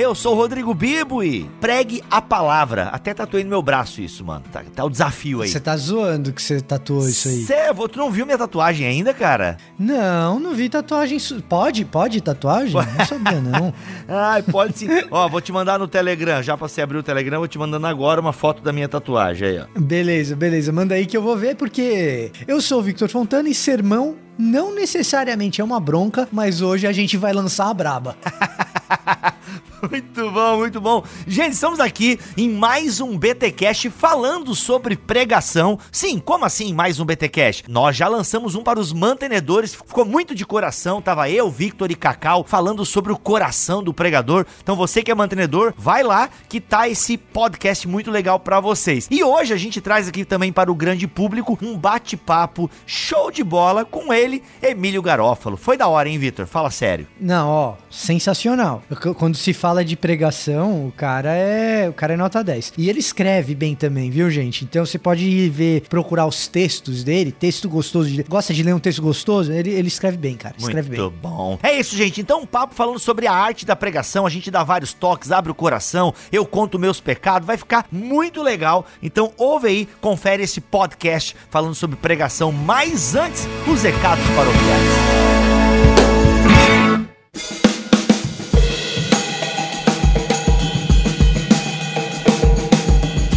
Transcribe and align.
Eu 0.00 0.14
sou 0.14 0.32
o 0.32 0.34
Rodrigo 0.34 0.72
Bibo 0.72 1.22
e 1.22 1.44
pregue 1.60 2.02
a 2.10 2.22
palavra. 2.22 2.84
Até 2.84 3.12
tatuei 3.12 3.44
no 3.44 3.50
meu 3.50 3.60
braço 3.60 4.00
isso, 4.00 4.24
mano. 4.24 4.42
Tá, 4.50 4.62
tá 4.74 4.82
o 4.82 4.88
desafio 4.88 5.42
aí. 5.42 5.48
Você 5.50 5.60
tá 5.60 5.76
zoando 5.76 6.32
que 6.32 6.40
você 6.40 6.58
tatuou 6.58 7.06
isso 7.06 7.28
aí. 7.28 7.42
Cê, 7.42 7.54
tu 7.92 7.98
não 7.98 8.10
viu 8.10 8.24
minha 8.24 8.38
tatuagem 8.38 8.86
ainda, 8.86 9.12
cara? 9.12 9.58
Não, 9.78 10.40
não 10.40 10.54
vi 10.54 10.70
tatuagem. 10.70 11.18
Pode? 11.46 11.84
Pode 11.84 12.18
tatuagem? 12.22 12.72
Não 12.96 13.04
sabia, 13.04 13.40
não. 13.42 13.74
Ai, 14.08 14.42
pode 14.42 14.78
sim. 14.78 14.88
ó, 15.10 15.28
vou 15.28 15.40
te 15.42 15.52
mandar 15.52 15.78
no 15.78 15.86
Telegram. 15.86 16.42
Já 16.42 16.56
pra 16.56 16.66
você 16.66 16.80
abrir 16.80 16.96
o 16.96 17.02
Telegram, 17.02 17.38
vou 17.38 17.48
te 17.48 17.58
mandando 17.58 17.86
agora 17.86 18.22
uma 18.22 18.32
foto 18.32 18.62
da 18.62 18.72
minha 18.72 18.88
tatuagem 18.88 19.48
aí, 19.48 19.58
ó. 19.58 19.78
Beleza, 19.78 20.34
beleza. 20.34 20.72
Manda 20.72 20.94
aí 20.94 21.04
que 21.04 21.16
eu 21.16 21.22
vou 21.22 21.36
ver, 21.36 21.56
porque 21.56 22.32
eu 22.48 22.62
sou 22.62 22.78
o 22.78 22.82
Victor 22.82 23.10
Fontana 23.10 23.50
e 23.50 23.54
sermão 23.54 24.16
não 24.38 24.74
necessariamente 24.74 25.60
é 25.60 25.64
uma 25.64 25.78
bronca, 25.78 26.26
mas 26.32 26.62
hoje 26.62 26.86
a 26.86 26.92
gente 26.92 27.18
vai 27.18 27.34
lançar 27.34 27.68
a 27.68 27.74
braba. 27.74 28.16
Muito 29.88 30.30
bom, 30.30 30.56
muito 30.58 30.80
bom. 30.80 31.02
Gente, 31.26 31.54
estamos 31.54 31.80
aqui 31.80 32.18
em 32.36 32.50
mais 32.50 33.00
um 33.00 33.16
BTcast 33.16 33.88
falando 33.88 34.54
sobre 34.54 34.94
pregação. 34.94 35.78
Sim, 35.90 36.18
como 36.18 36.44
assim 36.44 36.74
mais 36.74 37.00
um 37.00 37.04
BTcast? 37.04 37.64
Nós 37.68 37.96
já 37.96 38.06
lançamos 38.06 38.54
um 38.54 38.62
para 38.62 38.78
os 38.78 38.92
mantenedores, 38.92 39.74
ficou 39.74 40.04
muito 40.04 40.34
de 40.34 40.44
coração. 40.44 41.00
Tava 41.00 41.30
eu, 41.30 41.50
Victor 41.50 41.90
e 41.90 41.94
Cacau 41.94 42.44
falando 42.46 42.84
sobre 42.84 43.10
o 43.12 43.16
coração 43.16 43.82
do 43.82 43.94
pregador. 43.94 44.44
Então 44.62 44.76
você 44.76 45.02
que 45.02 45.10
é 45.10 45.14
mantenedor, 45.14 45.72
vai 45.76 46.02
lá 46.02 46.28
que 46.48 46.60
tá 46.60 46.88
esse 46.88 47.16
podcast 47.16 47.88
muito 47.88 48.10
legal 48.10 48.38
para 48.38 48.60
vocês. 48.60 49.08
E 49.10 49.24
hoje 49.24 49.54
a 49.54 49.56
gente 49.56 49.80
traz 49.80 50.08
aqui 50.08 50.24
também 50.24 50.52
para 50.52 50.70
o 50.70 50.74
grande 50.74 51.06
público 51.06 51.58
um 51.62 51.76
bate-papo 51.76 52.70
show 52.86 53.30
de 53.30 53.42
bola 53.42 53.84
com 53.84 54.12
ele, 54.12 54.42
Emílio 54.62 55.00
Garófalo. 55.00 55.56
Foi 55.56 55.76
da 55.76 55.88
hora, 55.88 56.08
hein, 56.08 56.18
Victor? 56.18 56.46
Fala 56.46 56.70
sério. 56.70 57.06
Não, 57.18 57.48
ó, 57.48 57.74
sensacional. 57.90 58.82
Quando 59.16 59.36
se 59.36 59.52
fala 59.52 59.69
de 59.84 59.96
pregação, 59.96 60.86
o 60.86 60.92
cara 60.92 61.32
é, 61.34 61.88
o 61.88 61.92
cara 61.92 62.14
é 62.14 62.16
nota 62.16 62.42
10. 62.42 62.74
E 62.76 62.88
ele 62.90 62.98
escreve 62.98 63.54
bem 63.54 63.74
também, 63.74 64.10
viu, 64.10 64.30
gente? 64.30 64.64
Então 64.64 64.84
você 64.84 64.98
pode 64.98 65.24
ir 65.24 65.48
ver, 65.48 65.82
procurar 65.88 66.26
os 66.26 66.48
textos 66.48 67.04
dele, 67.04 67.32
texto 67.32 67.68
gostoso 67.68 68.10
de, 68.10 68.22
gosta 68.24 68.52
de 68.52 68.62
ler 68.62 68.74
um 68.74 68.80
texto 68.80 69.00
gostoso? 69.00 69.52
Ele, 69.52 69.70
ele 69.70 69.88
escreve 69.88 70.16
bem, 70.16 70.36
cara. 70.36 70.54
Escreve 70.58 70.88
Muito 70.88 71.10
bem. 71.10 71.20
bom. 71.22 71.58
É 71.62 71.78
isso, 71.78 71.96
gente. 71.96 72.20
Então, 72.20 72.42
um 72.42 72.46
papo 72.46 72.74
falando 72.74 72.98
sobre 72.98 73.26
a 73.26 73.32
arte 73.32 73.64
da 73.64 73.76
pregação. 73.76 74.26
A 74.26 74.30
gente 74.30 74.50
dá 74.50 74.64
vários 74.64 74.92
toques, 74.92 75.30
abre 75.30 75.52
o 75.52 75.54
coração, 75.54 76.12
eu 76.32 76.44
conto 76.44 76.78
meus 76.78 77.00
pecados. 77.00 77.46
Vai 77.46 77.56
ficar 77.56 77.86
muito 77.90 78.42
legal. 78.42 78.84
Então, 79.02 79.32
ouve 79.36 79.68
aí, 79.68 79.88
confere 80.00 80.42
esse 80.42 80.60
podcast 80.60 81.36
falando 81.48 81.74
sobre 81.74 81.96
pregação. 81.96 82.52
Mas 82.52 83.14
antes, 83.14 83.46
os 83.66 83.82
recados 83.82 84.24
paroquiais. 84.34 85.20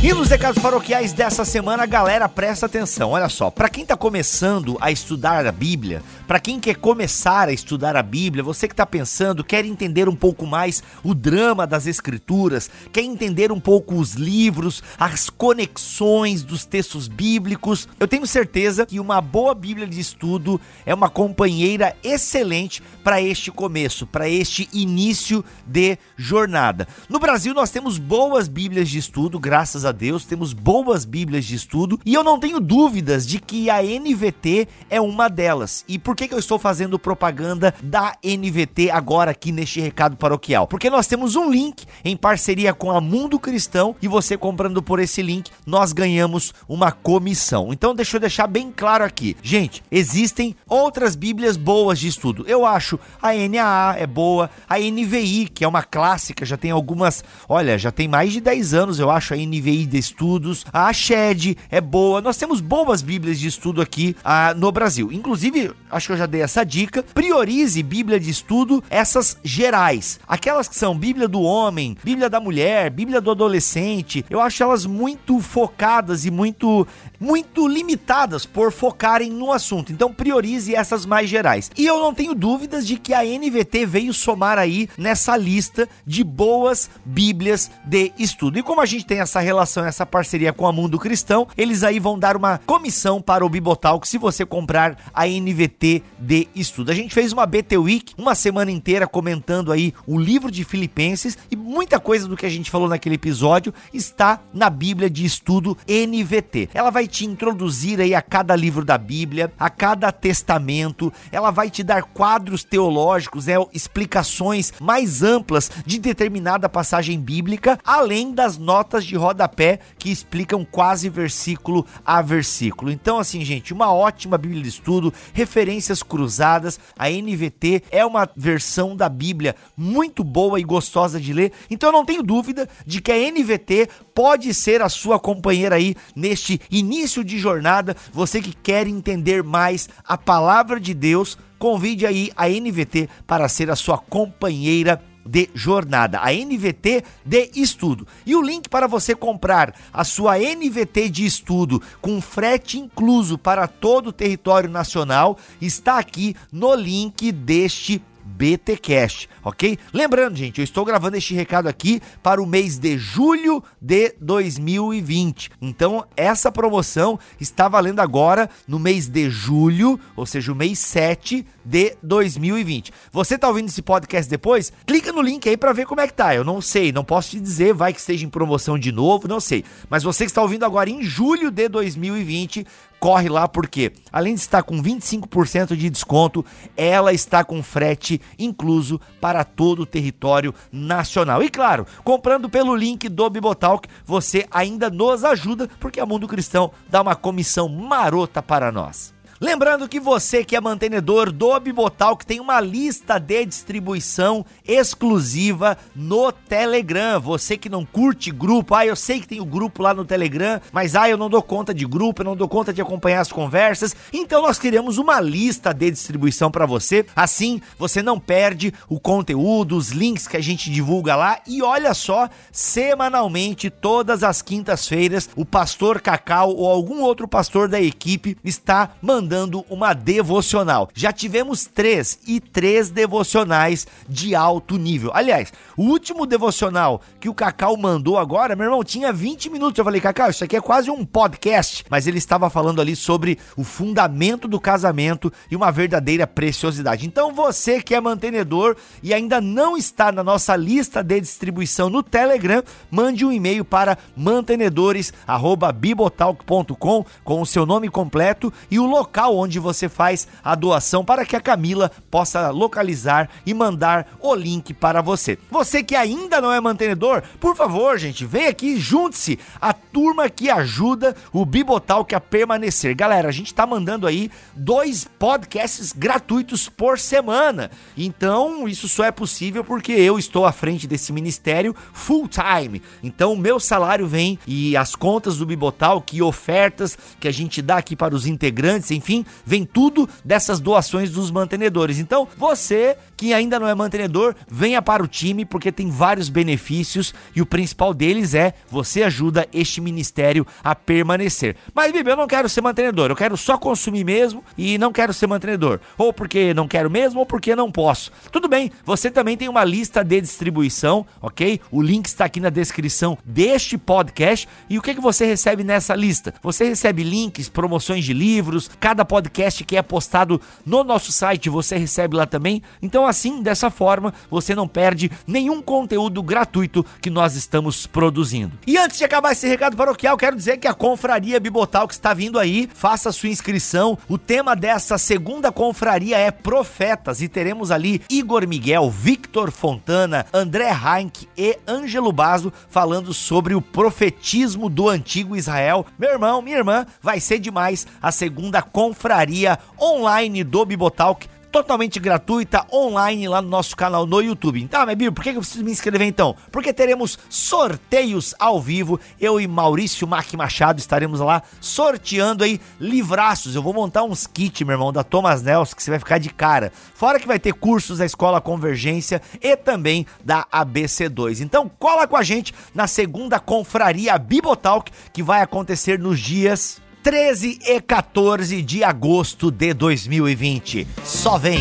E 0.04 0.14
nos 0.14 0.28
recados 0.28 0.62
paroquiais 0.62 1.14
dessa 1.14 1.46
semana, 1.46 1.86
galera, 1.86 2.28
presta 2.28 2.66
atenção. 2.66 3.12
Olha 3.12 3.30
só, 3.30 3.50
para 3.50 3.70
quem 3.70 3.86
tá 3.86 3.96
começando 3.96 4.78
a 4.82 4.92
estudar 4.92 5.48
a 5.48 5.52
Bíblia, 5.52 6.04
para 6.28 6.42
quem 6.42 6.60
quer 6.60 6.76
começar 6.76 7.48
a 7.48 7.54
estudar 7.54 7.96
a 7.96 8.04
Bíblia, 8.04 8.44
você 8.44 8.68
que 8.68 8.76
tá 8.76 8.86
pensando, 8.86 9.46
quer 9.46 9.64
entender 9.64 10.10
um 10.10 10.16
pouco 10.16 10.46
mais 10.46 10.84
o 11.06 11.14
drama 11.14 11.66
das 11.66 11.88
escrituras, 11.88 12.70
quer 12.92 13.04
entender 13.04 13.50
um 13.50 13.62
pouco 13.62 13.96
os 13.96 14.16
livros, 14.16 14.84
as 15.00 15.30
conexões 15.30 16.44
dos 16.44 16.66
textos 16.66 17.08
bíblicos, 17.08 17.88
eu 17.98 18.06
tenho 18.06 18.28
certeza 18.28 18.86
que 18.86 19.00
uma 19.00 19.22
boa 19.22 19.56
Bíblia 19.56 19.88
de 19.88 20.02
estudo 20.02 20.60
é 20.86 20.94
uma 20.94 21.10
companheira 21.10 21.96
excelente 22.04 22.84
para 23.06 23.22
este 23.22 23.52
começo, 23.52 24.06
para 24.06 24.28
este 24.28 24.68
início 24.74 25.46
de 25.66 25.98
jornada. 26.18 26.90
No 27.08 27.20
Brasil 27.20 27.54
nós 27.54 27.70
temos 27.70 27.98
boas 27.98 28.50
Bíblias 28.50 28.90
de 28.90 28.98
estudo, 28.98 29.40
graças 29.40 29.86
a 29.86 29.93
Deus, 29.94 30.26
temos 30.26 30.52
boas 30.52 31.06
Bíblias 31.06 31.46
de 31.46 31.56
estudo 31.56 31.98
e 32.06 32.14
eu 32.14 32.24
não 32.24 32.38
tenho 32.38 32.60
dúvidas 32.60 33.26
de 33.26 33.40
que 33.40 33.70
a 33.70 33.82
NVT 33.82 34.68
é 34.90 35.00
uma 35.00 35.30
delas. 35.30 35.86
E 35.88 35.98
por 35.98 36.16
que, 36.16 36.28
que 36.28 36.34
eu 36.34 36.40
estou 36.40 36.60
fazendo 36.60 37.00
propaganda 37.00 37.74
da 37.82 38.18
NVT 38.22 38.90
agora 38.92 39.32
aqui 39.32 39.54
neste 39.54 39.80
recado 39.80 40.18
paroquial? 40.18 40.68
Porque 40.68 40.90
nós 40.90 41.08
temos 41.08 41.38
um 41.38 41.50
link 41.50 41.86
em 42.04 42.18
parceria 42.18 42.74
com 42.74 42.92
a 42.92 43.00
Mundo 43.00 43.40
Cristão 43.40 43.96
e 44.02 44.08
você 44.08 44.38
comprando 44.38 44.84
por 44.84 45.00
esse 45.00 45.22
link, 45.22 45.50
nós 45.66 45.94
ganhamos 45.94 46.54
uma 46.68 46.92
comissão. 46.92 47.72
Então 47.72 47.96
deixa 47.96 48.18
eu 48.18 48.22
deixar 48.22 48.48
bem 48.48 48.74
claro 48.76 49.04
aqui. 49.04 49.38
Gente, 49.42 49.84
existem 49.90 50.56
outras 50.68 51.16
Bíblias 51.16 51.56
boas 51.56 52.00
de 52.00 52.08
estudo. 52.08 52.44
Eu 52.48 52.66
acho 52.66 53.00
a 53.22 53.34
NAA 53.34 53.96
é 53.98 54.08
boa, 54.08 54.50
a 54.68 54.80
NVI, 54.80 55.48
que 55.54 55.64
é 55.64 55.68
uma 55.68 55.84
clássica, 55.84 56.46
já 56.46 56.58
tem 56.58 56.72
algumas, 56.72 57.24
olha, 57.48 57.78
já 57.78 57.92
tem 57.92 58.08
mais 58.08 58.34
de 58.34 58.42
10 58.42 58.74
anos, 58.74 59.00
eu 59.00 59.10
acho 59.10 59.34
a 59.34 59.38
NVI 59.38 59.83
de 59.86 59.98
estudos. 59.98 60.66
A 60.72 60.92
Shed 60.92 61.58
é 61.70 61.82
boa. 61.82 62.22
Nós 62.22 62.38
temos 62.38 62.62
boas 62.62 63.02
Bíblias 63.02 63.40
de 63.40 63.48
estudo 63.48 63.82
aqui 63.82 64.16
ah, 64.24 64.54
no 64.54 64.72
Brasil. 64.72 65.12
Inclusive, 65.12 65.72
acho 65.90 66.08
que 66.08 66.14
eu 66.14 66.18
já 66.18 66.26
dei 66.26 66.42
essa 66.42 66.64
dica. 66.64 67.04
Priorize 67.04 67.82
Bíblia 67.84 68.20
de 68.20 68.30
estudo, 68.30 68.84
essas 68.90 69.38
gerais. 69.44 70.20
Aquelas 70.28 70.68
que 70.68 70.76
são 70.76 70.98
Bíblia 70.98 71.28
do 71.28 71.42
homem, 71.42 71.98
Bíblia 72.04 72.30
da 72.30 72.40
mulher, 72.40 72.90
Bíblia 72.90 73.22
do 73.22 73.32
adolescente. 73.32 74.26
Eu 74.30 74.40
acho 74.40 74.62
elas 74.64 74.86
muito 74.86 75.40
focadas 75.40 76.26
e 76.26 76.32
muito 76.32 76.88
muito 77.20 77.68
limitadas 77.68 78.46
por 78.46 78.72
focarem 78.72 79.32
no 79.32 79.52
assunto. 79.52 79.94
Então 79.94 80.14
priorize 80.14 80.76
essas 80.76 81.06
mais 81.06 81.30
gerais. 81.30 81.72
E 81.78 81.86
eu 81.86 82.00
não 82.00 82.14
tenho 82.14 82.36
dúvidas 82.36 82.86
de 82.86 82.98
que 82.98 83.14
a 83.14 83.24
NVT 83.24 83.86
veio 83.86 84.14
somar 84.14 84.58
aí 84.58 84.90
nessa 84.98 85.38
lista 85.38 85.88
de 86.06 86.24
boas 86.24 86.90
Bíblias 87.06 87.72
de 87.86 88.12
estudo. 88.20 88.60
E 88.60 88.64
como 88.64 88.82
a 88.82 88.86
gente 88.86 89.06
tem 89.06 89.20
essa 89.20 89.40
relação, 89.40 89.73
essa 89.82 90.06
parceria 90.06 90.52
com 90.52 90.68
a 90.68 90.72
Mundo 90.72 91.00
Cristão, 91.00 91.48
eles 91.58 91.84
aí 91.84 92.00
vão 92.00 92.20
dar 92.20 92.36
uma 92.36 92.60
comissão 92.66 93.22
para 93.22 93.46
o 93.46 93.50
Bibotalk 93.50 94.08
se 94.08 94.18
você 94.18 94.46
comprar 94.46 94.98
a 95.14 95.26
NVT 95.26 96.04
de 96.20 96.48
estudo. 96.56 96.92
A 96.92 96.96
gente 96.96 97.14
fez 97.14 97.32
uma 97.32 97.46
BT 97.46 97.78
Week, 97.78 98.14
uma 98.18 98.36
semana 98.36 98.72
inteira 98.72 99.08
comentando 99.08 99.72
aí 99.72 99.94
o 100.06 100.20
livro 100.20 100.52
de 100.52 100.64
Filipenses 100.64 101.38
e 101.50 101.56
muita 101.56 102.00
coisa 102.00 102.28
do 102.28 102.36
que 102.36 102.46
a 102.46 102.50
gente 102.50 102.70
falou 102.70 102.90
naquele 102.90 103.16
episódio 103.16 103.74
está 103.94 104.42
na 104.54 104.70
Bíblia 104.70 105.10
de 105.10 105.26
estudo 105.26 105.78
NVT. 105.88 106.70
Ela 106.74 106.90
vai 106.90 107.08
te 107.08 107.26
introduzir 107.26 108.02
aí 108.02 108.14
a 108.14 108.22
cada 108.22 108.56
livro 108.56 108.84
da 108.84 108.98
Bíblia, 108.98 109.52
a 109.58 109.70
cada 109.70 110.12
testamento, 110.12 111.12
ela 111.32 111.52
vai 111.52 111.70
te 111.70 111.84
dar 111.84 112.04
quadros 112.04 112.64
teológicos, 112.64 113.46
né, 113.46 113.54
explicações 113.74 114.74
mais 114.80 115.24
amplas 115.24 115.72
de 115.86 116.00
determinada 116.00 116.68
passagem 116.68 117.20
bíblica, 117.20 117.80
além 117.86 118.34
das 118.34 118.58
notas 118.58 119.06
de 119.06 119.16
rodapé 119.16 119.63
que 119.98 120.12
explicam 120.12 120.66
quase 120.66 121.10
versículo 121.10 121.86
a 122.06 122.22
versículo. 122.22 122.92
Então, 122.92 123.20
assim, 123.20 123.44
gente, 123.44 123.74
uma 123.74 123.92
ótima 123.92 124.38
Bíblia 124.38 124.62
de 124.62 124.70
estudo, 124.70 125.14
referências 125.34 126.04
cruzadas. 126.04 126.80
A 126.98 127.10
NVT 127.10 127.84
é 127.92 128.06
uma 128.06 128.30
versão 128.36 128.96
da 128.96 129.08
Bíblia 129.10 129.56
muito 129.78 130.24
boa 130.24 130.60
e 130.60 130.64
gostosa 130.64 131.20
de 131.20 131.34
ler. 131.34 131.52
Então, 131.70 131.90
eu 131.90 131.94
não 131.94 132.06
tenho 132.06 132.24
dúvida 132.24 132.68
de 132.86 133.02
que 133.02 133.12
a 133.12 133.32
NVT 133.32 133.90
pode 134.14 134.54
ser 134.54 134.82
a 134.82 134.90
sua 134.90 135.20
companheira 135.20 135.76
aí 135.76 135.96
neste 136.16 136.60
início 136.70 137.24
de 137.24 137.38
jornada. 137.38 137.96
Você 138.12 138.42
que 138.42 138.54
quer 138.54 138.88
entender 138.88 139.44
mais 139.44 139.90
a 140.04 140.18
palavra 140.18 140.80
de 140.80 140.94
Deus, 140.94 141.38
convide 141.58 142.06
aí 142.06 142.32
a 142.36 142.48
NVT 142.48 143.08
para 143.26 143.48
ser 143.48 143.70
a 143.70 143.76
sua 143.76 143.98
companheira 143.98 145.02
de 145.26 145.50
jornada, 145.54 146.20
a 146.22 146.32
NVT 146.32 147.04
de 147.26 147.52
estudo. 147.56 148.08
E 148.26 148.36
o 148.36 148.42
link 148.42 148.70
para 148.70 148.88
você 148.88 149.16
comprar 149.16 149.76
a 149.92 150.04
sua 150.04 150.38
NVT 150.38 151.10
de 151.10 151.26
estudo 151.26 151.82
com 152.02 152.22
frete 152.22 152.78
incluso 152.80 153.38
para 153.38 153.68
todo 153.68 154.08
o 154.08 154.14
território 154.14 154.70
nacional 154.70 155.38
está 155.62 155.98
aqui 155.98 156.36
no 156.52 156.74
link 156.76 157.32
deste 157.32 158.02
BTcast, 158.24 159.30
ok? 159.44 159.78
Lembrando, 159.92 160.36
gente, 160.36 160.60
eu 160.60 160.64
estou 160.64 160.86
gravando 160.86 161.18
este 161.18 161.34
recado 161.34 161.68
aqui 161.68 162.02
para 162.22 162.42
o 162.42 162.46
mês 162.46 162.78
de 162.78 162.98
julho 162.98 163.64
de 163.82 164.16
2020. 164.20 165.52
Então, 165.62 166.06
essa 166.16 166.52
promoção 166.52 167.20
está 167.40 167.68
valendo 167.68 168.00
agora 168.00 168.50
no 168.68 168.80
mês 168.80 169.08
de 169.08 169.30
julho, 169.30 170.00
ou 170.16 170.26
seja, 170.26 170.52
o 170.52 170.56
mês 170.56 170.80
7 170.80 171.46
de 171.64 171.96
2020. 172.02 172.92
Você 173.12 173.38
tá 173.38 173.48
ouvindo 173.48 173.68
esse 173.68 173.82
podcast 173.82 174.30
depois? 174.30 174.72
Clica 174.86 175.12
no 175.12 175.22
link 175.22 175.48
aí 175.48 175.58
para 175.58 175.74
ver 175.74 175.86
como 175.86 176.02
é 176.02 176.08
que 176.08 176.14
tá. 176.14 176.36
Eu 176.36 176.44
não 176.44 176.62
sei, 176.62 176.92
não 176.92 177.04
posso 177.04 177.32
te 177.32 177.40
dizer, 177.40 177.74
vai 177.74 177.94
que 177.94 178.00
esteja 178.00 178.26
em 178.26 178.30
promoção 178.30 178.78
de 178.78 178.92
novo, 178.92 179.28
não 179.28 179.40
sei. 179.40 179.64
Mas 179.90 180.04
você 180.04 180.26
que 180.26 180.32
está 180.32 180.42
ouvindo 180.42 180.66
agora 180.66 180.90
em 180.90 181.04
julho 181.04 181.52
de 181.52 181.68
2020, 181.68 182.66
corre 183.04 183.28
lá 183.28 183.50
porque, 183.50 183.92
além 184.14 184.34
de 184.34 184.40
estar 184.40 184.64
com 184.64 184.82
25% 184.82 185.76
de 185.76 185.90
desconto, 185.90 186.46
ela 186.78 187.12
está 187.12 187.44
com 187.44 187.62
frete 187.62 188.22
incluso 188.40 188.98
para 189.20 189.44
todo 189.44 189.82
o 189.82 189.86
território 189.86 190.56
nacional. 190.72 191.44
E 191.44 191.50
claro, 191.50 191.86
comprando 192.02 192.50
pelo 192.50 192.74
link 192.74 193.10
do 193.10 193.30
Bibotalk, 193.30 193.90
você 194.06 194.48
ainda 194.50 194.90
nos 194.90 195.26
ajuda, 195.26 195.70
porque 195.82 196.00
a 196.00 196.06
Mundo 196.06 196.30
Cristão 196.30 196.72
dá 196.90 197.02
uma 197.02 197.14
comissão 197.14 197.68
marota 197.68 198.42
para 198.42 198.72
nós. 198.72 199.13
Lembrando 199.44 199.90
que 199.90 200.00
você 200.00 200.42
que 200.46 200.56
é 200.56 200.62
mantenedor 200.62 201.30
do 201.30 201.60
Bibotal, 201.60 202.16
que 202.16 202.26
tem 202.26 202.40
uma 202.40 202.62
lista 202.62 203.20
de 203.20 203.46
distribuição 203.46 204.46
exclusiva 204.66 205.78
no 205.94 206.32
Telegram. 206.32 207.20
Você 207.20 207.58
que 207.58 207.68
não 207.68 207.84
curte 207.84 208.32
grupo, 208.32 208.74
ah, 208.74 208.86
eu 208.86 208.96
sei 208.96 209.20
que 209.20 209.28
tem 209.28 209.42
o 209.42 209.46
grupo 209.46 209.84
lá 209.84 209.94
no 209.94 210.06
Telegram, 210.06 210.62
mas 210.72 210.96
ah, 210.96 211.10
eu 211.10 211.18
não 211.18 211.30
dou 211.30 211.42
conta 211.42 211.74
de 211.74 211.86
grupo, 211.86 212.22
eu 212.22 212.26
não 212.26 212.38
dou 212.38 212.48
conta 212.48 212.72
de 212.72 212.82
acompanhar 212.82 213.20
as 213.20 213.34
conversas. 213.34 213.94
Então 214.14 214.42
nós 214.42 214.58
criamos 214.58 214.98
uma 214.98 215.20
lista 215.20 215.74
de 215.74 215.92
distribuição 215.92 216.50
para 216.50 216.66
você. 216.66 217.06
Assim, 217.14 217.62
você 217.78 218.02
não 218.02 218.18
perde 218.18 218.74
o 218.88 218.98
conteúdo, 218.98 219.76
os 219.76 219.90
links 219.90 220.26
que 220.26 220.38
a 220.38 220.42
gente 220.42 220.72
divulga 220.72 221.18
lá. 221.18 221.42
E 221.46 221.62
olha 221.62 221.94
só, 221.94 222.30
semanalmente, 222.50 223.70
todas 223.70 224.24
as 224.24 224.42
quintas-feiras, 224.42 225.30
o 225.36 225.44
pastor 225.44 226.00
Cacau 226.00 226.56
ou 226.56 226.70
algum 226.70 227.02
outro 227.02 227.28
pastor 227.28 227.68
da 227.68 227.82
equipe 227.82 228.38
está 228.42 228.92
mandando 229.02 229.33
mandando 229.34 229.66
uma 229.68 229.94
devocional. 229.94 230.88
Já 230.94 231.12
tivemos 231.12 231.66
três 231.66 232.20
e 232.28 232.40
três 232.40 232.92
devocionais 232.92 233.88
de 234.08 234.36
alto 234.36 234.78
nível. 234.78 235.10
Aliás, 235.12 235.52
o 235.76 235.86
último 235.86 236.28
devocional 236.28 237.02
que 237.20 237.28
o 237.28 237.34
Cacau 237.34 237.76
mandou 237.76 238.20
agora, 238.20 238.56
meu 238.56 238.66
irmão, 238.66 238.84
tinha 238.84 239.12
20 239.12 239.50
minutos. 239.50 239.80
Eu 239.80 239.86
falei, 239.86 240.00
Cacau, 240.00 240.30
isso 240.30 240.44
aqui 240.44 240.56
é 240.56 240.62
quase 240.62 240.92
um 240.92 241.04
podcast. 241.04 241.84
Mas 241.90 242.06
ele 242.06 242.20
estava 242.20 242.48
falando 242.48 242.80
ali 242.80 242.96
sobre 242.96 243.40
o 243.58 243.64
fundamento 243.64 244.48
do 244.48 244.60
casamento 244.60 245.34
e 245.50 245.56
uma 245.56 245.72
verdadeira 245.72 246.28
preciosidade. 246.28 247.08
Então 247.08 247.34
você 247.34 247.82
que 247.82 247.96
é 247.96 248.02
mantenedor 248.02 248.76
e 249.02 249.16
ainda 249.16 249.42
não 249.42 249.76
está 249.76 250.12
na 250.12 250.24
nossa 250.24 250.56
lista 250.56 251.04
de 251.04 251.20
distribuição 251.20 251.90
no 251.90 252.04
Telegram, 252.04 252.62
mande 252.92 253.26
um 253.26 253.32
e-mail 253.32 253.66
para 253.66 253.98
mantenedores@bibotalk.com 254.16 257.06
com 257.24 257.42
o 257.42 257.46
seu 257.46 257.66
nome 257.66 257.90
completo 257.90 258.54
e 258.70 258.78
o 258.78 258.86
local 258.86 259.23
local 259.24 259.38
onde 259.38 259.60
você 259.60 259.88
faz 259.88 260.28
a 260.44 260.56
doação 260.56 261.06
para 261.06 261.26
que 261.26 261.36
a 261.36 261.42
Camila 261.42 261.92
possa 262.12 262.50
localizar 262.50 263.30
e 263.46 263.54
mandar 263.54 264.08
o 264.20 264.36
link 264.36 264.74
para 264.74 265.02
você. 265.02 265.38
Você 265.50 265.84
que 265.84 265.96
ainda 265.96 266.42
não 266.42 266.52
é 266.52 266.60
mantenedor, 266.60 267.24
por 267.40 267.56
favor, 267.56 267.98
gente, 267.98 268.26
vem 268.26 268.48
aqui, 268.48 268.78
junte-se 268.78 269.40
a 269.62 269.74
turma 269.74 270.30
que 270.30 270.50
ajuda 270.50 271.16
o 271.32 271.46
Bibotalk 271.46 272.14
a 272.14 272.20
permanecer. 272.20 272.96
Galera, 272.96 273.30
a 273.30 273.32
gente 273.32 273.54
tá 273.54 273.66
mandando 273.66 274.08
aí 274.08 274.30
dois 274.56 275.06
podcasts 275.06 275.94
gratuitos 275.94 276.68
por 276.68 277.00
semana. 277.00 277.72
Então, 277.98 278.68
isso 278.68 278.90
só 278.90 279.06
é 279.06 279.12
possível 279.12 279.64
porque 279.64 279.92
eu 279.92 280.18
estou 280.18 280.46
à 280.46 280.52
frente 280.52 280.88
desse 280.88 281.14
ministério 281.14 281.76
full 281.94 282.28
time. 282.28 282.82
Então, 283.02 283.34
o 283.34 283.38
meu 283.38 283.60
salário 283.60 284.08
vem 284.08 284.38
e 284.46 284.76
as 284.76 284.96
contas 284.96 285.38
do 285.38 285.46
Bibotalk 285.46 286.16
e 286.16 286.22
ofertas 286.22 286.98
que 287.20 287.28
a 287.28 287.32
gente 287.32 287.62
dá 287.62 287.78
aqui 287.78 287.96
para 287.96 288.16
os 288.16 288.26
integrantes, 288.26 288.92
enfim, 288.92 289.03
enfim, 289.04 289.26
vem 289.46 289.66
tudo 289.66 290.10
dessas 290.24 290.62
doações 290.62 291.12
dos 291.12 291.30
mantenedores. 291.30 292.00
Então, 292.00 292.28
você 292.38 292.98
que 293.18 293.34
ainda 293.34 293.60
não 293.60 293.68
é 293.68 293.76
mantenedor, 293.76 294.36
venha 294.50 294.82
para 294.82 295.04
o 295.04 295.08
time 295.08 295.46
porque 295.46 295.72
tem 295.72 295.90
vários 295.90 296.30
benefícios 296.30 297.14
e 297.36 297.42
o 297.42 297.46
principal 297.46 297.94
deles 297.94 298.34
é 298.34 298.54
você 298.70 299.04
ajuda 299.04 299.48
este 299.54 299.80
ministério 299.80 300.46
a 300.64 300.74
permanecer. 300.74 301.56
Mas, 301.74 301.92
Bibi, 301.92 302.10
eu 302.10 302.18
não 302.18 302.28
quero 302.28 302.50
ser 302.50 302.62
mantenedor, 302.62 303.10
eu 303.10 303.16
quero 303.16 303.38
só 303.38 303.58
consumir 303.58 304.04
mesmo 304.04 304.44
e 304.58 304.78
não 304.78 304.92
quero 304.92 305.14
ser 305.14 305.28
mantenedor. 305.28 305.80
Ou 305.98 306.12
porque 306.12 306.54
não 306.54 306.68
quero 306.68 306.90
mesmo 306.90 307.20
ou 307.20 307.26
porque 307.26 307.56
não 307.56 307.72
posso. 307.72 308.12
Tudo 308.32 308.48
bem, 308.48 308.72
você 308.84 309.12
também 309.12 309.38
tem 309.38 309.48
uma 309.48 309.64
lista 309.64 310.04
de 310.04 310.20
distribuição, 310.20 311.06
ok? 311.22 311.60
O 311.72 311.82
link 311.82 312.06
está 312.08 312.26
aqui 312.26 312.40
na 312.40 312.50
descrição 312.50 313.18
deste 313.24 313.78
podcast. 313.78 314.48
E 314.70 314.78
o 314.78 314.82
que, 314.82 314.96
que 314.96 315.02
você 315.02 315.26
recebe 315.26 315.64
nessa 315.64 315.96
lista? 315.96 316.34
Você 316.42 316.66
recebe 316.66 317.04
links, 317.04 317.50
promoções 317.50 318.04
de 318.04 318.14
livros, 318.14 318.70
cada 318.94 319.04
podcast 319.04 319.64
que 319.64 319.76
é 319.76 319.82
postado 319.82 320.40
no 320.64 320.84
nosso 320.84 321.12
site 321.12 321.50
você 321.50 321.76
recebe 321.76 322.16
lá 322.16 322.28
também. 322.28 322.62
Então, 322.80 323.08
assim, 323.08 323.42
dessa 323.42 323.72
forma, 323.72 324.14
você 324.30 324.54
não 324.54 324.68
perde 324.68 325.10
nenhum 325.26 325.64
conteúdo 325.64 326.22
gratuito 326.22 326.86
que 327.02 327.10
nós 327.10 327.36
estamos 327.36 327.88
produzindo. 327.88 328.52
E 328.68 328.78
antes 328.78 329.00
de 329.00 329.04
acabar 329.04 329.32
esse 329.32 329.48
recado 329.48 329.76
paroquial, 329.76 330.16
quero 330.16 330.36
dizer 330.36 330.58
que 330.58 330.68
a 330.68 330.76
Confraria 330.76 331.40
Bibotal 331.40 331.88
que 331.88 331.96
está 331.96 332.14
vindo 332.14 332.38
aí, 332.38 332.70
faça 332.72 333.12
sua 333.12 333.30
inscrição. 333.30 333.98
O 334.08 334.16
tema 334.16 334.56
dessa 334.56 335.00
segunda 335.00 335.52
confraria 335.52 336.20
é 336.20 336.30
Profetas 336.30 337.20
e 337.20 337.28
teremos 337.28 337.72
ali 337.72 338.00
Igor 338.12 338.48
Miguel, 338.48 338.92
Victor 338.92 339.50
Fontana, 339.50 340.28
André 340.32 340.70
Heinck 340.70 341.28
e 341.36 341.58
Ângelo 341.68 342.12
Basso 342.12 342.54
falando 342.70 343.12
sobre 343.12 343.56
o 343.56 343.62
profetismo 343.62 344.70
do 344.70 344.88
antigo 344.88 345.36
Israel. 345.36 345.84
Meu 345.98 346.12
irmão, 346.12 346.44
minha 346.44 346.58
irmã, 346.58 346.86
vai 347.02 347.20
ser 347.20 347.40
demais 347.40 347.88
a 348.00 348.12
segunda 348.12 348.62
confraria 348.62 348.83
confraria 348.84 349.58
online 349.80 350.44
do 350.44 350.66
Bibotalk 350.66 351.30
totalmente 351.54 352.00
gratuita 352.00 352.66
online 352.74 353.28
lá 353.28 353.40
no 353.40 353.48
nosso 353.48 353.78
canal 353.78 354.08
no 354.08 354.20
YouTube. 354.20 354.60
Então, 354.60 354.84
meu 354.86 354.96
Bíblia, 354.96 355.12
por 355.12 355.24
que 355.24 355.30
eu 355.30 355.36
preciso 355.36 355.64
me 355.64 355.72
inscrever 355.72 356.08
então? 356.08 356.36
Porque 356.52 356.74
teremos 356.74 357.18
sorteios 357.30 358.34
ao 358.40 358.60
vivo. 358.60 359.00
Eu 359.22 359.40
e 359.40 359.48
Maurício 359.48 360.08
Mac 360.08 360.34
Machado 360.34 360.80
estaremos 360.80 361.20
lá 361.20 361.44
sorteando 361.62 362.44
aí 362.44 362.60
livraços. 362.80 363.56
Eu 363.56 363.62
vou 363.62 363.72
montar 363.72 364.04
uns 364.04 364.26
kits, 364.26 364.66
meu 364.66 364.74
irmão, 364.74 364.92
da 364.92 365.04
Thomas 365.04 365.44
Nelson, 365.44 365.76
que 365.76 365.84
você 365.84 365.92
vai 365.92 366.00
ficar 366.00 366.18
de 366.18 366.32
cara. 366.32 366.74
Fora 366.96 367.20
que 367.20 367.28
vai 367.28 367.38
ter 367.38 367.54
cursos 367.54 368.00
da 368.00 368.06
Escola 368.06 368.42
Convergência 368.42 369.22
e 369.40 369.56
também 369.56 370.08
da 370.26 370.46
ABC2. 370.52 371.40
Então, 371.40 371.72
cola 371.80 372.08
com 372.08 372.18
a 372.18 372.24
gente 372.24 372.52
na 372.74 372.88
segunda 372.88 373.40
confraria 373.40 374.18
Bibotalk, 374.18 374.92
que 375.14 375.22
vai 375.22 375.42
acontecer 375.42 376.00
nos 376.00 376.20
dias 376.20 376.83
13 377.04 377.60
e 377.68 377.82
14 377.82 378.62
de 378.62 378.82
agosto 378.82 379.52
de 379.52 379.74
2020. 379.74 380.88
Só 381.04 381.38
vem! 381.38 381.60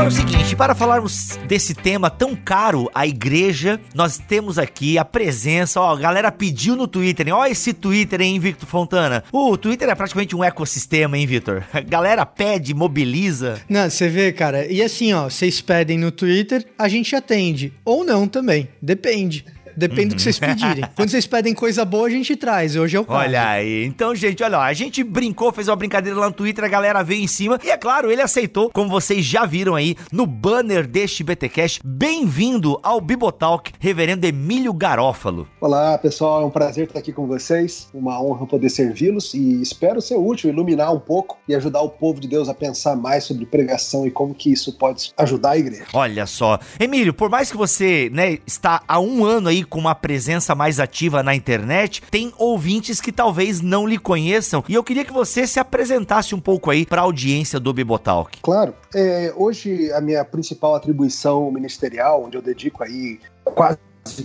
Pessoal, 0.00 0.06
é 0.06 0.08
o 0.08 0.10
seguinte, 0.10 0.56
para 0.56 0.74
falarmos 0.74 1.38
desse 1.46 1.74
tema 1.74 2.08
tão 2.08 2.34
caro 2.34 2.90
à 2.94 3.06
igreja, 3.06 3.78
nós 3.94 4.16
temos 4.16 4.58
aqui 4.58 4.96
a 4.96 5.04
presença, 5.04 5.78
ó, 5.78 5.92
a 5.94 5.98
galera 5.98 6.32
pediu 6.32 6.74
no 6.74 6.88
Twitter, 6.88 7.26
hein? 7.28 7.34
ó 7.34 7.44
esse 7.44 7.74
Twitter, 7.74 8.22
hein, 8.22 8.38
Victor 8.38 8.66
Fontana? 8.66 9.22
O 9.30 9.58
Twitter 9.58 9.90
é 9.90 9.94
praticamente 9.94 10.34
um 10.34 10.42
ecossistema, 10.42 11.18
hein, 11.18 11.26
Victor? 11.26 11.64
A 11.70 11.80
galera 11.80 12.24
pede, 12.24 12.72
mobiliza. 12.72 13.60
Não, 13.68 13.90
você 13.90 14.08
vê, 14.08 14.32
cara, 14.32 14.64
e 14.66 14.82
assim, 14.82 15.12
ó, 15.12 15.24
vocês 15.24 15.60
pedem 15.60 15.98
no 15.98 16.10
Twitter, 16.10 16.64
a 16.78 16.88
gente 16.88 17.14
atende, 17.14 17.70
ou 17.84 18.02
não 18.02 18.26
também, 18.26 18.68
depende. 18.80 19.44
Depende 19.76 20.02
uhum. 20.02 20.08
do 20.08 20.16
que 20.16 20.22
vocês 20.22 20.38
pedirem. 20.38 20.84
Quando 20.94 21.10
vocês 21.10 21.26
pedem 21.26 21.54
coisa 21.54 21.84
boa, 21.84 22.06
a 22.06 22.10
gente 22.10 22.36
traz. 22.36 22.76
Hoje 22.76 22.96
é 22.96 23.00
o 23.00 23.04
caso. 23.04 23.18
Olha 23.18 23.48
aí. 23.48 23.84
Então, 23.84 24.14
gente, 24.14 24.42
olha, 24.42 24.58
ó, 24.58 24.62
a 24.62 24.72
gente 24.72 25.02
brincou, 25.02 25.52
fez 25.52 25.68
uma 25.68 25.76
brincadeira 25.76 26.18
lá 26.18 26.26
no 26.26 26.32
Twitter, 26.32 26.64
a 26.64 26.68
galera 26.68 27.02
veio 27.02 27.22
em 27.22 27.26
cima. 27.26 27.58
E 27.64 27.70
é 27.70 27.76
claro, 27.76 28.10
ele 28.10 28.22
aceitou, 28.22 28.70
como 28.70 28.88
vocês 28.88 29.24
já 29.24 29.46
viram 29.46 29.74
aí 29.74 29.96
no 30.12 30.26
banner 30.26 30.86
deste 30.86 31.22
BTcast. 31.22 31.80
Bem-vindo 31.84 32.78
ao 32.82 33.00
Bibotalk, 33.00 33.72
reverendo 33.78 34.26
Emílio 34.26 34.72
Garófalo. 34.72 35.48
Olá, 35.60 35.96
pessoal. 35.98 36.42
É 36.42 36.44
um 36.44 36.50
prazer 36.50 36.86
estar 36.86 36.98
aqui 36.98 37.12
com 37.12 37.26
vocês. 37.26 37.88
Uma 37.94 38.22
honra 38.22 38.46
poder 38.46 38.70
servi-los 38.70 39.34
e 39.34 39.62
espero 39.62 40.00
ser 40.00 40.16
útil, 40.16 40.50
iluminar 40.50 40.92
um 40.92 41.00
pouco 41.00 41.38
e 41.48 41.54
ajudar 41.54 41.80
o 41.82 41.88
povo 41.88 42.20
de 42.20 42.28
Deus 42.28 42.48
a 42.48 42.54
pensar 42.54 42.96
mais 42.96 43.24
sobre 43.24 43.46
pregação 43.46 44.06
e 44.06 44.10
como 44.10 44.34
que 44.34 44.52
isso 44.52 44.76
pode 44.76 45.12
ajudar 45.16 45.50
a 45.50 45.58
igreja. 45.58 45.84
Olha 45.92 46.26
só. 46.26 46.58
Emílio, 46.78 47.14
por 47.14 47.30
mais 47.30 47.50
que 47.50 47.56
você, 47.56 48.10
né, 48.12 48.38
está 48.46 48.82
há 48.86 48.98
um 49.00 49.24
ano 49.24 49.48
aí 49.48 49.59
com 49.64 49.78
uma 49.78 49.94
presença 49.94 50.54
mais 50.54 50.80
ativa 50.80 51.22
na 51.22 51.34
internet, 51.34 52.02
tem 52.10 52.32
ouvintes 52.38 53.00
que 53.00 53.12
talvez 53.12 53.60
não 53.60 53.86
lhe 53.86 53.98
conheçam. 53.98 54.64
E 54.68 54.74
eu 54.74 54.84
queria 54.84 55.04
que 55.04 55.12
você 55.12 55.46
se 55.46 55.60
apresentasse 55.60 56.34
um 56.34 56.40
pouco 56.40 56.70
aí 56.70 56.86
para 56.86 57.00
a 57.00 57.04
audiência 57.04 57.60
do 57.60 57.72
Bibotalk. 57.72 58.38
Claro. 58.42 58.74
É, 58.94 59.32
hoje 59.36 59.92
a 59.92 60.00
minha 60.00 60.24
principal 60.24 60.74
atribuição 60.74 61.50
ministerial, 61.50 62.24
onde 62.24 62.36
eu 62.36 62.42
dedico 62.42 62.82
aí 62.82 63.20
quase 63.44 63.78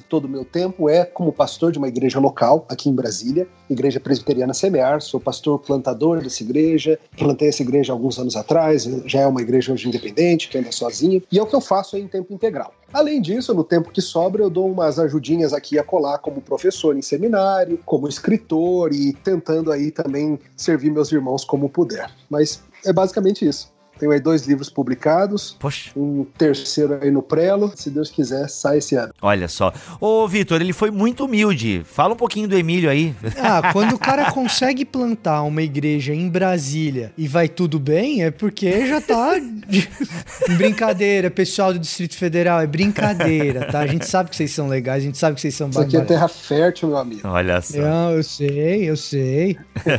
todo 0.10 0.26
o 0.26 0.30
meu 0.30 0.46
tempo 0.46 0.90
é 0.90 1.06
como 1.06 1.32
pastor 1.32 1.72
de 1.72 1.78
uma 1.78 1.88
igreja 1.88 2.20
local 2.20 2.66
aqui 2.70 2.90
em 2.90 2.94
Brasília, 2.94 3.48
Igreja 3.70 4.00
Presbiteriana 4.00 4.54
Semear. 4.54 5.02
Sou 5.02 5.20
pastor 5.20 5.60
plantador 5.60 6.22
dessa 6.22 6.44
igreja. 6.44 7.00
Plantei 7.18 7.50
essa 7.50 7.62
igreja 7.62 7.94
alguns 7.94 8.20
anos 8.20 8.36
atrás, 8.36 8.84
já 9.06 9.22
é 9.22 9.28
uma 9.28 9.42
igreja 9.42 9.74
hoje 9.74 9.88
independente, 9.88 10.50
que 10.50 10.58
anda 10.58 10.72
sozinha, 10.72 11.22
e 11.32 11.40
é 11.40 11.42
o 11.42 11.46
que 11.46 11.56
eu 11.56 11.62
faço 11.62 11.98
em 11.98 12.08
tempo 12.08 12.34
integral. 12.34 12.74
Além 12.94 13.22
disso, 13.22 13.54
no 13.54 13.64
tempo 13.64 13.92
que 13.92 14.02
sobra, 14.02 14.42
eu 14.42 14.50
dou 14.50 14.72
umas 14.72 15.00
ajudinhas 15.00 15.54
aqui 15.54 15.78
a 15.78 15.84
colar 15.84 16.20
como 16.20 16.42
professor 16.42 16.96
em 16.96 17.02
seminário, 17.02 17.80
como 17.86 18.08
escritor 18.08 18.94
e 18.94 19.12
tentando 19.12 19.72
aí 19.72 19.92
também 19.92 20.40
servir 20.56 20.92
meus 20.92 21.12
irmãos 21.12 21.44
como 21.44 21.68
puder. 21.68 22.10
Mas 22.30 22.64
é 22.86 22.94
basicamente 22.94 23.46
isso. 23.46 23.75
Tenho 24.00 24.12
aí 24.12 24.20
dois 24.20 24.46
livros 24.46 24.70
publicados. 24.70 25.56
Poxa. 25.60 25.92
Um 25.96 26.26
terceiro 26.38 27.00
aí 27.02 27.10
no 27.12 27.22
prelo. 27.22 27.72
Se 27.76 27.90
Deus 27.90 28.10
quiser, 28.10 28.50
sai 28.50 28.80
esse 28.80 28.96
ano. 28.96 29.14
Olha 29.22 29.48
só. 29.48 29.74
Ô, 30.00 30.28
Vitor, 30.28 30.62
ele 30.62 30.74
foi 30.74 30.92
muito 30.92 31.26
humilde. 31.26 31.82
Fala 31.86 32.14
um 32.14 32.18
pouquinho 32.18 32.48
do 32.48 32.58
Emílio 32.58 32.90
aí. 32.90 33.16
Ah, 33.40 33.70
quando 33.74 33.94
o 33.94 34.00
cara 34.00 34.32
consegue 34.32 34.84
plantar 34.86 35.44
uma 35.44 35.62
igreja 35.62 36.14
em 36.14 36.28
Brasília 36.30 37.14
e 37.18 37.28
vai 37.28 37.48
tudo 37.48 37.80
bem, 37.80 38.24
é 38.24 38.32
porque 38.32 38.88
já 38.88 39.00
tá. 39.00 39.38
de- 39.40 39.88
brincadeira, 40.58 41.30
pessoal 41.32 41.74
do 41.74 41.80
Distrito 41.80 42.18
Federal, 42.18 42.60
é 42.60 42.68
brincadeira, 42.68 43.66
tá? 43.72 43.80
A 43.80 43.88
gente 43.88 44.06
sabe 44.08 44.30
que 44.30 44.36
vocês 44.36 44.52
são 44.52 44.68
legais, 44.68 45.04
a 45.04 45.06
gente 45.06 45.18
sabe 45.18 45.36
que 45.36 45.42
vocês 45.42 45.56
são 45.56 45.70
Isso 45.70 45.80
aqui 45.80 45.98
é 45.98 46.02
terra 46.02 46.28
fértil, 46.28 46.90
meu 46.90 46.98
amigo. 46.98 47.22
Olha 47.24 47.62
só. 47.62 47.78
Não, 47.78 48.12
eu 48.12 48.24
sei, 48.24 48.90
eu 48.90 48.98
sei. 48.98 49.58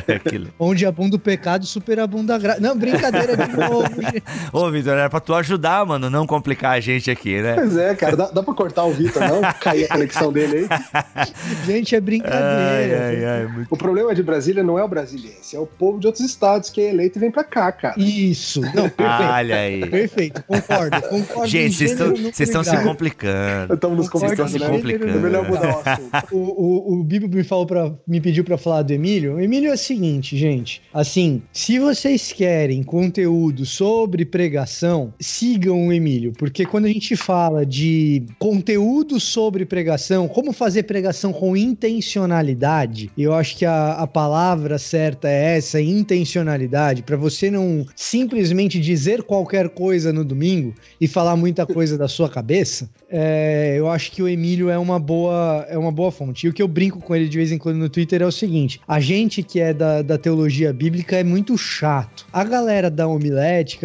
Onde 0.59 0.85
abunda 0.85 1.15
o 1.15 1.19
pecado, 1.19 1.65
superabunda 1.65 2.35
a 2.35 2.37
graça. 2.37 2.59
Não, 2.59 2.77
brincadeira 2.77 3.35
de 3.35 3.55
novo. 3.55 3.86
Ô, 4.51 4.69
Vitor, 4.69 4.93
era 4.93 5.09
pra 5.09 5.19
tu 5.19 5.33
ajudar, 5.33 5.85
mano, 5.85 6.09
não 6.09 6.25
complicar 6.25 6.73
a 6.73 6.79
gente 6.79 7.09
aqui, 7.09 7.41
né? 7.41 7.55
Pois 7.55 7.77
é, 7.77 7.95
cara, 7.95 8.15
dá, 8.15 8.29
dá 8.29 8.43
pra 8.43 8.53
cortar 8.53 8.85
o 8.85 8.91
Vitor, 8.91 9.21
não? 9.27 9.41
Cair 9.59 9.85
a 9.85 9.87
conexão 9.89 10.31
dele 10.31 10.67
aí. 10.69 11.27
Gente, 11.65 11.95
é 11.95 11.97
Ai, 11.97 12.01
brincadeira. 12.01 13.07
ai, 13.07 13.25
ai, 13.25 13.47
muito... 13.47 13.67
O 13.73 13.77
problema 13.77 14.13
de 14.13 14.23
Brasília 14.23 14.63
não 14.63 14.77
é 14.77 14.83
o 14.83 14.87
brasiliense, 14.87 15.55
é 15.55 15.59
o 15.59 15.65
povo 15.65 15.99
de 15.99 16.07
outros 16.07 16.25
estados 16.25 16.69
que 16.69 16.81
é 16.81 16.89
eleito 16.89 17.17
e 17.17 17.21
vem 17.21 17.31
pra 17.31 17.43
cá, 17.43 17.71
cara. 17.71 17.95
Isso. 17.97 18.61
Não, 18.61 18.89
perfeito. 18.89 19.31
Olha 19.31 19.55
aí. 19.57 19.89
Perfeito, 19.89 20.43
concordo, 20.43 21.01
concordo. 21.09 21.47
Gente, 21.47 21.75
vocês 21.75 22.39
estão 22.39 22.63
se 22.63 22.77
complicando. 22.83 23.73
Estamos 23.73 23.97
nos 23.97 24.05
estão 24.07 24.47
se 24.47 24.59
complicando, 24.59 24.59
né? 24.59 24.77
complicando. 24.77 25.17
É 25.17 25.21
melhor 25.21 25.47
mudar 25.47 25.75
o 25.75 25.79
assunto. 25.79 26.27
O, 26.37 26.37
o, 26.37 26.99
o 26.99 27.03
Bibo 27.03 27.27
me 27.27 27.43
falou 27.43 27.65
para 27.65 27.93
me 28.05 28.19
pediu 28.19 28.43
pra 28.43 28.57
falar 28.57 28.81
do 28.81 28.91
Emílio. 28.91 29.35
O 29.35 29.39
Emílio 29.39 29.71
é 29.71 29.73
o 29.73 29.77
seguinte, 29.77 30.37
gente. 30.37 30.81
Assim, 30.93 31.41
se 31.53 31.79
vocês 31.79 32.31
querem 32.31 32.83
conteúdo 32.83 33.65
sobre 33.77 34.25
pregação, 34.25 35.13
sigam 35.19 35.87
o 35.87 35.93
Emílio, 35.93 36.33
porque 36.33 36.65
quando 36.65 36.85
a 36.85 36.87
gente 36.87 37.15
fala 37.15 37.63
de 37.63 38.23
conteúdo 38.39 39.19
sobre 39.19 39.65
pregação, 39.65 40.27
como 40.27 40.51
fazer 40.51 40.83
pregação 40.83 41.31
com 41.31 41.55
intencionalidade, 41.55 43.11
eu 43.15 43.35
acho 43.35 43.55
que 43.55 43.65
a, 43.65 43.91
a 43.91 44.07
palavra 44.07 44.79
certa 44.79 45.29
é 45.29 45.57
essa, 45.57 45.79
intencionalidade, 45.79 47.03
para 47.03 47.15
você 47.15 47.51
não 47.51 47.85
simplesmente 47.95 48.79
dizer 48.79 49.21
qualquer 49.21 49.69
coisa 49.69 50.11
no 50.11 50.25
domingo 50.25 50.73
e 50.99 51.07
falar 51.07 51.35
muita 51.35 51.63
coisa 51.63 51.99
da 51.99 52.07
sua 52.07 52.27
cabeça. 52.27 52.89
é, 53.09 53.75
eu 53.77 53.89
acho 53.89 54.11
que 54.11 54.23
o 54.23 54.27
Emílio 54.27 54.69
é 54.69 54.77
uma 54.77 54.99
boa 54.99 55.65
é 55.69 55.77
uma 55.77 55.91
boa 55.91 56.11
fonte. 56.11 56.45
E 56.45 56.49
o 56.49 56.53
que 56.53 56.61
eu 56.61 56.67
brinco 56.67 56.99
com 56.99 57.15
ele 57.15 57.29
de 57.29 57.37
vez 57.37 57.51
em 57.51 57.57
quando 57.57 57.77
no 57.77 57.89
Twitter 57.89 58.21
é 58.21 58.25
o 58.25 58.31
seguinte: 58.31 58.81
a 58.87 58.99
gente 58.99 59.43
que 59.43 59.59
é 59.59 59.73
da, 59.73 60.01
da 60.01 60.17
teologia 60.17 60.73
bíblica 60.73 61.15
é 61.15 61.23
muito 61.23 61.57
chato. 61.57 62.25
A 62.33 62.43
galera 62.43 62.89
da 62.89 63.07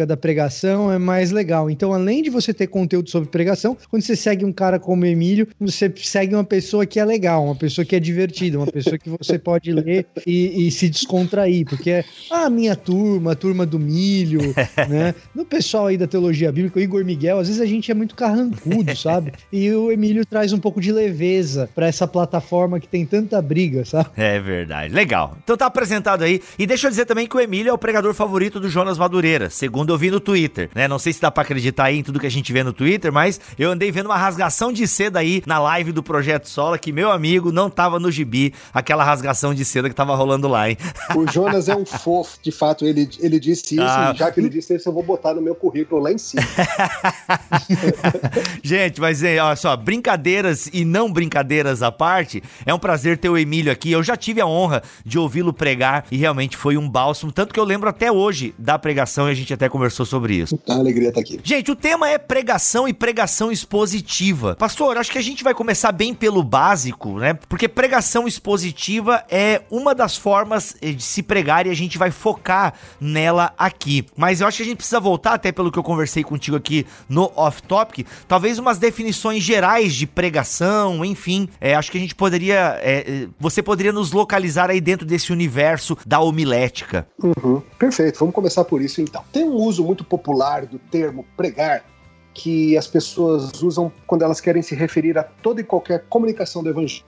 da 0.05 0.17
pregação 0.17 0.91
é 0.91 0.97
mais 0.97 1.31
legal. 1.31 1.69
Então, 1.69 1.93
além 1.93 2.21
de 2.21 2.29
você 2.29 2.53
ter 2.53 2.67
conteúdo 2.67 3.09
sobre 3.09 3.29
pregação, 3.29 3.77
quando 3.89 4.01
você 4.01 4.15
segue 4.15 4.45
um 4.45 4.51
cara 4.51 4.79
como 4.79 5.03
o 5.03 5.05
Emílio, 5.05 5.47
você 5.59 5.91
segue 5.97 6.33
uma 6.33 6.43
pessoa 6.43 6.85
que 6.85 6.99
é 6.99 7.05
legal, 7.05 7.43
uma 7.43 7.55
pessoa 7.55 7.85
que 7.85 7.95
é 7.95 7.99
divertida, 7.99 8.57
uma 8.57 8.67
pessoa 8.67 8.97
que 8.97 9.09
você 9.09 9.37
pode 9.39 9.71
ler 9.71 10.05
e, 10.25 10.67
e 10.67 10.71
se 10.71 10.89
descontrair, 10.89 11.65
porque 11.65 11.89
é 11.89 12.05
a 12.29 12.49
minha 12.49 12.75
turma, 12.75 13.33
a 13.33 13.35
turma 13.35 13.65
do 13.65 13.79
milho, 13.79 14.53
né? 14.89 15.13
No 15.35 15.45
pessoal 15.45 15.87
aí 15.87 15.97
da 15.97 16.07
teologia 16.07 16.51
bíblica, 16.51 16.79
o 16.79 16.81
Igor 16.81 17.03
Miguel, 17.03 17.39
às 17.39 17.47
vezes 17.47 17.61
a 17.61 17.65
gente 17.65 17.91
é 17.91 17.93
muito 17.93 18.15
carrancudo, 18.15 18.95
sabe? 18.95 19.33
E 19.51 19.71
o 19.71 19.91
Emílio 19.91 20.25
traz 20.25 20.51
um 20.51 20.57
pouco 20.57 20.81
de 20.81 20.91
leveza 20.91 21.69
pra 21.75 21.85
essa 21.85 22.07
plataforma 22.07 22.79
que 22.79 22.87
tem 22.87 23.05
tanta 23.05 23.39
briga, 23.41 23.85
sabe? 23.85 24.09
É 24.17 24.39
verdade. 24.39 24.93
Legal. 24.93 25.37
Então 25.43 25.55
tá 25.55 25.67
apresentado 25.67 26.23
aí. 26.23 26.41
E 26.57 26.65
deixa 26.65 26.87
eu 26.87 26.91
dizer 26.91 27.05
também 27.05 27.27
que 27.27 27.35
o 27.35 27.39
Emílio 27.39 27.69
é 27.69 27.73
o 27.73 27.77
pregador 27.77 28.13
favorito 28.13 28.59
do 28.59 28.69
Jonas 28.69 28.97
Madureira, 28.97 29.49
segundo 29.49 29.72
eu 29.91 29.97
vi 29.97 30.11
no 30.11 30.19
Twitter, 30.19 30.69
né? 30.75 30.87
Não 30.87 30.99
sei 30.99 31.13
se 31.13 31.21
dá 31.21 31.31
pra 31.31 31.43
acreditar 31.43 31.85
aí 31.85 31.99
em 31.99 32.03
tudo 32.03 32.19
que 32.19 32.27
a 32.27 32.31
gente 32.31 32.51
vê 32.53 32.63
no 32.63 32.73
Twitter, 32.73 33.11
mas 33.11 33.39
eu 33.57 33.71
andei 33.71 33.91
vendo 33.91 34.07
uma 34.07 34.17
rasgação 34.17 34.71
de 34.71 34.87
seda 34.87 35.19
aí 35.19 35.41
na 35.45 35.59
live 35.59 35.91
do 35.91 36.03
Projeto 36.03 36.47
Sola 36.47 36.77
que 36.77 36.91
meu 36.91 37.11
amigo 37.11 37.51
não 37.51 37.69
tava 37.69 37.99
no 37.99 38.11
gibi, 38.11 38.53
aquela 38.73 39.03
rasgação 39.03 39.53
de 39.53 39.63
seda 39.65 39.89
que 39.89 39.95
tava 39.95 40.15
rolando 40.15 40.47
lá, 40.47 40.69
hein? 40.69 40.77
O 41.15 41.29
Jonas 41.31 41.69
é 41.69 41.75
um 41.75 41.85
fofo, 42.03 42.37
de 42.41 42.51
fato, 42.51 42.85
ele, 42.85 43.09
ele 43.19 43.39
disse 43.39 43.75
isso, 43.75 43.83
Ah. 43.83 44.13
já 44.15 44.31
que 44.31 44.39
ele 44.39 44.49
disse 44.49 44.75
isso, 44.75 44.89
eu 44.89 44.93
vou 44.93 45.03
botar 45.03 45.33
no 45.33 45.41
meu 45.41 45.55
currículo 45.55 46.01
lá 46.01 46.11
em 46.11 46.17
cima. 46.17 46.43
Gente, 48.63 48.99
mas 49.01 49.23
é, 49.23 49.41
olha 49.41 49.55
só, 49.55 49.75
brincadeiras 49.75 50.69
e 50.73 50.85
não 50.85 51.11
brincadeiras 51.11 51.81
à 51.81 51.91
parte, 51.91 52.41
é 52.65 52.73
um 52.73 52.79
prazer 52.79 53.17
ter 53.17 53.29
o 53.29 53.37
Emílio 53.37 53.71
aqui. 53.71 53.91
Eu 53.91 54.03
já 54.03 54.15
tive 54.15 54.41
a 54.41 54.45
honra 54.45 54.81
de 55.05 55.17
ouvi-lo 55.17 55.53
pregar 55.53 56.05
e 56.11 56.17
realmente 56.17 56.57
foi 56.57 56.77
um 56.77 56.89
bálsamo, 56.89 57.31
tanto 57.31 57.53
que 57.53 57.59
eu 57.59 57.63
lembro 57.63 57.89
até 57.89 58.11
hoje 58.11 58.53
da 58.57 58.77
pregação 58.77 59.27
e 59.27 59.31
a 59.31 59.35
gente 59.35 59.53
até 59.53 59.62
conversou 59.69 60.05
sobre 60.05 60.35
isso. 60.35 60.57
A 60.67 60.75
alegria 60.75 61.11
tá 61.11 61.19
aqui. 61.19 61.39
Gente, 61.43 61.71
o 61.71 61.75
tema 61.75 62.09
é 62.09 62.17
pregação 62.17 62.87
e 62.87 62.93
pregação 62.93 63.51
expositiva. 63.51 64.55
Pastor, 64.55 64.97
acho 64.97 65.11
que 65.11 65.17
a 65.17 65.23
gente 65.23 65.43
vai 65.43 65.53
começar 65.53 65.91
bem 65.91 66.13
pelo 66.13 66.43
básico, 66.43 67.19
né? 67.19 67.33
Porque 67.47 67.67
pregação 67.67 68.27
expositiva 68.27 69.23
é 69.29 69.61
uma 69.69 69.93
das 69.93 70.17
formas 70.17 70.75
eh, 70.81 70.91
de 70.91 71.03
se 71.03 71.23
pregar 71.23 71.67
e 71.67 71.69
a 71.69 71.75
gente 71.75 71.97
vai 71.97 72.11
focar 72.11 72.73
nela 72.99 73.53
aqui. 73.57 74.05
Mas 74.15 74.41
eu 74.41 74.47
acho 74.47 74.57
que 74.57 74.63
a 74.63 74.65
gente 74.65 74.77
precisa 74.77 74.99
voltar, 74.99 75.33
até 75.33 75.51
pelo 75.51 75.71
que 75.71 75.79
eu 75.79 75.83
conversei 75.83 76.23
contigo 76.23 76.57
aqui 76.57 76.85
no 77.07 77.31
Off 77.35 77.61
Topic, 77.63 78.07
talvez 78.27 78.59
umas 78.59 78.77
definições 78.77 79.43
gerais 79.43 79.93
de 79.93 80.07
pregação, 80.07 81.03
enfim. 81.03 81.49
É, 81.59 81.75
acho 81.75 81.91
que 81.91 81.97
a 81.97 82.01
gente 82.01 82.15
poderia. 82.15 82.79
é, 82.81 83.23
é, 83.23 83.27
você 83.39 83.61
poderia 83.61 83.91
nos 83.91 84.11
localizar 84.11 84.69
aí 84.69 84.79
dentro 84.79 85.05
desse 85.05 85.31
universo 85.31 85.97
da 86.05 86.19
homilética. 86.19 87.07
Uhum, 87.21 87.61
perfeito, 87.77 88.19
vamos 88.19 88.35
começar 88.35 88.63
por 88.63 88.81
isso 88.81 89.01
então. 89.01 89.23
Tem 89.31 89.47
um 89.53 89.57
uso 89.57 89.83
muito 89.83 90.03
popular 90.03 90.65
do 90.65 90.79
termo 90.79 91.25
pregar 91.37 91.85
que 92.33 92.75
as 92.75 92.87
pessoas 92.87 93.61
usam 93.61 93.91
quando 94.07 94.23
elas 94.23 94.41
querem 94.41 94.61
se 94.61 94.73
referir 94.75 95.17
a 95.17 95.23
toda 95.23 95.61
e 95.61 95.63
qualquer 95.63 96.05
comunicação 96.09 96.63
do 96.63 96.69
evangelho. 96.69 97.03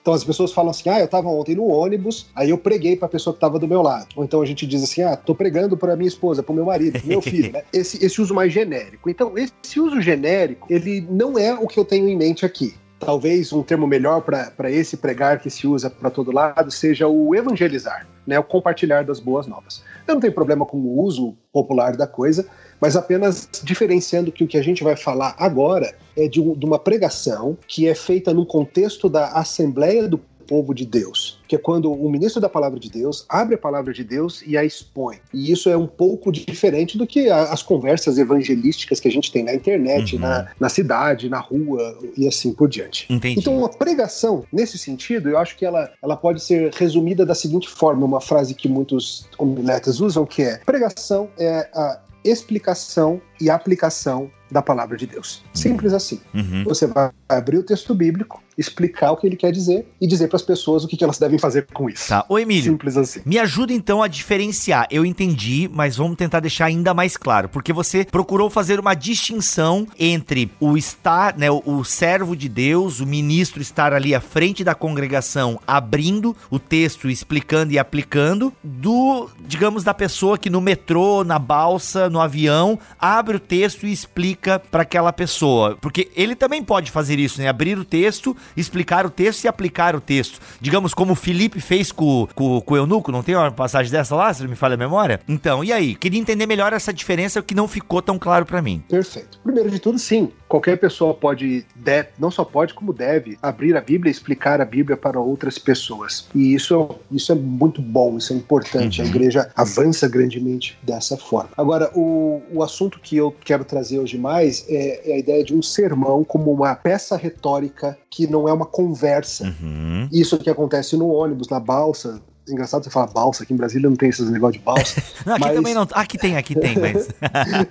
Então 0.00 0.14
as 0.14 0.24
pessoas 0.24 0.52
falam 0.52 0.70
assim: 0.70 0.88
"Ah, 0.88 1.00
eu 1.00 1.04
estava 1.04 1.28
ontem 1.28 1.54
no 1.54 1.66
ônibus, 1.66 2.30
aí 2.34 2.50
eu 2.50 2.58
preguei 2.58 2.96
para 2.96 3.06
a 3.06 3.08
pessoa 3.08 3.34
que 3.34 3.38
estava 3.38 3.58
do 3.58 3.68
meu 3.68 3.82
lado". 3.82 4.06
Ou 4.16 4.24
então 4.24 4.40
a 4.40 4.46
gente 4.46 4.66
diz 4.66 4.82
assim: 4.82 5.02
"Ah, 5.02 5.16
tô 5.16 5.34
pregando 5.34 5.76
para 5.76 5.96
minha 5.96 6.08
esposa, 6.08 6.42
para 6.42 6.52
o 6.52 6.54
meu 6.54 6.64
marido, 6.64 6.98
para 7.00 7.08
meu 7.08 7.20
filho", 7.22 7.52
né? 7.52 7.62
Esse 7.72 8.04
esse 8.04 8.20
uso 8.20 8.34
mais 8.34 8.52
genérico. 8.52 9.10
Então, 9.10 9.34
esse 9.36 9.80
uso 9.80 10.00
genérico, 10.00 10.66
ele 10.70 11.06
não 11.10 11.38
é 11.38 11.52
o 11.52 11.66
que 11.66 11.78
eu 11.78 11.84
tenho 11.84 12.08
em 12.08 12.16
mente 12.16 12.46
aqui. 12.46 12.74
Talvez 13.00 13.52
um 13.52 13.62
termo 13.62 13.86
melhor 13.86 14.20
para 14.22 14.70
esse 14.70 14.96
pregar 14.96 15.38
que 15.40 15.48
se 15.48 15.66
usa 15.66 15.88
para 15.88 16.10
todo 16.10 16.32
lado 16.32 16.70
seja 16.70 17.06
o 17.06 17.34
evangelizar, 17.34 18.06
né? 18.26 18.38
o 18.38 18.44
compartilhar 18.44 19.04
das 19.04 19.20
boas 19.20 19.46
novas. 19.46 19.82
Eu 20.06 20.14
não 20.14 20.20
tenho 20.20 20.32
problema 20.32 20.66
com 20.66 20.76
o 20.78 21.00
uso 21.02 21.36
popular 21.52 21.96
da 21.96 22.06
coisa, 22.06 22.46
mas 22.80 22.96
apenas 22.96 23.48
diferenciando 23.62 24.32
que 24.32 24.42
o 24.42 24.48
que 24.48 24.58
a 24.58 24.62
gente 24.62 24.82
vai 24.82 24.96
falar 24.96 25.34
agora 25.38 25.94
é 26.16 26.26
de, 26.26 26.40
um- 26.40 26.54
de 26.54 26.66
uma 26.66 26.78
pregação 26.78 27.56
que 27.68 27.86
é 27.88 27.94
feita 27.94 28.34
num 28.34 28.44
contexto 28.44 29.08
da 29.08 29.28
Assembleia 29.28 30.08
do 30.08 30.20
Povo 30.48 30.74
de 30.74 30.86
Deus, 30.86 31.38
que 31.46 31.54
é 31.54 31.58
quando 31.58 31.92
o 31.92 32.10
ministro 32.10 32.40
da 32.40 32.48
Palavra 32.48 32.80
de 32.80 32.90
Deus 32.90 33.26
abre 33.28 33.54
a 33.54 33.58
Palavra 33.58 33.92
de 33.92 34.02
Deus 34.02 34.42
e 34.46 34.56
a 34.56 34.64
expõe. 34.64 35.18
E 35.32 35.52
isso 35.52 35.68
é 35.68 35.76
um 35.76 35.86
pouco 35.86 36.32
diferente 36.32 36.96
do 36.96 37.06
que 37.06 37.28
as 37.28 37.62
conversas 37.62 38.16
evangelísticas 38.16 38.98
que 38.98 39.08
a 39.08 39.10
gente 39.10 39.30
tem 39.30 39.44
na 39.44 39.54
internet, 39.54 40.14
Uhum. 40.14 40.22
na, 40.22 40.48
na 40.58 40.68
cidade, 40.68 41.28
na 41.28 41.38
rua 41.38 41.98
e 42.16 42.26
assim 42.26 42.52
por 42.52 42.68
diante. 42.68 43.06
Entendi. 43.10 43.40
Então, 43.40 43.56
uma 43.58 43.68
pregação, 43.68 44.44
nesse 44.50 44.78
sentido, 44.78 45.28
eu 45.28 45.36
acho 45.38 45.56
que 45.56 45.66
ela, 45.66 45.90
ela 46.02 46.16
pode 46.16 46.40
ser 46.42 46.72
resumida 46.72 47.26
da 47.26 47.34
seguinte 47.34 47.68
forma: 47.68 48.06
uma 48.06 48.20
frase 48.20 48.54
que 48.54 48.68
muitos 48.68 49.28
homiletas 49.36 50.00
usam, 50.00 50.24
que 50.24 50.42
é: 50.42 50.58
pregação 50.64 51.28
é 51.38 51.68
a 51.74 52.00
explicação 52.24 53.20
e 53.40 53.50
aplicação 53.50 54.30
da 54.50 54.62
palavra 54.62 54.96
de 54.96 55.06
Deus. 55.06 55.44
Simples 55.52 55.92
assim. 55.92 56.20
Uhum. 56.34 56.64
Você 56.64 56.86
vai 56.86 57.10
abrir 57.28 57.58
o 57.58 57.62
texto 57.62 57.94
bíblico, 57.94 58.42
explicar 58.56 59.12
o 59.12 59.16
que 59.16 59.26
ele 59.26 59.36
quer 59.36 59.52
dizer 59.52 59.86
e 60.00 60.06
dizer 60.06 60.28
para 60.28 60.36
as 60.36 60.42
pessoas 60.42 60.84
o 60.84 60.88
que 60.88 60.96
que 60.96 61.04
elas 61.04 61.18
devem 61.18 61.38
fazer 61.38 61.66
com 61.72 61.88
isso. 61.88 62.08
Tá. 62.08 62.24
Ô, 62.28 62.38
Emílio, 62.38 62.72
Simples 62.72 62.96
assim. 62.96 63.20
Me 63.24 63.38
ajuda 63.38 63.72
então 63.72 64.02
a 64.02 64.08
diferenciar. 64.08 64.86
Eu 64.90 65.04
entendi, 65.04 65.70
mas 65.72 65.96
vamos 65.96 66.16
tentar 66.16 66.40
deixar 66.40 66.66
ainda 66.66 66.92
mais 66.94 67.16
claro, 67.16 67.48
porque 67.48 67.72
você 67.72 68.04
procurou 68.04 68.50
fazer 68.50 68.80
uma 68.80 68.94
distinção 68.94 69.86
entre 69.98 70.50
o 70.58 70.76
estar, 70.76 71.36
né, 71.36 71.50
o, 71.50 71.62
o 71.64 71.84
servo 71.84 72.34
de 72.34 72.48
Deus, 72.48 73.00
o 73.00 73.06
ministro 73.06 73.60
estar 73.60 73.92
ali 73.92 74.14
à 74.14 74.20
frente 74.20 74.64
da 74.64 74.74
congregação, 74.74 75.60
abrindo 75.66 76.34
o 76.50 76.58
texto, 76.58 77.08
explicando 77.08 77.72
e 77.72 77.78
aplicando, 77.78 78.52
do, 78.62 79.28
digamos, 79.46 79.84
da 79.84 79.94
pessoa 79.94 80.38
que 80.38 80.50
no 80.50 80.60
metrô, 80.60 81.22
na 81.22 81.38
balsa, 81.38 82.08
no 82.08 82.20
avião, 82.20 82.78
abre 82.98 83.36
o 83.36 83.40
texto 83.40 83.86
e 83.86 83.92
explica 83.92 84.37
para 84.70 84.82
aquela 84.82 85.12
pessoa, 85.12 85.76
porque 85.80 86.10
ele 86.14 86.34
também 86.34 86.62
pode 86.62 86.90
fazer 86.90 87.18
isso, 87.18 87.40
né? 87.40 87.48
Abrir 87.48 87.78
o 87.78 87.84
texto, 87.84 88.36
explicar 88.56 89.04
o 89.06 89.10
texto 89.10 89.44
e 89.44 89.48
aplicar 89.48 89.94
o 89.94 90.00
texto. 90.00 90.40
Digamos 90.60 90.94
como 90.94 91.12
o 91.12 91.16
Felipe 91.16 91.60
fez 91.60 91.92
com, 91.92 92.28
com, 92.34 92.60
com 92.60 92.74
o 92.74 92.76
eunuco, 92.76 93.12
não 93.12 93.22
tem 93.22 93.34
uma 93.34 93.50
passagem 93.50 93.90
dessa 93.90 94.14
lá, 94.14 94.32
se 94.32 94.42
não 94.42 94.50
me 94.50 94.56
falha 94.56 94.74
a 94.74 94.78
memória? 94.78 95.20
Então, 95.28 95.62
e 95.62 95.72
aí? 95.72 95.94
Queria 95.94 96.20
entender 96.20 96.46
melhor 96.46 96.72
essa 96.72 96.92
diferença 96.92 97.42
que 97.42 97.54
não 97.54 97.68
ficou 97.68 98.00
tão 98.00 98.18
claro 98.18 98.46
para 98.46 98.62
mim. 98.62 98.82
Perfeito. 98.88 99.38
Primeiro 99.42 99.70
de 99.70 99.78
tudo, 99.78 99.98
sim. 99.98 100.30
Qualquer 100.48 100.78
pessoa 100.78 101.14
pode, 101.14 101.64
deve, 101.76 102.08
não 102.18 102.30
só 102.30 102.44
pode, 102.44 102.74
como 102.74 102.92
deve, 102.92 103.38
abrir 103.42 103.76
a 103.76 103.80
Bíblia 103.80 104.10
e 104.10 104.12
explicar 104.12 104.60
a 104.60 104.64
Bíblia 104.64 104.96
para 104.96 105.20
outras 105.20 105.58
pessoas. 105.58 106.26
E 106.34 106.54
isso, 106.54 106.90
isso 107.10 107.30
é 107.30 107.34
muito 107.34 107.82
bom, 107.82 108.16
isso 108.16 108.32
é 108.32 108.36
importante. 108.36 109.00
Uhum. 109.00 109.06
A 109.06 109.10
igreja 109.10 109.50
avança 109.54 110.08
grandemente 110.08 110.78
dessa 110.82 111.16
forma. 111.16 111.50
Agora, 111.56 111.90
o, 111.94 112.42
o 112.52 112.62
assunto 112.62 112.98
que 112.98 113.16
eu 113.16 113.34
quero 113.44 113.64
trazer 113.64 113.98
hoje 113.98 114.16
mais 114.16 114.64
é, 114.68 115.10
é 115.10 115.14
a 115.14 115.18
ideia 115.18 115.44
de 115.44 115.54
um 115.54 115.62
sermão 115.62 116.24
como 116.24 116.52
uma 116.52 116.74
peça 116.74 117.16
retórica 117.16 117.96
que 118.10 118.26
não 118.26 118.48
é 118.48 118.52
uma 118.52 118.66
conversa. 118.66 119.44
Uhum. 119.44 120.08
Isso 120.10 120.38
que 120.38 120.48
acontece 120.48 120.96
no 120.96 121.08
ônibus, 121.08 121.48
na 121.48 121.60
balsa, 121.60 122.20
engraçado 122.48 122.84
você 122.84 122.90
falar 122.90 123.08
balsa, 123.08 123.42
aqui 123.42 123.52
em 123.52 123.56
Brasília 123.56 123.88
não 123.88 123.96
tem 123.96 124.08
esses 124.08 124.30
negócios 124.30 124.58
de 124.58 124.64
balsa. 124.64 125.02
não, 125.24 125.34
aqui 125.34 125.44
mas... 125.44 125.54
também 125.54 125.74
não. 125.74 125.88
Aqui 125.92 126.18
tem, 126.18 126.36
aqui 126.36 126.54
tem, 126.54 126.76
mas. 126.78 127.08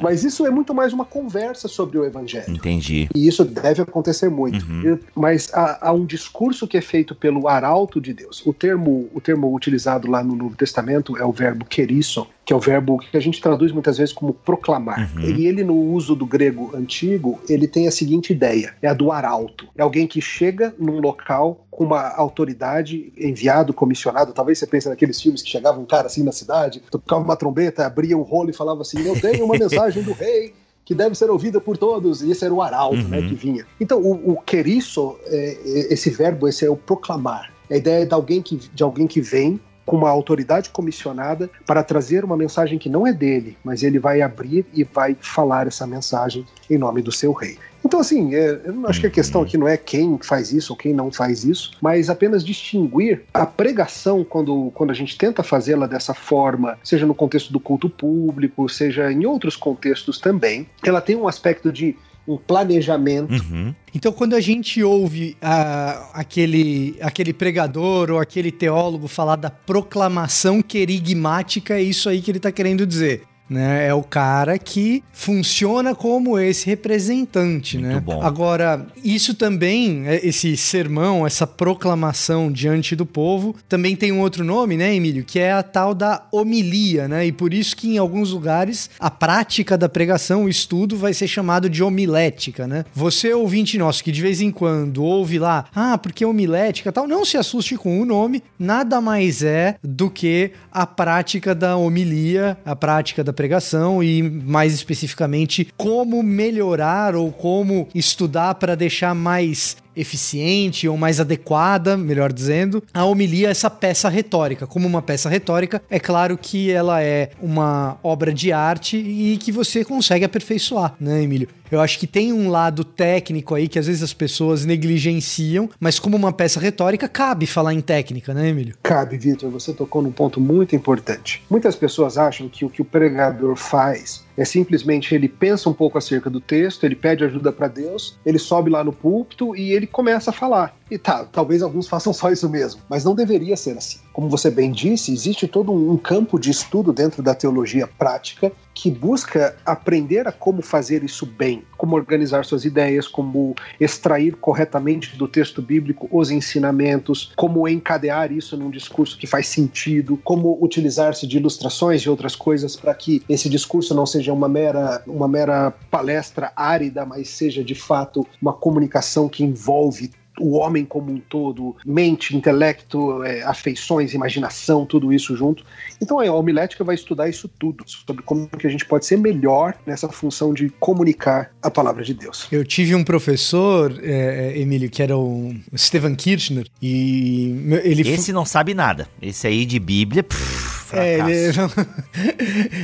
mas 0.02 0.24
isso 0.24 0.46
é 0.46 0.50
muito 0.50 0.74
mais 0.74 0.94
uma 0.94 1.06
conversa 1.06 1.68
sobre 1.68 1.98
o 1.98 2.06
evangelho. 2.06 2.50
Entendi. 2.50 3.10
E 3.14 3.28
isso 3.28 3.44
deve 3.44 3.82
acontecer 3.82 4.30
muito. 4.30 4.66
Uhum. 4.66 5.00
Mas 5.16 5.50
há, 5.54 5.90
há, 5.90 5.92
um 5.92 6.06
discurso 6.06 6.68
que 6.68 6.78
é 6.78 6.82
feito 6.82 7.16
pelo 7.16 7.48
arauto 7.48 8.00
de 8.00 8.14
Deus. 8.14 8.46
O 8.46 8.54
termo, 8.54 9.10
o 9.14 9.22
termo 9.22 9.54
utilizado 9.54 10.10
lá 10.10 10.24
no 10.24 10.36
Novo 10.36 10.56
Testamento 10.56 11.18
é 11.18 11.26
o 11.26 11.32
verbo 11.32 11.66
querisso, 11.66 12.28
que 12.46 12.54
é 12.54 12.56
o 12.56 12.60
verbo 12.60 12.98
que 12.98 13.18
a 13.18 13.20
gente 13.20 13.42
traduz 13.42 13.72
muitas 13.72 13.98
vezes 13.98 14.14
como 14.14 14.34
proclamar. 14.34 15.12
Uhum. 15.16 15.22
E 15.22 15.46
ele, 15.46 15.64
no 15.64 15.76
uso 15.76 16.16
do 16.16 16.26
grego 16.26 16.72
antigo, 16.76 17.40
ele 17.50 17.68
tem 17.68 17.88
a 17.88 17.92
seguinte 17.92 18.32
ideia: 18.32 18.74
é 18.82 18.88
a 18.88 18.94
do 18.94 19.12
arauto. 19.12 19.68
É 19.76 19.82
alguém 19.82 20.08
que 20.08 20.22
chega 20.22 20.74
num 20.80 21.00
local 21.00 21.67
com 21.78 21.84
uma 21.84 22.10
autoridade, 22.16 23.14
enviado, 23.16 23.72
comissionado. 23.72 24.34
Talvez 24.34 24.58
você 24.58 24.66
pense 24.66 24.90
naqueles 24.90 25.22
filmes 25.22 25.44
que 25.44 25.50
chegava 25.50 25.80
um 25.80 25.86
cara 25.86 26.08
assim 26.08 26.24
na 26.24 26.32
cidade, 26.32 26.82
tocava 26.90 27.24
uma 27.24 27.36
trombeta, 27.36 27.86
abria 27.86 28.18
um 28.18 28.24
rolo 28.24 28.50
e 28.50 28.54
falava 28.54 28.82
assim: 28.82 29.00
Eu 29.06 29.22
tenho 29.22 29.46
uma 29.46 29.54
mensagem 29.60 30.02
do 30.02 30.12
rei 30.12 30.56
que 30.84 30.96
deve 30.96 31.14
ser 31.14 31.30
ouvida 31.30 31.62
por 31.62 31.78
todos, 31.78 32.24
e 32.24 32.32
esse 32.32 32.44
era 32.44 32.52
o 32.52 32.64
arauto, 32.64 32.96
né, 32.96 33.18
uhum. 33.20 33.24
né, 33.26 33.30
que 33.30 33.36
vinha. 33.36 33.66
Então, 33.80 34.02
o, 34.02 34.32
o 34.32 34.42
queriço, 34.42 35.18
é, 35.28 35.58
esse 35.94 36.10
verbo, 36.10 36.48
esse 36.48 36.66
é 36.66 36.70
o 36.70 36.76
proclamar. 36.76 37.54
É 37.70 37.76
a 37.76 37.78
ideia 37.78 38.06
de 38.08 38.14
alguém 38.14 38.42
que, 38.42 38.56
de 38.56 38.82
alguém 38.82 39.06
que 39.06 39.22
vem 39.22 39.60
com 39.88 39.96
uma 39.96 40.10
autoridade 40.10 40.70
comissionada 40.70 41.50
para 41.66 41.82
trazer 41.82 42.26
uma 42.26 42.36
mensagem 42.36 42.78
que 42.78 42.90
não 42.90 43.08
é 43.08 43.14
dele, 43.14 43.58
mas 43.64 43.82
ele 43.82 43.98
vai 43.98 44.22
abrir 44.22 44.66
e 44.74 44.84
vai 44.84 45.16
falar 45.20 45.66
essa 45.66 45.88
mensagem 45.88 46.46
em 46.70 46.78
nome 46.78 47.02
do 47.02 47.12
seu 47.12 47.32
rei. 47.32 47.58
Então, 47.86 48.02
assim, 48.02 48.36
é, 48.36 48.60
eu 48.66 48.86
acho 48.88 49.00
que 49.00 49.08
a 49.08 49.10
questão 49.10 49.42
aqui 49.42 49.58
não 49.58 49.66
é 49.66 49.78
quem 49.78 50.20
faz 50.22 50.52
isso 50.52 50.74
ou 50.74 50.78
quem 50.78 50.94
não 50.94 51.10
faz 51.10 51.46
isso, 51.46 51.72
mas 51.82 52.10
apenas 52.10 52.44
distinguir 52.44 53.24
a 53.34 53.46
pregação 53.46 54.26
quando, 54.26 54.72
quando 54.74 54.92
a 54.92 54.94
gente 54.94 55.18
tenta 55.18 55.42
fazê-la 55.42 55.88
dessa 55.88 56.14
forma, 56.14 56.78
seja 56.84 57.06
no 57.06 57.16
contexto 57.16 57.54
do 57.54 57.60
culto 57.60 57.90
público, 57.90 58.68
seja 58.68 59.10
em 59.10 59.26
outros 59.26 59.56
contextos 59.56 60.20
também, 60.20 60.68
ela 60.86 61.00
tem 61.00 61.16
um 61.16 61.30
aspecto 61.30 61.72
de 61.72 61.96
um 62.28 62.38
planejamento. 62.38 63.32
Uhum. 63.32 63.74
Então, 63.96 64.12
quando 64.12 64.36
a 64.36 64.42
gente 64.42 64.84
ouve 64.84 65.38
uh, 65.42 66.10
aquele, 66.14 66.98
aquele 67.02 67.32
pregador 67.34 68.12
ou 68.12 68.20
aquele 68.20 68.52
teólogo 68.52 69.08
falar 69.08 69.38
da 69.38 69.50
proclamação 69.50 70.62
querigmática, 70.62 71.76
é 71.76 71.82
isso 71.82 72.10
aí 72.10 72.22
que 72.22 72.30
ele 72.30 72.38
está 72.38 72.52
querendo 72.52 72.86
dizer 72.86 73.24
né? 73.50 73.88
É 73.88 73.94
o 73.94 74.04
cara 74.04 74.58
que 74.58 75.04
funciona 75.12 75.96
como 75.96 76.40
esse 76.40 76.66
representante, 76.66 77.78
Muito 77.78 77.94
né? 77.94 78.00
Bom. 78.00 78.22
Agora, 78.22 78.86
isso 79.04 79.34
também, 79.34 80.08
é, 80.08 80.26
esse 80.26 80.56
sermão, 80.58 81.26
essa 81.26 81.48
proclamação 81.48 82.52
diante 82.52 82.96
do 82.96 83.06
povo, 83.06 83.56
também 83.68 83.96
tem 83.96 84.12
um 84.12 84.20
outro 84.20 84.44
nome, 84.44 84.78
né, 84.78 84.94
Emílio? 84.94 85.24
Que 85.24 85.40
é 85.40 85.52
a 85.52 85.64
tal 85.64 85.94
da 85.94 86.26
homilia, 86.32 87.08
né? 87.08 87.26
E 87.26 87.32
por 87.32 87.54
isso 87.54 87.76
que 87.76 87.90
em 87.90 87.98
alguns 87.98 88.32
lugares 88.32 88.90
a 89.00 89.10
prática 89.10 89.78
da 89.78 89.90
pregação, 89.90 90.46
o 90.46 90.50
estudo, 90.50 90.98
vai 90.98 91.14
ser 91.14 91.28
chamado 91.28 91.70
de 91.70 91.84
homilética, 91.84 92.68
né? 92.68 92.86
Você, 92.94 93.34
ouvinte 93.34 93.78
nosso, 93.78 94.04
que 94.04 94.12
de 94.12 94.22
vez 94.22 94.42
em 94.42 94.52
quando 94.52 95.04
ouve 95.04 95.40
lá, 95.40 95.66
ah, 95.74 95.98
porque 95.98 96.26
homilética 96.26 96.92
tal, 96.92 97.08
não 97.08 97.26
se 97.26 97.38
assuste 97.38 97.76
com 97.78 98.02
o 98.02 98.06
nome, 98.06 98.44
nada 98.60 99.00
mais 99.00 99.44
é 99.44 99.78
do 99.84 100.10
que 100.10 100.52
a 100.72 100.86
prática 100.86 101.54
da 101.54 101.78
homilia, 101.78 102.58
a 102.66 102.76
prática 102.76 103.24
da 103.24 103.34
pregação 103.38 104.04
e, 104.04 104.22
mais 104.24 104.74
especificamente, 104.74 105.70
como 105.78 106.22
melhorar 106.24 107.16
ou 107.16 107.32
como 107.32 107.88
estudar 107.94 108.56
para 108.56 108.76
deixar 108.76 109.14
mais 109.14 109.78
eficiente 109.96 110.88
ou 110.88 110.98
mais 110.98 111.20
adequada, 111.20 111.98
melhor 111.98 112.32
dizendo, 112.32 112.84
a 112.94 113.04
homilia 113.06 113.50
essa 113.50 113.70
peça 113.70 114.10
retórica. 114.10 114.68
Como 114.68 114.88
uma 114.88 115.02
peça 115.02 115.30
retórica, 115.30 115.82
é 115.90 116.00
claro 116.00 116.38
que 116.38 116.72
ela 116.72 117.02
é 117.02 117.32
uma 117.42 117.98
obra 118.04 118.34
de 118.34 118.52
arte 118.52 118.98
e 118.98 119.38
que 119.38 119.52
você 119.52 119.84
consegue 119.84 120.26
aperfeiçoar, 120.26 120.94
né, 121.00 121.24
Emílio? 121.24 121.48
Eu 121.72 121.82
acho 121.82 122.00
que 122.00 122.08
tem 122.08 122.32
um 122.32 122.50
lado 122.50 122.84
técnico 122.84 123.56
aí 123.56 123.68
que 123.68 123.80
às 123.80 123.88
vezes 123.88 124.04
as 124.04 124.14
pessoas 124.14 124.66
negligenciam, 124.66 125.70
mas 125.80 126.00
como 126.00 126.16
uma 126.16 126.32
peça 126.32 126.60
retórica, 126.60 127.08
cabe 127.08 127.46
falar 127.46 127.74
em 127.74 127.82
técnica, 127.82 128.34
né, 128.34 128.50
Emílio? 128.50 128.76
Cabe, 128.84 129.18
Vitor. 129.18 129.50
Você 129.52 129.74
tocou 129.74 130.02
num 130.02 130.12
ponto 130.12 130.40
muito 130.40 130.76
importante. 130.76 131.44
Muitas 131.50 131.76
pessoas 131.76 132.18
acham 132.18 132.48
que 132.48 132.66
o 132.66 132.70
que 132.70 132.82
o 132.82 132.86
pregador 132.86 133.56
faz 133.56 134.26
é 134.38 134.46
simplesmente 134.46 135.16
ele 135.16 135.28
pensa 135.28 135.68
um 135.68 135.74
pouco 135.74 135.98
acerca 135.98 136.30
do 136.30 136.40
texto, 136.40 136.84
ele 136.84 136.96
pede 136.96 137.24
ajuda 137.24 137.52
para 137.52 137.68
Deus, 137.68 138.18
ele 138.24 138.38
sobe 138.38 138.70
lá 138.70 138.84
no 138.84 138.94
púlpito 138.94 139.56
e 139.56 139.72
ele 139.72 139.88
começa 139.88 140.30
a 140.30 140.34
falar. 140.34 140.78
E 140.90 140.98
tá, 140.98 141.26
talvez 141.26 141.62
alguns 141.62 141.88
façam 141.88 142.14
só 142.14 142.32
isso 142.32 142.50
mesmo, 142.50 142.82
mas 142.90 143.04
não 143.04 143.14
deveria 143.14 143.58
ser 143.58 143.78
assim. 143.78 144.00
Como 144.14 144.30
você 144.30 144.50
bem 144.50 144.72
disse, 144.72 145.12
existe 145.12 145.48
todo 145.48 145.72
um 145.72 145.98
campo 145.98 146.40
de 146.40 146.50
estudo 146.50 146.94
dentro 146.94 147.22
da 147.22 147.36
teologia 147.36 147.86
prática 147.86 148.52
que 148.74 148.92
busca 148.92 149.58
aprender 149.66 150.28
a 150.28 150.32
como 150.32 150.62
fazer 150.62 151.04
isso 151.04 151.26
bem, 151.26 151.64
como 151.78 151.96
organizar 151.96 152.46
suas 152.46 152.64
ideias, 152.64 153.08
como 153.08 153.56
extrair 153.80 154.36
corretamente 154.36 155.18
do 155.18 155.28
texto 155.28 155.62
bíblico 155.62 156.08
os 156.12 156.30
ensinamentos, 156.30 157.34
como 157.36 157.68
encadear 157.68 158.32
isso 158.32 158.56
num 158.56 158.70
discurso 158.70 159.18
que 159.18 159.26
faz 159.26 159.48
sentido, 159.48 160.18
como 160.24 160.58
utilizar-se 160.62 161.26
de 161.26 161.38
ilustrações 161.38 162.02
e 162.02 162.10
outras 162.10 162.36
coisas 162.36 162.76
para 162.76 162.94
que 162.94 163.24
esse 163.28 163.50
discurso 163.50 163.96
não 163.96 164.06
seja 164.06 164.32
uma 164.32 164.48
mera, 164.48 165.02
uma 165.08 165.28
mera 165.28 165.72
palestra 165.90 166.52
árida, 166.56 167.04
mas 167.04 167.30
seja 167.30 167.64
de 167.64 167.76
fato 167.76 168.26
uma 168.42 168.54
comunicação 168.54 169.28
que 169.28 169.44
envolve 169.44 170.12
o 170.40 170.56
homem 170.58 170.86
como 170.86 171.12
um 171.12 171.20
todo, 171.20 171.76
mente, 171.86 172.36
intelecto, 172.36 173.24
é, 173.24 173.44
afeições, 173.44 174.14
imaginação, 174.14 174.86
tudo 174.86 175.12
isso 175.12 175.36
junto. 175.36 175.64
Então 176.02 176.20
a 176.20 176.32
homilética 176.32 176.84
vai 176.84 176.96
estudar 176.96 177.30
isso 177.30 177.50
tudo, 177.60 177.84
sobre 177.88 178.24
como 178.24 178.48
que 178.48 178.68
a 178.68 178.70
gente 178.70 178.86
pode 178.86 179.06
ser 179.06 179.18
melhor 179.18 179.76
nessa 179.86 180.08
função 180.10 180.54
de 180.54 180.70
comunicar 180.80 181.52
a 181.62 181.70
palavra 181.70 182.04
de 182.04 182.14
Deus. 182.14 182.48
Eu 182.52 182.64
tive 182.64 182.96
um 182.96 183.04
professor, 183.04 183.98
é, 184.02 184.54
é 184.56 184.60
Emílio, 184.60 184.90
que 184.90 185.02
era 185.02 185.18
o 185.18 185.56
Stephen 185.76 186.16
Kirchner, 186.16 186.68
e 186.82 187.56
ele... 187.84 188.08
Esse 188.08 188.32
não 188.32 188.46
sabe 188.46 188.74
nada. 188.74 189.08
Esse 189.22 189.48
aí 189.48 189.66
de 189.66 189.80
Bíblia... 189.80 190.24
Pff 190.24 190.67
é, 190.94 191.20
ele, 191.20 191.54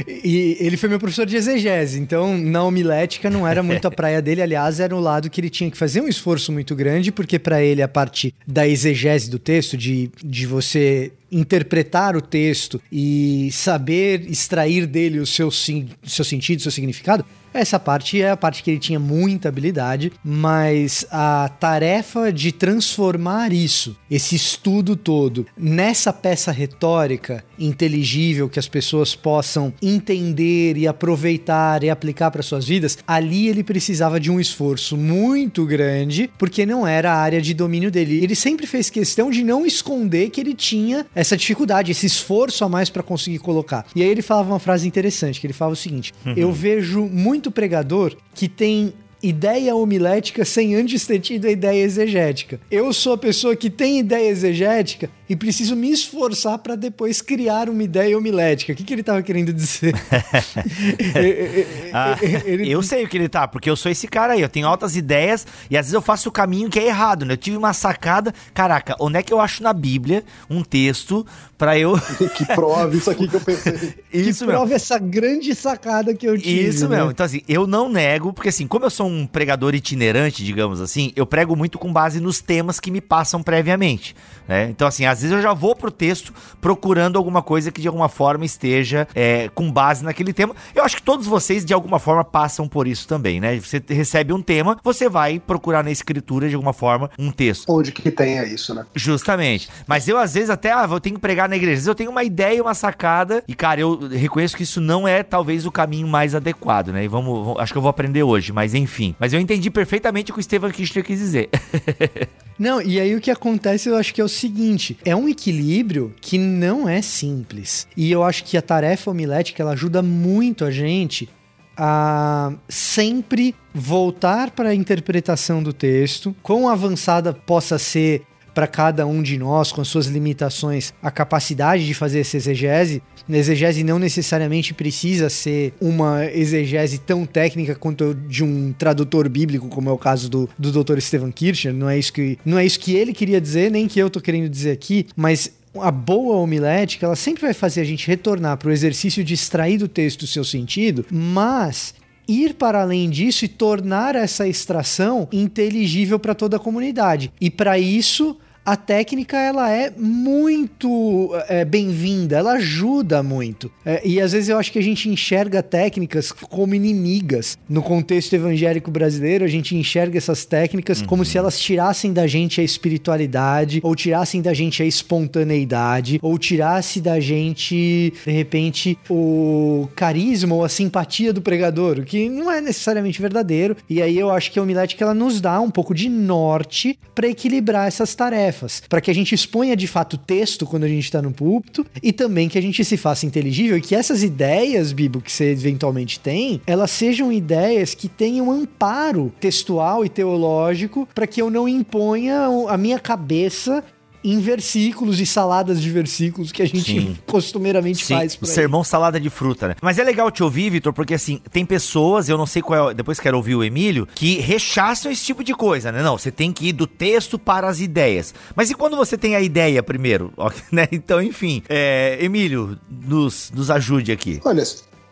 e 0.23 0.57
ele 0.59 0.77
foi 0.77 0.89
meu 0.89 0.99
professor 0.99 1.25
de 1.25 1.35
exegese, 1.35 1.99
então 1.99 2.37
na 2.37 2.63
homilética 2.63 3.29
não 3.29 3.47
era 3.47 3.63
muito 3.63 3.87
a 3.87 3.91
praia 3.91 4.21
dele, 4.21 4.41
aliás, 4.41 4.79
era 4.79 4.95
o 4.95 4.99
lado 4.99 5.29
que 5.29 5.39
ele 5.39 5.49
tinha 5.49 5.69
que 5.69 5.77
fazer 5.77 6.01
um 6.01 6.07
esforço 6.07 6.51
muito 6.51 6.75
grande, 6.75 7.11
porque 7.11 7.39
para 7.39 7.61
ele 7.61 7.81
a 7.81 7.87
parte 7.87 8.33
da 8.47 8.67
exegese 8.67 9.29
do 9.29 9.39
texto, 9.39 9.77
de, 9.77 10.09
de 10.23 10.45
você 10.45 11.11
interpretar 11.31 12.15
o 12.15 12.21
texto 12.21 12.81
e 12.91 13.49
saber 13.51 14.29
extrair 14.29 14.85
dele 14.85 15.19
o 15.19 15.25
seu, 15.25 15.49
seu 15.49 16.23
sentido, 16.23 16.59
o 16.59 16.61
seu 16.61 16.71
significado, 16.71 17.25
essa 17.53 17.79
parte 17.79 18.21
é 18.21 18.31
a 18.31 18.37
parte 18.37 18.63
que 18.63 18.71
ele 18.71 18.79
tinha 18.79 18.99
muita 18.99 19.49
habilidade, 19.49 20.11
mas 20.23 21.05
a 21.11 21.49
tarefa 21.59 22.31
de 22.31 22.51
transformar 22.51 23.53
isso, 23.53 23.95
esse 24.09 24.35
estudo 24.35 24.95
todo, 24.95 25.45
nessa 25.57 26.11
peça 26.11 26.51
retórica 26.51 27.43
inteligível 27.57 28.49
que 28.49 28.59
as 28.59 28.67
pessoas 28.67 29.15
possam 29.15 29.73
entender 29.81 30.77
e 30.77 30.87
aproveitar 30.87 31.83
e 31.83 31.89
aplicar 31.89 32.31
para 32.31 32.43
suas 32.43 32.67
vidas, 32.67 32.97
ali 33.07 33.47
ele 33.47 33.63
precisava 33.63 34.19
de 34.19 34.31
um 34.31 34.39
esforço 34.39 34.97
muito 34.97 35.65
grande, 35.65 36.29
porque 36.37 36.65
não 36.65 36.85
era 36.87 37.13
a 37.13 37.17
área 37.17 37.41
de 37.41 37.53
domínio 37.53 37.91
dele. 37.91 38.23
Ele 38.23 38.35
sempre 38.35 38.67
fez 38.67 38.89
questão 38.89 39.29
de 39.29 39.43
não 39.43 39.65
esconder 39.65 40.29
que 40.29 40.41
ele 40.41 40.53
tinha 40.53 41.05
essa 41.13 41.37
dificuldade, 41.37 41.91
esse 41.91 42.05
esforço 42.05 42.63
a 42.63 42.69
mais 42.69 42.89
para 42.89 43.03
conseguir 43.03 43.39
colocar. 43.39 43.85
E 43.95 44.01
aí 44.01 44.09
ele 44.09 44.21
falava 44.21 44.49
uma 44.49 44.59
frase 44.59 44.87
interessante, 44.87 45.39
que 45.39 45.47
ele 45.47 45.53
falava 45.53 45.73
o 45.73 45.77
seguinte: 45.77 46.13
uhum. 46.25 46.33
"Eu 46.35 46.51
vejo 46.51 47.03
muito 47.05 47.42
muito 47.43 47.51
pregador 47.51 48.15
que 48.33 48.47
tem 48.47 48.93
ideia 49.21 49.75
homilética 49.75 50.45
sem 50.45 50.75
antes 50.75 51.05
ter 51.05 51.19
tido 51.19 51.45
a 51.45 51.51
ideia 51.51 51.83
exegética. 51.83 52.59
Eu 52.71 52.93
sou 52.93 53.13
a 53.13 53.17
pessoa 53.17 53.55
que 53.55 53.69
tem 53.69 53.99
ideia 53.99 54.29
exegética 54.29 55.09
e 55.33 55.35
preciso 55.35 55.75
me 55.75 55.91
esforçar 55.91 56.59
para 56.59 56.75
depois 56.75 57.19
criar 57.19 57.67
uma 57.67 57.81
ideia 57.81 58.15
homilética. 58.15 58.71
O 58.71 58.75
que, 58.75 58.83
que 58.83 58.93
ele 58.93 59.01
estava 59.01 59.19
querendo 59.23 59.51
dizer? 59.51 59.95
ah, 61.91 62.15
ele... 62.21 62.69
Eu 62.71 62.83
sei 62.83 63.03
o 63.03 63.09
que 63.09 63.17
ele 63.17 63.27
tá, 63.27 63.47
porque 63.47 63.67
eu 63.67 63.75
sou 63.75 63.91
esse 63.91 64.07
cara 64.07 64.33
aí. 64.33 64.41
Eu 64.41 64.49
tenho 64.49 64.67
altas 64.67 64.95
ideias 64.95 65.47
e 65.71 65.77
às 65.77 65.87
vezes 65.87 65.93
eu 65.93 66.03
faço 66.03 66.29
o 66.29 66.31
caminho 66.31 66.69
que 66.69 66.79
é 66.79 66.85
errado, 66.85 67.25
né? 67.25 67.33
Eu 67.33 67.37
tive 67.37 67.57
uma 67.57 67.73
sacada. 67.73 68.31
Caraca, 68.53 68.95
onde 68.99 69.17
é 69.17 69.23
que 69.23 69.33
eu 69.33 69.39
acho 69.39 69.63
na 69.63 69.73
Bíblia 69.73 70.23
um 70.47 70.63
texto 70.63 71.25
para 71.63 71.79
eu. 71.79 71.93
que 72.35 72.45
prova 72.45 72.95
isso 72.95 73.09
aqui 73.09 73.27
que 73.27 73.35
eu 73.35 73.41
pensei. 73.41 73.73
Isso 74.13 74.45
que 74.45 74.51
prova 74.51 74.65
mesmo. 74.65 74.75
essa 74.75 74.99
grande 74.99 75.55
sacada 75.55 76.13
que 76.13 76.27
eu 76.27 76.37
tive. 76.37 76.67
Isso 76.67 76.87
né? 76.87 76.97
mesmo. 76.97 77.11
Então, 77.11 77.25
assim, 77.25 77.41
eu 77.47 77.65
não 77.65 77.89
nego, 77.89 78.31
porque 78.31 78.49
assim, 78.49 78.67
como 78.67 78.85
eu 78.85 78.89
sou 78.91 79.07
um 79.07 79.25
pregador 79.25 79.73
itinerante, 79.73 80.43
digamos 80.43 80.79
assim, 80.79 81.11
eu 81.15 81.25
prego 81.25 81.55
muito 81.55 81.79
com 81.79 81.91
base 81.91 82.19
nos 82.19 82.39
temas 82.39 82.79
que 82.79 82.91
me 82.91 83.01
passam 83.01 83.41
previamente. 83.41 84.15
Né? 84.47 84.69
Então, 84.69 84.87
assim, 84.87 85.05
às 85.05 85.21
vezes 85.23 85.35
eu 85.35 85.41
já 85.41 85.53
vou 85.53 85.75
pro 85.75 85.91
texto 85.91 86.33
procurando 86.61 87.17
alguma 87.17 87.41
coisa 87.41 87.71
que 87.71 87.81
de 87.81 87.87
alguma 87.87 88.07
forma 88.07 88.45
esteja 88.45 89.07
é, 89.15 89.49
com 89.49 89.71
base 89.71 90.03
naquele 90.03 90.31
tema. 90.31 90.55
Eu 90.75 90.83
acho 90.83 90.97
que 90.97 91.01
todos 91.01 91.25
vocês, 91.25 91.65
de 91.65 91.73
alguma 91.73 91.99
forma, 91.99 92.23
passam 92.23 92.67
por 92.67 92.87
isso 92.87 93.07
também, 93.07 93.39
né? 93.39 93.59
Você 93.59 93.81
recebe 93.89 94.33
um 94.33 94.41
tema, 94.41 94.77
você 94.83 95.09
vai 95.09 95.39
procurar 95.39 95.83
na 95.83 95.91
escritura, 95.91 96.47
de 96.47 96.55
alguma 96.55 96.73
forma, 96.73 97.09
um 97.17 97.31
texto. 97.31 97.65
Onde 97.69 97.91
que 97.91 98.11
tenha 98.11 98.45
isso, 98.45 98.73
né? 98.73 98.85
Justamente. 98.93 99.69
Mas 99.87 100.07
eu, 100.07 100.17
às 100.17 100.33
vezes, 100.33 100.49
até, 100.49 100.71
ah, 100.71 100.87
eu 100.89 100.99
tenho 100.99 101.15
que 101.15 101.21
pregar 101.21 101.49
na 101.49 101.55
igreja. 101.55 101.73
Às 101.73 101.79
vezes 101.79 101.87
eu 101.87 101.95
tenho 101.95 102.11
uma 102.11 102.23
ideia, 102.23 102.61
uma 102.61 102.73
sacada, 102.73 103.43
e, 103.47 103.55
cara, 103.55 103.81
eu 103.81 104.07
reconheço 104.07 104.55
que 104.55 104.63
isso 104.63 104.79
não 104.79 105.07
é, 105.07 105.23
talvez, 105.23 105.65
o 105.65 105.71
caminho 105.71 106.07
mais 106.07 106.35
adequado, 106.35 106.89
né? 106.89 107.03
E 107.03 107.07
vamos, 107.07 107.57
acho 107.59 107.71
que 107.73 107.77
eu 107.77 107.81
vou 107.81 107.89
aprender 107.89 108.23
hoje, 108.23 108.51
mas 108.51 108.73
enfim. 108.73 109.15
Mas 109.19 109.33
eu 109.33 109.39
entendi 109.39 109.69
perfeitamente 109.69 110.31
o 110.31 110.33
que 110.33 110.39
o 110.39 110.41
Estevam 110.41 110.71
Kirchner 110.71 111.03
quis 111.03 111.19
dizer. 111.19 111.49
Não, 112.57 112.81
e 112.81 112.99
aí 112.99 113.15
o 113.15 113.21
que 113.21 113.31
acontece 113.31 113.89
eu 113.89 113.97
acho 113.97 114.13
que 114.13 114.21
é 114.21 114.23
o 114.23 114.29
seguinte: 114.29 114.97
é 115.05 115.15
um 115.15 115.27
equilíbrio 115.27 116.13
que 116.19 116.37
não 116.37 116.87
é 116.87 117.01
simples. 117.01 117.87
E 117.95 118.11
eu 118.11 118.23
acho 118.23 118.43
que 118.43 118.57
a 118.57 118.61
tarefa 118.61 119.11
homilética 119.11 119.61
ela 119.61 119.73
ajuda 119.73 120.01
muito 120.01 120.65
a 120.65 120.71
gente 120.71 121.29
a 121.75 122.53
sempre 122.69 123.55
voltar 123.73 124.51
para 124.51 124.69
a 124.69 124.75
interpretação 124.75 125.63
do 125.63 125.73
texto, 125.73 126.35
quão 126.43 126.69
avançada 126.69 127.33
possa 127.33 127.79
ser 127.79 128.21
para 128.53 128.67
cada 128.67 129.05
um 129.05 129.21
de 129.21 129.37
nós, 129.37 129.71
com 129.71 129.81
as 129.81 129.87
suas 129.87 130.07
limitações, 130.07 130.93
a 131.01 131.09
capacidade 131.09 131.85
de 131.85 131.93
fazer 131.93 132.19
essa 132.19 132.37
exegese. 132.37 133.01
A 133.27 133.35
exegese 133.35 133.83
não 133.83 133.97
necessariamente 133.97 134.73
precisa 134.73 135.29
ser 135.29 135.73
uma 135.81 136.25
exegese 136.25 136.99
tão 136.99 137.25
técnica 137.25 137.75
quanto 137.75 138.13
de 138.13 138.43
um 138.43 138.73
tradutor 138.73 139.27
bíblico, 139.29 139.67
como 139.69 139.89
é 139.89 139.93
o 139.93 139.97
caso 139.97 140.29
do, 140.29 140.49
do 140.57 140.83
Dr. 140.83 140.99
Stephen 140.99 141.31
Kirchner. 141.31 141.73
Não 141.73 141.89
é, 141.89 141.97
isso 141.97 142.13
que, 142.13 142.37
não 142.45 142.59
é 142.59 142.65
isso 142.65 142.79
que 142.79 142.95
ele 142.95 143.13
queria 143.13 143.39
dizer, 143.39 143.71
nem 143.71 143.87
que 143.87 143.99
eu 143.99 144.09
tô 144.09 144.19
querendo 144.19 144.49
dizer 144.49 144.71
aqui, 144.71 145.07
mas 145.15 145.51
a 145.75 145.89
boa 145.89 146.37
homilética, 146.37 147.05
ela 147.05 147.15
sempre 147.15 147.41
vai 147.41 147.53
fazer 147.53 147.81
a 147.81 147.83
gente 147.83 148.07
retornar 148.07 148.57
para 148.57 148.69
o 148.69 148.71
exercício 148.71 149.23
de 149.23 149.33
extrair 149.33 149.77
do 149.77 149.87
texto 149.87 150.23
o 150.23 150.27
seu 150.27 150.43
sentido, 150.43 151.05
mas 151.11 151.95
ir 152.27 152.53
para 152.53 152.81
além 152.81 153.09
disso 153.09 153.45
e 153.45 153.47
tornar 153.47 154.15
essa 154.15 154.47
extração 154.47 155.27
inteligível 155.31 156.19
para 156.19 156.35
toda 156.35 156.57
a 156.57 156.59
comunidade. 156.59 157.31
E 157.39 157.49
para 157.49 157.77
isso, 157.77 158.37
a 158.65 158.75
técnica 158.77 159.37
ela 159.37 159.69
é 159.69 159.91
muito 159.97 161.31
é, 161.49 161.65
bem-vinda, 161.65 162.37
ela 162.37 162.53
ajuda 162.53 163.21
muito. 163.21 163.69
É, 163.85 164.01
e 164.05 164.21
às 164.21 164.31
vezes 164.31 164.49
eu 164.49 164.57
acho 164.57 164.71
que 164.71 164.79
a 164.79 164.83
gente 164.83 165.09
enxerga 165.09 165.61
técnicas 165.61 166.31
como 166.31 166.73
inimigas. 166.73 167.57
No 167.67 167.81
contexto 167.81 168.33
evangélico 168.33 168.89
brasileiro, 168.89 169.43
a 169.43 169.47
gente 169.47 169.75
enxerga 169.75 170.17
essas 170.17 170.45
técnicas 170.45 171.01
uhum. 171.01 171.07
como 171.07 171.25
se 171.25 171.37
elas 171.37 171.59
tirassem 171.59 172.13
da 172.13 172.25
gente 172.25 172.61
a 172.61 172.63
espiritualidade, 172.63 173.81
ou 173.83 173.95
tirassem 173.95 174.41
da 174.41 174.53
gente 174.53 174.81
a 174.81 174.85
espontaneidade, 174.85 176.19
ou 176.21 176.37
tirasse 176.37 177.01
da 177.01 177.19
gente, 177.19 178.13
de 178.25 178.31
repente, 178.31 178.97
o 179.09 179.89
carisma 179.95 180.55
ou 180.55 180.63
a 180.63 180.69
simpatia 180.69 181.33
do 181.33 181.41
pregador, 181.41 181.99
o 181.99 182.03
que 182.03 182.29
não 182.29 182.49
é 182.49 182.61
necessariamente 182.61 183.21
verdadeiro. 183.21 183.75
E 183.89 184.01
aí 184.01 184.17
eu 184.17 184.29
acho 184.29 184.51
que 184.51 184.59
a 184.59 184.61
homilética 184.61 185.03
ela 185.03 185.13
nos 185.13 185.41
dá 185.41 185.59
um 185.59 185.69
pouco 185.69 185.93
de 185.93 186.07
norte 186.07 186.97
para 187.13 187.27
equilibrar 187.27 187.87
essas 187.87 188.15
tarefas 188.15 188.52
tarefas, 188.53 188.83
para 188.87 189.01
que 189.01 189.09
a 189.09 189.13
gente 189.13 189.33
exponha 189.33 189.75
de 189.75 189.87
fato 189.87 190.17
texto 190.17 190.65
quando 190.65 190.83
a 190.83 190.87
gente 190.87 191.03
está 191.03 191.21
no 191.21 191.31
púlpito 191.31 191.85
e 192.01 192.13
também 192.13 192.47
que 192.47 192.57
a 192.57 192.61
gente 192.61 192.83
se 192.85 192.95
faça 192.95 193.25
inteligível 193.25 193.77
e 193.77 193.81
que 193.81 193.95
essas 193.95 194.23
ideias, 194.23 194.93
Bibo, 194.93 195.21
que 195.21 195.31
você 195.31 195.51
eventualmente 195.51 196.19
tem, 196.19 196.61
elas 196.65 196.91
sejam 196.91 197.31
ideias 197.31 197.95
que 197.95 198.07
tenham 198.07 198.51
amparo 198.51 199.33
textual 199.39 200.05
e 200.05 200.09
teológico 200.09 201.07
para 201.13 201.27
que 201.27 201.41
eu 201.41 201.49
não 201.49 201.67
imponha 201.67 202.47
a 202.69 202.77
minha 202.77 202.99
cabeça 202.99 203.83
em 204.23 204.39
versículos 204.39 205.19
e 205.19 205.25
saladas 205.25 205.81
de 205.81 205.89
versículos 205.89 206.51
que 206.51 206.61
a 206.61 206.65
gente 206.65 206.99
Sim. 206.99 207.17
costumeiramente 207.27 208.05
Sim. 208.05 208.15
faz. 208.15 208.35
Por 208.35 208.47
aí. 208.47 208.51
Sermão 208.51 208.83
salada 208.83 209.19
de 209.19 209.29
fruta, 209.29 209.69
né? 209.69 209.75
Mas 209.81 209.99
é 209.99 210.03
legal 210.03 210.31
te 210.31 210.43
ouvir, 210.43 210.69
Vitor, 210.69 210.93
porque 210.93 211.13
assim, 211.13 211.41
tem 211.51 211.65
pessoas, 211.65 212.29
eu 212.29 212.37
não 212.37 212.45
sei 212.45 212.61
qual 212.61 212.91
é, 212.91 212.93
depois 212.93 213.19
quero 213.19 213.37
ouvir 213.37 213.55
o 213.55 213.63
Emílio, 213.63 214.07
que 214.15 214.39
rechaçam 214.39 215.11
esse 215.11 215.23
tipo 215.23 215.43
de 215.43 215.53
coisa, 215.53 215.91
né? 215.91 216.01
Não, 216.01 216.17
você 216.17 216.31
tem 216.31 216.51
que 216.51 216.69
ir 216.69 216.73
do 216.73 216.87
texto 216.87 217.37
para 217.37 217.67
as 217.67 217.79
ideias. 217.79 218.33
Mas 218.55 218.69
e 218.69 218.75
quando 218.75 218.95
você 218.95 219.17
tem 219.17 219.35
a 219.35 219.41
ideia 219.41 219.83
primeiro? 219.83 220.33
né? 220.71 220.87
Então, 220.91 221.21
enfim, 221.21 221.63
é, 221.67 222.17
Emílio, 222.21 222.77
nos, 222.89 223.51
nos 223.51 223.69
ajude 223.69 224.11
aqui. 224.11 224.39
Olha, 224.45 224.63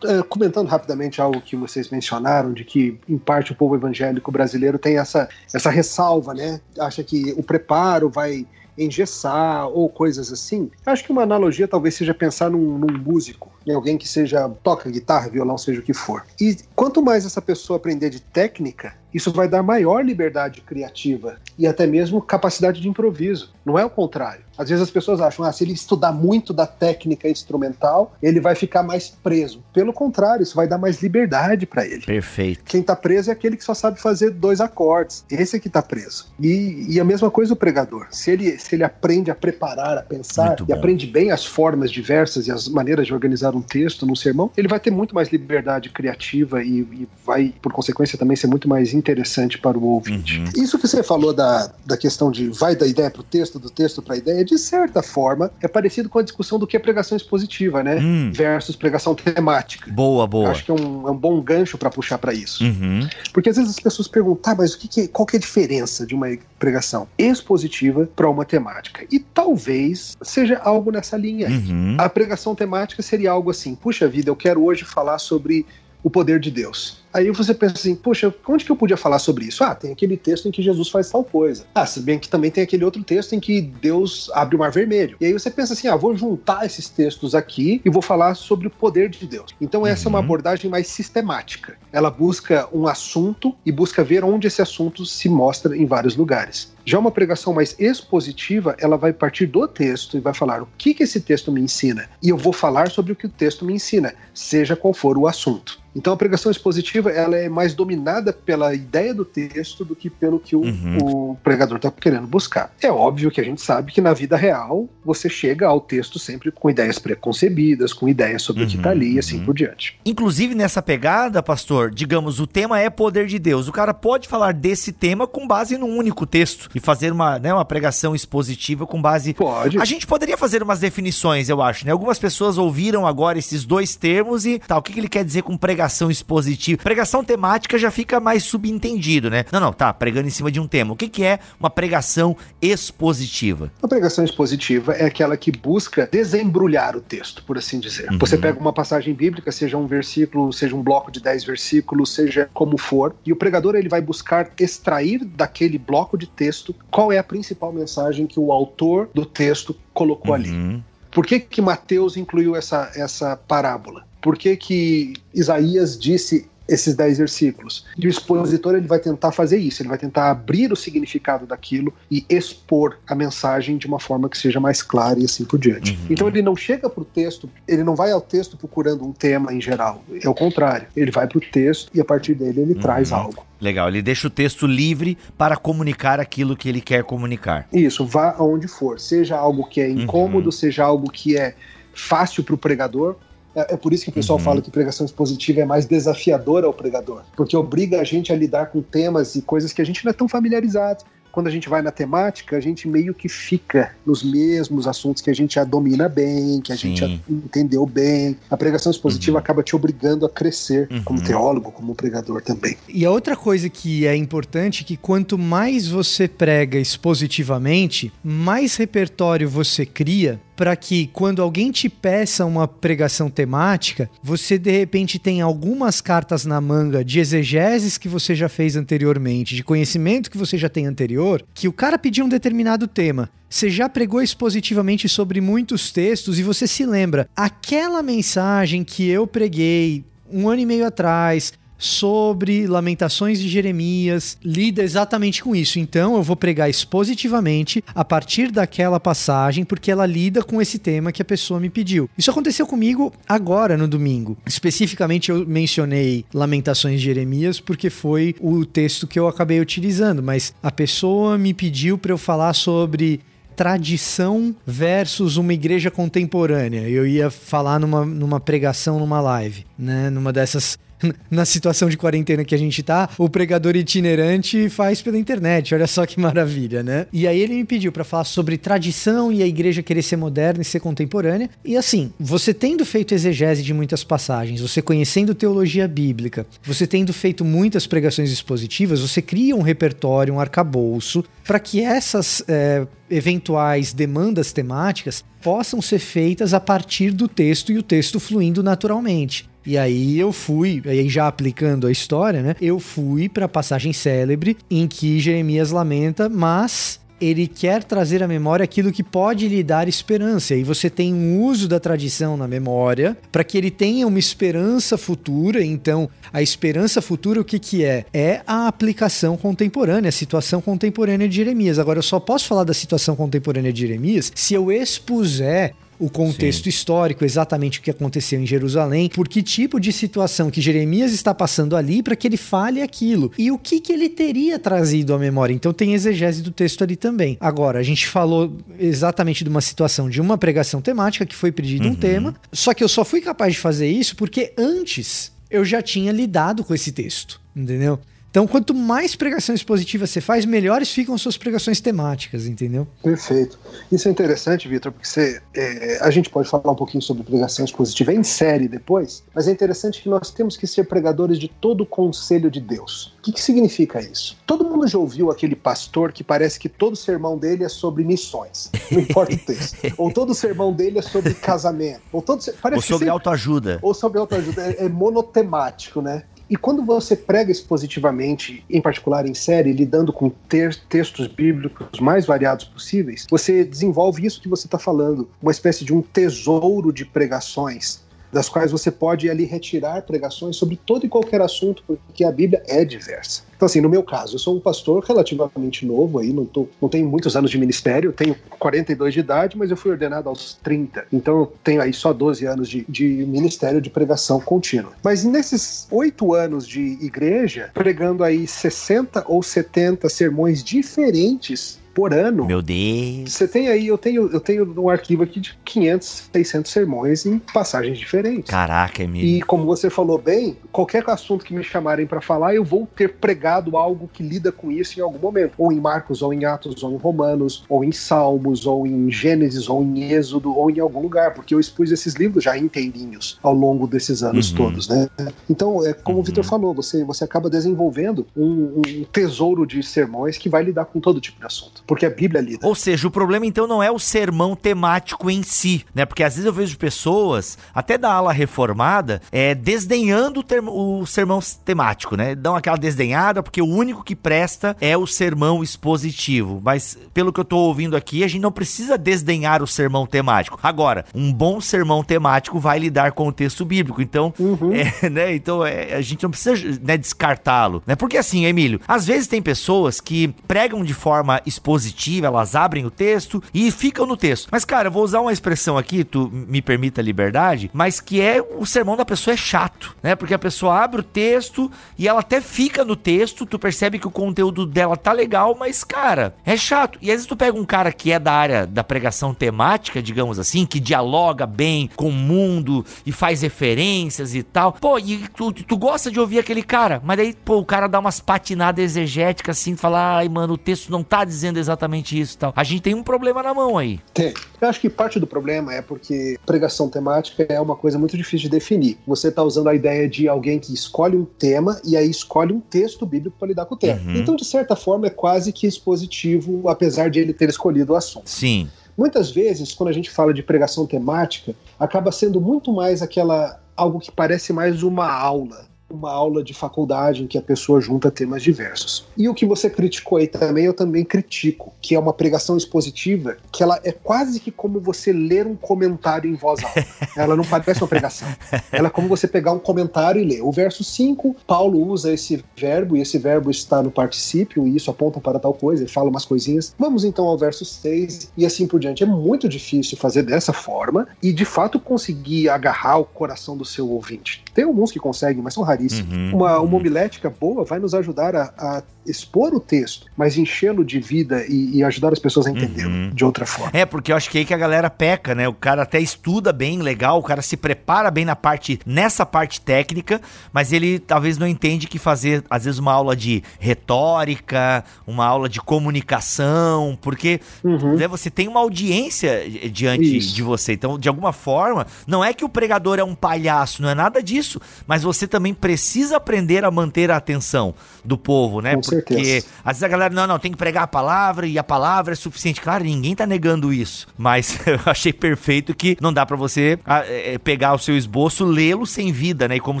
é, 0.04 0.22
comentando 0.22 0.68
rapidamente 0.68 1.20
algo 1.20 1.40
que 1.40 1.54
vocês 1.56 1.90
mencionaram, 1.90 2.52
de 2.52 2.64
que, 2.64 2.98
em 3.08 3.18
parte, 3.18 3.52
o 3.52 3.54
povo 3.54 3.76
evangélico 3.76 4.32
brasileiro 4.32 4.78
tem 4.78 4.98
essa, 4.98 5.28
essa 5.52 5.70
ressalva, 5.70 6.34
né? 6.34 6.60
Acha 6.78 7.04
que 7.04 7.32
o 7.36 7.42
preparo 7.42 8.08
vai 8.08 8.46
engessar 8.76 9.68
ou 9.68 9.88
coisas 9.88 10.32
assim. 10.32 10.70
Acho 10.84 11.04
que 11.04 11.12
uma 11.12 11.22
analogia 11.22 11.68
talvez 11.68 11.94
seja 11.94 12.14
pensar 12.14 12.50
num, 12.50 12.78
num 12.78 12.98
músico, 12.98 13.52
em 13.66 13.72
alguém 13.72 13.98
que 13.98 14.08
seja 14.08 14.48
toca 14.62 14.90
guitarra, 14.90 15.28
violão, 15.28 15.58
seja 15.58 15.80
o 15.80 15.82
que 15.82 15.92
for. 15.92 16.24
E 16.40 16.56
quanto 16.74 17.02
mais 17.02 17.24
essa 17.26 17.42
pessoa 17.42 17.76
aprender 17.76 18.10
de 18.10 18.20
técnica, 18.20 18.94
isso 19.12 19.30
vai 19.30 19.46
dar 19.46 19.62
maior 19.62 20.04
liberdade 20.04 20.60
criativa 20.62 21.36
e 21.58 21.66
até 21.66 21.86
mesmo 21.86 22.20
capacidade 22.20 22.80
de 22.80 22.88
improviso. 22.88 23.52
Não 23.64 23.78
é 23.78 23.84
o 23.84 23.90
contrário. 23.90 24.44
Às 24.62 24.68
vezes 24.68 24.82
as 24.82 24.90
pessoas 24.90 25.20
acham, 25.20 25.44
ah, 25.44 25.52
se 25.52 25.64
ele 25.64 25.72
estudar 25.72 26.12
muito 26.12 26.52
da 26.52 26.66
técnica 26.66 27.28
instrumental, 27.28 28.14
ele 28.22 28.40
vai 28.40 28.54
ficar 28.54 28.82
mais 28.82 29.08
preso. 29.08 29.62
Pelo 29.72 29.92
contrário, 29.92 30.42
isso 30.42 30.54
vai 30.54 30.66
dar 30.66 30.78
mais 30.78 31.02
liberdade 31.02 31.66
para 31.66 31.86
ele. 31.86 32.04
Perfeito. 32.04 32.64
Quem 32.64 32.82
tá 32.82 32.96
preso 32.96 33.30
é 33.30 33.32
aquele 33.32 33.56
que 33.56 33.64
só 33.64 33.74
sabe 33.74 34.00
fazer 34.00 34.30
dois 34.30 34.60
acordes. 34.60 35.24
Esse 35.30 35.56
é 35.56 35.58
que 35.58 35.68
tá 35.68 35.82
preso. 35.82 36.26
E, 36.40 36.86
e 36.88 37.00
a 37.00 37.04
mesma 37.04 37.30
coisa 37.30 37.52
o 37.52 37.56
pregador. 37.56 38.06
Se 38.10 38.30
ele, 38.30 38.58
se 38.58 38.74
ele 38.74 38.84
aprende 38.84 39.30
a 39.30 39.34
preparar, 39.34 39.98
a 39.98 40.02
pensar 40.02 40.56
e 40.68 40.72
aprende 40.72 41.06
bem 41.06 41.30
as 41.30 41.44
formas 41.44 41.90
diversas 41.90 42.46
e 42.46 42.50
as 42.50 42.68
maneiras 42.68 43.06
de 43.06 43.14
organizar 43.14 43.54
um 43.54 43.62
texto 43.62 44.06
num 44.06 44.16
sermão, 44.16 44.50
ele 44.56 44.68
vai 44.68 44.80
ter 44.80 44.90
muito 44.90 45.14
mais 45.14 45.28
liberdade 45.28 45.90
criativa 45.90 46.62
e, 46.62 46.80
e 46.80 47.08
vai, 47.24 47.54
por 47.60 47.72
consequência, 47.72 48.18
também 48.18 48.36
ser 48.36 48.46
muito 48.46 48.68
mais 48.68 48.92
interessante 48.94 49.58
para 49.58 49.78
o 49.78 49.84
ouvinte. 49.84 50.38
Uhum. 50.38 50.62
Isso 50.62 50.78
que 50.78 50.86
você 50.86 51.02
falou 51.02 51.32
da, 51.32 51.72
da 51.84 51.96
questão 51.96 52.30
de 52.30 52.48
vai 52.48 52.76
da 52.76 52.86
ideia 52.86 53.10
para 53.10 53.20
o 53.20 53.24
texto, 53.24 53.58
do 53.58 53.70
texto 53.70 54.02
para 54.02 54.14
a 54.14 54.18
ideia, 54.18 54.44
de 54.52 54.58
certa 54.58 55.02
forma, 55.02 55.50
é 55.62 55.68
parecido 55.68 56.10
com 56.10 56.18
a 56.18 56.22
discussão 56.22 56.58
do 56.58 56.66
que 56.66 56.76
é 56.76 56.78
pregação 56.78 57.16
expositiva, 57.16 57.82
né? 57.82 57.96
Hum. 57.96 58.30
Versus 58.32 58.76
pregação 58.76 59.14
temática. 59.14 59.90
Boa, 59.90 60.26
boa. 60.26 60.46
Eu 60.46 60.50
acho 60.50 60.64
que 60.64 60.70
é 60.70 60.74
um, 60.74 61.08
é 61.08 61.10
um 61.10 61.16
bom 61.16 61.40
gancho 61.40 61.78
para 61.78 61.88
puxar 61.88 62.18
para 62.18 62.34
isso. 62.34 62.62
Uhum. 62.62 63.08
Porque 63.32 63.48
às 63.48 63.56
vezes 63.56 63.70
as 63.70 63.80
pessoas 63.80 64.06
perguntam, 64.06 64.52
ah, 64.52 64.56
mas 64.58 64.74
o 64.74 64.78
que, 64.78 64.88
que 64.88 65.00
é, 65.00 65.08
qual 65.08 65.24
que 65.24 65.36
é 65.36 65.38
a 65.38 65.40
diferença 65.40 66.06
de 66.06 66.14
uma 66.14 66.26
pregação 66.58 67.08
expositiva 67.16 68.06
para 68.14 68.28
uma 68.28 68.44
temática? 68.44 69.06
E 69.10 69.18
talvez 69.18 70.16
seja 70.20 70.58
algo 70.58 70.92
nessa 70.92 71.16
linha. 71.16 71.48
Uhum. 71.48 71.96
A 71.98 72.08
pregação 72.10 72.54
temática 72.54 73.02
seria 73.02 73.30
algo 73.30 73.50
assim: 73.50 73.74
puxa 73.74 74.06
vida, 74.06 74.28
eu 74.28 74.36
quero 74.36 74.62
hoje 74.62 74.84
falar 74.84 75.18
sobre 75.18 75.64
o 76.02 76.10
poder 76.10 76.38
de 76.38 76.50
Deus. 76.50 77.01
Aí 77.12 77.30
você 77.30 77.52
pensa 77.52 77.74
assim, 77.74 77.94
poxa, 77.94 78.34
onde 78.48 78.64
que 78.64 78.72
eu 78.72 78.76
podia 78.76 78.96
falar 78.96 79.18
sobre 79.18 79.44
isso? 79.44 79.62
Ah, 79.62 79.74
tem 79.74 79.92
aquele 79.92 80.16
texto 80.16 80.48
em 80.48 80.50
que 80.50 80.62
Jesus 80.62 80.88
faz 80.88 81.10
tal 81.10 81.22
coisa. 81.22 81.64
Ah, 81.74 81.84
se 81.84 82.00
bem 82.00 82.18
que 82.18 82.28
também 82.28 82.50
tem 82.50 82.64
aquele 82.64 82.84
outro 82.84 83.02
texto 83.04 83.34
em 83.34 83.40
que 83.40 83.60
Deus 83.60 84.30
abre 84.34 84.56
o 84.56 84.58
mar 84.58 84.70
vermelho. 84.70 85.16
E 85.20 85.26
aí 85.26 85.32
você 85.32 85.50
pensa 85.50 85.74
assim, 85.74 85.88
ah, 85.88 85.96
vou 85.96 86.16
juntar 86.16 86.64
esses 86.64 86.88
textos 86.88 87.34
aqui 87.34 87.80
e 87.84 87.90
vou 87.90 88.02
falar 88.02 88.34
sobre 88.34 88.66
o 88.66 88.70
poder 88.70 89.08
de 89.10 89.26
Deus. 89.26 89.54
Então 89.60 89.86
essa 89.86 90.02
uhum. 90.02 90.06
é 90.06 90.10
uma 90.10 90.18
uhum. 90.20 90.24
abordagem 90.24 90.70
mais 90.70 90.86
sistemática. 90.88 91.76
Ela 91.92 92.10
busca 92.10 92.68
um 92.72 92.86
assunto 92.86 93.54
e 93.64 93.70
busca 93.70 94.02
ver 94.02 94.24
onde 94.24 94.46
esse 94.46 94.62
assunto 94.62 95.04
se 95.04 95.28
mostra 95.28 95.76
em 95.76 95.84
vários 95.84 96.16
lugares. 96.16 96.72
Já 96.84 96.98
uma 96.98 97.12
pregação 97.12 97.52
mais 97.52 97.76
expositiva, 97.78 98.74
ela 98.78 98.96
vai 98.96 99.12
partir 99.12 99.46
do 99.46 99.68
texto 99.68 100.16
e 100.16 100.20
vai 100.20 100.34
falar 100.34 100.62
o 100.62 100.68
que, 100.76 100.94
que 100.94 101.04
esse 101.04 101.20
texto 101.20 101.52
me 101.52 101.60
ensina. 101.60 102.08
E 102.20 102.28
eu 102.30 102.36
vou 102.36 102.52
falar 102.52 102.90
sobre 102.90 103.12
o 103.12 103.16
que 103.16 103.26
o 103.26 103.30
texto 103.30 103.64
me 103.64 103.74
ensina, 103.74 104.14
seja 104.34 104.74
qual 104.74 104.92
for 104.92 105.16
o 105.16 105.28
assunto. 105.28 105.80
Então 105.94 106.12
a 106.12 106.16
pregação 106.16 106.50
expositiva 106.50 107.01
expositiva 107.02 107.10
ela 107.10 107.36
é 107.36 107.48
mais 107.48 107.74
dominada 107.74 108.32
pela 108.32 108.74
ideia 108.74 109.14
do 109.14 109.24
texto 109.24 109.84
do 109.84 109.96
que 109.96 110.08
pelo 110.08 110.38
que 110.38 110.54
o, 110.54 110.60
uhum. 110.60 110.98
o 111.30 111.36
pregador 111.42 111.76
está 111.76 111.90
querendo 111.90 112.26
buscar. 112.26 112.72
É 112.80 112.90
óbvio 112.90 113.30
que 113.30 113.40
a 113.40 113.44
gente 113.44 113.60
sabe 113.60 113.92
que 113.92 114.00
na 114.00 114.12
vida 114.12 114.36
real 114.36 114.88
você 115.04 115.28
chega 115.28 115.66
ao 115.66 115.80
texto 115.80 116.18
sempre 116.18 116.50
com 116.50 116.70
ideias 116.70 116.98
preconcebidas, 116.98 117.92
com 117.92 118.08
ideias 118.08 118.42
sobre 118.42 118.62
uhum, 118.62 118.68
o 118.68 118.70
que 118.70 118.76
está 118.76 118.90
uhum, 118.90 118.94
ali 118.94 119.14
e 119.14 119.18
assim 119.18 119.38
uhum. 119.38 119.46
por 119.46 119.54
diante. 119.54 119.98
Inclusive 120.04 120.54
nessa 120.54 120.82
pegada, 120.82 121.42
pastor, 121.42 121.90
digamos, 121.90 122.38
o 122.40 122.46
tema 122.46 122.78
é 122.78 122.88
poder 122.88 123.26
de 123.26 123.38
Deus. 123.38 123.68
O 123.68 123.72
cara 123.72 123.92
pode 123.92 124.28
falar 124.28 124.52
desse 124.52 124.92
tema 124.92 125.26
com 125.26 125.46
base 125.46 125.76
num 125.76 125.96
único 125.96 126.26
texto 126.26 126.68
e 126.74 126.80
fazer 126.80 127.12
uma, 127.12 127.38
né, 127.38 127.52
uma 127.52 127.64
pregação 127.64 128.14
expositiva 128.14 128.86
com 128.86 129.00
base. 129.00 129.34
Pode. 129.34 129.78
A 129.78 129.84
gente 129.84 130.06
poderia 130.06 130.36
fazer 130.36 130.62
umas 130.62 130.80
definições, 130.80 131.48
eu 131.48 131.60
acho, 131.60 131.86
né? 131.86 131.92
Algumas 131.92 132.18
pessoas 132.18 132.58
ouviram 132.58 133.06
agora 133.06 133.38
esses 133.38 133.64
dois 133.64 133.96
termos 133.96 134.44
e 134.46 134.58
tá, 134.58 134.76
o 134.76 134.82
que, 134.82 134.92
que 134.92 135.00
ele 135.00 135.08
quer 135.08 135.24
dizer 135.24 135.42
com 135.42 135.56
pregação 135.56 136.10
expositiva? 136.10 136.82
Pregação 136.92 137.24
temática 137.24 137.78
já 137.78 137.90
fica 137.90 138.20
mais 138.20 138.42
subentendido, 138.42 139.30
né? 139.30 139.46
Não, 139.50 139.58
não, 139.58 139.72
tá, 139.72 139.94
pregando 139.94 140.28
em 140.28 140.30
cima 140.30 140.52
de 140.52 140.60
um 140.60 140.68
tema. 140.68 140.92
O 140.92 140.96
que, 140.96 141.08
que 141.08 141.24
é 141.24 141.38
uma 141.58 141.70
pregação 141.70 142.36
expositiva? 142.60 143.72
A 143.82 143.88
pregação 143.88 144.22
expositiva 144.22 144.92
é 144.92 145.06
aquela 145.06 145.34
que 145.34 145.50
busca 145.50 146.06
desembrulhar 146.12 146.94
o 146.94 147.00
texto, 147.00 147.42
por 147.44 147.56
assim 147.56 147.80
dizer. 147.80 148.10
Uhum. 148.10 148.18
Você 148.18 148.36
pega 148.36 148.60
uma 148.60 148.74
passagem 148.74 149.14
bíblica, 149.14 149.50
seja 149.50 149.78
um 149.78 149.86
versículo, 149.86 150.52
seja 150.52 150.76
um 150.76 150.82
bloco 150.82 151.10
de 151.10 151.18
10 151.22 151.44
versículos, 151.44 152.14
seja 152.14 152.50
como 152.52 152.76
for, 152.76 153.16
e 153.24 153.32
o 153.32 153.36
pregador 153.36 153.74
ele 153.74 153.88
vai 153.88 154.02
buscar 154.02 154.50
extrair 154.60 155.24
daquele 155.24 155.78
bloco 155.78 156.18
de 156.18 156.26
texto 156.26 156.74
qual 156.90 157.10
é 157.10 157.16
a 157.16 157.24
principal 157.24 157.72
mensagem 157.72 158.26
que 158.26 158.38
o 158.38 158.52
autor 158.52 159.08
do 159.14 159.24
texto 159.24 159.74
colocou 159.94 160.32
uhum. 160.32 160.34
ali. 160.34 160.84
Por 161.10 161.24
que, 161.24 161.40
que 161.40 161.62
Mateus 161.62 162.18
incluiu 162.18 162.54
essa, 162.54 162.92
essa 162.94 163.34
parábola? 163.34 164.04
Por 164.20 164.38
que, 164.38 164.56
que 164.56 165.14
Isaías 165.34 165.98
disse 165.98 166.48
esses 166.68 166.94
dez 166.94 167.18
versículos. 167.18 167.86
E 167.96 168.06
o 168.06 168.10
expositor 168.10 168.74
ele 168.74 168.86
vai 168.86 168.98
tentar 168.98 169.32
fazer 169.32 169.58
isso, 169.58 169.82
ele 169.82 169.88
vai 169.88 169.98
tentar 169.98 170.30
abrir 170.30 170.72
o 170.72 170.76
significado 170.76 171.46
daquilo 171.46 171.92
e 172.10 172.24
expor 172.28 172.98
a 173.06 173.14
mensagem 173.14 173.76
de 173.76 173.86
uma 173.86 173.98
forma 173.98 174.28
que 174.28 174.38
seja 174.38 174.60
mais 174.60 174.82
clara 174.82 175.18
e 175.18 175.24
assim 175.24 175.44
por 175.44 175.58
diante. 175.58 175.92
Uhum. 175.92 176.06
Então 176.10 176.28
ele 176.28 176.42
não 176.42 176.56
chega 176.56 176.88
para 176.88 177.02
o 177.02 177.04
texto, 177.04 177.48
ele 177.66 177.82
não 177.82 177.94
vai 177.94 178.10
ao 178.10 178.20
texto 178.20 178.56
procurando 178.56 179.04
um 179.04 179.12
tema 179.12 179.52
em 179.52 179.60
geral, 179.60 180.02
é 180.22 180.28
o 180.28 180.34
contrário. 180.34 180.86
Ele 180.96 181.10
vai 181.10 181.26
para 181.26 181.38
o 181.38 181.40
texto 181.40 181.90
e 181.94 182.00
a 182.00 182.04
partir 182.04 182.34
dele 182.34 182.60
ele 182.60 182.74
uhum. 182.74 182.80
traz 182.80 183.12
algo. 183.12 183.44
Legal, 183.60 183.88
ele 183.88 184.02
deixa 184.02 184.26
o 184.26 184.30
texto 184.30 184.66
livre 184.66 185.16
para 185.38 185.56
comunicar 185.56 186.18
aquilo 186.18 186.56
que 186.56 186.68
ele 186.68 186.80
quer 186.80 187.04
comunicar. 187.04 187.68
Isso, 187.72 188.04
vá 188.04 188.34
aonde 188.36 188.66
for, 188.66 188.98
seja 188.98 189.36
algo 189.36 189.68
que 189.68 189.80
é 189.80 189.88
incômodo, 189.88 190.46
uhum. 190.46 190.52
seja 190.52 190.84
algo 190.84 191.10
que 191.10 191.36
é 191.36 191.54
fácil 191.94 192.42
para 192.42 192.54
o 192.54 192.58
pregador, 192.58 193.16
é, 193.54 193.74
é, 193.74 193.76
por 193.76 193.92
isso 193.92 194.04
que 194.04 194.10
o 194.10 194.12
pessoal 194.12 194.38
uhum. 194.38 194.44
fala 194.44 194.62
que 194.62 194.70
pregação 194.70 195.04
expositiva 195.04 195.60
é 195.60 195.64
mais 195.64 195.86
desafiadora 195.86 196.66
ao 196.66 196.72
pregador, 196.72 197.22
porque 197.36 197.56
obriga 197.56 198.00
a 198.00 198.04
gente 198.04 198.32
a 198.32 198.36
lidar 198.36 198.66
com 198.66 198.82
temas 198.82 199.34
e 199.34 199.42
coisas 199.42 199.72
que 199.72 199.82
a 199.82 199.84
gente 199.84 200.04
não 200.04 200.10
é 200.10 200.12
tão 200.12 200.28
familiarizado 200.28 201.04
quando 201.32 201.46
a 201.46 201.50
gente 201.50 201.68
vai 201.68 201.80
na 201.80 201.90
temática, 201.90 202.56
a 202.56 202.60
gente 202.60 202.86
meio 202.86 203.14
que 203.14 203.28
fica 203.28 203.92
nos 204.04 204.22
mesmos 204.22 204.86
assuntos 204.86 205.22
que 205.22 205.30
a 205.30 205.34
gente 205.34 205.54
já 205.54 205.64
domina 205.64 206.08
bem, 206.08 206.60
que 206.60 206.72
a 206.72 206.76
Sim. 206.76 206.88
gente 206.88 207.00
já 207.00 207.08
entendeu 207.28 207.86
bem. 207.86 208.36
A 208.50 208.56
pregação 208.56 208.92
expositiva 208.92 209.38
uhum. 209.38 209.40
acaba 209.40 209.62
te 209.62 209.74
obrigando 209.74 210.26
a 210.26 210.28
crescer 210.28 210.86
uhum. 210.90 211.02
como 211.02 211.22
teólogo, 211.22 211.72
como 211.72 211.94
pregador 211.94 212.42
também. 212.42 212.76
E 212.86 213.04
a 213.06 213.10
outra 213.10 213.34
coisa 213.34 213.68
que 213.70 214.06
é 214.06 214.14
importante 214.14 214.82
é 214.82 214.86
que 214.86 214.96
quanto 214.96 215.38
mais 215.38 215.88
você 215.88 216.28
prega 216.28 216.78
expositivamente, 216.78 218.12
mais 218.22 218.76
repertório 218.76 219.48
você 219.48 219.86
cria 219.86 220.38
para 220.62 220.76
que 220.76 221.08
quando 221.08 221.42
alguém 221.42 221.72
te 221.72 221.88
peça 221.88 222.46
uma 222.46 222.68
pregação 222.68 223.28
temática, 223.28 224.08
você 224.22 224.56
de 224.56 224.70
repente 224.70 225.18
tem 225.18 225.40
algumas 225.40 226.00
cartas 226.00 226.44
na 226.44 226.60
manga 226.60 227.04
de 227.04 227.18
exegeses 227.18 227.98
que 227.98 228.08
você 228.08 228.32
já 228.32 228.48
fez 228.48 228.76
anteriormente, 228.76 229.56
de 229.56 229.64
conhecimento 229.64 230.30
que 230.30 230.38
você 230.38 230.56
já 230.56 230.68
tem 230.68 230.86
anterior, 230.86 231.44
que 231.52 231.66
o 231.66 231.72
cara 231.72 231.98
pediu 231.98 232.26
um 232.26 232.28
determinado 232.28 232.86
tema. 232.86 233.28
Você 233.50 233.68
já 233.68 233.88
pregou 233.88 234.22
expositivamente 234.22 235.08
sobre 235.08 235.40
muitos 235.40 235.90
textos 235.90 236.38
e 236.38 236.44
você 236.44 236.68
se 236.68 236.86
lembra, 236.86 237.28
aquela 237.34 238.00
mensagem 238.00 238.84
que 238.84 239.08
eu 239.08 239.26
preguei 239.26 240.04
um 240.30 240.48
ano 240.48 240.62
e 240.62 240.66
meio 240.66 240.86
atrás, 240.86 241.52
sobre 241.82 242.66
Lamentações 242.66 243.40
de 243.40 243.48
Jeremias, 243.48 244.38
lida 244.42 244.82
exatamente 244.82 245.42
com 245.42 245.54
isso. 245.54 245.80
Então 245.80 246.14
eu 246.14 246.22
vou 246.22 246.36
pregar 246.36 246.70
expositivamente 246.70 247.82
a 247.92 248.04
partir 248.04 248.52
daquela 248.52 249.00
passagem, 249.00 249.64
porque 249.64 249.90
ela 249.90 250.06
lida 250.06 250.44
com 250.44 250.62
esse 250.62 250.78
tema 250.78 251.10
que 251.10 251.20
a 251.20 251.24
pessoa 251.24 251.58
me 251.58 251.68
pediu. 251.68 252.08
Isso 252.16 252.30
aconteceu 252.30 252.66
comigo 252.66 253.12
agora 253.28 253.76
no 253.76 253.88
domingo. 253.88 254.36
Especificamente 254.46 255.30
eu 255.30 255.44
mencionei 255.44 256.24
Lamentações 256.32 257.00
de 257.00 257.06
Jeremias 257.06 257.58
porque 257.58 257.90
foi 257.90 258.36
o 258.40 258.64
texto 258.64 259.06
que 259.06 259.18
eu 259.18 259.26
acabei 259.26 259.60
utilizando, 259.60 260.22
mas 260.22 260.54
a 260.62 260.70
pessoa 260.70 261.36
me 261.36 261.52
pediu 261.52 261.98
para 261.98 262.12
eu 262.12 262.18
falar 262.18 262.52
sobre 262.54 263.20
tradição 263.56 264.54
versus 264.66 265.36
uma 265.36 265.52
igreja 265.52 265.90
contemporânea. 265.90 266.88
Eu 266.88 267.06
ia 267.06 267.30
falar 267.30 267.78
numa, 267.78 268.04
numa 268.04 268.40
pregação, 268.40 268.98
numa 268.98 269.20
live, 269.20 269.66
né? 269.78 270.10
Numa 270.10 270.32
dessas 270.32 270.78
na 271.30 271.44
situação 271.44 271.88
de 271.88 271.96
quarentena 271.96 272.44
que 272.44 272.54
a 272.54 272.58
gente 272.58 272.82
tá, 272.82 273.08
o 273.18 273.28
pregador 273.28 273.76
itinerante 273.76 274.68
faz 274.68 275.02
pela 275.02 275.18
internet. 275.18 275.74
Olha 275.74 275.86
só 275.86 276.06
que 276.06 276.20
maravilha, 276.20 276.82
né? 276.82 277.06
E 277.12 277.26
aí 277.26 277.40
ele 277.40 277.54
me 277.54 277.64
pediu 277.64 277.92
para 277.92 278.04
falar 278.04 278.24
sobre 278.24 278.56
tradição 278.56 279.32
e 279.32 279.42
a 279.42 279.46
igreja 279.46 279.82
querer 279.82 280.02
ser 280.02 280.16
moderna 280.16 280.62
e 280.62 280.64
ser 280.64 280.80
contemporânea. 280.80 281.50
E 281.64 281.76
assim, 281.76 282.12
você 282.18 282.52
tendo 282.54 282.84
feito 282.84 283.14
exegese 283.14 283.62
de 283.62 283.74
muitas 283.74 284.04
passagens, 284.04 284.60
você 284.60 284.80
conhecendo 284.80 285.34
teologia 285.34 285.86
bíblica, 285.86 286.46
você 286.62 286.86
tendo 286.86 287.12
feito 287.12 287.44
muitas 287.44 287.86
pregações 287.86 288.30
expositivas, 288.30 289.00
você 289.00 289.20
cria 289.20 289.56
um 289.56 289.62
repertório, 289.62 290.34
um 290.34 290.40
arcabouço 290.40 291.24
para 291.44 291.58
que 291.58 291.80
essas 291.80 292.42
é, 292.48 292.86
eventuais 293.10 293.92
demandas 293.92 294.52
temáticas 294.52 295.24
possam 295.42 295.82
ser 295.82 295.98
feitas 295.98 296.54
a 296.54 296.60
partir 296.60 297.10
do 297.10 297.26
texto 297.26 297.72
e 297.72 297.78
o 297.78 297.82
texto 297.82 298.20
fluindo 298.20 298.62
naturalmente. 298.62 299.50
E 299.64 299.78
aí 299.78 300.18
eu 300.18 300.32
fui, 300.32 300.82
aí 300.86 301.08
já 301.08 301.26
aplicando 301.26 301.86
a 301.86 301.92
história, 301.92 302.42
né? 302.42 302.56
Eu 302.60 302.78
fui 302.78 303.28
para 303.28 303.46
a 303.46 303.48
passagem 303.48 303.92
célebre 303.92 304.56
em 304.70 304.86
que 304.86 305.20
Jeremias 305.20 305.70
lamenta, 305.70 306.28
mas 306.28 307.00
ele 307.22 307.46
quer 307.46 307.84
trazer 307.84 308.20
à 308.22 308.26
memória 308.26 308.64
aquilo 308.64 308.90
que 308.90 309.02
pode 309.02 309.46
lhe 309.46 309.62
dar 309.62 309.86
esperança. 309.86 310.56
E 310.56 310.64
você 310.64 310.90
tem 310.90 311.14
um 311.14 311.40
uso 311.40 311.68
da 311.68 311.78
tradição 311.78 312.36
na 312.36 312.48
memória 312.48 313.16
para 313.30 313.44
que 313.44 313.56
ele 313.56 313.70
tenha 313.70 314.06
uma 314.08 314.18
esperança 314.18 314.98
futura. 314.98 315.64
Então, 315.64 316.10
a 316.32 316.42
esperança 316.42 317.00
futura, 317.00 317.40
o 317.40 317.44
que, 317.44 317.60
que 317.60 317.84
é? 317.84 318.04
É 318.12 318.42
a 318.44 318.66
aplicação 318.66 319.36
contemporânea, 319.36 320.08
a 320.08 320.12
situação 320.12 320.60
contemporânea 320.60 321.28
de 321.28 321.36
Jeremias. 321.36 321.78
Agora, 321.78 322.00
eu 322.00 322.02
só 322.02 322.18
posso 322.18 322.48
falar 322.48 322.64
da 322.64 322.74
situação 322.74 323.14
contemporânea 323.14 323.72
de 323.72 323.80
Jeremias 323.80 324.32
se 324.34 324.54
eu 324.54 324.72
expuser 324.72 325.74
o 326.02 326.10
contexto 326.10 326.64
Sim. 326.64 326.70
histórico, 326.70 327.24
exatamente 327.24 327.78
o 327.78 327.82
que 327.82 327.90
aconteceu 327.90 328.40
em 328.40 328.46
Jerusalém, 328.46 329.08
por 329.08 329.28
que 329.28 329.40
tipo 329.40 329.78
de 329.78 329.92
situação 329.92 330.50
que 330.50 330.60
Jeremias 330.60 331.12
está 331.12 331.32
passando 331.32 331.76
ali 331.76 332.02
para 332.02 332.16
que 332.16 332.26
ele 332.26 332.36
fale 332.36 332.82
aquilo 332.82 333.30
e 333.38 333.52
o 333.52 333.58
que, 333.58 333.80
que 333.80 333.92
ele 333.92 334.08
teria 334.08 334.58
trazido 334.58 335.14
à 335.14 335.18
memória. 335.18 335.54
Então 335.54 335.72
tem 335.72 335.94
exegese 335.94 336.42
do 336.42 336.50
texto 336.50 336.82
ali 336.82 336.96
também. 336.96 337.36
Agora, 337.38 337.78
a 337.78 337.82
gente 337.84 338.08
falou 338.08 338.52
exatamente 338.80 339.44
de 339.44 339.50
uma 339.50 339.60
situação 339.60 340.10
de 340.10 340.20
uma 340.20 340.36
pregação 340.36 340.82
temática 340.82 341.24
que 341.24 341.36
foi 341.36 341.52
pedido 341.52 341.84
uhum. 341.84 341.92
um 341.92 341.94
tema, 341.94 342.34
só 342.52 342.74
que 342.74 342.82
eu 342.82 342.88
só 342.88 343.04
fui 343.04 343.20
capaz 343.20 343.52
de 343.52 343.60
fazer 343.60 343.88
isso 343.88 344.16
porque 344.16 344.52
antes 344.58 345.30
eu 345.48 345.64
já 345.64 345.80
tinha 345.80 346.10
lidado 346.10 346.64
com 346.64 346.74
esse 346.74 346.90
texto, 346.90 347.40
entendeu? 347.54 348.00
Então, 348.32 348.46
quanto 348.46 348.72
mais 348.72 349.14
pregação 349.14 349.54
expositiva 349.54 350.06
você 350.06 350.18
faz, 350.18 350.46
melhores 350.46 350.90
ficam 350.90 351.18
suas 351.18 351.36
pregações 351.36 351.82
temáticas, 351.82 352.46
entendeu? 352.46 352.88
Perfeito. 353.02 353.58
Isso 353.92 354.08
é 354.08 354.10
interessante, 354.10 354.66
Vitor, 354.66 354.90
porque 354.90 355.06
você, 355.06 355.42
é, 355.54 355.98
a 356.00 356.10
gente 356.10 356.30
pode 356.30 356.48
falar 356.48 356.72
um 356.72 356.74
pouquinho 356.74 357.02
sobre 357.02 357.24
pregação 357.24 357.62
expositiva 357.62 358.10
em 358.10 358.22
série 358.22 358.68
depois, 358.68 359.22
mas 359.34 359.48
é 359.48 359.50
interessante 359.50 360.00
que 360.00 360.08
nós 360.08 360.30
temos 360.30 360.56
que 360.56 360.66
ser 360.66 360.84
pregadores 360.84 361.38
de 361.38 361.46
todo 361.46 361.82
o 361.82 361.86
conselho 361.86 362.50
de 362.50 362.58
Deus. 362.58 363.14
O 363.18 363.22
que, 363.22 363.32
que 363.32 363.40
significa 363.40 364.00
isso? 364.00 364.38
Todo 364.46 364.64
mundo 364.64 364.88
já 364.88 364.96
ouviu 364.96 365.30
aquele 365.30 365.54
pastor 365.54 366.10
que 366.10 366.24
parece 366.24 366.58
que 366.58 366.70
todo 366.70 366.96
sermão 366.96 367.36
dele 367.36 367.64
é 367.64 367.68
sobre 367.68 368.02
missões, 368.02 368.70
não 368.90 369.00
importa 369.00 369.34
o 369.34 369.38
texto. 369.38 369.76
ou 369.98 370.10
todo 370.10 370.34
sermão 370.34 370.72
dele 370.72 370.98
é 370.98 371.02
sobre 371.02 371.34
casamento. 371.34 372.00
Ou, 372.10 372.22
todo, 372.22 372.42
parece 372.62 372.76
ou 372.76 372.80
sobre 372.80 373.04
sempre, 373.04 373.08
autoajuda. 373.10 373.78
Ou 373.82 373.92
sobre 373.92 374.18
autoajuda. 374.18 374.62
É, 374.62 374.86
é 374.86 374.88
monotemático, 374.88 376.00
né? 376.00 376.22
E 376.52 376.56
quando 376.58 376.84
você 376.84 377.16
prega 377.16 377.50
expositivamente, 377.50 378.62
em 378.68 378.78
particular 378.78 379.24
em 379.24 379.32
série, 379.32 379.72
lidando 379.72 380.12
com 380.12 380.28
ter 380.28 380.76
textos 380.86 381.26
bíblicos 381.26 381.98
mais 381.98 382.26
variados 382.26 382.66
possíveis, 382.66 383.26
você 383.30 383.64
desenvolve 383.64 384.26
isso 384.26 384.38
que 384.38 384.50
você 384.50 384.66
está 384.66 384.78
falando, 384.78 385.26
uma 385.40 385.50
espécie 385.50 385.82
de 385.82 385.94
um 385.94 386.02
tesouro 386.02 386.92
de 386.92 387.06
pregações 387.06 388.02
das 388.32 388.48
quais 388.48 388.72
você 388.72 388.90
pode 388.90 389.28
ali 389.28 389.44
retirar 389.44 390.02
pregações 390.02 390.56
sobre 390.56 390.76
todo 390.76 391.04
e 391.04 391.08
qualquer 391.08 391.40
assunto, 391.40 391.82
porque 391.86 392.24
a 392.24 392.32
Bíblia 392.32 392.62
é 392.66 392.84
diversa. 392.84 393.42
Então, 393.54 393.66
assim, 393.66 393.80
no 393.80 393.88
meu 393.88 394.02
caso, 394.02 394.34
eu 394.34 394.38
sou 394.40 394.56
um 394.56 394.60
pastor 394.60 395.04
relativamente 395.04 395.86
novo 395.86 396.18
aí, 396.18 396.32
não, 396.32 396.44
tô, 396.44 396.66
não 396.80 396.88
tenho 396.88 397.08
muitos 397.08 397.36
anos 397.36 397.48
de 397.48 397.58
ministério, 397.58 398.12
tenho 398.12 398.34
42 398.58 399.14
de 399.14 399.20
idade, 399.20 399.56
mas 399.56 399.70
eu 399.70 399.76
fui 399.76 399.92
ordenado 399.92 400.28
aos 400.28 400.54
30. 400.64 401.06
Então, 401.12 401.40
eu 401.40 401.52
tenho 401.62 401.80
aí 401.80 401.92
só 401.92 402.12
12 402.12 402.44
anos 402.44 402.68
de, 402.68 402.84
de 402.88 403.04
ministério 403.04 403.80
de 403.80 403.88
pregação 403.88 404.40
contínua. 404.40 404.92
Mas 405.04 405.24
nesses 405.24 405.86
oito 405.92 406.34
anos 406.34 406.66
de 406.66 406.80
igreja, 407.00 407.70
pregando 407.72 408.24
aí 408.24 408.48
60 408.48 409.24
ou 409.28 409.42
70 409.42 410.08
sermões 410.08 410.64
diferentes 410.64 411.78
por 411.94 412.12
ano. 412.12 412.44
Meu 412.44 412.62
Deus. 412.62 413.32
Você 413.32 413.46
tem 413.46 413.68
aí, 413.68 413.86
eu 413.86 413.98
tenho, 413.98 414.30
eu 414.32 414.40
tenho 414.40 414.80
um 414.80 414.88
arquivo 414.88 415.22
aqui 415.22 415.40
de 415.40 415.56
500, 415.64 416.30
600 416.32 416.70
sermões 416.70 417.26
em 417.26 417.38
passagens 417.38 417.98
diferentes. 417.98 418.50
Caraca, 418.50 419.02
Emílio. 419.02 419.28
E 419.28 419.42
como 419.42 419.64
você 419.64 419.90
falou 419.90 420.18
bem, 420.18 420.56
qualquer 420.70 421.08
assunto 421.08 421.44
que 421.44 421.54
me 421.54 421.62
chamarem 421.62 422.06
para 422.06 422.20
falar, 422.20 422.54
eu 422.54 422.64
vou 422.64 422.88
ter 422.96 423.14
pregado 423.14 423.76
algo 423.76 424.08
que 424.12 424.22
lida 424.22 424.50
com 424.50 424.70
isso 424.70 424.98
em 424.98 425.02
algum 425.02 425.18
momento. 425.18 425.54
Ou 425.58 425.72
em 425.72 425.80
Marcos, 425.80 426.22
ou 426.22 426.32
em 426.32 426.44
Atos, 426.44 426.82
ou 426.82 426.92
em 426.92 426.96
Romanos, 426.96 427.64
ou 427.68 427.84
em 427.84 427.92
Salmos, 427.92 428.66
ou 428.66 428.86
em 428.86 429.10
Gênesis, 429.10 429.68
ou 429.68 429.82
em 429.82 430.12
Êxodo, 430.12 430.56
ou 430.56 430.70
em 430.70 430.80
algum 430.80 431.00
lugar, 431.00 431.34
porque 431.34 431.54
eu 431.54 431.60
expus 431.60 431.90
esses 431.90 432.14
livros 432.14 432.44
já 432.44 432.56
inteirinhos 432.56 433.38
ao 433.42 433.54
longo 433.54 433.86
desses 433.86 434.22
anos 434.22 434.50
uhum. 434.50 434.56
todos, 434.56 434.88
né? 434.88 435.08
Então, 435.48 435.84
é 435.86 435.92
como 435.92 436.16
uhum. 436.16 436.22
o 436.22 436.24
Vitor 436.24 436.44
falou, 436.44 436.74
você, 436.74 437.04
você 437.04 437.24
acaba 437.24 437.50
desenvolvendo 437.50 438.26
um, 438.36 438.80
um 438.86 439.04
tesouro 439.12 439.66
de 439.66 439.82
sermões 439.82 440.38
que 440.38 440.48
vai 440.48 440.62
lidar 440.62 440.86
com 440.86 441.00
todo 441.00 441.20
tipo 441.20 441.38
de 441.38 441.46
assunto 441.46 441.81
porque 441.86 442.06
a 442.06 442.10
Bíblia 442.10 442.40
lida. 442.40 442.66
Ou 442.66 442.74
seja, 442.74 443.06
o 443.08 443.10
problema 443.10 443.46
então 443.46 443.66
não 443.66 443.82
é 443.82 443.90
o 443.90 443.98
sermão 443.98 444.54
temático 444.54 445.30
em 445.30 445.42
si, 445.42 445.84
né? 445.94 446.04
Porque 446.04 446.22
às 446.22 446.34
vezes 446.34 446.46
eu 446.46 446.52
vejo 446.52 446.78
pessoas, 446.78 447.58
até 447.74 447.98
da 447.98 448.12
ala 448.12 448.32
reformada, 448.32 449.20
é, 449.30 449.54
desdenhando 449.54 450.40
o, 450.40 450.42
termo, 450.42 451.00
o 451.00 451.06
sermão 451.06 451.40
temático, 451.64 452.16
né? 452.16 452.34
Dão 452.34 452.54
aquela 452.54 452.76
desdenhada 452.76 453.42
porque 453.42 453.60
o 453.60 453.66
único 453.66 454.04
que 454.04 454.16
presta 454.16 454.76
é 454.80 454.96
o 454.96 455.06
sermão 455.06 455.62
expositivo. 455.62 456.60
Mas 456.64 456.96
pelo 457.12 457.32
que 457.32 457.40
eu 457.40 457.44
tô 457.44 457.58
ouvindo 457.58 457.96
aqui, 457.96 458.24
a 458.24 458.28
gente 458.28 458.42
não 458.42 458.52
precisa 458.52 458.96
desdenhar 458.96 459.62
o 459.62 459.66
sermão 459.66 460.06
temático. 460.06 460.58
Agora, 460.62 461.04
um 461.14 461.32
bom 461.32 461.60
sermão 461.60 462.02
temático 462.02 462.58
vai 462.58 462.78
lidar 462.78 463.12
com 463.12 463.28
o 463.28 463.32
texto 463.32 463.64
bíblico. 463.64 464.00
Então, 464.00 464.32
uhum. 464.38 464.72
é, 464.72 465.08
né? 465.10 465.34
Então 465.34 465.64
é, 465.64 465.94
a 465.94 466.00
gente 466.00 466.22
não 466.22 466.30
precisa 466.30 466.80
né, 466.82 466.96
descartá-lo, 466.96 467.82
né? 467.86 467.96
Porque 467.96 468.16
assim, 468.16 468.46
Emílio, 468.46 468.80
às 468.86 469.06
vezes 469.06 469.26
tem 469.26 469.42
pessoas 469.42 470.00
que 470.00 470.28
pregam 470.46 470.84
de 470.84 470.94
forma 470.94 471.40
expositiva 471.44 471.71
positiva, 471.72 472.26
elas 472.26 472.54
abrem 472.54 472.84
o 472.84 472.90
texto 472.90 473.42
e 473.54 473.70
ficam 473.70 474.04
no 474.04 474.14
texto. 474.14 474.46
Mas, 474.52 474.62
cara, 474.62 474.88
eu 474.88 474.92
vou 474.92 475.02
usar 475.02 475.20
uma 475.20 475.32
expressão 475.32 475.78
aqui, 475.78 476.04
tu 476.04 476.30
me 476.30 476.60
permita 476.60 477.00
a 477.00 477.04
liberdade, 477.04 477.70
mas 477.72 477.98
que 477.98 478.20
é 478.20 478.42
o 478.42 478.66
sermão 478.66 478.94
da 478.94 479.06
pessoa 479.06 479.32
é 479.32 479.38
chato, 479.38 479.96
né? 480.02 480.14
Porque 480.14 480.34
a 480.34 480.38
pessoa 480.38 480.78
abre 480.84 481.00
o 481.00 481.02
texto 481.02 481.72
e 481.96 482.06
ela 482.06 482.20
até 482.20 482.42
fica 482.42 482.84
no 482.84 482.94
texto, 482.94 483.46
tu 483.46 483.58
percebe 483.58 483.98
que 483.98 484.06
o 484.06 484.10
conteúdo 484.10 484.66
dela 484.66 484.98
tá 484.98 485.12
legal, 485.12 485.56
mas, 485.58 485.82
cara, 485.82 486.34
é 486.44 486.58
chato. 486.58 486.98
E 487.00 487.10
às 487.10 487.14
vezes 487.14 487.26
tu 487.26 487.36
pega 487.36 487.58
um 487.58 487.64
cara 487.64 487.90
que 487.90 488.12
é 488.12 488.18
da 488.18 488.34
área 488.34 488.66
da 488.66 488.84
pregação 488.84 489.32
temática, 489.32 490.02
digamos 490.02 490.38
assim, 490.38 490.66
que 490.66 490.78
dialoga 490.78 491.46
bem 491.46 491.88
com 491.96 492.10
o 492.10 492.12
mundo 492.12 492.84
e 493.06 493.12
faz 493.12 493.40
referências 493.40 494.34
e 494.34 494.42
tal. 494.42 494.74
Pô, 494.74 494.98
e 494.98 495.26
tu, 495.34 495.50
tu 495.54 495.76
gosta 495.78 496.10
de 496.10 496.20
ouvir 496.20 496.38
aquele 496.38 496.62
cara, 496.62 497.00
mas 497.02 497.16
daí, 497.16 497.32
pô, 497.32 497.56
o 497.56 497.64
cara 497.64 497.86
dá 497.86 497.98
umas 497.98 498.20
patinadas 498.20 498.84
exegéticas 498.84 499.58
assim, 499.58 499.74
fala, 499.74 500.18
ai, 500.18 500.28
mano, 500.28 500.52
o 500.52 500.58
texto 500.58 500.92
não 500.92 501.02
tá 501.02 501.24
dizendo 501.24 501.61
exatamente 501.62 502.18
isso 502.18 502.34
e 502.34 502.38
tal. 502.38 502.52
A 502.54 502.64
gente 502.64 502.82
tem 502.82 502.94
um 502.94 503.02
problema 503.02 503.42
na 503.42 503.54
mão 503.54 503.78
aí. 503.78 504.00
Tem. 504.12 504.34
Eu 504.60 504.68
acho 504.68 504.80
que 504.80 504.90
parte 504.90 505.18
do 505.18 505.26
problema 505.26 505.72
é 505.72 505.80
porque 505.80 506.38
pregação 506.44 506.88
temática 506.88 507.46
é 507.48 507.60
uma 507.60 507.74
coisa 507.74 507.98
muito 507.98 508.16
difícil 508.16 508.44
de 508.44 508.50
definir. 508.50 508.98
Você 509.06 509.28
está 509.28 509.42
usando 509.42 509.68
a 509.68 509.74
ideia 509.74 510.08
de 510.08 510.28
alguém 510.28 510.58
que 510.58 510.72
escolhe 510.74 511.16
um 511.16 511.24
tema 511.24 511.80
e 511.84 511.96
aí 511.96 512.10
escolhe 512.10 512.52
um 512.52 512.60
texto 512.60 513.06
bíblico 513.06 513.36
para 513.38 513.48
lidar 513.48 513.64
com 513.64 513.74
o 513.74 513.78
tema. 513.78 514.00
Uhum. 514.00 514.16
Então, 514.16 514.36
de 514.36 514.44
certa 514.44 514.76
forma, 514.76 515.06
é 515.06 515.10
quase 515.10 515.52
que 515.52 515.66
expositivo, 515.66 516.68
apesar 516.68 517.08
de 517.08 517.20
ele 517.20 517.32
ter 517.32 517.48
escolhido 517.48 517.92
o 517.92 517.96
assunto. 517.96 518.28
Sim. 518.28 518.68
Muitas 518.96 519.30
vezes, 519.30 519.72
quando 519.72 519.88
a 519.88 519.92
gente 519.92 520.10
fala 520.10 520.34
de 520.34 520.42
pregação 520.42 520.86
temática, 520.86 521.54
acaba 521.78 522.12
sendo 522.12 522.40
muito 522.40 522.72
mais 522.72 523.00
aquela 523.00 523.58
algo 523.74 523.98
que 523.98 524.12
parece 524.12 524.52
mais 524.52 524.82
uma 524.82 525.10
aula 525.10 525.71
uma 525.92 526.10
aula 526.10 526.42
de 526.42 526.54
faculdade 526.54 527.22
em 527.22 527.26
que 527.26 527.36
a 527.36 527.42
pessoa 527.42 527.80
junta 527.80 528.10
temas 528.10 528.42
diversos. 528.42 529.06
E 529.16 529.28
o 529.28 529.34
que 529.34 529.44
você 529.44 529.68
criticou 529.68 530.18
aí 530.18 530.26
também, 530.26 530.64
eu 530.64 530.72
também 530.72 531.04
critico, 531.04 531.72
que 531.80 531.94
é 531.94 531.98
uma 531.98 532.12
pregação 532.12 532.56
expositiva, 532.56 533.36
que 533.52 533.62
ela 533.62 533.78
é 533.84 533.92
quase 533.92 534.40
que 534.40 534.50
como 534.50 534.80
você 534.80 535.12
ler 535.12 535.46
um 535.46 535.54
comentário 535.54 536.30
em 536.30 536.34
voz 536.34 536.64
alta. 536.64 536.84
ela 537.16 537.36
não 537.36 537.44
parece 537.44 537.82
uma 537.82 537.88
pregação. 537.88 538.26
Ela 538.70 538.88
é 538.88 538.90
como 538.90 539.06
você 539.06 539.28
pegar 539.28 539.52
um 539.52 539.58
comentário 539.58 540.20
e 540.20 540.24
ler. 540.24 540.42
O 540.42 540.50
verso 540.50 540.82
5, 540.82 541.36
Paulo 541.46 541.86
usa 541.86 542.12
esse 542.12 542.42
verbo, 542.56 542.96
e 542.96 543.00
esse 543.00 543.18
verbo 543.18 543.50
está 543.50 543.82
no 543.82 543.90
particípio, 543.90 544.66
e 544.66 544.76
isso 544.76 544.90
aponta 544.90 545.20
para 545.20 545.38
tal 545.38 545.52
coisa, 545.52 545.82
ele 545.82 545.90
fala 545.90 546.08
umas 546.08 546.24
coisinhas. 546.24 546.74
Vamos 546.78 547.04
então 547.04 547.26
ao 547.26 547.36
verso 547.36 547.64
6, 547.64 548.32
e 548.36 548.46
assim 548.46 548.66
por 548.66 548.80
diante. 548.80 549.02
É 549.02 549.06
muito 549.06 549.48
difícil 549.48 549.98
fazer 549.98 550.22
dessa 550.22 550.52
forma, 550.52 551.06
e 551.22 551.32
de 551.32 551.44
fato 551.44 551.78
conseguir 551.78 552.48
agarrar 552.48 552.96
o 552.96 553.04
coração 553.04 553.56
do 553.56 553.64
seu 553.64 553.90
ouvinte. 553.90 554.42
Tem 554.54 554.64
alguns 554.64 554.90
que 554.90 554.98
conseguem, 554.98 555.42
mas 555.42 555.54
são 555.54 555.62
raríssimos 555.62 555.81
Uhum, 555.90 556.30
uma, 556.34 556.60
uma 556.60 556.76
homilética 556.76 557.30
boa 557.30 557.64
vai 557.64 557.78
nos 557.78 557.94
ajudar 557.94 558.34
a, 558.34 558.52
a 558.58 558.82
expor 559.06 559.52
o 559.54 559.60
texto, 559.60 560.06
mas 560.16 560.36
enchê-lo 560.36 560.84
de 560.84 561.00
vida 561.00 561.44
e, 561.48 561.78
e, 561.78 561.84
ajudar 561.84 562.12
as 562.12 562.18
pessoas 562.18 562.46
a 562.46 562.50
entender 562.50 562.86
uhum. 562.86 563.10
de 563.12 563.24
outra 563.24 563.44
forma. 563.44 563.72
É, 563.74 563.84
porque 563.84 564.12
eu 564.12 564.16
acho 564.16 564.30
que 564.30 564.38
é 564.38 564.40
aí 564.40 564.44
que 564.44 564.54
a 564.54 564.58
galera 564.58 564.88
peca, 564.88 565.34
né? 565.34 565.48
O 565.48 565.54
cara 565.54 565.82
até 565.82 565.98
estuda 565.98 566.52
bem, 566.52 566.78
legal, 566.78 567.18
o 567.18 567.22
cara 567.22 567.42
se 567.42 567.56
prepara 567.56 568.10
bem 568.10 568.24
na 568.24 568.36
parte, 568.36 568.78
nessa 568.86 569.26
parte 569.26 569.60
técnica, 569.60 570.20
mas 570.52 570.72
ele 570.72 570.98
talvez 570.98 571.36
não 571.36 571.46
entende 571.46 571.88
que 571.88 571.98
fazer, 571.98 572.44
às 572.48 572.64
vezes, 572.64 572.78
uma 572.78 572.92
aula 572.92 573.16
de 573.16 573.42
retórica, 573.58 574.84
uma 575.06 575.26
aula 575.26 575.48
de 575.48 575.60
comunicação, 575.60 576.96
porque 577.00 577.40
uhum. 577.64 577.96
né, 577.96 578.06
você 578.06 578.30
tem 578.30 578.46
uma 578.46 578.60
audiência 578.60 579.42
diante 579.70 580.16
Isso. 580.16 580.34
de 580.34 580.42
você. 580.42 580.74
Então, 580.74 580.98
de 580.98 581.08
alguma 581.08 581.32
forma, 581.32 581.86
não 582.06 582.24
é 582.24 582.32
que 582.32 582.44
o 582.44 582.48
pregador 582.48 582.98
é 582.98 583.04
um 583.04 583.14
palhaço, 583.14 583.82
não 583.82 583.88
é 583.88 583.94
nada 583.94 584.22
disso, 584.22 584.60
mas 584.86 585.02
você 585.02 585.26
também 585.26 585.52
precisa 585.52 585.71
aprender 586.12 586.64
a 586.64 586.70
manter 586.70 587.10
a 587.10 587.16
atenção 587.16 587.74
do 588.04 588.18
povo, 588.18 588.60
né? 588.60 588.74
Com 588.74 588.80
Porque 588.80 589.14
certeza. 589.14 589.46
às 589.64 589.72
vezes 589.74 589.82
a 589.82 589.88
galera, 589.88 590.14
não, 590.14 590.26
não, 590.26 590.38
tem 590.38 590.50
que 590.50 590.58
pregar 590.58 590.84
a 590.84 590.86
palavra 590.86 591.46
e 591.46 591.58
a 591.58 591.64
palavra 591.64 592.12
é 592.12 592.16
suficiente. 592.16 592.60
Claro, 592.60 592.84
ninguém 592.84 593.14
tá 593.14 593.26
negando 593.26 593.72
isso. 593.72 594.06
Mas 594.16 594.58
eu 594.66 594.80
achei 594.86 595.12
perfeito 595.12 595.74
que 595.74 595.96
não 596.00 596.12
dá 596.12 596.26
para 596.26 596.36
você 596.36 596.78
é, 596.86 597.38
pegar 597.38 597.74
o 597.74 597.78
seu 597.78 597.96
esboço, 597.96 598.44
lê-lo 598.44 598.86
sem 598.86 599.12
vida, 599.12 599.46
né? 599.46 599.56
E 599.56 599.60
como 599.60 599.80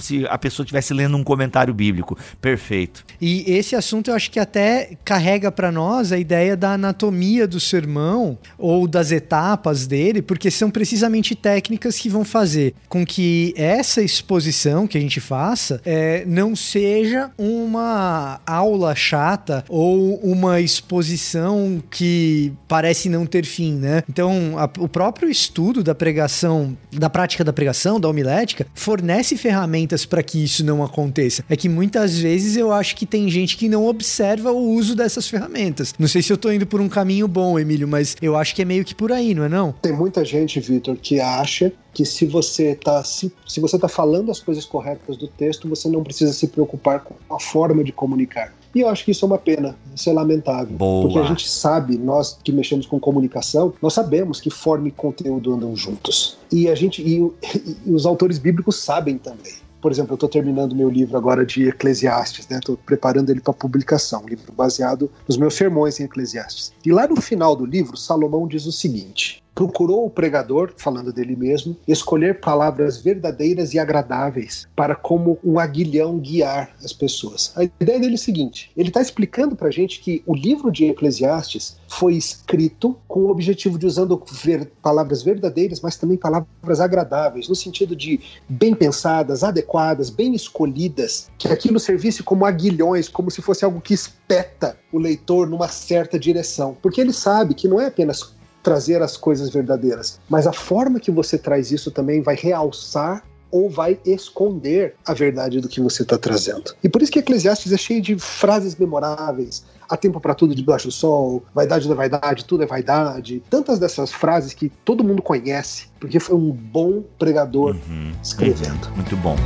se 0.00 0.26
a 0.28 0.38
pessoa 0.38 0.64
estivesse 0.64 0.94
lendo 0.94 1.16
um 1.16 1.24
comentário 1.24 1.74
bíblico. 1.74 2.16
Perfeito. 2.40 3.04
E 3.20 3.44
esse 3.46 3.74
assunto 3.74 4.10
eu 4.10 4.14
acho 4.14 4.30
que 4.30 4.38
até 4.38 4.96
carrega 5.04 5.50
para 5.50 5.72
nós 5.72 6.12
a 6.12 6.18
ideia 6.18 6.56
da 6.56 6.72
anatomia 6.72 7.46
do 7.46 7.58
sermão 7.58 8.38
ou 8.58 8.86
das 8.86 9.10
etapas 9.10 9.86
dele, 9.86 10.22
porque 10.22 10.50
são 10.50 10.70
precisamente 10.70 11.34
técnicas 11.34 11.98
que 11.98 12.08
vão 12.08 12.24
fazer 12.24 12.74
com 12.88 13.04
que 13.04 13.54
essa 13.56 14.02
exposição 14.02 14.86
que 14.86 14.98
a 14.98 15.00
gente 15.00 15.20
faça 15.20 15.71
é, 15.84 16.24
não 16.26 16.54
seja 16.54 17.30
uma 17.38 18.40
aula 18.46 18.94
chata 18.94 19.64
ou 19.68 20.16
uma 20.16 20.60
exposição 20.60 21.82
que 21.90 22.52
parece 22.68 23.08
não 23.08 23.26
ter 23.26 23.44
fim, 23.44 23.74
né? 23.74 24.02
Então, 24.08 24.54
a, 24.56 24.64
o 24.78 24.88
próprio 24.88 25.30
estudo 25.30 25.82
da 25.82 25.94
pregação, 25.94 26.76
da 26.92 27.08
prática 27.08 27.44
da 27.44 27.52
pregação, 27.52 28.00
da 28.00 28.08
homilética, 28.08 28.66
fornece 28.74 29.36
ferramentas 29.36 30.04
para 30.04 30.22
que 30.22 30.42
isso 30.42 30.64
não 30.64 30.82
aconteça. 30.82 31.44
É 31.48 31.56
que 31.56 31.68
muitas 31.68 32.18
vezes 32.18 32.56
eu 32.56 32.72
acho 32.72 32.96
que 32.96 33.06
tem 33.06 33.28
gente 33.28 33.56
que 33.56 33.68
não 33.68 33.86
observa 33.86 34.52
o 34.52 34.74
uso 34.74 34.94
dessas 34.94 35.28
ferramentas. 35.28 35.94
Não 35.98 36.08
sei 36.08 36.22
se 36.22 36.32
eu 36.32 36.36
tô 36.36 36.50
indo 36.50 36.66
por 36.66 36.80
um 36.80 36.88
caminho 36.88 37.28
bom, 37.28 37.58
Emílio, 37.58 37.88
mas 37.88 38.16
eu 38.20 38.36
acho 38.36 38.54
que 38.54 38.62
é 38.62 38.64
meio 38.64 38.84
que 38.84 38.94
por 38.94 39.12
aí, 39.12 39.34
não 39.34 39.44
é 39.44 39.48
não? 39.48 39.72
Tem 39.72 39.92
muita 39.92 40.24
gente, 40.24 40.60
Vitor, 40.60 40.96
que 40.96 41.20
acha 41.20 41.72
que 41.92 42.04
se 42.04 42.26
você 42.26 42.70
está 42.70 43.02
se, 43.04 43.32
se 43.46 43.60
você 43.60 43.78
tá 43.78 43.88
falando 43.88 44.30
as 44.30 44.40
coisas 44.40 44.64
corretas 44.64 45.16
do 45.16 45.28
texto, 45.28 45.61
você 45.68 45.88
não 45.88 46.02
precisa 46.02 46.32
se 46.32 46.46
preocupar 46.46 47.00
com 47.00 47.14
a 47.34 47.40
forma 47.40 47.82
de 47.82 47.92
comunicar. 47.92 48.52
E 48.74 48.80
eu 48.80 48.88
acho 48.88 49.04
que 49.04 49.10
isso 49.10 49.24
é 49.24 49.28
uma 49.28 49.38
pena, 49.38 49.76
isso 49.94 50.08
é 50.08 50.12
lamentável. 50.12 50.74
Boa. 50.76 51.02
Porque 51.02 51.18
a 51.18 51.24
gente 51.24 51.48
sabe, 51.48 51.98
nós 51.98 52.38
que 52.42 52.50
mexemos 52.50 52.86
com 52.86 52.98
comunicação, 52.98 53.74
nós 53.82 53.92
sabemos 53.92 54.40
que 54.40 54.50
forma 54.50 54.88
e 54.88 54.90
conteúdo 54.90 55.52
andam 55.52 55.76
juntos. 55.76 56.38
E 56.50 56.68
a 56.68 56.74
gente 56.74 57.02
e, 57.02 57.18
e 57.86 57.92
os 57.92 58.06
autores 58.06 58.38
bíblicos 58.38 58.76
sabem 58.76 59.18
também. 59.18 59.52
Por 59.82 59.90
exemplo, 59.90 60.12
eu 60.12 60.14
estou 60.14 60.28
terminando 60.28 60.76
meu 60.76 60.88
livro 60.88 61.16
agora 61.16 61.44
de 61.44 61.68
Eclesiastes, 61.68 62.46
né? 62.46 62.58
Estou 62.58 62.76
preparando 62.76 63.30
ele 63.30 63.40
para 63.40 63.52
publicação, 63.52 64.22
um 64.22 64.28
livro 64.28 64.52
baseado 64.52 65.10
nos 65.26 65.36
meus 65.36 65.54
sermões 65.54 65.98
em 65.98 66.04
Eclesiastes. 66.04 66.72
E 66.86 66.92
lá 66.92 67.08
no 67.08 67.20
final 67.20 67.56
do 67.56 67.66
livro, 67.66 67.96
Salomão 67.96 68.46
diz 68.46 68.64
o 68.64 68.70
seguinte: 68.70 69.42
procurou 69.54 70.06
o 70.06 70.10
pregador, 70.10 70.72
falando 70.76 71.12
dele 71.12 71.36
mesmo, 71.36 71.76
escolher 71.86 72.40
palavras 72.40 72.98
verdadeiras 72.98 73.74
e 73.74 73.78
agradáveis 73.78 74.66
para, 74.74 74.94
como 74.94 75.38
um 75.44 75.58
aguilhão, 75.58 76.18
guiar 76.18 76.70
as 76.82 76.92
pessoas. 76.92 77.52
A 77.56 77.64
ideia 77.64 78.00
dele 78.00 78.12
é 78.12 78.14
a 78.14 78.18
seguinte: 78.18 78.70
ele 78.76 78.88
está 78.88 79.00
explicando 79.00 79.54
para 79.54 79.68
a 79.68 79.72
gente 79.72 80.00
que 80.00 80.22
o 80.26 80.34
livro 80.34 80.70
de 80.70 80.86
Eclesiastes 80.86 81.76
foi 81.88 82.14
escrito 82.14 82.96
com 83.06 83.20
o 83.20 83.30
objetivo 83.30 83.78
de 83.78 83.86
usando 83.86 84.22
ver, 84.42 84.70
palavras 84.82 85.22
verdadeiras, 85.22 85.80
mas 85.80 85.96
também 85.96 86.16
palavras 86.16 86.80
agradáveis, 86.80 87.48
no 87.48 87.54
sentido 87.54 87.94
de 87.94 88.20
bem 88.48 88.74
pensadas, 88.74 89.44
adequadas, 89.44 90.10
bem 90.10 90.34
escolhidas, 90.34 91.30
que 91.38 91.48
aquilo 91.48 91.78
servisse 91.78 92.22
como 92.22 92.46
aguilhões, 92.46 93.08
como 93.08 93.30
se 93.30 93.42
fosse 93.42 93.64
algo 93.64 93.80
que 93.80 93.94
espeta 93.94 94.76
o 94.92 94.98
leitor 94.98 95.48
numa 95.48 95.68
certa 95.68 96.18
direção. 96.18 96.76
Porque 96.80 97.00
ele 97.00 97.12
sabe 97.12 97.54
que 97.54 97.68
não 97.68 97.80
é 97.80 97.86
apenas 97.86 98.34
trazer 98.62 99.02
as 99.02 99.16
coisas 99.16 99.50
verdadeiras, 99.50 100.20
mas 100.28 100.46
a 100.46 100.52
forma 100.52 101.00
que 101.00 101.10
você 101.10 101.36
traz 101.36 101.72
isso 101.72 101.90
também 101.90 102.22
vai 102.22 102.36
realçar 102.36 103.24
ou 103.52 103.68
vai 103.68 103.98
esconder 104.06 104.94
a 105.06 105.12
verdade 105.12 105.60
do 105.60 105.68
que 105.68 105.78
você 105.78 106.02
está 106.02 106.16
trazendo. 106.16 106.74
E 106.82 106.88
por 106.88 107.02
isso 107.02 107.12
que 107.12 107.18
Eclesiastes 107.18 107.70
é 107.70 107.76
cheio 107.76 108.00
de 108.00 108.18
frases 108.18 108.74
memoráveis. 108.74 109.62
Há 109.86 109.96
tempo 109.96 110.18
para 110.18 110.34
tudo 110.34 110.54
debaixo 110.54 110.88
do 110.88 110.92
sol, 110.92 111.44
vaidade 111.54 111.86
da 111.86 111.94
vaidade, 111.94 112.46
tudo 112.46 112.62
é 112.62 112.66
vaidade. 112.66 113.42
Tantas 113.50 113.78
dessas 113.78 114.10
frases 114.10 114.54
que 114.54 114.72
todo 114.86 115.04
mundo 115.04 115.20
conhece, 115.20 115.88
porque 116.00 116.18
foi 116.18 116.34
um 116.34 116.50
bom 116.50 117.04
pregador 117.18 117.76
uhum, 117.88 118.12
escrevendo. 118.22 118.86
Uhum, 118.86 118.96
muito 118.96 119.16
bom. 119.18 119.36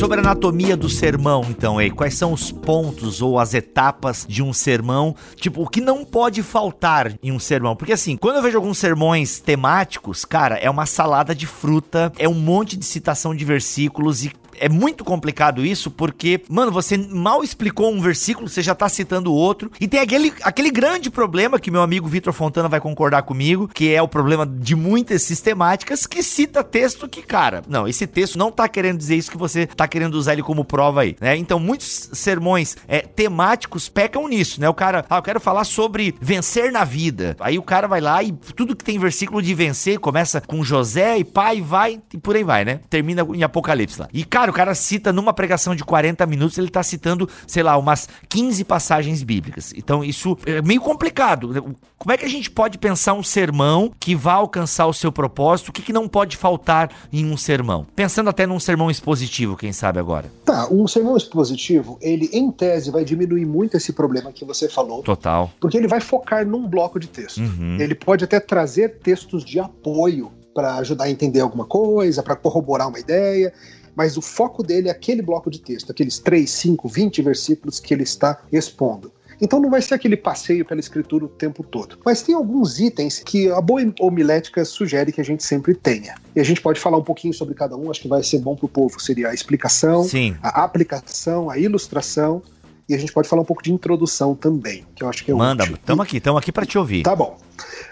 Sobre 0.00 0.16
a 0.18 0.22
anatomia 0.22 0.78
do 0.78 0.88
sermão, 0.88 1.44
então, 1.50 1.76
aí, 1.76 1.90
quais 1.90 2.14
são 2.14 2.32
os 2.32 2.50
pontos 2.50 3.20
ou 3.20 3.38
as 3.38 3.52
etapas 3.52 4.24
de 4.26 4.42
um 4.42 4.50
sermão? 4.50 5.14
Tipo, 5.36 5.62
o 5.62 5.68
que 5.68 5.78
não 5.78 6.06
pode 6.06 6.42
faltar 6.42 7.12
em 7.22 7.30
um 7.30 7.38
sermão? 7.38 7.76
Porque 7.76 7.92
assim, 7.92 8.16
quando 8.16 8.36
eu 8.36 8.42
vejo 8.42 8.56
alguns 8.56 8.78
sermões 8.78 9.40
temáticos, 9.40 10.24
cara, 10.24 10.56
é 10.56 10.70
uma 10.70 10.86
salada 10.86 11.34
de 11.34 11.46
fruta, 11.46 12.10
é 12.18 12.26
um 12.26 12.32
monte 12.32 12.78
de 12.78 12.84
citação 12.86 13.34
de 13.34 13.44
versículos 13.44 14.24
e 14.24 14.32
é 14.60 14.68
muito 14.68 15.02
complicado 15.02 15.64
isso, 15.64 15.90
porque, 15.90 16.42
mano, 16.48 16.70
você 16.70 16.96
mal 16.96 17.42
explicou 17.42 17.90
um 17.90 18.00
versículo, 18.00 18.48
você 18.48 18.62
já 18.62 18.74
tá 18.74 18.88
citando 18.88 19.32
outro. 19.32 19.72
E 19.80 19.88
tem 19.88 19.98
aquele, 19.98 20.32
aquele 20.42 20.70
grande 20.70 21.10
problema 21.10 21.58
que 21.58 21.70
meu 21.70 21.80
amigo 21.80 22.06
Vitor 22.06 22.32
Fontana 22.32 22.68
vai 22.68 22.80
concordar 22.80 23.22
comigo, 23.22 23.66
que 23.66 23.92
é 23.92 24.02
o 24.02 24.06
problema 24.06 24.46
de 24.46 24.76
muitas 24.76 25.22
sistemáticas 25.22 26.06
que 26.06 26.22
cita 26.22 26.62
texto 26.62 27.08
que, 27.08 27.22
cara, 27.22 27.62
não, 27.66 27.88
esse 27.88 28.06
texto 28.06 28.38
não 28.38 28.52
tá 28.52 28.68
querendo 28.68 28.98
dizer 28.98 29.16
isso 29.16 29.30
que 29.30 29.38
você 29.38 29.66
tá 29.66 29.88
querendo 29.88 30.14
usar 30.14 30.34
ele 30.34 30.42
como 30.42 30.64
prova 30.64 31.00
aí, 31.00 31.16
né? 31.20 31.36
Então, 31.36 31.58
muitos 31.58 32.10
sermões 32.12 32.76
é, 32.86 33.00
temáticos 33.00 33.88
pecam 33.88 34.28
nisso, 34.28 34.60
né? 34.60 34.68
O 34.68 34.74
cara, 34.74 35.04
ah, 35.08 35.16
eu 35.16 35.22
quero 35.22 35.40
falar 35.40 35.64
sobre 35.64 36.14
vencer 36.20 36.70
na 36.70 36.84
vida. 36.84 37.34
Aí 37.40 37.58
o 37.58 37.62
cara 37.62 37.88
vai 37.88 38.00
lá 38.00 38.22
e 38.22 38.32
tudo 38.54 38.76
que 38.76 38.84
tem 38.84 38.98
versículo 38.98 39.40
de 39.40 39.54
vencer 39.54 39.98
começa 39.98 40.40
com 40.40 40.62
José 40.62 41.18
e 41.18 41.24
pai, 41.24 41.62
vai 41.62 42.00
e 42.12 42.18
por 42.18 42.36
aí 42.36 42.44
vai, 42.44 42.64
né? 42.64 42.80
Termina 42.90 43.26
em 43.34 43.42
Apocalipse 43.42 44.00
lá. 44.00 44.08
E, 44.12 44.24
cara, 44.24 44.49
o 44.50 44.52
cara 44.52 44.74
cita 44.74 45.12
numa 45.12 45.32
pregação 45.32 45.74
de 45.74 45.84
40 45.84 46.26
minutos, 46.26 46.58
ele 46.58 46.68
tá 46.68 46.82
citando, 46.82 47.28
sei 47.46 47.62
lá, 47.62 47.76
umas 47.76 48.08
15 48.28 48.64
passagens 48.64 49.22
bíblicas. 49.22 49.72
Então 49.76 50.04
isso 50.04 50.36
é 50.44 50.60
meio 50.62 50.80
complicado. 50.80 51.74
Como 51.98 52.12
é 52.12 52.16
que 52.16 52.24
a 52.24 52.28
gente 52.28 52.50
pode 52.50 52.78
pensar 52.78 53.14
um 53.14 53.22
sermão 53.22 53.92
que 53.98 54.14
vá 54.14 54.34
alcançar 54.34 54.86
o 54.86 54.92
seu 54.92 55.12
propósito? 55.12 55.68
O 55.68 55.72
que, 55.72 55.82
que 55.82 55.92
não 55.92 56.08
pode 56.08 56.36
faltar 56.36 56.90
em 57.12 57.24
um 57.24 57.36
sermão? 57.36 57.86
Pensando 57.94 58.30
até 58.30 58.46
num 58.46 58.60
sermão 58.60 58.90
expositivo, 58.90 59.56
quem 59.56 59.72
sabe 59.72 59.98
agora. 59.98 60.30
Tá, 60.44 60.68
um 60.70 60.86
sermão 60.86 61.16
expositivo, 61.16 61.98
ele 62.00 62.28
em 62.32 62.50
tese 62.50 62.90
vai 62.90 63.04
diminuir 63.04 63.44
muito 63.44 63.76
esse 63.76 63.92
problema 63.92 64.32
que 64.32 64.44
você 64.44 64.68
falou. 64.68 65.02
Total. 65.02 65.50
Porque 65.60 65.76
ele 65.76 65.88
vai 65.88 66.00
focar 66.00 66.46
num 66.46 66.66
bloco 66.66 66.98
de 66.98 67.08
texto. 67.08 67.38
Uhum. 67.38 67.76
Ele 67.78 67.94
pode 67.94 68.24
até 68.24 68.40
trazer 68.40 68.98
textos 69.00 69.44
de 69.44 69.60
apoio 69.60 70.32
para 70.54 70.76
ajudar 70.76 71.04
a 71.04 71.10
entender 71.10 71.40
alguma 71.40 71.64
coisa, 71.64 72.22
para 72.22 72.34
corroborar 72.34 72.88
uma 72.88 72.98
ideia 72.98 73.52
mas 73.94 74.16
o 74.16 74.22
foco 74.22 74.62
dele 74.62 74.88
é 74.88 74.90
aquele 74.90 75.22
bloco 75.22 75.50
de 75.50 75.60
texto, 75.60 75.90
aqueles 75.90 76.18
3, 76.18 76.48
5, 76.48 76.88
20 76.88 77.22
versículos 77.22 77.80
que 77.80 77.92
ele 77.94 78.02
está 78.02 78.40
expondo. 78.52 79.12
Então 79.40 79.58
não 79.58 79.70
vai 79.70 79.80
ser 79.80 79.94
aquele 79.94 80.16
passeio 80.16 80.64
pela 80.64 80.80
escritura 80.80 81.24
o 81.24 81.28
tempo 81.28 81.62
todo. 81.62 81.98
Mas 82.04 82.20
tem 82.20 82.34
alguns 82.34 82.78
itens 82.78 83.20
que 83.20 83.50
a 83.50 83.60
boa 83.60 83.80
homilética 83.98 84.64
sugere 84.64 85.12
que 85.12 85.20
a 85.20 85.24
gente 85.24 85.42
sempre 85.42 85.74
tenha. 85.74 86.14
E 86.36 86.40
a 86.40 86.44
gente 86.44 86.60
pode 86.60 86.78
falar 86.78 86.98
um 86.98 87.02
pouquinho 87.02 87.32
sobre 87.32 87.54
cada 87.54 87.76
um, 87.76 87.90
acho 87.90 88.02
que 88.02 88.08
vai 88.08 88.22
ser 88.22 88.38
bom 88.38 88.54
para 88.54 88.66
o 88.66 88.68
povo. 88.68 89.00
Seria 89.00 89.30
a 89.30 89.34
explicação, 89.34 90.04
Sim. 90.04 90.36
a 90.42 90.62
aplicação, 90.62 91.48
a 91.48 91.58
ilustração. 91.58 92.42
E 92.90 92.94
a 92.94 92.98
gente 92.98 93.12
pode 93.12 93.28
falar 93.28 93.42
um 93.42 93.44
pouco 93.44 93.62
de 93.62 93.72
introdução 93.72 94.34
também, 94.34 94.84
que 94.96 95.04
eu 95.04 95.08
acho 95.08 95.24
que 95.24 95.30
é 95.30 95.34
Manda, 95.34 95.62
estamos 95.62 96.04
aqui, 96.04 96.16
estamos 96.16 96.42
aqui 96.42 96.50
para 96.50 96.66
te 96.66 96.76
ouvir. 96.76 97.04
Tá 97.04 97.14
bom. 97.14 97.38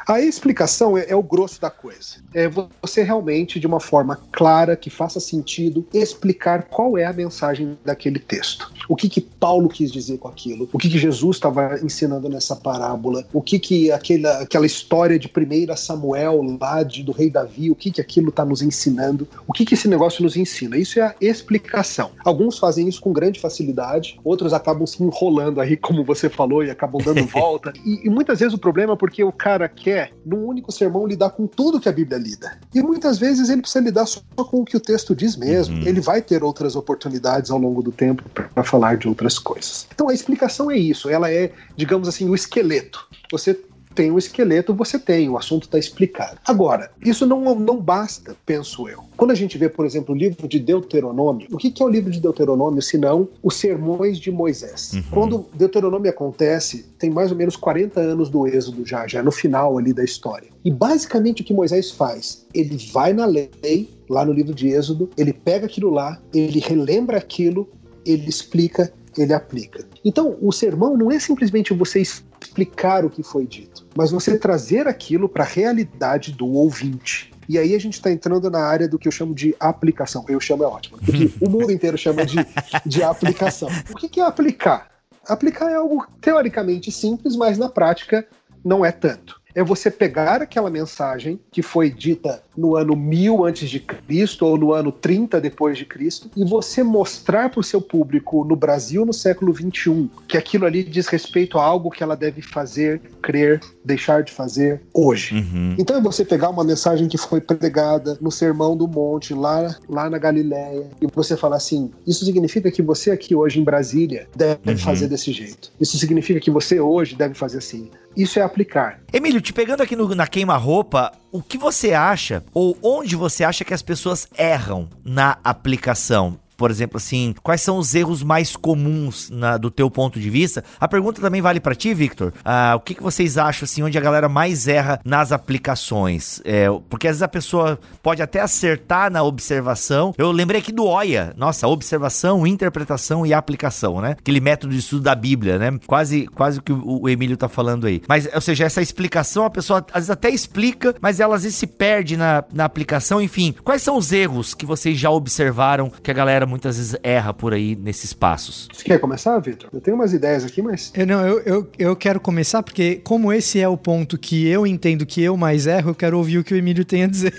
A 0.08 0.20
explicação 0.20 0.96
é, 0.96 1.06
é, 1.08 1.14
o 1.14 1.22
grosso 1.22 1.60
da 1.60 1.70
coisa. 1.70 2.16
É 2.32 2.48
você 2.48 3.02
realmente, 3.02 3.60
de 3.60 3.66
uma 3.66 3.78
forma 3.78 4.18
clara, 4.32 4.74
que 4.74 4.88
faça 4.88 5.20
sentido, 5.20 5.86
explicar 5.92 6.62
qual 6.64 6.96
é 6.96 7.04
a 7.04 7.12
mensagem 7.12 7.76
daquele 7.84 8.18
texto. 8.18 8.72
O 8.88 8.96
que, 8.96 9.08
que 9.08 9.20
Paulo 9.20 9.68
quis 9.68 9.92
dizer 9.92 10.18
com 10.18 10.28
aquilo, 10.28 10.68
o 10.72 10.78
que, 10.78 10.88
que 10.88 10.98
Jesus 10.98 11.36
estava 11.36 11.78
ensinando 11.82 12.28
nessa 12.28 12.56
parábola, 12.56 13.26
o 13.32 13.42
que, 13.42 13.58
que 13.58 13.92
aquela, 13.92 14.40
aquela 14.40 14.64
história 14.64 15.18
de 15.18 15.28
1 15.28 15.76
Samuel 15.76 16.56
lá 16.58 16.82
de, 16.82 17.02
do 17.02 17.12
rei 17.12 17.28
Davi, 17.28 17.70
o 17.70 17.74
que, 17.74 17.90
que 17.90 18.00
aquilo 18.00 18.30
está 18.30 18.44
nos 18.44 18.62
ensinando, 18.62 19.28
o 19.46 19.52
que, 19.52 19.64
que 19.64 19.74
esse 19.74 19.88
negócio 19.88 20.22
nos 20.22 20.36
ensina. 20.36 20.78
Isso 20.78 20.98
é 20.98 21.02
a 21.02 21.14
explicação. 21.20 22.12
Alguns 22.24 22.58
fazem 22.58 22.88
isso 22.88 23.00
com 23.00 23.12
grande 23.12 23.38
facilidade, 23.38 24.18
outros 24.24 24.54
acabam 24.54 24.86
se 24.88 25.02
enrolando 25.02 25.60
aí, 25.60 25.76
como 25.76 26.04
você 26.04 26.28
falou, 26.28 26.64
e 26.64 26.70
acabam 26.70 27.00
dando 27.02 27.24
volta. 27.28 27.72
E, 27.84 28.06
e 28.06 28.10
muitas 28.10 28.40
vezes 28.40 28.54
o 28.54 28.58
problema 28.58 28.94
é 28.94 28.96
porque 28.96 29.22
o 29.22 29.32
cara 29.32 29.68
quer 29.68 30.12
num 30.24 30.44
único 30.44 30.72
sermão, 30.72 31.06
lidar 31.06 31.30
com 31.30 31.46
tudo 31.46 31.80
que 31.80 31.88
a 31.88 31.92
Bíblia 31.92 32.18
lida. 32.18 32.58
E 32.74 32.82
muitas 32.82 33.18
vezes 33.18 33.48
ele 33.48 33.62
precisa 33.62 33.84
lidar 33.84 34.06
só 34.06 34.20
com 34.36 34.60
o 34.60 34.64
que 34.64 34.76
o 34.76 34.80
texto 34.80 35.14
diz 35.14 35.36
mesmo. 35.36 35.76
Uhum. 35.76 35.86
Ele 35.86 36.00
vai 36.00 36.20
ter 36.22 36.42
outras 36.42 36.74
oportunidades 36.76 37.50
ao 37.50 37.58
longo 37.58 37.82
do 37.82 37.92
tempo 37.92 38.22
para 38.28 38.64
falar 38.64 38.96
de 38.96 39.08
outras 39.08 39.38
coisas. 39.38 39.86
Então 39.94 40.08
a 40.08 40.14
explicação 40.14 40.70
é 40.70 40.76
isso. 40.76 41.08
Ela 41.08 41.30
é, 41.30 41.52
digamos 41.76 42.08
assim, 42.08 42.28
o 42.28 42.34
esqueleto. 42.34 43.06
Você 43.30 43.58
tem 43.98 44.12
o 44.12 44.18
esqueleto, 44.18 44.72
você 44.72 44.96
tem, 44.96 45.28
o 45.28 45.36
assunto 45.36 45.64
está 45.64 45.76
explicado. 45.76 46.38
Agora, 46.46 46.92
isso 47.04 47.26
não, 47.26 47.56
não 47.56 47.80
basta, 47.80 48.36
penso 48.46 48.88
eu. 48.88 49.02
Quando 49.16 49.32
a 49.32 49.34
gente 49.34 49.58
vê, 49.58 49.68
por 49.68 49.84
exemplo, 49.84 50.14
o 50.14 50.16
livro 50.16 50.46
de 50.46 50.60
Deuteronômio, 50.60 51.48
o 51.50 51.56
que, 51.56 51.68
que 51.68 51.82
é 51.82 51.84
o 51.84 51.88
livro 51.88 52.08
de 52.08 52.20
Deuteronômio, 52.20 52.80
senão 52.80 53.28
os 53.42 53.56
sermões 53.56 54.20
de 54.20 54.30
Moisés? 54.30 54.92
Uhum. 54.92 55.02
Quando 55.10 55.46
Deuteronômio 55.52 56.08
acontece, 56.08 56.86
tem 56.96 57.10
mais 57.10 57.32
ou 57.32 57.36
menos 57.36 57.56
40 57.56 57.98
anos 57.98 58.30
do 58.30 58.46
Êxodo 58.46 58.86
já, 58.86 59.04
já 59.08 59.20
no 59.20 59.32
final 59.32 59.76
ali 59.76 59.92
da 59.92 60.04
história. 60.04 60.46
E 60.64 60.70
basicamente 60.70 61.42
o 61.42 61.44
que 61.44 61.52
Moisés 61.52 61.90
faz? 61.90 62.46
Ele 62.54 62.78
vai 62.92 63.12
na 63.12 63.26
lei, 63.26 63.90
lá 64.08 64.24
no 64.24 64.32
livro 64.32 64.54
de 64.54 64.68
Êxodo, 64.68 65.10
ele 65.18 65.32
pega 65.32 65.66
aquilo 65.66 65.90
lá, 65.90 66.22
ele 66.32 66.60
relembra 66.60 67.18
aquilo, 67.18 67.68
ele 68.06 68.28
explica, 68.28 68.92
ele 69.22 69.32
aplica. 69.32 69.84
Então, 70.04 70.36
o 70.40 70.52
sermão 70.52 70.96
não 70.96 71.10
é 71.10 71.18
simplesmente 71.18 71.74
você 71.74 72.00
explicar 72.00 73.04
o 73.04 73.10
que 73.10 73.22
foi 73.22 73.46
dito, 73.46 73.86
mas 73.96 74.10
você 74.10 74.38
trazer 74.38 74.86
aquilo 74.86 75.28
para 75.28 75.44
a 75.44 75.46
realidade 75.46 76.32
do 76.32 76.46
ouvinte. 76.46 77.32
E 77.48 77.58
aí 77.58 77.74
a 77.74 77.80
gente 77.80 77.94
está 77.94 78.10
entrando 78.10 78.50
na 78.50 78.60
área 78.60 78.88
do 78.88 78.98
que 78.98 79.08
eu 79.08 79.12
chamo 79.12 79.34
de 79.34 79.54
aplicação. 79.58 80.24
Eu 80.28 80.38
chamo 80.38 80.64
é 80.64 80.66
ótimo, 80.66 80.98
porque 80.98 81.32
o 81.40 81.48
mundo 81.48 81.72
inteiro 81.72 81.96
chama 81.96 82.24
de, 82.24 82.36
de 82.84 83.02
aplicação. 83.02 83.68
O 83.90 83.96
que, 83.96 84.08
que 84.08 84.20
é 84.20 84.24
aplicar? 84.24 84.90
Aplicar 85.26 85.70
é 85.70 85.74
algo 85.74 86.06
teoricamente 86.20 86.92
simples, 86.92 87.36
mas 87.36 87.58
na 87.58 87.68
prática 87.68 88.26
não 88.64 88.84
é 88.84 88.92
tanto 88.92 89.38
é 89.54 89.62
você 89.62 89.90
pegar 89.90 90.42
aquela 90.42 90.70
mensagem 90.70 91.40
que 91.50 91.62
foi 91.62 91.90
dita 91.90 92.42
no 92.56 92.76
ano 92.76 92.94
1000 92.96 93.44
antes 93.44 93.70
de 93.70 93.80
Cristo 93.80 94.44
ou 94.44 94.58
no 94.58 94.72
ano 94.72 94.90
30 94.90 95.40
depois 95.40 95.78
de 95.78 95.84
Cristo 95.84 96.30
e 96.36 96.44
você 96.44 96.82
mostrar 96.82 97.48
para 97.48 97.60
o 97.60 97.64
seu 97.64 97.80
público 97.80 98.44
no 98.44 98.56
Brasil 98.56 99.06
no 99.06 99.12
século 99.12 99.52
21 99.52 100.08
que 100.26 100.36
aquilo 100.36 100.66
ali 100.66 100.82
diz 100.82 101.06
respeito 101.06 101.58
a 101.58 101.64
algo 101.64 101.90
que 101.90 102.02
ela 102.02 102.16
deve 102.16 102.42
fazer, 102.42 103.00
crer, 103.22 103.60
deixar 103.84 104.22
de 104.22 104.32
fazer 104.32 104.80
hoje. 104.92 105.34
Uhum. 105.34 105.74
Então 105.78 105.96
é 105.96 106.00
você 106.00 106.24
pegar 106.24 106.50
uma 106.50 106.64
mensagem 106.64 107.08
que 107.08 107.16
foi 107.16 107.40
pregada 107.40 108.18
no 108.20 108.30
Sermão 108.30 108.76
do 108.76 108.86
Monte 108.86 109.34
lá 109.34 109.76
lá 109.88 110.08
na 110.10 110.18
Galileia 110.18 110.86
e 111.00 111.06
você 111.06 111.36
falar 111.36 111.56
assim: 111.56 111.90
isso 112.06 112.24
significa 112.24 112.70
que 112.70 112.82
você 112.82 113.10
aqui 113.10 113.34
hoje 113.34 113.60
em 113.60 113.64
Brasília 113.64 114.28
deve 114.34 114.70
uhum. 114.70 114.78
fazer 114.78 115.08
desse 115.08 115.32
jeito. 115.32 115.70
Isso 115.80 115.98
significa 115.98 116.40
que 116.40 116.50
você 116.50 116.80
hoje 116.80 117.16
deve 117.16 117.34
fazer 117.34 117.58
assim. 117.58 117.90
Isso 118.16 118.38
é 118.38 118.42
aplicar. 118.42 119.00
Emílio, 119.12 119.40
te 119.48 119.52
pegando 119.54 119.80
aqui 119.80 119.96
no, 119.96 120.14
na 120.14 120.26
queima-roupa, 120.26 121.10
o 121.32 121.42
que 121.42 121.56
você 121.56 121.94
acha 121.94 122.44
ou 122.52 122.76
onde 122.82 123.16
você 123.16 123.44
acha 123.44 123.64
que 123.64 123.72
as 123.72 123.80
pessoas 123.80 124.28
erram 124.36 124.90
na 125.02 125.38
aplicação? 125.42 126.38
Por 126.58 126.72
exemplo, 126.72 126.96
assim, 126.96 127.36
quais 127.40 127.62
são 127.62 127.78
os 127.78 127.94
erros 127.94 128.24
mais 128.24 128.56
comuns 128.56 129.30
na, 129.30 129.56
do 129.56 129.70
teu 129.70 129.88
ponto 129.88 130.18
de 130.18 130.28
vista? 130.28 130.64
A 130.80 130.88
pergunta 130.88 131.20
também 131.20 131.40
vale 131.40 131.60
para 131.60 131.72
ti, 131.72 131.94
Victor. 131.94 132.34
Ah, 132.44 132.74
o 132.76 132.80
que, 132.80 132.96
que 132.96 133.02
vocês 133.02 133.38
acham, 133.38 133.64
assim, 133.64 133.80
onde 133.84 133.96
a 133.96 134.00
galera 134.00 134.28
mais 134.28 134.66
erra 134.66 135.00
nas 135.04 135.30
aplicações? 135.30 136.42
É, 136.44 136.66
porque 136.90 137.06
às 137.06 137.12
vezes 137.12 137.22
a 137.22 137.28
pessoa 137.28 137.78
pode 138.02 138.20
até 138.20 138.40
acertar 138.40 139.08
na 139.08 139.22
observação. 139.22 140.12
Eu 140.18 140.32
lembrei 140.32 140.60
aqui 140.60 140.72
do 140.72 140.84
OIA. 140.84 141.32
Nossa, 141.36 141.68
observação, 141.68 142.44
interpretação 142.44 143.24
e 143.24 143.32
aplicação, 143.32 144.00
né? 144.00 144.16
Aquele 144.18 144.40
método 144.40 144.72
de 144.72 144.80
estudo 144.80 145.02
da 145.02 145.14
Bíblia, 145.14 145.58
né? 145.60 145.78
Quase, 145.86 146.26
quase 146.26 146.58
o 146.58 146.62
que 146.62 146.72
o, 146.72 147.02
o 147.02 147.08
Emílio 147.08 147.36
tá 147.36 147.48
falando 147.48 147.86
aí. 147.86 148.02
Mas, 148.08 148.28
ou 148.34 148.40
seja, 148.40 148.64
essa 148.64 148.82
explicação, 148.82 149.44
a 149.44 149.50
pessoa 149.50 149.86
às 149.92 149.94
vezes 149.94 150.10
até 150.10 150.28
explica, 150.28 150.92
mas 151.00 151.20
ela 151.20 151.36
às 151.36 151.44
vezes 151.44 151.56
se 151.56 151.68
perde 151.68 152.16
na, 152.16 152.42
na 152.52 152.64
aplicação. 152.64 153.22
Enfim, 153.22 153.54
quais 153.62 153.80
são 153.80 153.96
os 153.96 154.10
erros 154.10 154.54
que 154.54 154.66
vocês 154.66 154.98
já 154.98 155.08
observaram 155.08 155.88
que 156.02 156.10
a 156.10 156.14
galera 156.14 156.47
muitas 156.48 156.76
vezes 156.76 156.96
erra 157.02 157.32
por 157.32 157.52
aí 157.52 157.76
nesses 157.76 158.12
passos? 158.12 158.68
Você 158.72 158.84
quer 158.84 158.98
começar, 158.98 159.38
Vitor? 159.38 159.70
Eu 159.72 159.80
tenho 159.80 159.96
umas 159.96 160.12
ideias 160.12 160.44
aqui, 160.44 160.62
mas. 160.62 160.90
Eu, 160.94 161.06
não, 161.06 161.26
eu, 161.26 161.40
eu, 161.40 161.70
eu 161.78 161.96
quero 161.96 162.18
começar 162.18 162.62
porque, 162.62 162.96
como 163.04 163.32
esse 163.32 163.60
é 163.60 163.68
o 163.68 163.76
ponto 163.76 164.18
que 164.18 164.46
eu 164.46 164.66
entendo 164.66 165.06
que 165.06 165.22
eu 165.22 165.36
mais 165.36 165.66
erro, 165.66 165.90
eu 165.90 165.94
quero 165.94 166.16
ouvir 166.16 166.38
o 166.38 166.44
que 166.44 166.54
o 166.54 166.56
Emílio 166.56 166.84
tem 166.84 167.04
a 167.04 167.06
dizer. 167.06 167.34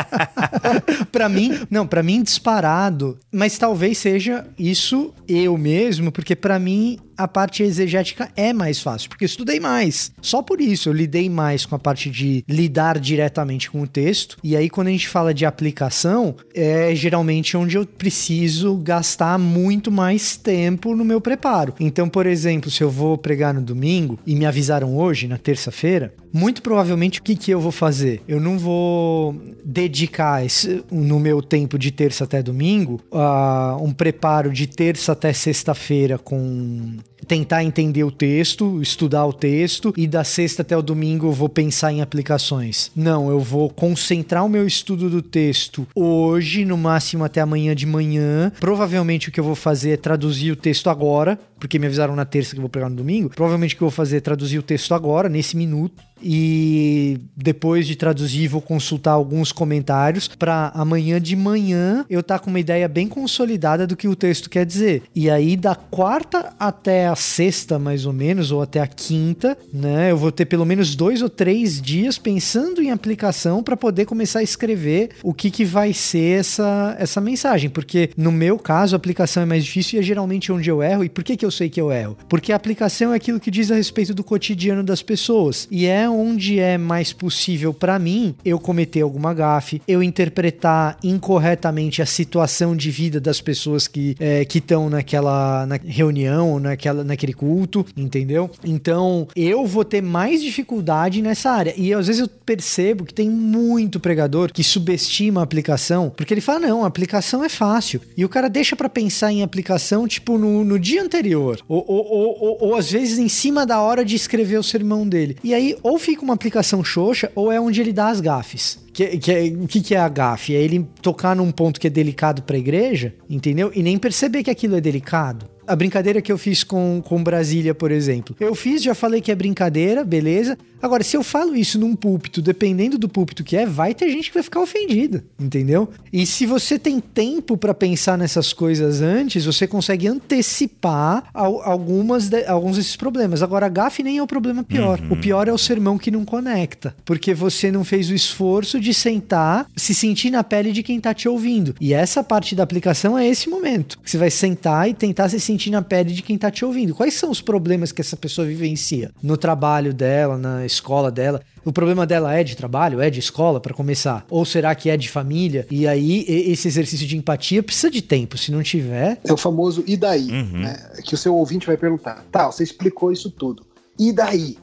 para 1.10 1.28
mim, 1.28 1.60
não, 1.70 1.86
para 1.86 2.02
mim 2.02 2.22
disparado, 2.22 3.18
mas 3.32 3.56
talvez 3.56 3.98
seja 3.98 4.46
isso 4.58 5.14
eu 5.28 5.56
mesmo, 5.56 6.10
porque 6.10 6.34
para 6.34 6.58
mim 6.58 6.98
a 7.16 7.28
parte 7.28 7.62
exegética 7.62 8.30
é 8.36 8.52
mais 8.52 8.80
fácil, 8.80 9.08
porque 9.08 9.24
estudei 9.24 9.60
mais. 9.60 10.12
Só 10.20 10.42
por 10.42 10.60
isso 10.60 10.88
eu 10.88 10.92
lidei 10.92 11.28
mais 11.28 11.66
com 11.66 11.74
a 11.74 11.78
parte 11.78 12.10
de 12.10 12.44
lidar 12.48 12.98
diretamente 12.98 13.70
com 13.70 13.82
o 13.82 13.86
texto. 13.86 14.36
E 14.42 14.56
aí, 14.56 14.68
quando 14.68 14.88
a 14.88 14.90
gente 14.90 15.08
fala 15.08 15.34
de 15.34 15.44
aplicação, 15.46 16.36
é 16.54 16.94
geralmente 16.94 17.56
onde 17.56 17.76
eu 17.76 17.86
preciso 17.86 18.76
gastar 18.76 19.38
muito 19.38 19.90
mais 19.90 20.36
tempo 20.36 20.94
no 20.94 21.04
meu 21.04 21.20
preparo. 21.20 21.74
Então, 21.78 22.08
por 22.08 22.26
exemplo, 22.26 22.70
se 22.70 22.82
eu 22.82 22.90
vou 22.90 23.16
pregar 23.16 23.54
no 23.54 23.62
domingo 23.62 24.18
e 24.26 24.34
me 24.34 24.46
avisaram 24.46 24.96
hoje, 24.96 25.26
na 25.26 25.38
terça-feira, 25.38 26.12
muito 26.34 26.60
provavelmente 26.60 27.20
o 27.20 27.22
que, 27.22 27.36
que 27.36 27.52
eu 27.52 27.60
vou 27.60 27.70
fazer? 27.70 28.20
Eu 28.26 28.40
não 28.40 28.58
vou 28.58 29.40
dedicar 29.64 30.44
esse, 30.44 30.84
no 30.90 31.20
meu 31.20 31.40
tempo 31.40 31.78
de 31.78 31.92
terça 31.92 32.24
até 32.24 32.42
domingo 32.42 33.00
uh, 33.12 33.80
um 33.80 33.92
preparo 33.92 34.50
de 34.50 34.66
terça 34.66 35.12
até 35.12 35.32
sexta-feira 35.32 36.18
com 36.18 36.96
tentar 37.24 37.64
entender 37.64 38.04
o 38.04 38.10
texto, 38.10 38.82
estudar 38.82 39.24
o 39.26 39.32
texto 39.32 39.94
e 39.96 40.06
da 40.06 40.22
sexta 40.24 40.62
até 40.62 40.76
o 40.76 40.82
domingo 40.82 41.28
eu 41.28 41.32
vou 41.32 41.48
pensar 41.48 41.92
em 41.92 42.02
aplicações. 42.02 42.90
Não, 42.94 43.30
eu 43.30 43.40
vou 43.40 43.70
concentrar 43.70 44.44
o 44.44 44.48
meu 44.48 44.66
estudo 44.66 45.08
do 45.08 45.22
texto 45.22 45.86
hoje, 45.94 46.64
no 46.64 46.76
máximo 46.76 47.24
até 47.24 47.40
amanhã 47.40 47.74
de 47.74 47.86
manhã. 47.86 48.52
Provavelmente 48.60 49.28
o 49.28 49.32
que 49.32 49.40
eu 49.40 49.44
vou 49.44 49.54
fazer 49.54 49.92
é 49.92 49.96
traduzir 49.96 50.52
o 50.52 50.56
texto 50.56 50.90
agora, 50.90 51.38
porque 51.64 51.78
me 51.78 51.86
avisaram 51.86 52.14
na 52.14 52.26
terça 52.26 52.50
que 52.50 52.58
eu 52.58 52.60
vou 52.60 52.68
pegar 52.68 52.90
no 52.90 52.96
domingo. 52.96 53.30
Provavelmente 53.30 53.74
o 53.74 53.78
que 53.78 53.82
eu 53.82 53.88
vou 53.88 53.96
fazer 53.96 54.18
é 54.18 54.20
traduzir 54.20 54.58
o 54.58 54.62
texto 54.62 54.92
agora, 54.92 55.30
nesse 55.30 55.56
minuto 55.56 56.02
e 56.24 57.18
depois 57.36 57.86
de 57.86 57.96
traduzir 57.96 58.48
vou 58.48 58.62
consultar 58.62 59.12
alguns 59.12 59.52
comentários 59.52 60.26
para 60.26 60.72
amanhã 60.74 61.20
de 61.20 61.36
manhã 61.36 62.04
eu 62.08 62.20
estar 62.20 62.38
tá 62.38 62.44
com 62.44 62.48
uma 62.48 62.58
ideia 62.60 62.88
bem 62.88 63.06
consolidada 63.06 63.86
do 63.86 63.96
que 63.96 64.08
o 64.08 64.16
texto 64.16 64.48
quer 64.48 64.64
dizer. 64.64 65.02
E 65.14 65.28
aí 65.28 65.56
da 65.56 65.74
quarta 65.74 66.54
até 66.58 67.06
a 67.06 67.14
sexta 67.14 67.78
mais 67.78 68.06
ou 68.06 68.12
menos 68.12 68.50
ou 68.50 68.62
até 68.62 68.80
a 68.80 68.86
quinta, 68.86 69.56
né, 69.72 70.10
eu 70.10 70.16
vou 70.16 70.32
ter 70.32 70.46
pelo 70.46 70.64
menos 70.64 70.94
dois 70.94 71.20
ou 71.20 71.28
três 71.28 71.80
dias 71.80 72.16
pensando 72.16 72.80
em 72.80 72.90
aplicação 72.90 73.62
para 73.62 73.76
poder 73.76 74.06
começar 74.06 74.38
a 74.38 74.42
escrever 74.42 75.10
o 75.22 75.34
que 75.34 75.50
que 75.50 75.64
vai 75.64 75.92
ser 75.92 76.40
essa 76.40 76.96
essa 76.98 77.20
mensagem, 77.20 77.68
porque 77.68 78.10
no 78.16 78.32
meu 78.32 78.58
caso 78.58 78.94
a 78.94 78.98
aplicação 78.98 79.42
é 79.42 79.46
mais 79.46 79.64
difícil 79.64 79.98
e 79.98 80.00
é 80.00 80.02
geralmente 80.02 80.50
onde 80.50 80.70
eu 80.70 80.82
erro. 80.82 81.04
E 81.04 81.08
por 81.08 81.22
que 81.22 81.36
que 81.36 81.44
eu 81.44 81.50
sei 81.54 81.68
que 81.68 81.80
eu 81.80 81.90
erro? 81.90 82.16
Porque 82.28 82.52
a 82.52 82.56
aplicação 82.56 83.12
é 83.12 83.16
aquilo 83.16 83.40
que 83.40 83.50
diz 83.50 83.70
a 83.70 83.74
respeito 83.74 84.12
do 84.14 84.24
cotidiano 84.24 84.82
das 84.82 85.02
pessoas 85.02 85.66
e 85.70 85.86
é 85.86 86.08
onde 86.08 86.58
é 86.58 86.76
mais 86.76 87.12
possível 87.12 87.72
para 87.72 87.98
mim 87.98 88.34
eu 88.44 88.58
cometer 88.58 89.00
alguma 89.00 89.32
gafe, 89.32 89.80
eu 89.86 90.02
interpretar 90.02 90.98
incorretamente 91.02 92.02
a 92.02 92.06
situação 92.06 92.76
de 92.76 92.90
vida 92.90 93.20
das 93.20 93.40
pessoas 93.40 93.86
que 93.88 94.16
é, 94.18 94.44
que 94.44 94.58
estão 94.58 94.90
naquela 94.90 95.66
na 95.66 95.78
reunião, 95.84 96.58
naquela, 96.58 97.04
naquele 97.04 97.32
culto, 97.32 97.84
entendeu? 97.96 98.50
Então 98.64 99.28
eu 99.36 99.66
vou 99.66 99.84
ter 99.84 100.02
mais 100.02 100.42
dificuldade 100.42 101.22
nessa 101.22 101.50
área. 101.50 101.74
E 101.76 101.92
às 101.92 102.06
vezes 102.06 102.22
eu 102.22 102.28
percebo 102.28 103.04
que 103.04 103.14
tem 103.14 103.30
muito 103.30 104.00
pregador 104.00 104.52
que 104.52 104.62
subestima 104.62 105.40
a 105.40 105.44
aplicação, 105.44 106.12
porque 106.16 106.34
ele 106.34 106.40
fala: 106.40 106.60
não, 106.60 106.84
a 106.84 106.86
aplicação 106.86 107.44
é 107.44 107.48
fácil. 107.48 108.00
E 108.16 108.24
o 108.24 108.28
cara 108.28 108.48
deixa 108.48 108.76
para 108.76 108.88
pensar 108.88 109.32
em 109.32 109.42
aplicação, 109.42 110.06
tipo, 110.06 110.38
no, 110.38 110.64
no 110.64 110.78
dia 110.78 111.02
anterior. 111.02 111.33
Ou, 111.36 111.56
ou, 111.68 111.84
ou, 111.86 112.38
ou, 112.40 112.58
ou 112.60 112.74
às 112.76 112.90
vezes 112.90 113.18
em 113.18 113.28
cima 113.28 113.66
da 113.66 113.80
hora 113.80 114.04
de 114.04 114.14
escrever 114.14 114.58
o 114.58 114.62
sermão 114.62 115.06
dele. 115.08 115.36
E 115.42 115.54
aí, 115.54 115.76
ou 115.82 115.98
fica 115.98 116.22
uma 116.22 116.34
aplicação 116.34 116.84
xoxa 116.84 117.30
ou 117.34 117.50
é 117.50 117.60
onde 117.60 117.80
ele 117.80 117.92
dá 117.92 118.08
as 118.08 118.20
gafes. 118.20 118.78
Que, 118.92 119.18
que, 119.18 119.32
é, 119.32 119.42
o 119.44 119.66
que, 119.66 119.80
que 119.80 119.94
é 119.94 119.98
a 119.98 120.08
gafe? 120.08 120.54
É 120.54 120.62
ele 120.62 120.86
tocar 121.02 121.34
num 121.34 121.50
ponto 121.50 121.80
que 121.80 121.86
é 121.88 121.90
delicado 121.90 122.42
para 122.42 122.56
a 122.56 122.58
igreja, 122.58 123.14
entendeu? 123.28 123.72
E 123.74 123.82
nem 123.82 123.98
perceber 123.98 124.44
que 124.44 124.50
aquilo 124.50 124.76
é 124.76 124.80
delicado 124.80 125.53
a 125.66 125.76
brincadeira 125.76 126.20
que 126.20 126.30
eu 126.30 126.38
fiz 126.38 126.64
com, 126.64 127.02
com 127.04 127.22
Brasília, 127.22 127.74
por 127.74 127.90
exemplo. 127.90 128.34
Eu 128.38 128.54
fiz, 128.54 128.82
já 128.82 128.94
falei 128.94 129.20
que 129.20 129.30
é 129.30 129.34
brincadeira, 129.34 130.04
beleza. 130.04 130.56
Agora, 130.84 131.02
se 131.02 131.16
eu 131.16 131.22
falo 131.22 131.56
isso 131.56 131.78
num 131.78 131.96
púlpito, 131.96 132.42
dependendo 132.42 132.98
do 132.98 133.08
púlpito 133.08 133.42
que 133.42 133.56
é, 133.56 133.64
vai 133.64 133.94
ter 133.94 134.10
gente 134.10 134.28
que 134.28 134.34
vai 134.34 134.42
ficar 134.42 134.60
ofendida, 134.60 135.24
entendeu? 135.40 135.88
E 136.12 136.26
se 136.26 136.44
você 136.44 136.78
tem 136.78 137.00
tempo 137.00 137.56
para 137.56 137.72
pensar 137.72 138.18
nessas 138.18 138.52
coisas 138.52 139.00
antes, 139.00 139.46
você 139.46 139.66
consegue 139.66 140.06
antecipar 140.06 141.24
algumas 141.32 142.28
de, 142.28 142.44
alguns 142.44 142.76
desses 142.76 142.96
problemas. 142.96 143.42
Agora, 143.42 143.64
a 143.64 143.70
gafe 143.70 144.02
nem 144.02 144.18
é 144.18 144.22
o 144.22 144.26
problema 144.26 144.62
pior. 144.62 145.00
Uhum. 145.00 145.12
O 145.12 145.16
pior 145.16 145.48
é 145.48 145.52
o 145.54 145.56
sermão 145.56 145.96
que 145.96 146.10
não 146.10 146.22
conecta, 146.22 146.94
porque 147.02 147.32
você 147.32 147.72
não 147.72 147.82
fez 147.82 148.10
o 148.10 148.14
esforço 148.14 148.78
de 148.78 148.92
sentar, 148.92 149.66
se 149.74 149.94
sentir 149.94 150.28
na 150.28 150.44
pele 150.44 150.70
de 150.70 150.82
quem 150.82 151.00
tá 151.00 151.14
te 151.14 151.26
ouvindo. 151.26 151.74
E 151.80 151.94
essa 151.94 152.22
parte 152.22 152.54
da 152.54 152.62
aplicação 152.62 153.16
é 153.16 153.26
esse 153.26 153.48
momento. 153.48 153.98
Você 154.04 154.18
vai 154.18 154.30
sentar 154.30 154.86
e 154.86 154.92
tentar 154.92 155.30
se 155.30 155.40
sentir 155.40 155.53
sentir 155.54 155.70
na 155.70 155.82
pele 155.82 156.12
de 156.12 156.22
quem 156.22 156.36
está 156.36 156.50
te 156.50 156.64
ouvindo. 156.64 156.94
Quais 156.94 157.14
são 157.14 157.30
os 157.30 157.40
problemas 157.40 157.92
que 157.92 158.00
essa 158.00 158.16
pessoa 158.16 158.46
vivencia 158.46 159.10
no 159.22 159.36
trabalho 159.36 159.94
dela, 159.94 160.36
na 160.36 160.66
escola 160.66 161.10
dela? 161.10 161.40
O 161.64 161.72
problema 161.72 162.04
dela 162.06 162.34
é 162.34 162.44
de 162.44 162.56
trabalho, 162.56 163.00
é 163.00 163.08
de 163.08 163.20
escola, 163.20 163.60
para 163.60 163.72
começar? 163.72 164.26
Ou 164.28 164.44
será 164.44 164.74
que 164.74 164.90
é 164.90 164.96
de 164.96 165.08
família? 165.08 165.66
E 165.70 165.86
aí, 165.86 166.24
esse 166.28 166.68
exercício 166.68 167.06
de 167.06 167.16
empatia 167.16 167.62
precisa 167.62 167.90
de 167.90 168.02
tempo. 168.02 168.36
Se 168.36 168.52
não 168.52 168.62
tiver. 168.62 169.18
É 169.24 169.32
o 169.32 169.36
famoso 169.36 169.82
e 169.86 169.96
daí? 169.96 170.28
Uhum. 170.28 170.60
Né? 170.60 170.76
Que 171.04 171.14
o 171.14 171.18
seu 171.18 171.34
ouvinte 171.34 171.66
vai 171.66 171.76
perguntar: 171.76 172.24
tá, 172.30 172.50
você 172.50 172.62
explicou 172.62 173.12
isso 173.12 173.30
tudo. 173.30 173.64
E 173.98 174.12
daí? 174.12 174.58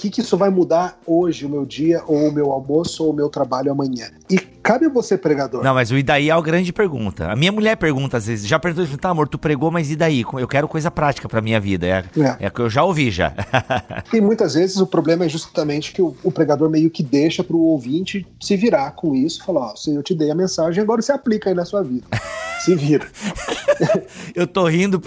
que, 0.00 0.08
que 0.08 0.22
isso 0.22 0.34
vai 0.34 0.48
mudar 0.48 0.98
hoje, 1.06 1.44
o 1.44 1.48
meu 1.48 1.66
dia, 1.66 2.02
ou 2.06 2.28
o 2.28 2.32
meu 2.32 2.50
almoço, 2.52 3.04
ou 3.04 3.10
o 3.10 3.12
meu 3.12 3.28
trabalho 3.28 3.70
amanhã? 3.70 4.10
E 4.30 4.38
cabe 4.70 4.86
a 4.86 4.88
você, 4.88 5.18
pregador. 5.18 5.64
Não, 5.64 5.74
mas 5.74 5.90
o 5.90 5.98
e 5.98 6.02
daí 6.02 6.28
é 6.28 6.32
a 6.32 6.40
grande 6.40 6.72
pergunta. 6.72 7.28
A 7.28 7.34
minha 7.34 7.50
mulher 7.50 7.76
pergunta 7.76 8.16
às 8.16 8.26
vezes, 8.26 8.46
já 8.46 8.56
perguntou, 8.56 8.96
tá, 8.96 9.08
amor, 9.08 9.26
tu 9.26 9.36
pregou, 9.36 9.68
mas 9.68 9.90
e 9.90 9.96
daí? 9.96 10.24
Eu 10.38 10.46
quero 10.46 10.68
coisa 10.68 10.90
prática 10.92 11.28
pra 11.28 11.40
minha 11.40 11.58
vida. 11.58 11.86
É, 11.86 12.04
é. 12.20 12.46
é 12.46 12.50
que 12.50 12.60
eu 12.60 12.70
já 12.70 12.84
ouvi 12.84 13.10
já. 13.10 13.34
e 14.14 14.20
muitas 14.20 14.54
vezes 14.54 14.76
o 14.76 14.86
problema 14.86 15.24
é 15.24 15.28
justamente 15.28 15.92
que 15.92 16.00
o, 16.00 16.14
o 16.22 16.30
pregador 16.30 16.70
meio 16.70 16.88
que 16.88 17.02
deixa 17.02 17.42
pro 17.42 17.58
ouvinte 17.58 18.24
se 18.40 18.56
virar 18.56 18.92
com 18.92 19.12
isso, 19.12 19.44
falar, 19.44 19.72
ó, 19.72 19.76
se 19.76 19.92
eu 19.92 20.04
te 20.04 20.14
dei 20.14 20.30
a 20.30 20.36
mensagem, 20.36 20.80
agora 20.80 21.02
você 21.02 21.10
aplica 21.10 21.50
aí 21.50 21.54
na 21.54 21.64
sua 21.64 21.82
vida. 21.82 22.06
Se 22.60 22.76
vira. 22.76 23.08
eu 24.34 24.46
tô 24.46 24.66
rindo. 24.66 25.00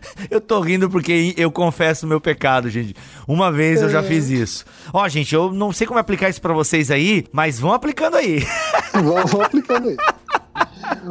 eu 0.30 0.40
tô 0.40 0.60
rindo 0.60 0.88
porque 0.88 1.34
eu 1.36 1.50
confesso 1.50 2.06
o 2.06 2.08
meu 2.08 2.20
pecado, 2.20 2.68
gente. 2.70 2.94
Uma 3.26 3.50
vez 3.50 3.82
eu 3.82 3.88
já 3.88 4.00
é. 4.00 4.02
fiz 4.02 4.28
isso. 4.28 4.64
Ó, 4.92 5.06
gente, 5.08 5.34
eu 5.34 5.52
não 5.52 5.72
sei 5.72 5.86
como 5.86 5.98
aplicar 5.98 6.28
isso 6.28 6.40
para 6.40 6.52
vocês 6.52 6.90
aí, 6.90 7.24
mas 7.32 7.58
vão 7.58 7.72
aplicando 7.72 8.16
aí. 8.16 8.46
Vão, 8.92 9.26
vão 9.26 9.42
aplicando 9.42 9.88
aí. 9.88 9.96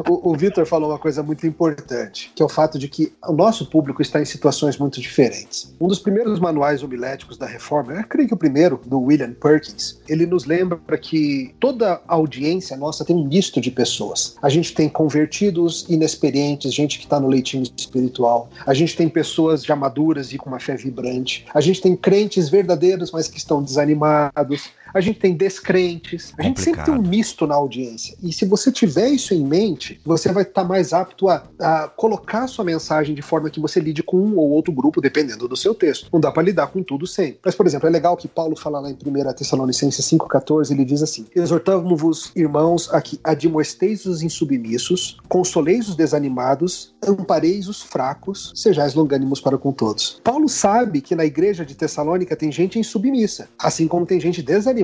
O, 0.08 0.32
o 0.32 0.36
Vitor 0.36 0.66
falou 0.66 0.90
uma 0.90 1.00
coisa 1.00 1.22
muito 1.22 1.46
importante, 1.46 2.32
que 2.36 2.42
é 2.42 2.46
o 2.46 2.50
fato 2.50 2.80
de 2.80 2.88
que 2.88 3.14
o 3.28 3.34
nosso 3.34 3.66
público 3.66 4.02
está 4.02 4.22
em 4.22 4.26
situações 4.26 4.78
muito 4.78 5.02
diferentes. 5.02 5.74
Um 5.80 5.88
dos 5.88 6.00
primeiros 6.00 6.40
manuais 6.40 6.84
homiléticos 6.84 7.38
da 7.38 7.46
reforma, 7.46 7.94
eu 7.94 8.04
creio 8.06 8.28
que 8.28 8.34
o 8.34 8.38
primeiro, 8.38 8.80
do 8.86 9.00
William 9.00 9.34
Perkins, 9.34 10.00
ele 10.08 10.26
nos 10.26 10.46
lembra 10.46 10.80
que 10.98 11.54
toda 11.60 12.02
audiência 12.08 12.78
nossa 12.78 13.04
tem 13.04 13.16
um 13.16 13.28
misto 13.28 13.60
de 13.60 13.72
pessoas. 13.72 14.36
A 14.42 14.50
gente 14.50 14.74
tem 14.74 14.88
convertidos 14.88 15.86
inexperientes, 15.90 16.74
gente 16.74 16.98
que 16.98 17.06
está 17.06 17.20
no 17.20 17.28
leitinho 17.28 17.64
espiritual. 17.64 18.50
A 18.66 18.74
gente 18.74 18.96
tem 18.96 19.10
pessoas 19.10 19.64
já 19.64 19.76
maduras 19.76 20.32
e 20.32 20.38
com 20.38 20.50
uma 20.50 20.60
fé 20.60 20.76
vibrante. 20.76 21.46
A 21.54 21.62
gente 21.62 21.82
tem 21.82 21.96
crentes 21.96 22.50
verdadeiros, 22.50 23.12
mas 23.12 23.28
que 23.28 23.38
estão 23.38 23.62
desanimados. 23.62 24.70
A 24.94 25.02
gente 25.02 25.20
tem 25.20 25.34
descrentes, 25.34 26.34
a 26.38 26.44
gente 26.44 26.62
sempre 26.62 26.84
tem 26.84 26.94
um 26.94 27.02
misto 27.02 27.48
na 27.48 27.56
audiência. 27.56 28.16
E 28.22 28.32
se 28.34 28.46
você 28.46 28.72
tiver 28.72 29.10
isso 29.10 29.34
em 29.34 29.46
mente, 29.46 30.00
você 30.06 30.32
vai 30.32 30.44
estar 30.44 30.62
tá 30.62 30.68
mais 30.68 30.94
apto 30.94 31.30
a, 31.30 31.44
a 31.60 31.88
colocar 31.88 32.44
a 32.44 32.48
sua 32.48 32.66
mensagem 32.66 33.16
de 33.16 33.22
forma 33.22 33.50
que 33.50 33.60
você 33.60 33.80
lide 33.80 34.04
com 34.04 34.18
um 34.18 34.38
ou 34.38 34.50
outro 34.50 34.74
grupo, 34.74 35.02
dependendo 35.02 35.48
do 35.48 35.56
seu 35.56 35.74
texto. 35.74 36.10
Não 36.12 36.20
dá 36.20 36.32
para 36.32 36.44
lidar 36.44 36.68
com 36.68 36.84
tudo 36.84 37.08
sempre. 37.08 37.40
Mas, 37.44 37.56
por 37.56 37.66
exemplo, 37.66 37.88
é 37.88 37.92
legal 37.92 38.18
que 38.18 38.28
Paulo 38.28 38.56
fala 38.56 38.80
lá 38.80 38.90
em 38.90 38.94
1 38.94 39.34
Tessalonicenses 39.34 40.06
5,14, 40.06 40.72
ele 40.72 40.86
diz 40.86 41.02
assim: 41.02 41.26
Exortamos-vos, 41.36 42.32
irmãos, 42.36 42.90
a 42.94 43.02
que 43.02 43.20
admoesteis 43.24 44.06
os 44.06 44.22
insubmissos, 44.22 45.18
consoleis 45.28 45.88
os 45.88 45.96
desanimados, 45.96 46.94
ampareis 47.06 47.68
os 47.68 47.82
fracos, 47.82 48.52
sejais 48.56 48.94
longânimos 48.94 49.40
para 49.40 49.58
com 49.58 49.72
todos. 49.72 50.20
Paulo 50.24 50.50
sabe 50.50 51.02
que 51.02 51.16
na 51.16 51.26
igreja 51.26 51.66
de 51.66 51.76
Tessalônica 51.76 52.36
tem 52.36 52.52
gente 52.52 52.80
insubmissa, 52.80 53.50
assim 53.60 53.88
como 53.88 54.06
tem 54.06 54.20
gente 54.20 54.42
desanimada 54.42 54.81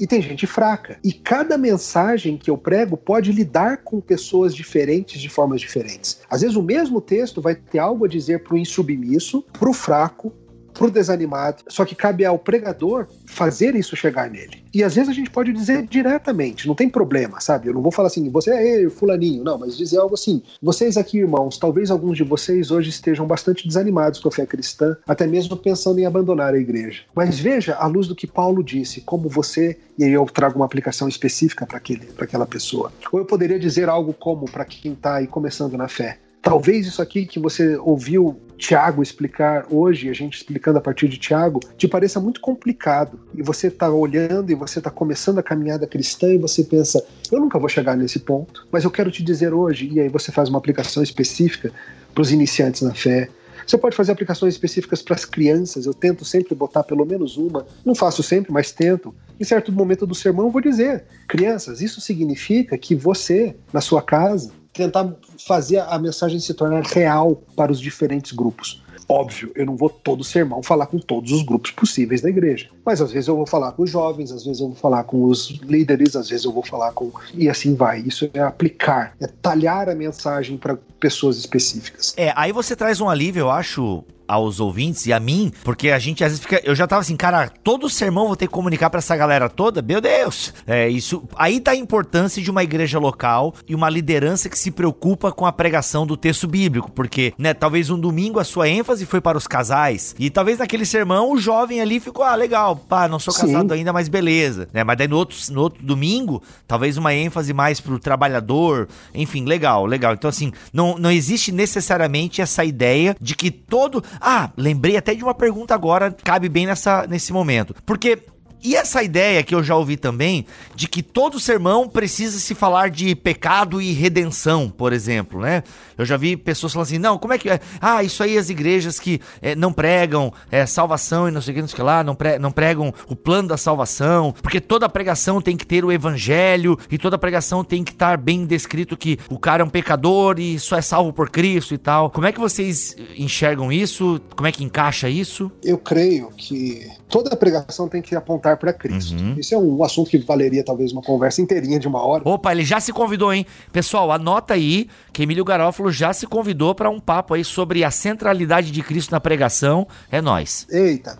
e 0.00 0.06
tem 0.06 0.20
gente 0.20 0.46
fraca. 0.46 0.98
E 1.02 1.12
cada 1.12 1.56
mensagem 1.56 2.36
que 2.36 2.50
eu 2.50 2.56
prego 2.56 2.96
pode 2.96 3.32
lidar 3.32 3.78
com 3.78 4.00
pessoas 4.00 4.54
diferentes 4.54 5.20
de 5.20 5.28
formas 5.28 5.60
diferentes. 5.60 6.20
Às 6.28 6.42
vezes 6.42 6.56
o 6.56 6.62
mesmo 6.62 7.00
texto 7.00 7.40
vai 7.40 7.54
ter 7.54 7.78
algo 7.78 8.04
a 8.04 8.08
dizer 8.08 8.42
para 8.42 8.54
o 8.54 8.58
insubmisso, 8.58 9.44
para 9.52 9.68
o 9.68 9.72
fraco, 9.72 10.32
pro 10.74 10.90
desanimado. 10.90 11.62
Só 11.68 11.84
que 11.84 11.94
cabe 11.94 12.24
ao 12.24 12.38
pregador 12.38 13.06
fazer 13.24 13.74
isso 13.74 13.96
chegar 13.96 14.28
nele. 14.28 14.62
E 14.74 14.82
às 14.82 14.96
vezes 14.96 15.08
a 15.08 15.12
gente 15.12 15.30
pode 15.30 15.52
dizer 15.52 15.86
diretamente, 15.86 16.66
não 16.66 16.74
tem 16.74 16.88
problema, 16.88 17.40
sabe? 17.40 17.68
Eu 17.68 17.74
não 17.74 17.80
vou 17.80 17.92
falar 17.92 18.08
assim, 18.08 18.28
você 18.28 18.50
é 18.50 18.90
fulaninho, 18.90 19.44
não, 19.44 19.56
mas 19.56 19.76
dizer 19.76 19.98
algo 19.98 20.14
assim. 20.14 20.42
Vocês 20.60 20.96
aqui, 20.96 21.18
irmãos, 21.18 21.56
talvez 21.56 21.90
alguns 21.90 22.16
de 22.16 22.24
vocês 22.24 22.72
hoje 22.72 22.90
estejam 22.90 23.26
bastante 23.26 23.66
desanimados 23.66 24.18
com 24.18 24.28
a 24.28 24.32
fé 24.32 24.44
cristã, 24.44 24.96
até 25.06 25.26
mesmo 25.26 25.56
pensando 25.56 26.00
em 26.00 26.06
abandonar 26.06 26.54
a 26.54 26.58
igreja. 26.58 27.02
Mas 27.14 27.38
veja, 27.38 27.76
à 27.76 27.86
luz 27.86 28.08
do 28.08 28.16
que 28.16 28.26
Paulo 28.26 28.64
disse, 28.64 29.00
como 29.00 29.28
você, 29.28 29.78
e 29.96 30.04
aí 30.04 30.12
eu 30.12 30.24
trago 30.26 30.56
uma 30.56 30.66
aplicação 30.66 31.08
específica 31.08 31.64
para 31.64 31.80
aquela 32.24 32.46
pessoa. 32.46 32.92
Ou 33.12 33.20
eu 33.20 33.24
poderia 33.24 33.58
dizer 33.58 33.88
algo 33.88 34.12
como, 34.12 34.46
para 34.46 34.64
quem 34.64 34.92
está 34.92 35.16
aí 35.16 35.28
começando 35.28 35.76
na 35.76 35.86
fé, 35.86 36.18
Talvez 36.44 36.86
isso 36.86 37.00
aqui 37.00 37.24
que 37.24 37.40
você 37.40 37.74
ouviu 37.78 38.38
Tiago 38.56 39.02
explicar 39.02 39.66
hoje, 39.70 40.08
a 40.08 40.12
gente 40.12 40.36
explicando 40.36 40.78
a 40.78 40.80
partir 40.80 41.08
de 41.08 41.18
Tiago, 41.18 41.60
te 41.76 41.88
pareça 41.88 42.20
muito 42.20 42.40
complicado. 42.40 43.18
E 43.34 43.42
você 43.42 43.68
está 43.68 43.90
olhando 43.90 44.50
e 44.50 44.54
você 44.54 44.78
está 44.78 44.90
começando 44.90 45.38
a 45.38 45.42
caminhada 45.42 45.86
cristã 45.86 46.32
e 46.32 46.38
você 46.38 46.64
pensa, 46.64 47.04
eu 47.30 47.40
nunca 47.40 47.58
vou 47.58 47.68
chegar 47.68 47.96
nesse 47.96 48.20
ponto, 48.20 48.66
mas 48.70 48.84
eu 48.84 48.90
quero 48.90 49.10
te 49.10 49.22
dizer 49.22 49.52
hoje, 49.52 49.88
e 49.92 50.00
aí 50.00 50.08
você 50.08 50.30
faz 50.30 50.48
uma 50.48 50.58
aplicação 50.58 51.02
específica 51.02 51.72
para 52.14 52.22
os 52.22 52.30
iniciantes 52.30 52.82
na 52.82 52.94
fé. 52.94 53.28
Você 53.66 53.78
pode 53.78 53.96
fazer 53.96 54.12
aplicações 54.12 54.54
específicas 54.54 55.00
para 55.02 55.14
as 55.14 55.24
crianças, 55.24 55.86
eu 55.86 55.94
tento 55.94 56.24
sempre 56.24 56.54
botar 56.54 56.82
pelo 56.82 57.04
menos 57.04 57.36
uma, 57.36 57.66
não 57.84 57.94
faço 57.94 58.22
sempre, 58.22 58.52
mas 58.52 58.72
tento. 58.72 59.14
Em 59.40 59.44
certo 59.44 59.72
momento 59.72 60.06
do 60.06 60.14
sermão, 60.14 60.46
eu 60.46 60.52
vou 60.52 60.60
dizer: 60.60 61.04
crianças, 61.26 61.80
isso 61.80 62.00
significa 62.00 62.76
que 62.76 62.94
você, 62.94 63.56
na 63.72 63.80
sua 63.80 64.02
casa, 64.02 64.52
tentar 64.74 65.10
fazer 65.46 65.78
a 65.78 65.98
mensagem 65.98 66.38
se 66.38 66.52
tornar 66.52 66.82
real 66.82 67.36
para 67.56 67.72
os 67.72 67.80
diferentes 67.80 68.32
grupos. 68.32 68.82
Óbvio, 69.08 69.52
eu 69.54 69.66
não 69.66 69.76
vou 69.76 69.90
todo 69.90 70.24
sermão 70.24 70.62
falar 70.62 70.86
com 70.86 70.98
todos 70.98 71.30
os 71.30 71.42
grupos 71.42 71.70
possíveis 71.70 72.22
da 72.22 72.28
igreja. 72.28 72.68
Mas 72.84 73.00
às 73.00 73.12
vezes 73.12 73.28
eu 73.28 73.36
vou 73.36 73.46
falar 73.46 73.72
com 73.72 73.82
os 73.82 73.90
jovens, 73.90 74.32
às 74.32 74.44
vezes 74.44 74.60
eu 74.60 74.68
vou 74.68 74.76
falar 74.76 75.04
com 75.04 75.24
os 75.24 75.60
líderes, 75.62 76.16
às 76.16 76.28
vezes 76.28 76.44
eu 76.44 76.52
vou 76.52 76.64
falar 76.64 76.92
com. 76.92 77.10
E 77.34 77.48
assim 77.48 77.74
vai. 77.74 78.00
Isso 78.00 78.28
é 78.32 78.40
aplicar, 78.40 79.14
é 79.20 79.26
talhar 79.26 79.88
a 79.88 79.94
mensagem 79.94 80.56
para 80.56 80.78
pessoas 80.98 81.36
específicas. 81.36 82.14
É, 82.16 82.32
aí 82.34 82.50
você 82.50 82.74
traz 82.74 83.00
um 83.00 83.08
alívio, 83.08 83.40
eu 83.40 83.50
acho, 83.50 84.02
aos 84.26 84.60
ouvintes 84.60 85.06
e 85.06 85.12
a 85.12 85.20
mim, 85.20 85.52
porque 85.62 85.90
a 85.90 85.98
gente 85.98 86.24
às 86.24 86.32
vezes 86.32 86.44
fica. 86.44 86.60
Eu 86.64 86.74
já 86.74 86.86
tava 86.86 87.00
assim, 87.00 87.16
cara, 87.16 87.48
todo 87.62 87.88
sermão 87.88 88.26
vou 88.26 88.36
ter 88.36 88.46
que 88.46 88.52
comunicar 88.52 88.90
para 88.90 88.98
essa 88.98 89.16
galera 89.16 89.48
toda. 89.48 89.82
Meu 89.82 90.00
Deus! 90.00 90.52
É 90.66 90.88
isso. 90.88 91.22
Aí 91.36 91.60
tá 91.60 91.72
a 91.72 91.76
importância 91.76 92.42
de 92.42 92.50
uma 92.50 92.62
igreja 92.62 92.98
local 92.98 93.54
e 93.68 93.74
uma 93.74 93.88
liderança 93.90 94.48
que 94.48 94.58
se 94.58 94.70
preocupa 94.70 95.32
com 95.32 95.46
a 95.46 95.52
pregação 95.52 96.06
do 96.06 96.16
texto 96.16 96.46
bíblico, 96.46 96.90
porque, 96.90 97.32
né, 97.38 97.54
talvez 97.54 97.90
um 97.90 97.98
domingo 97.98 98.38
a 98.38 98.44
sua 98.44 98.68
ênfase 98.68 99.06
foi 99.06 99.20
para 99.20 99.38
os 99.38 99.46
casais 99.46 100.14
e 100.18 100.30
talvez 100.30 100.58
naquele 100.58 100.84
sermão 100.84 101.32
o 101.32 101.38
jovem 101.38 101.80
ali 101.80 102.00
ficou, 102.00 102.24
ah, 102.24 102.34
legal, 102.34 102.76
pá, 102.76 103.08
não 103.08 103.18
sou 103.18 103.34
casado 103.34 103.72
Sim. 103.72 103.78
ainda, 103.78 103.92
mas 103.92 104.08
beleza, 104.08 104.68
né? 104.72 104.84
Mas 104.84 104.96
daí 104.96 105.08
no 105.08 105.16
outro, 105.16 105.36
no 105.50 105.60
outro 105.60 105.84
domingo, 105.84 106.42
talvez 106.66 106.96
uma 106.96 107.14
ênfase 107.14 107.52
mais 107.52 107.80
pro 107.80 107.98
trabalhador, 107.98 108.88
enfim, 109.14 109.44
legal, 109.44 109.86
legal. 109.86 110.14
Então 110.14 110.28
assim, 110.28 110.52
não, 110.72 110.96
não 110.98 111.10
existe 111.10 111.52
necessariamente 111.52 112.40
essa 112.40 112.64
ideia 112.64 113.16
de 113.20 113.34
que 113.34 113.50
todo 113.50 114.02
ah, 114.20 114.50
lembrei 114.56 114.96
até 114.96 115.14
de 115.14 115.22
uma 115.22 115.34
pergunta 115.34 115.74
agora, 115.74 116.14
cabe 116.24 116.48
bem 116.48 116.66
nessa, 116.66 117.06
nesse 117.06 117.32
momento. 117.32 117.74
Porque 117.84 118.18
e 118.64 118.74
essa 118.74 119.02
ideia 119.02 119.42
que 119.42 119.54
eu 119.54 119.62
já 119.62 119.76
ouvi 119.76 119.98
também 119.98 120.46
de 120.74 120.88
que 120.88 121.02
todo 121.02 121.38
sermão 121.38 121.86
precisa 121.86 122.38
se 122.38 122.54
falar 122.54 122.88
de 122.88 123.14
pecado 123.14 123.80
e 123.80 123.92
redenção, 123.92 124.70
por 124.70 124.94
exemplo, 124.94 125.38
né? 125.38 125.62
Eu 125.98 126.06
já 126.06 126.16
vi 126.16 126.34
pessoas 126.34 126.72
falando 126.72 126.86
assim: 126.86 126.98
não, 126.98 127.18
como 127.18 127.34
é 127.34 127.38
que 127.38 127.50
é? 127.50 127.60
Ah, 127.80 128.02
isso 128.02 128.22
aí 128.22 128.38
as 128.38 128.48
igrejas 128.48 128.98
que 128.98 129.20
é, 129.42 129.54
não 129.54 129.70
pregam 129.70 130.32
é, 130.50 130.64
salvação 130.64 131.28
e 131.28 131.30
não 131.30 131.42
sei 131.42 131.52
o 131.52 131.54
que, 131.56 131.60
não 131.60 131.68
sei 131.68 131.74
o 131.74 131.76
que 131.76 131.82
lá, 131.82 132.02
não, 132.02 132.14
pre, 132.14 132.38
não 132.38 132.50
pregam 132.50 132.92
o 133.06 133.14
plano 133.14 133.48
da 133.48 133.58
salvação, 133.58 134.34
porque 134.42 134.60
toda 134.60 134.88
pregação 134.88 135.42
tem 135.42 135.56
que 135.56 135.66
ter 135.66 135.84
o 135.84 135.92
evangelho 135.92 136.78
e 136.90 136.96
toda 136.96 137.18
pregação 137.18 137.62
tem 137.62 137.84
que 137.84 137.92
estar 137.92 138.16
bem 138.16 138.46
descrito 138.46 138.96
que 138.96 139.18
o 139.28 139.38
cara 139.38 139.62
é 139.62 139.66
um 139.66 139.70
pecador 139.70 140.38
e 140.38 140.58
só 140.58 140.78
é 140.78 140.82
salvo 140.82 141.12
por 141.12 141.28
Cristo 141.28 141.74
e 141.74 141.78
tal. 141.78 142.08
Como 142.10 142.26
é 142.26 142.32
que 142.32 142.40
vocês 142.40 142.96
enxergam 143.16 143.70
isso? 143.70 144.20
Como 144.34 144.46
é 144.46 144.52
que 144.52 144.64
encaixa 144.64 145.08
isso? 145.08 145.52
Eu 145.62 145.76
creio 145.76 146.30
que 146.36 146.88
toda 147.14 147.36
pregação 147.36 147.88
tem 147.88 148.02
que 148.02 148.16
apontar 148.16 148.56
para 148.56 148.72
Cristo. 148.72 149.14
Uhum. 149.14 149.36
Isso 149.38 149.54
é 149.54 149.56
um 149.56 149.84
assunto 149.84 150.10
que 150.10 150.18
valeria 150.18 150.64
talvez 150.64 150.90
uma 150.90 151.00
conversa 151.00 151.40
inteirinha 151.40 151.78
de 151.78 151.86
uma 151.86 152.04
hora. 152.04 152.28
Opa, 152.28 152.50
ele 152.50 152.64
já 152.64 152.80
se 152.80 152.92
convidou, 152.92 153.32
hein? 153.32 153.46
Pessoal, 153.72 154.10
anota 154.10 154.54
aí 154.54 154.88
que 155.12 155.22
Emílio 155.22 155.44
Garófalo 155.44 155.92
já 155.92 156.12
se 156.12 156.26
convidou 156.26 156.74
para 156.74 156.90
um 156.90 156.98
papo 156.98 157.34
aí 157.34 157.44
sobre 157.44 157.84
a 157.84 157.90
centralidade 157.92 158.72
de 158.72 158.82
Cristo 158.82 159.12
na 159.12 159.20
pregação. 159.20 159.86
É 160.10 160.20
nós. 160.20 160.66
Eita, 160.68 161.16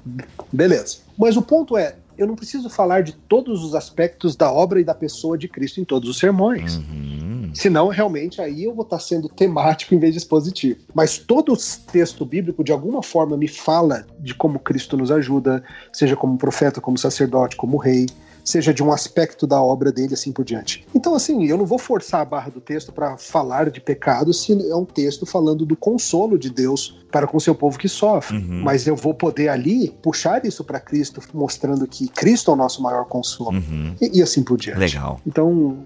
beleza. 0.52 0.96
Mas 1.16 1.36
o 1.36 1.42
ponto 1.42 1.76
é, 1.76 1.94
eu 2.18 2.26
não 2.26 2.34
preciso 2.34 2.68
falar 2.68 3.04
de 3.04 3.12
todos 3.12 3.62
os 3.62 3.72
aspectos 3.76 4.34
da 4.34 4.50
obra 4.50 4.80
e 4.80 4.84
da 4.84 4.96
pessoa 4.96 5.38
de 5.38 5.46
Cristo 5.46 5.80
em 5.80 5.84
todos 5.84 6.10
os 6.10 6.18
sermões. 6.18 6.78
Uhum. 6.78 7.13
Senão, 7.54 7.88
realmente, 7.88 8.40
aí 8.40 8.64
eu 8.64 8.74
vou 8.74 8.84
estar 8.84 8.98
sendo 8.98 9.28
temático 9.28 9.94
em 9.94 9.98
vez 9.98 10.12
de 10.12 10.18
expositivo. 10.18 10.80
Mas 10.94 11.18
todo 11.18 11.56
texto 11.90 12.24
bíblico, 12.24 12.64
de 12.64 12.72
alguma 12.72 13.02
forma, 13.02 13.36
me 13.36 13.48
fala 13.48 14.06
de 14.18 14.34
como 14.34 14.58
Cristo 14.58 14.96
nos 14.96 15.10
ajuda, 15.10 15.62
seja 15.92 16.16
como 16.16 16.36
profeta, 16.36 16.80
como 16.80 16.98
sacerdote, 16.98 17.56
como 17.56 17.76
rei 17.76 18.06
seja 18.44 18.74
de 18.74 18.82
um 18.82 18.92
aspecto 18.92 19.46
da 19.46 19.60
obra 19.60 19.90
dele, 19.90 20.14
assim 20.14 20.30
por 20.30 20.44
diante. 20.44 20.86
Então, 20.94 21.14
assim, 21.14 21.46
eu 21.46 21.56
não 21.56 21.64
vou 21.64 21.78
forçar 21.78 22.20
a 22.20 22.24
barra 22.24 22.50
do 22.50 22.60
texto 22.60 22.92
para 22.92 23.16
falar 23.16 23.70
de 23.70 23.80
pecado 23.80 24.32
se 24.34 24.52
é 24.70 24.76
um 24.76 24.84
texto 24.84 25.24
falando 25.24 25.64
do 25.64 25.74
consolo 25.74 26.38
de 26.38 26.50
Deus 26.50 27.02
para 27.10 27.26
com 27.26 27.40
seu 27.40 27.54
povo 27.54 27.78
que 27.78 27.88
sofre. 27.88 28.36
Uhum. 28.36 28.62
Mas 28.62 28.86
eu 28.86 28.94
vou 28.94 29.14
poder 29.14 29.48
ali 29.48 29.88
puxar 30.02 30.44
isso 30.44 30.62
para 30.62 30.78
Cristo, 30.78 31.22
mostrando 31.32 31.86
que 31.86 32.06
Cristo 32.08 32.50
é 32.50 32.54
o 32.54 32.56
nosso 32.56 32.82
maior 32.82 33.06
consolo. 33.06 33.56
Uhum. 33.56 33.96
E, 34.00 34.18
e, 34.18 34.22
assim 34.22 34.42
por 34.42 34.58
diante. 34.58 34.78
Legal. 34.78 35.20
Então, 35.26 35.78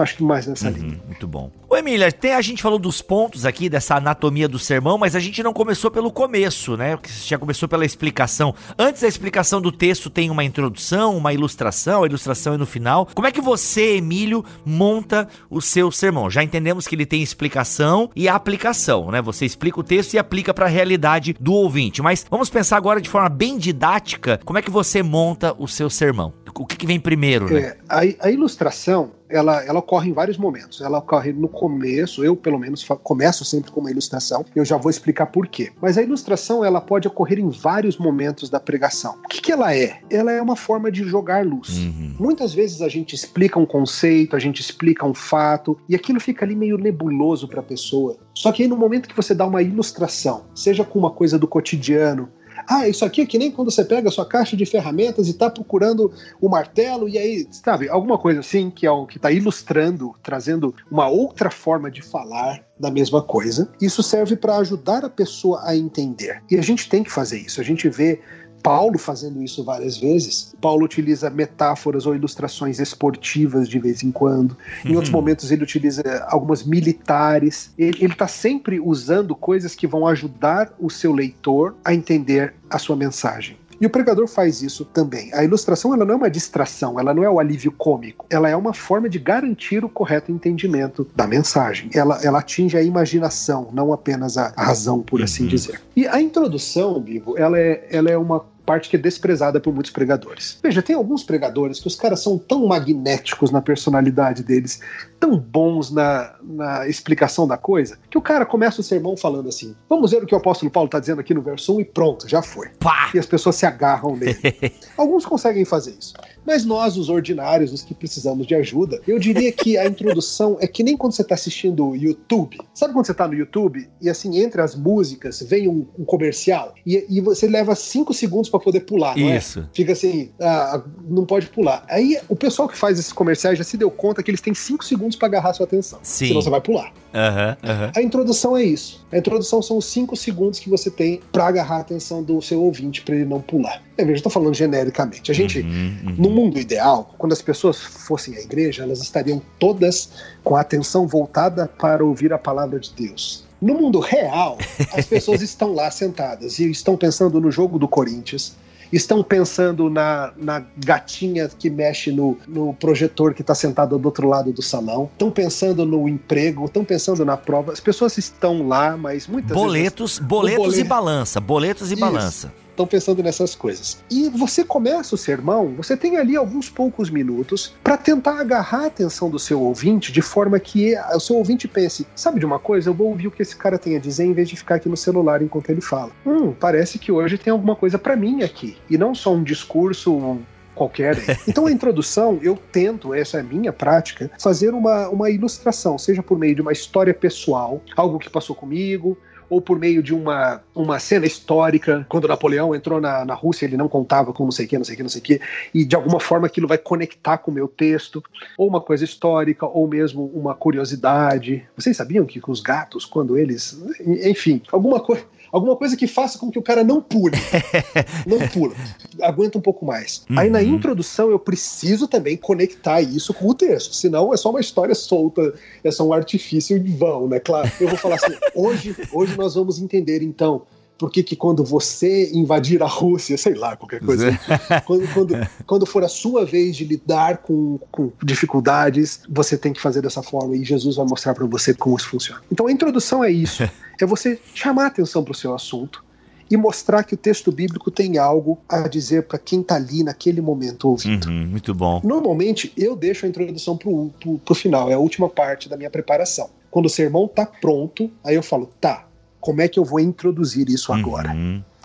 acho 0.00 0.16
que 0.16 0.22
mais 0.22 0.46
nessa 0.46 0.68
uhum, 0.68 0.74
linha. 0.74 1.00
Muito 1.06 1.26
bom. 1.26 1.50
Ô 1.68 1.76
Emília, 1.76 2.08
até 2.08 2.34
a 2.34 2.40
gente 2.40 2.62
falou 2.62 2.78
dos 2.78 3.02
pontos 3.02 3.44
aqui, 3.44 3.68
dessa 3.68 3.96
anatomia 3.96 4.48
do 4.48 4.58
sermão, 4.58 4.96
mas 4.98 5.16
a 5.16 5.20
gente 5.20 5.42
não 5.42 5.52
começou 5.52 5.90
pelo 5.90 6.10
começo, 6.12 6.76
né? 6.76 6.96
Você 7.02 7.28
já 7.28 7.38
começou 7.38 7.68
pela 7.68 7.84
explicação. 7.84 8.54
Antes 8.78 9.02
da 9.02 9.08
explicação 9.08 9.60
do 9.60 9.72
texto 9.72 10.10
tem 10.10 10.30
uma 10.30 10.44
introdução, 10.44 11.16
uma 11.16 11.32
ilustração, 11.32 12.02
a 12.02 12.06
ilustração 12.06 12.54
é 12.54 12.56
no 12.56 12.66
final. 12.66 13.08
Como 13.14 13.26
é 13.26 13.32
que 13.32 13.40
você, 13.40 13.96
Emílio, 13.96 14.44
monta 14.64 15.28
o 15.50 15.60
seu 15.60 15.90
sermão? 15.90 16.30
Já 16.30 16.42
entendemos 16.42 16.86
que 16.86 16.94
ele 16.94 17.06
tem 17.06 17.22
explicação 17.22 18.10
e 18.14 18.28
aplicação, 18.28 19.10
né? 19.10 19.20
Você 19.22 19.44
explica 19.44 19.80
o 19.80 19.84
texto 19.84 20.14
e 20.14 20.18
aplica 20.18 20.54
para 20.54 20.66
a 20.66 20.68
realidade 20.68 21.34
do 21.40 21.52
ouvinte. 21.52 22.02
Mas 22.02 22.24
vamos 22.30 22.50
pensar 22.50 22.76
agora 22.76 23.00
de 23.00 23.08
forma 23.08 23.28
bem 23.28 23.58
didática, 23.58 24.40
como 24.44 24.58
é 24.58 24.62
que 24.62 24.70
você 24.70 25.02
monta 25.02 25.54
o 25.58 25.66
seu 25.66 25.90
sermão? 25.90 26.32
O 26.56 26.66
que, 26.66 26.76
que 26.76 26.86
vem 26.86 27.00
primeiro, 27.00 27.52
né? 27.52 27.60
É, 27.60 27.76
a, 27.88 28.26
a 28.26 28.30
ilustração 28.30 29.10
ela, 29.28 29.64
ela 29.64 29.80
ocorre 29.80 30.10
em 30.10 30.12
vários 30.12 30.38
momentos. 30.38 30.80
Ela 30.80 30.98
ocorre 30.98 31.32
no 31.32 31.48
começo, 31.48 32.24
eu 32.24 32.36
pelo 32.36 32.58
menos 32.58 32.86
começo 33.02 33.44
sempre 33.44 33.70
com 33.70 33.80
uma 33.80 33.90
ilustração, 33.90 34.44
eu 34.54 34.64
já 34.64 34.76
vou 34.76 34.90
explicar 34.90 35.26
por 35.26 35.48
quê. 35.48 35.72
Mas 35.80 35.98
a 35.98 36.02
ilustração 36.02 36.64
ela 36.64 36.80
pode 36.80 37.08
ocorrer 37.08 37.38
em 37.38 37.50
vários 37.50 37.98
momentos 37.98 38.48
da 38.48 38.60
pregação. 38.60 39.16
O 39.24 39.28
que, 39.28 39.40
que 39.40 39.52
ela 39.52 39.74
é? 39.74 40.00
Ela 40.08 40.32
é 40.32 40.40
uma 40.40 40.56
forma 40.56 40.90
de 40.90 41.02
jogar 41.04 41.44
luz. 41.44 41.78
Uhum. 41.78 42.14
Muitas 42.18 42.54
vezes 42.54 42.80
a 42.80 42.88
gente 42.88 43.14
explica 43.14 43.58
um 43.58 43.66
conceito, 43.66 44.36
a 44.36 44.38
gente 44.38 44.60
explica 44.60 45.04
um 45.04 45.14
fato, 45.14 45.76
e 45.88 45.94
aquilo 45.94 46.20
fica 46.20 46.44
ali 46.44 46.54
meio 46.54 46.78
nebuloso 46.78 47.48
para 47.48 47.60
a 47.60 47.64
pessoa. 47.64 48.16
Só 48.34 48.52
que 48.52 48.62
aí 48.62 48.68
no 48.68 48.76
momento 48.76 49.08
que 49.08 49.16
você 49.16 49.34
dá 49.34 49.46
uma 49.46 49.62
ilustração, 49.62 50.44
seja 50.54 50.84
com 50.84 50.98
uma 50.98 51.10
coisa 51.10 51.38
do 51.38 51.48
cotidiano, 51.48 52.28
ah, 52.68 52.88
isso 52.88 53.04
aqui 53.04 53.22
é 53.22 53.26
que 53.26 53.38
nem 53.38 53.50
quando 53.50 53.70
você 53.70 53.84
pega 53.84 54.08
a 54.08 54.12
sua 54.12 54.26
caixa 54.26 54.56
de 54.56 54.66
ferramentas 54.66 55.26
e 55.26 55.30
está 55.30 55.50
procurando 55.50 56.12
o 56.40 56.48
martelo, 56.48 57.08
e 57.08 57.18
aí, 57.18 57.46
sabe, 57.50 57.88
alguma 57.88 58.18
coisa 58.18 58.40
assim 58.40 58.70
que 58.70 58.86
é 58.86 58.90
o 58.90 59.06
que 59.06 59.16
está 59.16 59.30
ilustrando, 59.30 60.14
trazendo 60.22 60.74
uma 60.90 61.08
outra 61.08 61.50
forma 61.50 61.90
de 61.90 62.02
falar 62.02 62.64
da 62.78 62.90
mesma 62.90 63.22
coisa. 63.22 63.70
Isso 63.80 64.02
serve 64.02 64.36
para 64.36 64.56
ajudar 64.58 65.04
a 65.04 65.10
pessoa 65.10 65.62
a 65.64 65.76
entender. 65.76 66.42
E 66.50 66.56
a 66.56 66.62
gente 66.62 66.88
tem 66.88 67.02
que 67.02 67.10
fazer 67.10 67.38
isso. 67.38 67.60
A 67.60 67.64
gente 67.64 67.88
vê 67.88 68.20
Paulo 68.64 68.98
fazendo 68.98 69.42
isso 69.42 69.62
várias 69.62 69.98
vezes. 69.98 70.54
Paulo 70.58 70.86
utiliza 70.86 71.28
metáforas 71.28 72.06
ou 72.06 72.14
ilustrações 72.14 72.80
esportivas 72.80 73.68
de 73.68 73.78
vez 73.78 74.02
em 74.02 74.10
quando. 74.10 74.56
Em 74.82 74.88
uhum. 74.88 74.94
outros 74.94 75.12
momentos 75.12 75.52
ele 75.52 75.62
utiliza 75.62 76.02
algumas 76.28 76.64
militares. 76.64 77.70
Ele 77.76 78.06
está 78.06 78.26
sempre 78.26 78.80
usando 78.80 79.36
coisas 79.36 79.74
que 79.74 79.86
vão 79.86 80.06
ajudar 80.06 80.72
o 80.80 80.88
seu 80.88 81.12
leitor 81.12 81.76
a 81.84 81.92
entender 81.92 82.54
a 82.70 82.78
sua 82.78 82.96
mensagem. 82.96 83.58
E 83.78 83.86
o 83.86 83.90
pregador 83.90 84.26
faz 84.26 84.62
isso 84.62 84.84
também. 84.84 85.30
A 85.34 85.44
ilustração 85.44 85.92
ela 85.92 86.06
não 86.06 86.14
é 86.14 86.16
uma 86.16 86.30
distração, 86.30 86.98
ela 86.98 87.12
não 87.12 87.22
é 87.22 87.28
o 87.28 87.38
alívio 87.38 87.70
cômico, 87.70 88.24
ela 88.30 88.48
é 88.48 88.56
uma 88.56 88.72
forma 88.72 89.10
de 89.10 89.18
garantir 89.18 89.84
o 89.84 89.90
correto 89.90 90.32
entendimento 90.32 91.06
da 91.14 91.26
mensagem. 91.26 91.90
Ela, 91.92 92.18
ela 92.22 92.38
atinge 92.38 92.78
a 92.78 92.82
imaginação, 92.82 93.68
não 93.72 93.92
apenas 93.92 94.38
a 94.38 94.54
razão, 94.56 95.02
por 95.02 95.22
assim 95.22 95.42
uhum. 95.42 95.48
dizer. 95.50 95.82
E 95.94 96.06
a 96.06 96.18
introdução, 96.18 96.98
Bibo, 96.98 97.36
ela 97.36 97.58
é, 97.58 97.86
ela 97.90 98.10
é 98.10 98.16
uma 98.16 98.46
parte 98.64 98.88
que 98.88 98.96
é 98.96 98.98
desprezada 98.98 99.60
por 99.60 99.72
muitos 99.72 99.92
pregadores. 99.92 100.58
Veja, 100.62 100.82
tem 100.82 100.96
alguns 100.96 101.22
pregadores 101.22 101.80
que 101.80 101.86
os 101.86 101.96
caras 101.96 102.20
são 102.20 102.38
tão 102.38 102.66
magnéticos 102.66 103.50
na 103.50 103.60
personalidade 103.60 104.42
deles, 104.42 104.80
tão 105.20 105.36
bons 105.36 105.90
na, 105.90 106.34
na 106.42 106.88
explicação 106.88 107.46
da 107.46 107.56
coisa, 107.56 107.98
que 108.10 108.18
o 108.18 108.22
cara 108.22 108.44
começa 108.44 108.80
o 108.80 108.84
sermão 108.84 109.16
falando 109.16 109.48
assim: 109.48 109.74
vamos 109.88 110.10
ver 110.10 110.22
o 110.22 110.26
que 110.26 110.34
o 110.34 110.38
apóstolo 110.38 110.70
Paulo 110.70 110.86
está 110.86 111.00
dizendo 111.00 111.20
aqui 111.20 111.34
no 111.34 111.42
verso 111.42 111.76
1 111.76 111.80
e 111.80 111.84
pronto, 111.84 112.28
já 112.28 112.42
foi. 112.42 112.68
Pá! 112.78 113.10
E 113.14 113.18
as 113.18 113.26
pessoas 113.26 113.56
se 113.56 113.66
agarram 113.66 114.16
nele. 114.16 114.38
Alguns 114.96 115.24
conseguem 115.24 115.64
fazer 115.64 115.96
isso. 115.98 116.14
Mas 116.46 116.64
nós, 116.64 116.96
os 116.96 117.08
ordinários, 117.08 117.72
os 117.72 117.82
que 117.82 117.94
precisamos 117.94 118.46
de 118.46 118.54
ajuda, 118.54 119.00
eu 119.06 119.18
diria 119.18 119.50
que 119.50 119.78
a 119.78 119.86
introdução 119.86 120.56
é 120.60 120.66
que 120.66 120.82
nem 120.82 120.96
quando 120.96 121.12
você 121.12 121.22
está 121.22 121.34
assistindo 121.34 121.88
o 121.88 121.96
YouTube. 121.96 122.58
Sabe 122.74 122.92
quando 122.92 123.06
você 123.06 123.12
está 123.12 123.26
no 123.26 123.34
YouTube 123.34 123.88
e 124.00 124.10
assim, 124.10 124.38
entre 124.38 124.60
as 124.60 124.74
músicas, 124.74 125.40
vem 125.42 125.68
um, 125.68 125.86
um 125.98 126.04
comercial 126.04 126.74
e, 126.84 127.06
e, 127.08 127.20
você 127.20 127.46
leva 127.46 127.74
cinco 127.74 128.12
segundos 128.12 128.50
para 128.54 128.64
poder 128.64 128.80
pular, 128.80 129.16
não 129.16 129.28
é? 129.28 129.36
Isso. 129.36 129.60
é? 129.60 129.64
Fica 129.72 129.92
assim, 129.92 130.30
ah, 130.40 130.82
não 131.08 131.24
pode 131.26 131.46
pular. 131.48 131.84
Aí 131.88 132.18
o 132.28 132.36
pessoal 132.36 132.68
que 132.68 132.76
faz 132.76 132.98
esses 132.98 133.12
comerciais 133.12 133.58
já 133.58 133.64
se 133.64 133.76
deu 133.76 133.90
conta 133.90 134.22
que 134.22 134.30
eles 134.30 134.40
têm 134.40 134.54
cinco 134.54 134.84
segundos 134.84 135.16
para 135.16 135.28
agarrar 135.28 135.52
sua 135.54 135.66
atenção. 135.66 135.98
Sim. 136.02 136.28
Senão 136.28 136.42
você 136.42 136.50
vai 136.50 136.60
pular. 136.60 136.92
Uhum, 137.14 137.70
uhum. 137.70 137.90
A 137.96 138.02
introdução 138.02 138.56
é 138.56 138.62
isso. 138.62 139.04
A 139.12 139.18
introdução 139.18 139.60
são 139.60 139.76
os 139.76 139.86
cinco 139.86 140.16
segundos 140.16 140.58
que 140.58 140.68
você 140.68 140.90
tem 140.90 141.20
para 141.32 141.46
agarrar 141.46 141.76
a 141.76 141.80
atenção 141.80 142.22
do 142.22 142.40
seu 142.40 142.62
ouvinte 142.62 143.02
para 143.02 143.16
ele 143.16 143.24
não 143.24 143.40
pular. 143.40 143.82
É, 143.96 144.02
eu 144.02 144.22
tô 144.22 144.30
falando 144.30 144.54
genericamente. 144.54 145.30
A 145.30 145.34
gente, 145.34 145.60
uhum, 145.60 145.96
uhum. 146.04 146.14
no 146.18 146.30
mundo 146.30 146.58
ideal, 146.58 147.14
quando 147.18 147.32
as 147.32 147.42
pessoas 147.42 147.80
fossem 147.80 148.36
à 148.36 148.40
igreja, 148.40 148.82
elas 148.82 149.00
estariam 149.00 149.40
todas 149.58 150.10
com 150.42 150.56
a 150.56 150.60
atenção 150.60 151.06
voltada 151.06 151.66
para 151.66 152.04
ouvir 152.04 152.32
a 152.32 152.38
palavra 152.38 152.78
de 152.78 152.92
Deus. 152.92 153.44
No 153.64 153.72
mundo 153.72 153.98
real, 153.98 154.58
as 154.92 155.06
pessoas 155.06 155.40
estão 155.42 155.72
lá 155.72 155.90
sentadas 155.90 156.58
e 156.58 156.70
estão 156.70 156.98
pensando 156.98 157.40
no 157.40 157.50
jogo 157.50 157.78
do 157.78 157.88
Corinthians, 157.88 158.54
estão 158.92 159.22
pensando 159.22 159.88
na, 159.88 160.34
na 160.36 160.62
gatinha 160.76 161.48
que 161.48 161.70
mexe 161.70 162.12
no, 162.12 162.36
no 162.46 162.74
projetor 162.74 163.32
que 163.32 163.40
está 163.40 163.54
sentado 163.54 163.98
do 163.98 164.04
outro 164.04 164.28
lado 164.28 164.52
do 164.52 164.60
salão, 164.60 165.08
estão 165.10 165.30
pensando 165.30 165.86
no 165.86 166.06
emprego, 166.06 166.66
estão 166.66 166.84
pensando 166.84 167.24
na 167.24 167.38
prova. 167.38 167.72
As 167.72 167.80
pessoas 167.80 168.18
estão 168.18 168.68
lá, 168.68 168.98
mas 168.98 169.26
muitas 169.26 169.56
boletos, 169.56 170.18
vezes. 170.18 170.28
Boletos, 170.28 170.58
boletos 170.58 170.78
e 170.78 170.84
balança, 170.84 171.40
boletos 171.40 171.90
e 171.90 171.94
Isso. 171.94 172.00
balança 172.00 172.63
estão 172.74 172.86
pensando 172.86 173.22
nessas 173.22 173.54
coisas. 173.54 174.04
E 174.10 174.28
você 174.28 174.64
começa 174.64 175.14
o 175.14 175.18
sermão, 175.18 175.74
você 175.76 175.96
tem 175.96 176.16
ali 176.16 176.36
alguns 176.36 176.68
poucos 176.68 177.08
minutos 177.08 177.74
para 177.82 177.96
tentar 177.96 178.40
agarrar 178.40 178.84
a 178.84 178.86
atenção 178.86 179.30
do 179.30 179.38
seu 179.38 179.60
ouvinte 179.62 180.12
de 180.12 180.20
forma 180.20 180.58
que 180.58 180.94
o 181.14 181.20
seu 181.20 181.36
ouvinte 181.36 181.66
pense: 181.66 182.06
sabe 182.14 182.40
de 182.40 182.46
uma 182.46 182.58
coisa? 182.58 182.90
Eu 182.90 182.94
vou 182.94 183.08
ouvir 183.08 183.28
o 183.28 183.30
que 183.30 183.42
esse 183.42 183.56
cara 183.56 183.78
tem 183.78 183.96
a 183.96 184.00
dizer 184.00 184.24
em 184.24 184.32
vez 184.32 184.48
de 184.48 184.56
ficar 184.56 184.76
aqui 184.76 184.88
no 184.88 184.96
celular 184.96 185.40
enquanto 185.40 185.70
ele 185.70 185.80
fala. 185.80 186.10
Hum, 186.26 186.52
parece 186.52 186.98
que 186.98 187.10
hoje 187.10 187.38
tem 187.38 187.52
alguma 187.52 187.76
coisa 187.76 187.98
para 187.98 188.16
mim 188.16 188.42
aqui. 188.42 188.76
E 188.90 188.98
não 188.98 189.14
só 189.14 189.32
um 189.32 189.42
discurso 189.42 190.40
qualquer. 190.74 191.16
Então 191.46 191.66
a 191.66 191.72
introdução, 191.72 192.38
eu 192.42 192.58
tento, 192.72 193.14
essa 193.14 193.36
é 193.36 193.40
a 193.40 193.44
minha 193.44 193.72
prática, 193.72 194.30
fazer 194.40 194.74
uma, 194.74 195.08
uma 195.08 195.30
ilustração, 195.30 195.96
seja 195.96 196.22
por 196.22 196.38
meio 196.38 196.54
de 196.54 196.62
uma 196.62 196.72
história 196.72 197.14
pessoal, 197.14 197.80
algo 197.96 198.18
que 198.18 198.28
passou 198.28 198.56
comigo, 198.56 199.16
ou 199.48 199.60
por 199.60 199.78
meio 199.78 200.02
de 200.02 200.14
uma, 200.14 200.62
uma 200.74 200.98
cena 200.98 201.26
histórica, 201.26 202.06
quando 202.08 202.28
Napoleão 202.28 202.74
entrou 202.74 203.00
na, 203.00 203.24
na 203.24 203.34
Rússia, 203.34 203.66
ele 203.66 203.76
não 203.76 203.88
contava 203.88 204.32
com 204.32 204.44
não 204.44 204.52
sei 204.52 204.66
o 204.66 204.68
que, 204.68 204.78
não 204.78 204.84
sei 204.84 204.94
o 204.94 204.96
que, 204.96 205.02
não 205.02 205.10
sei 205.10 205.20
o 205.20 205.24
que, 205.24 205.40
e 205.72 205.84
de 205.84 205.96
alguma 205.96 206.20
forma 206.20 206.46
aquilo 206.46 206.68
vai 206.68 206.78
conectar 206.78 207.38
com 207.38 207.50
o 207.50 207.54
meu 207.54 207.68
texto, 207.68 208.22
ou 208.56 208.68
uma 208.68 208.80
coisa 208.80 209.04
histórica, 209.04 209.66
ou 209.66 209.86
mesmo 209.88 210.30
uma 210.34 210.54
curiosidade. 210.54 211.66
Vocês 211.76 211.96
sabiam 211.96 212.24
que 212.24 212.40
os 212.46 212.60
gatos, 212.60 213.04
quando 213.04 213.38
eles. 213.38 213.80
Enfim, 214.00 214.60
alguma 214.70 215.00
coisa 215.00 215.24
alguma 215.54 215.76
coisa 215.76 215.96
que 215.96 216.08
faça 216.08 216.36
com 216.36 216.50
que 216.50 216.58
o 216.58 216.62
cara 216.62 216.82
não 216.82 217.00
pule. 217.00 217.36
não 218.26 218.40
pula. 218.48 218.74
Aguenta 219.22 219.56
um 219.56 219.60
pouco 219.60 219.86
mais. 219.86 220.24
Uhum. 220.28 220.38
Aí 220.38 220.50
na 220.50 220.60
introdução 220.60 221.30
eu 221.30 221.38
preciso 221.38 222.08
também 222.08 222.36
conectar 222.36 223.00
isso 223.00 223.32
com 223.32 223.48
o 223.48 223.54
texto, 223.54 223.94
senão 223.94 224.34
é 224.34 224.36
só 224.36 224.50
uma 224.50 224.60
história 224.60 224.96
solta, 224.96 225.54
é 225.84 225.90
só 225.92 226.04
um 226.04 226.12
artifício 226.12 226.78
de 226.80 226.92
vão, 226.92 227.28
né? 227.28 227.38
Claro, 227.38 227.70
eu 227.80 227.86
vou 227.86 227.96
falar 227.96 228.16
assim, 228.16 228.34
hoje, 228.52 228.96
hoje 229.12 229.36
nós 229.36 229.54
vamos 229.54 229.78
entender 229.78 230.22
então 230.22 230.62
por 230.98 231.10
que, 231.10 231.22
que 231.22 231.36
quando 231.36 231.64
você 231.64 232.30
invadir 232.32 232.82
a 232.82 232.86
Rússia, 232.86 233.36
sei 233.36 233.54
lá, 233.54 233.76
qualquer 233.76 234.00
coisa, 234.00 234.38
quando, 234.84 235.12
quando, 235.12 235.48
quando, 235.66 235.86
for 235.86 236.04
a 236.04 236.08
sua 236.08 236.44
vez 236.44 236.76
de 236.76 236.84
lidar 236.84 237.38
com, 237.38 237.78
com, 237.90 238.12
dificuldades, 238.22 239.20
você 239.28 239.56
tem 239.56 239.72
que 239.72 239.80
fazer 239.80 240.02
dessa 240.02 240.22
forma 240.22 240.56
e 240.56 240.64
Jesus 240.64 240.96
vai 240.96 241.06
mostrar 241.06 241.34
para 241.34 241.46
você 241.46 241.74
como 241.74 241.96
isso 241.96 242.08
funciona. 242.08 242.40
Então 242.50 242.66
a 242.66 242.72
introdução 242.72 243.24
é 243.24 243.30
isso: 243.30 243.62
é 244.00 244.06
você 244.06 244.38
chamar 244.54 244.84
a 244.84 244.86
atenção 244.86 245.24
para 245.24 245.32
o 245.32 245.34
seu 245.34 245.54
assunto 245.54 246.04
e 246.50 246.56
mostrar 246.56 247.02
que 247.02 247.14
o 247.14 247.16
texto 247.16 247.50
bíblico 247.50 247.90
tem 247.90 248.18
algo 248.18 248.58
a 248.68 248.86
dizer 248.86 249.24
para 249.24 249.38
quem 249.38 249.60
está 249.60 249.76
ali 249.76 250.02
naquele 250.02 250.40
momento 250.40 250.88
ouvindo. 250.88 251.26
Uhum, 251.26 251.46
muito 251.46 251.74
bom. 251.74 252.00
Normalmente 252.04 252.72
eu 252.76 252.94
deixo 252.94 253.26
a 253.26 253.28
introdução 253.28 253.76
para 253.76 253.88
o 253.90 254.54
final, 254.54 254.90
é 254.90 254.94
a 254.94 254.98
última 254.98 255.28
parte 255.28 255.68
da 255.68 255.76
minha 255.76 255.90
preparação. 255.90 256.50
Quando 256.70 256.86
o 256.86 256.90
sermão 256.90 257.26
está 257.26 257.46
pronto, 257.46 258.10
aí 258.22 258.34
eu 258.34 258.42
falo, 258.42 258.70
tá, 258.80 259.06
como 259.44 259.60
é 259.60 259.68
que 259.68 259.78
eu 259.78 259.84
vou 259.84 260.00
introduzir 260.00 260.70
isso 260.70 260.90
uhum. 260.90 260.98
agora? 260.98 261.36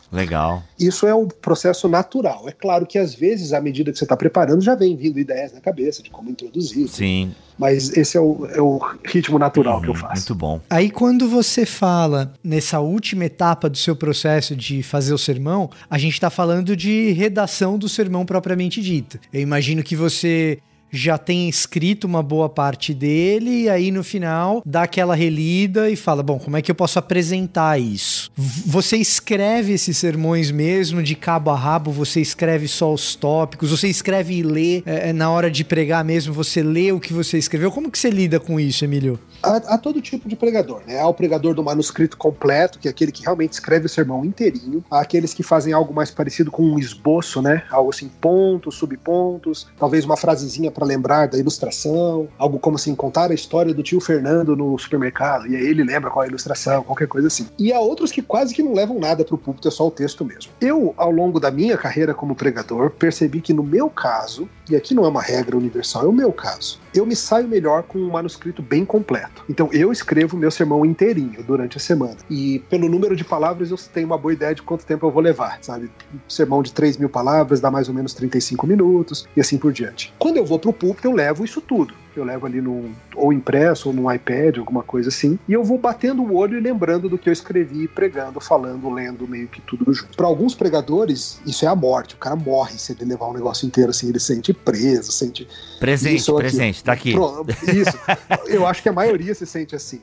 Legal. 0.09 0.63
Isso 0.79 1.05
é 1.05 1.13
um 1.13 1.27
processo 1.27 1.89
natural. 1.89 2.47
É 2.47 2.53
claro 2.53 2.85
que 2.85 2.97
às 2.97 3.13
vezes, 3.13 3.51
à 3.51 3.59
medida 3.59 3.91
que 3.91 3.97
você 3.97 4.05
está 4.05 4.15
preparando, 4.15 4.61
já 4.61 4.73
vem 4.75 4.95
vindo 4.95 5.19
ideias 5.19 5.51
na 5.51 5.59
cabeça 5.59 6.01
de 6.01 6.09
como 6.09 6.29
introduzir. 6.29 6.87
Sim. 6.87 7.35
Mas 7.57 7.95
esse 7.97 8.15
é 8.17 8.21
o, 8.21 8.47
é 8.47 8.61
o 8.61 8.79
ritmo 9.05 9.37
natural 9.37 9.79
hum, 9.79 9.81
que 9.81 9.89
eu 9.89 9.93
faço. 9.93 10.21
Muito 10.21 10.35
bom. 10.35 10.61
Aí, 10.69 10.89
quando 10.89 11.27
você 11.27 11.65
fala 11.65 12.33
nessa 12.41 12.79
última 12.79 13.25
etapa 13.25 13.69
do 13.69 13.77
seu 13.77 13.93
processo 13.93 14.55
de 14.55 14.81
fazer 14.81 15.13
o 15.13 15.17
sermão, 15.17 15.69
a 15.89 15.97
gente 15.97 16.13
está 16.13 16.29
falando 16.29 16.77
de 16.77 17.11
redação 17.11 17.77
do 17.77 17.89
sermão 17.89 18.25
propriamente 18.25 18.81
dita. 18.81 19.19
Eu 19.33 19.41
imagino 19.41 19.83
que 19.83 19.97
você 19.97 20.59
já 20.91 21.17
tem 21.17 21.47
escrito 21.47 22.05
uma 22.05 22.23
boa 22.23 22.49
parte 22.49 22.93
dele, 22.93 23.63
e 23.63 23.69
aí 23.69 23.91
no 23.91 24.03
final 24.03 24.61
dá 24.65 24.83
aquela 24.83 25.15
relida 25.15 25.89
e 25.89 25.95
fala: 25.95 26.23
bom, 26.23 26.39
como 26.39 26.57
é 26.57 26.61
que 26.61 26.71
eu 26.71 26.75
posso 26.75 26.99
apresentar 26.99 27.79
isso? 27.79 28.31
Você 28.35 28.97
escreve 28.97 29.73
esses 29.73 29.97
sermões 29.97 30.51
mesmo, 30.51 31.01
de 31.03 31.15
cabo 31.15 31.51
a 31.51 31.55
rabo, 31.55 31.91
você 31.91 32.21
escreve 32.21 32.67
só 32.67 32.93
os 32.93 33.15
tópicos, 33.15 33.71
você 33.71 33.87
escreve 33.87 34.35
e 34.35 34.43
lê 34.43 34.83
é, 34.85 35.09
é 35.09 35.13
na 35.13 35.29
hora 35.29 35.49
de 35.49 35.63
pregar 35.63 36.03
mesmo, 36.03 36.33
você 36.33 36.61
lê 36.61 36.91
o 36.91 36.99
que 36.99 37.13
você 37.13 37.37
escreveu. 37.37 37.71
Como 37.71 37.91
que 37.91 37.99
você 37.99 38.09
lida 38.09 38.39
com 38.39 38.59
isso, 38.59 38.83
Emílio? 38.83 39.19
Há, 39.41 39.55
há 39.55 39.77
todo 39.77 40.01
tipo 40.01 40.27
de 40.27 40.35
pregador, 40.35 40.81
né? 40.85 40.99
Há 40.99 41.07
o 41.07 41.13
pregador 41.13 41.53
do 41.53 41.63
manuscrito 41.63 42.17
completo, 42.17 42.77
que 42.79 42.87
é 42.87 42.91
aquele 42.91 43.11
que 43.11 43.23
realmente 43.23 43.53
escreve 43.53 43.85
o 43.85 43.89
sermão 43.89 44.25
inteirinho. 44.25 44.83
Há 44.91 44.99
aqueles 45.01 45.33
que 45.33 45.43
fazem 45.43 45.73
algo 45.73 45.93
mais 45.93 46.11
parecido 46.11 46.51
com 46.51 46.63
um 46.63 46.77
esboço, 46.77 47.41
né? 47.41 47.63
Algo 47.69 47.89
assim, 47.89 48.09
pontos, 48.21 48.75
subpontos, 48.75 49.67
talvez 49.77 50.05
uma 50.05 50.17
frasezinha 50.17 50.71
para 50.79 50.87
lembrar 50.87 51.27
da 51.27 51.37
ilustração, 51.37 52.27
algo 52.37 52.57
como 52.57 52.77
assim, 52.77 52.95
contar 52.95 53.29
a 53.31 53.33
história 53.33 53.73
do 53.73 53.83
tio 53.83 53.99
Fernando 53.99 54.55
no 54.55 54.77
supermercado, 54.77 55.45
e 55.47 55.55
aí 55.55 55.67
ele 55.67 55.83
lembra 55.83 56.09
qual 56.09 56.23
é 56.23 56.27
a 56.27 56.29
ilustração, 56.29 56.83
qualquer 56.83 57.07
coisa 57.07 57.27
assim. 57.27 57.47
E 57.59 57.73
há 57.73 57.79
outros 57.79 58.11
que 58.11 58.21
quase 58.21 58.53
que 58.53 58.63
não 58.63 58.73
levam 58.73 58.97
nada 58.97 59.25
para 59.25 59.35
o 59.35 59.37
púlpito, 59.37 59.67
é 59.67 59.71
só 59.71 59.87
o 59.87 59.91
texto 59.91 60.23
mesmo. 60.23 60.51
Eu, 60.61 60.93
ao 60.95 61.11
longo 61.11 61.39
da 61.39 61.51
minha 61.51 61.77
carreira 61.77 62.13
como 62.13 62.35
pregador, 62.35 62.91
percebi 62.91 63.41
que 63.41 63.53
no 63.53 63.63
meu 63.63 63.89
caso, 63.89 64.49
e 64.69 64.75
aqui 64.75 64.93
não 64.93 65.05
é 65.05 65.07
uma 65.07 65.21
regra 65.21 65.57
universal, 65.57 66.03
é 66.03 66.07
o 66.07 66.13
meu 66.13 66.31
caso, 66.31 66.79
eu 66.93 67.05
me 67.05 67.15
saio 67.15 67.47
melhor 67.47 67.83
com 67.83 67.99
um 67.99 68.09
manuscrito 68.09 68.61
bem 68.61 68.85
completo. 68.85 69.43
Então 69.49 69.69
eu 69.71 69.91
escrevo 69.91 70.37
meu 70.37 70.51
sermão 70.51 70.85
inteirinho 70.85 71.43
durante 71.43 71.77
a 71.77 71.79
semana. 71.79 72.17
E 72.29 72.59
pelo 72.69 72.89
número 72.89 73.15
de 73.15 73.23
palavras 73.23 73.71
eu 73.71 73.77
tenho 73.77 74.07
uma 74.07 74.17
boa 74.17 74.33
ideia 74.33 74.55
de 74.55 74.61
quanto 74.61 74.85
tempo 74.85 75.05
eu 75.05 75.11
vou 75.11 75.21
levar, 75.21 75.59
sabe? 75.61 75.91
Um 76.13 76.19
sermão 76.27 76.61
de 76.61 76.73
3 76.73 76.97
mil 76.97 77.09
palavras 77.09 77.59
dá 77.59 77.69
mais 77.69 77.87
ou 77.87 77.93
menos 77.93 78.13
35 78.13 78.65
minutos 78.65 79.27
e 79.35 79.41
assim 79.41 79.57
por 79.57 79.71
diante. 79.71 80.13
Quando 80.17 80.37
eu 80.37 80.45
vou 80.45 80.59
pro 80.59 80.73
púlpito, 80.73 81.07
eu 81.07 81.11
levo 81.11 81.43
isso 81.43 81.61
tudo 81.61 81.93
eu 82.19 82.25
levo 82.25 82.45
ali 82.45 82.61
no 82.61 82.91
ou 83.15 83.33
impresso 83.33 83.89
ou 83.89 83.93
no 83.93 84.11
iPad, 84.11 84.57
alguma 84.57 84.83
coisa 84.83 85.09
assim, 85.09 85.39
e 85.47 85.53
eu 85.53 85.63
vou 85.63 85.77
batendo 85.77 86.21
o 86.21 86.35
olho 86.35 86.57
e 86.57 86.61
lembrando 86.61 87.09
do 87.09 87.17
que 87.17 87.29
eu 87.29 87.33
escrevi, 87.33 87.87
pregando, 87.87 88.39
falando, 88.39 88.89
lendo, 88.89 89.27
meio 89.27 89.47
que 89.47 89.61
tudo 89.61 89.91
junto. 89.93 90.15
Para 90.15 90.27
alguns 90.27 90.55
pregadores, 90.55 91.41
isso 91.45 91.65
é 91.65 91.67
a 91.67 91.75
morte. 91.75 92.15
O 92.15 92.17
cara 92.17 92.35
morre 92.35 92.77
se 92.77 92.91
ele 92.91 93.05
levar 93.05 93.27
um 93.27 93.33
negócio 93.33 93.65
inteiro 93.65 93.89
assim, 93.89 94.09
ele 94.09 94.19
sente 94.19 94.53
preso, 94.53 95.11
sente 95.11 95.47
presente, 95.79 96.15
isso, 96.17 96.35
presente, 96.35 96.83
tá 96.83 96.93
aqui. 96.93 97.13
Pronto, 97.13 97.49
isso. 97.49 97.97
eu 98.47 98.65
acho 98.67 98.81
que 98.81 98.89
a 98.89 98.93
maioria 98.93 99.33
se 99.33 99.45
sente 99.45 99.75
assim. 99.75 100.01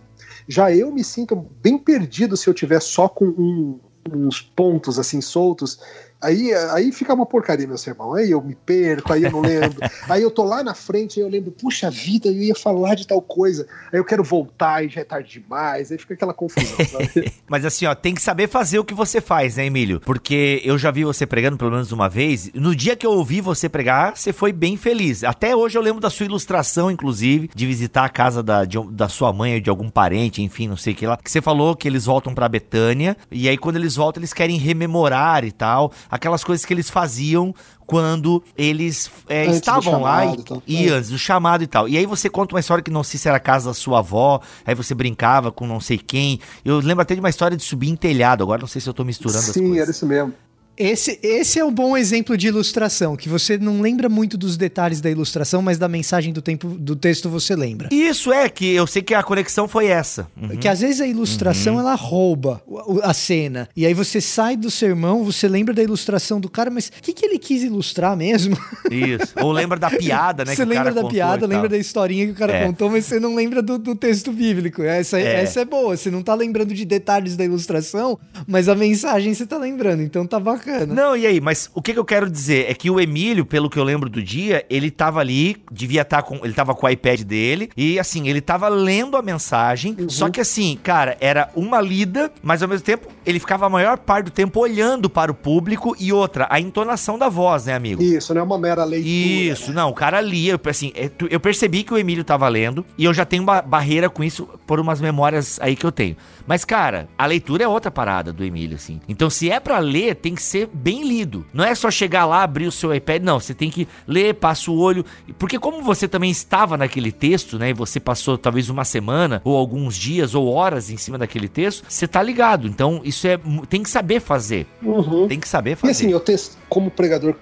Já 0.48 0.72
eu 0.72 0.92
me 0.92 1.02
sinto 1.02 1.36
bem 1.62 1.76
perdido 1.76 2.36
se 2.36 2.48
eu 2.48 2.54
tiver 2.54 2.80
só 2.80 3.08
com 3.08 3.24
um, 3.24 3.80
uns 4.12 4.40
pontos 4.40 4.98
assim 4.98 5.20
soltos 5.20 5.80
Aí, 6.26 6.52
aí 6.72 6.90
fica 6.90 7.14
uma 7.14 7.24
porcaria, 7.24 7.68
meu 7.68 7.78
sermão. 7.78 8.14
Aí 8.14 8.32
eu 8.32 8.42
me 8.42 8.56
perco, 8.56 9.12
aí 9.12 9.22
eu 9.22 9.30
não 9.30 9.40
lembro. 9.40 9.78
aí 10.10 10.20
eu 10.20 10.30
tô 10.30 10.42
lá 10.42 10.60
na 10.64 10.74
frente, 10.74 11.20
aí 11.20 11.24
eu 11.24 11.30
lembro, 11.30 11.52
puxa 11.52 11.88
vida, 11.88 12.26
eu 12.26 12.34
ia 12.34 12.54
falar 12.54 12.96
de 12.96 13.06
tal 13.06 13.22
coisa. 13.22 13.64
Aí 13.92 13.98
eu 14.00 14.04
quero 14.04 14.24
voltar 14.24 14.84
e 14.84 14.88
já 14.88 15.02
é 15.02 15.04
tarde 15.04 15.40
demais. 15.40 15.92
Aí 15.92 15.98
fica 15.98 16.14
aquela 16.14 16.34
confusão, 16.34 16.84
sabe? 16.84 17.32
Mas 17.48 17.64
assim, 17.64 17.86
ó, 17.86 17.94
tem 17.94 18.12
que 18.12 18.20
saber 18.20 18.48
fazer 18.48 18.80
o 18.80 18.84
que 18.84 18.92
você 18.92 19.20
faz, 19.20 19.56
né, 19.56 19.66
Emílio? 19.66 20.00
Porque 20.00 20.60
eu 20.64 20.76
já 20.76 20.90
vi 20.90 21.04
você 21.04 21.24
pregando 21.24 21.56
pelo 21.56 21.70
menos 21.70 21.92
uma 21.92 22.08
vez. 22.08 22.50
No 22.52 22.74
dia 22.74 22.96
que 22.96 23.06
eu 23.06 23.12
ouvi 23.12 23.40
você 23.40 23.68
pregar, 23.68 24.16
você 24.16 24.32
foi 24.32 24.52
bem 24.52 24.76
feliz. 24.76 25.22
Até 25.22 25.54
hoje 25.54 25.78
eu 25.78 25.82
lembro 25.82 26.00
da 26.00 26.10
sua 26.10 26.26
ilustração, 26.26 26.90
inclusive, 26.90 27.48
de 27.54 27.66
visitar 27.66 28.04
a 28.04 28.08
casa 28.08 28.42
da, 28.42 28.64
de, 28.64 28.82
da 28.90 29.08
sua 29.08 29.32
mãe 29.32 29.54
ou 29.54 29.60
de 29.60 29.70
algum 29.70 29.88
parente, 29.88 30.42
enfim, 30.42 30.66
não 30.66 30.76
sei 30.76 30.92
o 30.92 30.96
que 30.96 31.06
lá. 31.06 31.16
Que 31.16 31.30
você 31.30 31.40
falou 31.40 31.76
que 31.76 31.86
eles 31.86 32.04
voltam 32.04 32.34
pra 32.34 32.48
Betânia. 32.48 33.16
E 33.30 33.48
aí, 33.48 33.56
quando 33.56 33.76
eles 33.76 33.94
voltam, 33.94 34.20
eles 34.20 34.32
querem 34.32 34.58
rememorar 34.58 35.44
e 35.44 35.52
tal. 35.52 35.92
Aquelas 36.16 36.42
coisas 36.42 36.64
que 36.64 36.74
eles 36.74 36.90
faziam 36.90 37.54
quando 37.86 38.42
eles 38.56 39.10
é, 39.28 39.46
estavam 39.46 40.02
lá 40.02 40.26
e, 40.26 40.34
então. 40.34 40.62
e, 40.66 40.88
antes 40.88 41.10
do 41.10 41.18
chamado 41.18 41.62
e 41.62 41.66
tal. 41.66 41.88
E 41.88 41.96
aí 41.96 42.04
você 42.04 42.28
conta 42.28 42.54
uma 42.54 42.60
história 42.60 42.82
que 42.82 42.90
não 42.90 43.04
sei 43.04 43.18
se 43.18 43.28
era 43.28 43.36
a 43.36 43.40
casa 43.40 43.70
da 43.70 43.74
sua 43.74 44.00
avó, 44.00 44.40
aí 44.64 44.74
você 44.74 44.94
brincava 44.94 45.52
com 45.52 45.66
não 45.66 45.80
sei 45.80 45.96
quem. 45.96 46.40
Eu 46.64 46.78
lembro 46.80 47.02
até 47.02 47.14
de 47.14 47.20
uma 47.20 47.30
história 47.30 47.56
de 47.56 47.62
subir 47.62 47.88
em 47.88 47.96
telhado, 47.96 48.42
agora 48.42 48.60
não 48.60 48.68
sei 48.68 48.80
se 48.80 48.88
eu 48.88 48.94
tô 48.94 49.04
misturando 49.04 49.40
Sim, 49.40 49.50
as 49.50 49.56
coisas. 49.56 49.72
Sim, 49.72 49.80
era 49.80 49.90
isso 49.90 50.06
mesmo. 50.06 50.34
Esse, 50.76 51.18
esse 51.22 51.58
é 51.58 51.64
um 51.64 51.72
bom 51.72 51.96
exemplo 51.96 52.36
de 52.36 52.48
ilustração, 52.48 53.16
que 53.16 53.28
você 53.28 53.56
não 53.56 53.80
lembra 53.80 54.08
muito 54.08 54.36
dos 54.36 54.56
detalhes 54.56 55.00
da 55.00 55.10
ilustração, 55.10 55.62
mas 55.62 55.78
da 55.78 55.88
mensagem 55.88 56.32
do, 56.32 56.42
tempo, 56.42 56.68
do 56.68 56.94
texto 56.94 57.30
você 57.30 57.56
lembra. 57.56 57.88
Isso 57.90 58.32
é, 58.32 58.48
que 58.48 58.74
eu 58.74 58.86
sei 58.86 59.00
que 59.00 59.14
a 59.14 59.22
conexão 59.22 59.66
foi 59.66 59.86
essa. 59.86 60.26
Uhum. 60.40 60.56
Que 60.56 60.68
às 60.68 60.80
vezes 60.80 61.00
a 61.00 61.06
ilustração 61.06 61.74
uhum. 61.74 61.80
ela 61.80 61.94
rouba 61.94 62.62
a 63.02 63.14
cena. 63.14 63.68
E 63.74 63.86
aí 63.86 63.94
você 63.94 64.20
sai 64.20 64.56
do 64.56 64.70
sermão, 64.70 65.24
você 65.24 65.48
lembra 65.48 65.72
da 65.72 65.82
ilustração 65.82 66.38
do 66.38 66.50
cara, 66.50 66.70
mas 66.70 66.88
o 66.88 67.02
que, 67.02 67.12
que 67.12 67.24
ele 67.24 67.38
quis 67.38 67.62
ilustrar 67.62 68.16
mesmo? 68.16 68.56
Isso. 68.90 69.32
Ou 69.40 69.52
lembra 69.52 69.78
da 69.78 69.90
piada, 69.90 70.44
né? 70.44 70.54
Você 70.56 70.64
lembra 70.64 70.92
da 70.92 71.04
piada, 71.04 71.46
lembra 71.46 71.68
da 71.68 71.76
historinha 71.76 72.26
que 72.26 72.32
o 72.32 72.34
cara 72.34 72.52
é. 72.52 72.66
contou, 72.66 72.90
mas 72.90 73.04
você 73.04 73.20
não 73.20 73.34
lembra 73.34 73.60
do, 73.60 73.78
do 73.78 73.94
texto 73.94 74.32
bíblico. 74.32 74.82
Essa 74.82 75.18
é. 75.18 75.42
essa 75.42 75.60
é 75.60 75.64
boa. 75.64 75.96
Você 75.96 76.10
não 76.10 76.22
tá 76.22 76.34
lembrando 76.34 76.72
de 76.72 76.84
detalhes 76.84 77.36
da 77.36 77.44
ilustração, 77.44 78.18
mas 78.46 78.68
a 78.68 78.74
mensagem 78.74 79.34
você 79.34 79.46
tá 79.46 79.58
lembrando. 79.58 80.02
Então 80.02 80.26
tá 80.26 80.40
bacana. 80.40 80.65
Não, 80.86 81.16
e 81.16 81.26
aí? 81.26 81.40
Mas 81.40 81.70
o 81.74 81.82
que, 81.82 81.92
que 81.92 81.98
eu 81.98 82.04
quero 82.04 82.28
dizer 82.30 82.70
é 82.70 82.74
que 82.74 82.90
o 82.90 83.00
Emílio, 83.00 83.44
pelo 83.44 83.70
que 83.70 83.78
eu 83.78 83.84
lembro 83.84 84.08
do 84.08 84.22
dia, 84.22 84.64
ele 84.68 84.90
tava 84.90 85.20
ali, 85.20 85.56
devia 85.70 86.02
estar 86.02 86.22
tá 86.22 86.22
com. 86.22 86.36
Ele 86.44 86.52
tava 86.52 86.74
com 86.74 86.86
o 86.86 86.88
iPad 86.88 87.22
dele, 87.22 87.70
e 87.76 87.98
assim, 87.98 88.28
ele 88.28 88.40
tava 88.40 88.68
lendo 88.68 89.16
a 89.16 89.22
mensagem. 89.22 89.96
Uhum. 89.98 90.08
Só 90.08 90.28
que 90.28 90.40
assim, 90.40 90.78
cara, 90.82 91.16
era 91.20 91.50
uma 91.54 91.80
lida, 91.80 92.30
mas 92.42 92.62
ao 92.62 92.68
mesmo 92.68 92.84
tempo 92.84 93.08
ele 93.24 93.38
ficava 93.38 93.66
a 93.66 93.68
maior 93.68 93.98
parte 93.98 94.26
do 94.26 94.30
tempo 94.30 94.60
olhando 94.60 95.10
para 95.10 95.30
o 95.30 95.34
público 95.34 95.96
e 95.98 96.12
outra, 96.12 96.46
a 96.50 96.60
entonação 96.60 97.18
da 97.18 97.28
voz, 97.28 97.66
né, 97.66 97.74
amigo? 97.74 98.02
Isso, 98.02 98.32
não 98.32 98.40
é 98.40 98.44
uma 98.44 98.58
mera 98.58 98.84
leitura. 98.84 99.10
Isso, 99.10 99.68
né? 99.68 99.76
não, 99.76 99.90
o 99.90 99.94
cara 99.94 100.20
lia, 100.20 100.60
assim, 100.66 100.92
é, 100.94 101.10
eu 101.30 101.40
percebi 101.40 101.82
que 101.82 101.92
o 101.92 101.98
Emílio 101.98 102.24
tava 102.24 102.48
lendo, 102.48 102.84
e 102.96 103.04
eu 103.04 103.12
já 103.12 103.24
tenho 103.24 103.42
uma 103.42 103.60
barreira 103.60 104.08
com 104.08 104.22
isso 104.22 104.48
por 104.66 104.80
umas 104.80 105.00
memórias 105.00 105.58
aí 105.60 105.76
que 105.76 105.84
eu 105.84 105.92
tenho. 105.92 106.16
Mas, 106.46 106.64
cara, 106.64 107.08
a 107.18 107.26
leitura 107.26 107.64
é 107.64 107.68
outra 107.68 107.90
parada 107.90 108.32
do 108.32 108.44
Emílio, 108.44 108.76
assim. 108.76 109.00
Então, 109.08 109.28
se 109.28 109.50
é 109.50 109.58
para 109.58 109.78
ler, 109.78 110.14
tem 110.14 110.34
que 110.34 110.42
ser 110.42 110.55
bem 110.64 110.96
bem 110.96 111.02
lido. 111.06 111.44
Não 111.52 111.64
é 111.64 111.74
só 111.74 111.90
chegar 111.90 112.24
lá, 112.24 112.42
abrir 112.42 112.66
o 112.66 112.72
seu 112.72 112.94
iPad, 112.94 113.22
não. 113.22 113.38
Você 113.38 113.52
tem 113.52 113.70
que 113.70 113.86
ler, 114.06 114.34
passa 114.34 114.70
o 114.70 114.78
olho. 114.78 115.04
Porque 115.38 115.58
como 115.58 115.82
você 115.82 116.08
também 116.08 116.30
estava 116.30 116.76
naquele 116.76 117.12
texto, 117.12 117.58
né? 117.58 117.70
E 117.70 117.74
você 117.74 118.00
passou 118.00 118.38
talvez 118.38 118.70
uma 118.70 118.84
semana, 118.84 119.42
ou 119.44 119.56
alguns 119.56 119.96
dias, 119.96 120.34
ou 120.34 120.48
horas 120.48 120.90
em 120.90 120.96
cima 120.96 121.18
daquele 121.18 121.48
texto, 121.48 121.84
você 121.88 122.08
tá 122.08 122.22
ligado. 122.22 122.66
Então, 122.66 123.00
isso 123.04 123.26
é. 123.26 123.38
Tem 123.68 123.82
que 123.82 123.90
saber 123.90 124.20
fazer. 124.20 124.66
Uhum. 124.82 125.28
Tem 125.28 125.38
que 125.38 125.48
saber 125.48 125.76
fazer. 125.76 125.90
E 125.90 125.92
assim, 125.92 126.12
eu 126.12 126.20
testo, 126.20 126.56
como 126.68 126.90
pregador 126.90 127.34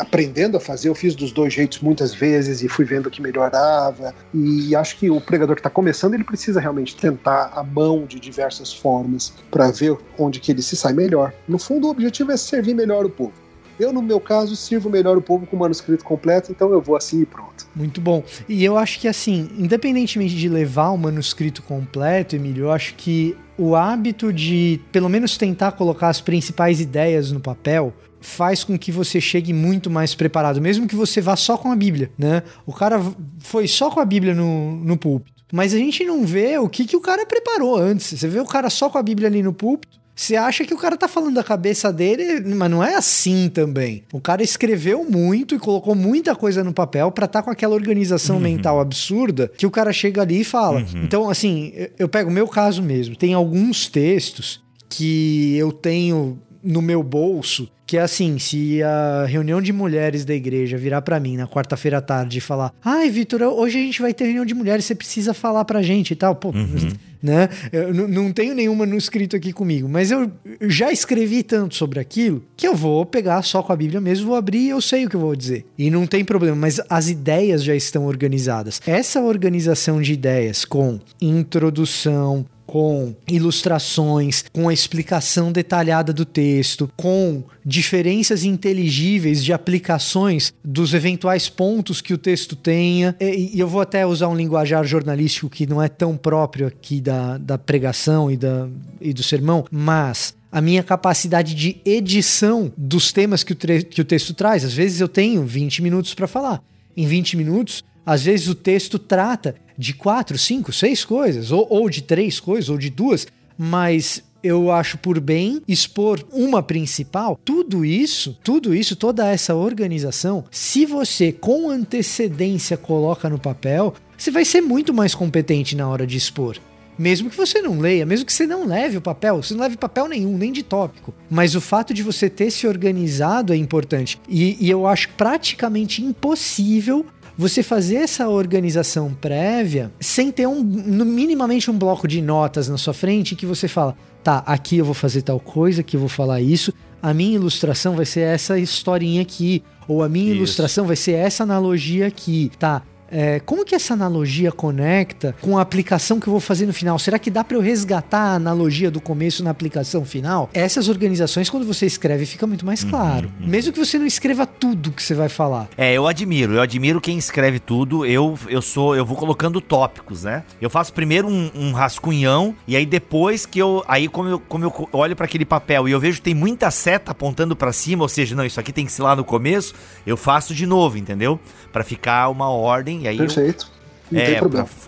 aprendendo 0.00 0.56
a 0.56 0.60
fazer, 0.60 0.88
eu 0.88 0.94
fiz 0.94 1.14
dos 1.14 1.32
dois 1.32 1.52
jeitos 1.52 1.80
muitas 1.80 2.14
vezes 2.14 2.62
e 2.62 2.68
fui 2.68 2.84
vendo 2.84 3.10
que 3.10 3.20
melhorava. 3.20 4.14
E 4.32 4.74
acho 4.74 4.96
que 4.96 5.10
o 5.10 5.20
pregador 5.20 5.54
que 5.54 5.60
está 5.60 5.70
começando, 5.70 6.14
ele 6.14 6.24
precisa 6.24 6.60
realmente 6.60 6.96
tentar 6.96 7.52
a 7.54 7.62
mão 7.62 8.06
de 8.06 8.18
diversas 8.18 8.72
formas 8.72 9.32
para 9.50 9.70
ver 9.70 9.96
onde 10.18 10.40
que 10.40 10.50
ele 10.50 10.62
se 10.62 10.76
sai 10.76 10.92
melhor. 10.92 11.32
No 11.46 11.58
fundo, 11.58 11.86
o 11.86 11.90
objetivo 11.90 12.32
é 12.32 12.36
servir 12.36 12.74
melhor 12.74 13.04
o 13.04 13.10
povo. 13.10 13.32
Eu, 13.78 13.94
no 13.94 14.02
meu 14.02 14.20
caso, 14.20 14.54
sirvo 14.56 14.90
melhor 14.90 15.16
o 15.16 15.22
povo 15.22 15.46
com 15.46 15.56
o 15.56 15.58
manuscrito 15.58 16.04
completo, 16.04 16.52
então 16.52 16.70
eu 16.70 16.82
vou 16.82 16.96
assim 16.96 17.22
e 17.22 17.26
pronto. 17.26 17.66
Muito 17.74 17.98
bom. 17.98 18.22
E 18.46 18.62
eu 18.62 18.76
acho 18.76 19.00
que, 19.00 19.08
assim, 19.08 19.48
independentemente 19.56 20.34
de 20.36 20.50
levar 20.50 20.90
o 20.90 20.98
manuscrito 20.98 21.62
completo, 21.62 22.36
Emílio, 22.36 22.64
eu 22.64 22.72
acho 22.72 22.94
que 22.94 23.34
o 23.56 23.74
hábito 23.74 24.34
de, 24.34 24.78
pelo 24.92 25.08
menos, 25.08 25.38
tentar 25.38 25.72
colocar 25.72 26.08
as 26.08 26.20
principais 26.20 26.78
ideias 26.78 27.32
no 27.32 27.40
papel 27.40 27.94
faz 28.20 28.64
com 28.64 28.78
que 28.78 28.92
você 28.92 29.20
chegue 29.20 29.52
muito 29.52 29.90
mais 29.90 30.14
preparado, 30.14 30.60
mesmo 30.60 30.86
que 30.86 30.94
você 30.94 31.20
vá 31.20 31.36
só 31.36 31.56
com 31.56 31.70
a 31.70 31.76
Bíblia, 31.76 32.10
né? 32.18 32.42
O 32.66 32.72
cara 32.72 33.00
foi 33.38 33.66
só 33.66 33.90
com 33.90 34.00
a 34.00 34.04
Bíblia 34.04 34.34
no, 34.34 34.76
no 34.76 34.96
púlpito. 34.96 35.40
Mas 35.52 35.74
a 35.74 35.78
gente 35.78 36.04
não 36.04 36.24
vê 36.24 36.58
o 36.58 36.68
que, 36.68 36.84
que 36.84 36.96
o 36.96 37.00
cara 37.00 37.26
preparou 37.26 37.76
antes. 37.76 38.18
Você 38.18 38.28
vê 38.28 38.38
o 38.38 38.44
cara 38.44 38.70
só 38.70 38.88
com 38.88 38.98
a 38.98 39.02
Bíblia 39.02 39.28
ali 39.28 39.42
no 39.42 39.52
púlpito, 39.52 40.00
você 40.20 40.36
acha 40.36 40.66
que 40.66 40.74
o 40.74 40.76
cara 40.76 40.98
tá 40.98 41.08
falando 41.08 41.36
da 41.36 41.42
cabeça 41.42 41.90
dele, 41.90 42.40
mas 42.54 42.70
não 42.70 42.84
é 42.84 42.94
assim 42.94 43.48
também. 43.48 44.04
O 44.12 44.20
cara 44.20 44.42
escreveu 44.42 45.02
muito 45.02 45.54
e 45.54 45.58
colocou 45.58 45.94
muita 45.94 46.36
coisa 46.36 46.62
no 46.62 46.74
papel 46.74 47.10
para 47.10 47.24
estar 47.24 47.38
tá 47.40 47.42
com 47.42 47.50
aquela 47.50 47.74
organização 47.74 48.36
uhum. 48.36 48.42
mental 48.42 48.80
absurda 48.80 49.50
que 49.56 49.66
o 49.66 49.70
cara 49.70 49.94
chega 49.94 50.20
ali 50.20 50.40
e 50.40 50.44
fala. 50.44 50.80
Uhum. 50.80 51.04
Então, 51.04 51.30
assim, 51.30 51.72
eu 51.98 52.06
pego 52.06 52.28
o 52.28 52.32
meu 52.32 52.46
caso 52.46 52.82
mesmo. 52.82 53.16
Tem 53.16 53.32
alguns 53.32 53.88
textos 53.88 54.62
que 54.90 55.56
eu 55.56 55.72
tenho 55.72 56.38
no 56.62 56.82
meu 56.82 57.02
bolso 57.02 57.66
que 57.90 57.96
é 57.96 58.02
assim, 58.02 58.38
se 58.38 58.80
a 58.84 59.24
reunião 59.26 59.60
de 59.60 59.72
mulheres 59.72 60.24
da 60.24 60.32
igreja 60.32 60.78
virar 60.78 61.02
para 61.02 61.18
mim 61.18 61.36
na 61.36 61.48
quarta-feira 61.48 61.98
à 61.98 62.00
tarde 62.00 62.38
e 62.38 62.40
falar: 62.40 62.72
"Ai, 62.84 63.10
Vitor, 63.10 63.42
hoje 63.42 63.78
a 63.78 63.82
gente 63.82 64.00
vai 64.00 64.14
ter 64.14 64.26
reunião 64.26 64.44
de 64.44 64.54
mulheres, 64.54 64.84
você 64.84 64.94
precisa 64.94 65.34
falar 65.34 65.64
pra 65.64 65.82
gente" 65.82 66.12
e 66.12 66.14
tal, 66.14 66.36
pô, 66.36 66.50
uhum. 66.50 66.92
né? 67.20 67.48
Eu 67.72 67.92
não 67.92 68.32
tenho 68.32 68.54
nenhuma 68.54 68.86
no 68.86 68.96
escrito 68.96 69.34
aqui 69.34 69.52
comigo, 69.52 69.88
mas 69.88 70.12
eu 70.12 70.30
já 70.60 70.92
escrevi 70.92 71.42
tanto 71.42 71.74
sobre 71.74 71.98
aquilo 71.98 72.44
que 72.56 72.68
eu 72.68 72.76
vou 72.76 73.04
pegar 73.04 73.42
só 73.42 73.60
com 73.60 73.72
a 73.72 73.76
Bíblia 73.76 74.00
mesmo, 74.00 74.28
vou 74.28 74.36
abrir 74.36 74.66
e 74.66 74.68
eu 74.68 74.80
sei 74.80 75.06
o 75.06 75.10
que 75.10 75.16
eu 75.16 75.20
vou 75.20 75.34
dizer. 75.34 75.66
E 75.76 75.90
não 75.90 76.06
tem 76.06 76.24
problema, 76.24 76.54
mas 76.54 76.80
as 76.88 77.08
ideias 77.08 77.64
já 77.64 77.74
estão 77.74 78.06
organizadas. 78.06 78.80
Essa 78.86 79.20
organização 79.20 80.00
de 80.00 80.12
ideias 80.12 80.64
com 80.64 81.00
introdução, 81.20 82.46
com 82.70 83.16
ilustrações, 83.26 84.44
com 84.52 84.68
a 84.68 84.72
explicação 84.72 85.50
detalhada 85.50 86.12
do 86.12 86.24
texto, 86.24 86.88
com 86.96 87.42
diferenças 87.66 88.44
inteligíveis 88.44 89.42
de 89.42 89.52
aplicações 89.52 90.54
dos 90.64 90.94
eventuais 90.94 91.48
pontos 91.48 92.00
que 92.00 92.14
o 92.14 92.18
texto 92.18 92.54
tenha. 92.54 93.16
E, 93.20 93.58
eu 93.58 93.66
vou 93.66 93.80
até 93.80 94.06
usar 94.06 94.28
um 94.28 94.36
linguajar 94.36 94.84
jornalístico 94.84 95.50
que 95.50 95.66
não 95.66 95.82
é 95.82 95.88
tão 95.88 96.16
próprio 96.16 96.68
aqui 96.68 97.00
da, 97.00 97.38
da 97.38 97.58
pregação 97.58 98.30
e, 98.30 98.36
da, 98.36 98.68
e 99.00 99.12
do 99.12 99.24
sermão, 99.24 99.64
mas 99.68 100.32
a 100.52 100.60
minha 100.60 100.84
capacidade 100.84 101.56
de 101.56 101.76
edição 101.84 102.72
dos 102.76 103.10
temas 103.10 103.42
que 103.42 103.52
o, 103.52 103.56
que 103.56 104.00
o 104.00 104.04
texto 104.04 104.32
traz. 104.32 104.64
Às 104.64 104.74
vezes 104.74 105.00
eu 105.00 105.08
tenho 105.08 105.44
20 105.44 105.82
minutos 105.82 106.14
para 106.14 106.28
falar. 106.28 106.62
Em 106.96 107.04
20 107.04 107.36
minutos, 107.36 107.82
às 108.06 108.22
vezes 108.22 108.46
o 108.46 108.54
texto 108.54 108.96
trata 108.96 109.56
de 109.80 109.94
quatro, 109.94 110.36
cinco, 110.36 110.74
seis 110.74 111.06
coisas, 111.06 111.50
ou, 111.50 111.66
ou 111.70 111.88
de 111.88 112.02
três 112.02 112.38
coisas, 112.38 112.68
ou 112.68 112.76
de 112.76 112.90
duas, 112.90 113.26
mas 113.56 114.22
eu 114.44 114.70
acho 114.70 114.98
por 114.98 115.18
bem 115.18 115.62
expor 115.66 116.22
uma 116.30 116.62
principal. 116.62 117.40
Tudo 117.42 117.82
isso, 117.82 118.38
tudo 118.44 118.74
isso, 118.74 118.94
toda 118.94 119.26
essa 119.26 119.54
organização, 119.54 120.44
se 120.50 120.84
você 120.84 121.32
com 121.32 121.70
antecedência 121.70 122.76
coloca 122.76 123.28
no 123.30 123.38
papel, 123.38 123.94
você 124.18 124.30
vai 124.30 124.44
ser 124.44 124.60
muito 124.60 124.92
mais 124.92 125.14
competente 125.14 125.74
na 125.74 125.88
hora 125.88 126.06
de 126.06 126.18
expor. 126.18 126.58
Mesmo 126.98 127.30
que 127.30 127.36
você 127.36 127.62
não 127.62 127.78
leia, 127.78 128.04
mesmo 128.04 128.26
que 128.26 128.32
você 128.34 128.46
não 128.46 128.66
leve 128.66 128.98
o 128.98 129.00
papel, 129.00 129.42
você 129.42 129.54
não 129.54 129.62
leve 129.62 129.78
papel 129.78 130.06
nenhum, 130.06 130.36
nem 130.36 130.52
de 130.52 130.62
tópico. 130.62 131.14
Mas 131.30 131.54
o 131.54 131.60
fato 131.60 131.94
de 131.94 132.02
você 132.02 132.28
ter 132.28 132.50
se 132.50 132.66
organizado 132.66 133.54
é 133.54 133.56
importante. 133.56 134.20
E, 134.28 134.58
e 134.60 134.68
eu 134.68 134.86
acho 134.86 135.08
praticamente 135.16 136.04
impossível 136.04 137.06
você 137.40 137.62
fazer 137.62 137.96
essa 137.96 138.28
organização 138.28 139.14
prévia 139.14 139.90
sem 139.98 140.30
ter 140.30 140.46
um, 140.46 140.62
minimamente 140.62 141.70
um 141.70 141.78
bloco 141.78 142.06
de 142.06 142.20
notas 142.20 142.68
na 142.68 142.76
sua 142.76 142.92
frente 142.92 143.34
que 143.34 143.46
você 143.46 143.66
fala, 143.66 143.96
tá, 144.22 144.42
aqui 144.44 144.76
eu 144.76 144.84
vou 144.84 144.92
fazer 144.92 145.22
tal 145.22 145.40
coisa, 145.40 145.80
aqui 145.80 145.96
eu 145.96 146.00
vou 146.00 146.08
falar 146.08 146.42
isso, 146.42 146.70
a 147.02 147.14
minha 147.14 147.36
ilustração 147.36 147.96
vai 147.96 148.04
ser 148.04 148.20
essa 148.20 148.58
historinha 148.58 149.22
aqui, 149.22 149.62
ou 149.88 150.02
a 150.02 150.08
minha 150.08 150.26
isso. 150.26 150.36
ilustração 150.36 150.86
vai 150.86 150.96
ser 150.96 151.12
essa 151.12 151.44
analogia 151.44 152.06
aqui, 152.06 152.52
tá? 152.58 152.82
É, 153.10 153.40
como 153.40 153.64
que 153.64 153.74
essa 153.74 153.94
analogia 153.94 154.52
conecta 154.52 155.34
com 155.40 155.58
a 155.58 155.62
aplicação 155.62 156.20
que 156.20 156.28
eu 156.28 156.32
vou 156.32 156.40
fazer 156.40 156.66
no 156.66 156.72
final? 156.72 156.98
Será 156.98 157.18
que 157.18 157.30
dá 157.30 157.42
para 157.42 157.56
eu 157.56 157.60
resgatar 157.60 158.18
a 158.18 158.34
analogia 158.34 158.90
do 158.90 159.00
começo 159.00 159.42
na 159.42 159.50
aplicação 159.50 160.04
final? 160.04 160.48
Essas 160.54 160.88
organizações, 160.88 161.50
quando 161.50 161.66
você 161.66 161.86
escreve, 161.86 162.24
fica 162.26 162.46
muito 162.46 162.64
mais 162.64 162.84
claro. 162.84 163.28
Uhum, 163.38 163.44
uhum. 163.44 163.50
Mesmo 163.50 163.72
que 163.72 163.78
você 163.78 163.98
não 163.98 164.06
escreva 164.06 164.46
tudo 164.46 164.92
que 164.92 165.02
você 165.02 165.14
vai 165.14 165.28
falar. 165.28 165.68
É, 165.76 165.92
eu 165.92 166.06
admiro, 166.06 166.54
eu 166.54 166.60
admiro 166.60 167.00
quem 167.00 167.18
escreve 167.18 167.58
tudo. 167.58 168.06
Eu, 168.06 168.38
eu 168.48 168.62
sou, 168.62 168.94
eu 168.94 169.04
vou 169.04 169.16
colocando 169.16 169.60
tópicos, 169.60 170.24
né? 170.24 170.44
Eu 170.60 170.70
faço 170.70 170.92
primeiro 170.92 171.28
um, 171.28 171.50
um 171.54 171.72
rascunhão 171.72 172.54
e 172.66 172.76
aí 172.76 172.86
depois 172.86 173.44
que 173.46 173.58
eu, 173.58 173.82
aí 173.88 174.08
como 174.08 174.28
eu, 174.28 174.40
como 174.40 174.64
eu 174.64 174.88
olho 174.92 175.16
para 175.16 175.24
aquele 175.24 175.44
papel 175.44 175.88
e 175.88 175.92
eu 175.92 176.00
vejo 176.00 176.18
que 176.18 176.22
tem 176.22 176.34
muita 176.34 176.70
seta 176.70 177.12
apontando 177.12 177.56
para 177.56 177.72
cima, 177.72 178.02
ou 178.02 178.08
seja, 178.08 178.34
não, 178.34 178.44
isso 178.44 178.60
aqui 178.60 178.72
tem 178.72 178.86
que 178.86 178.92
ser 178.92 179.02
lá 179.02 179.16
no 179.16 179.24
começo, 179.24 179.74
eu 180.06 180.16
faço 180.16 180.54
de 180.54 180.66
novo, 180.66 180.96
entendeu? 180.98 181.38
Para 181.72 181.84
ficar 181.84 182.28
uma 182.28 182.50
ordem 182.50 182.99
e 183.00 183.08
aí 183.08 183.16
Perfeito. 183.16 183.79
Não 184.10 184.20
tem 184.20 184.34
é, 184.34 184.40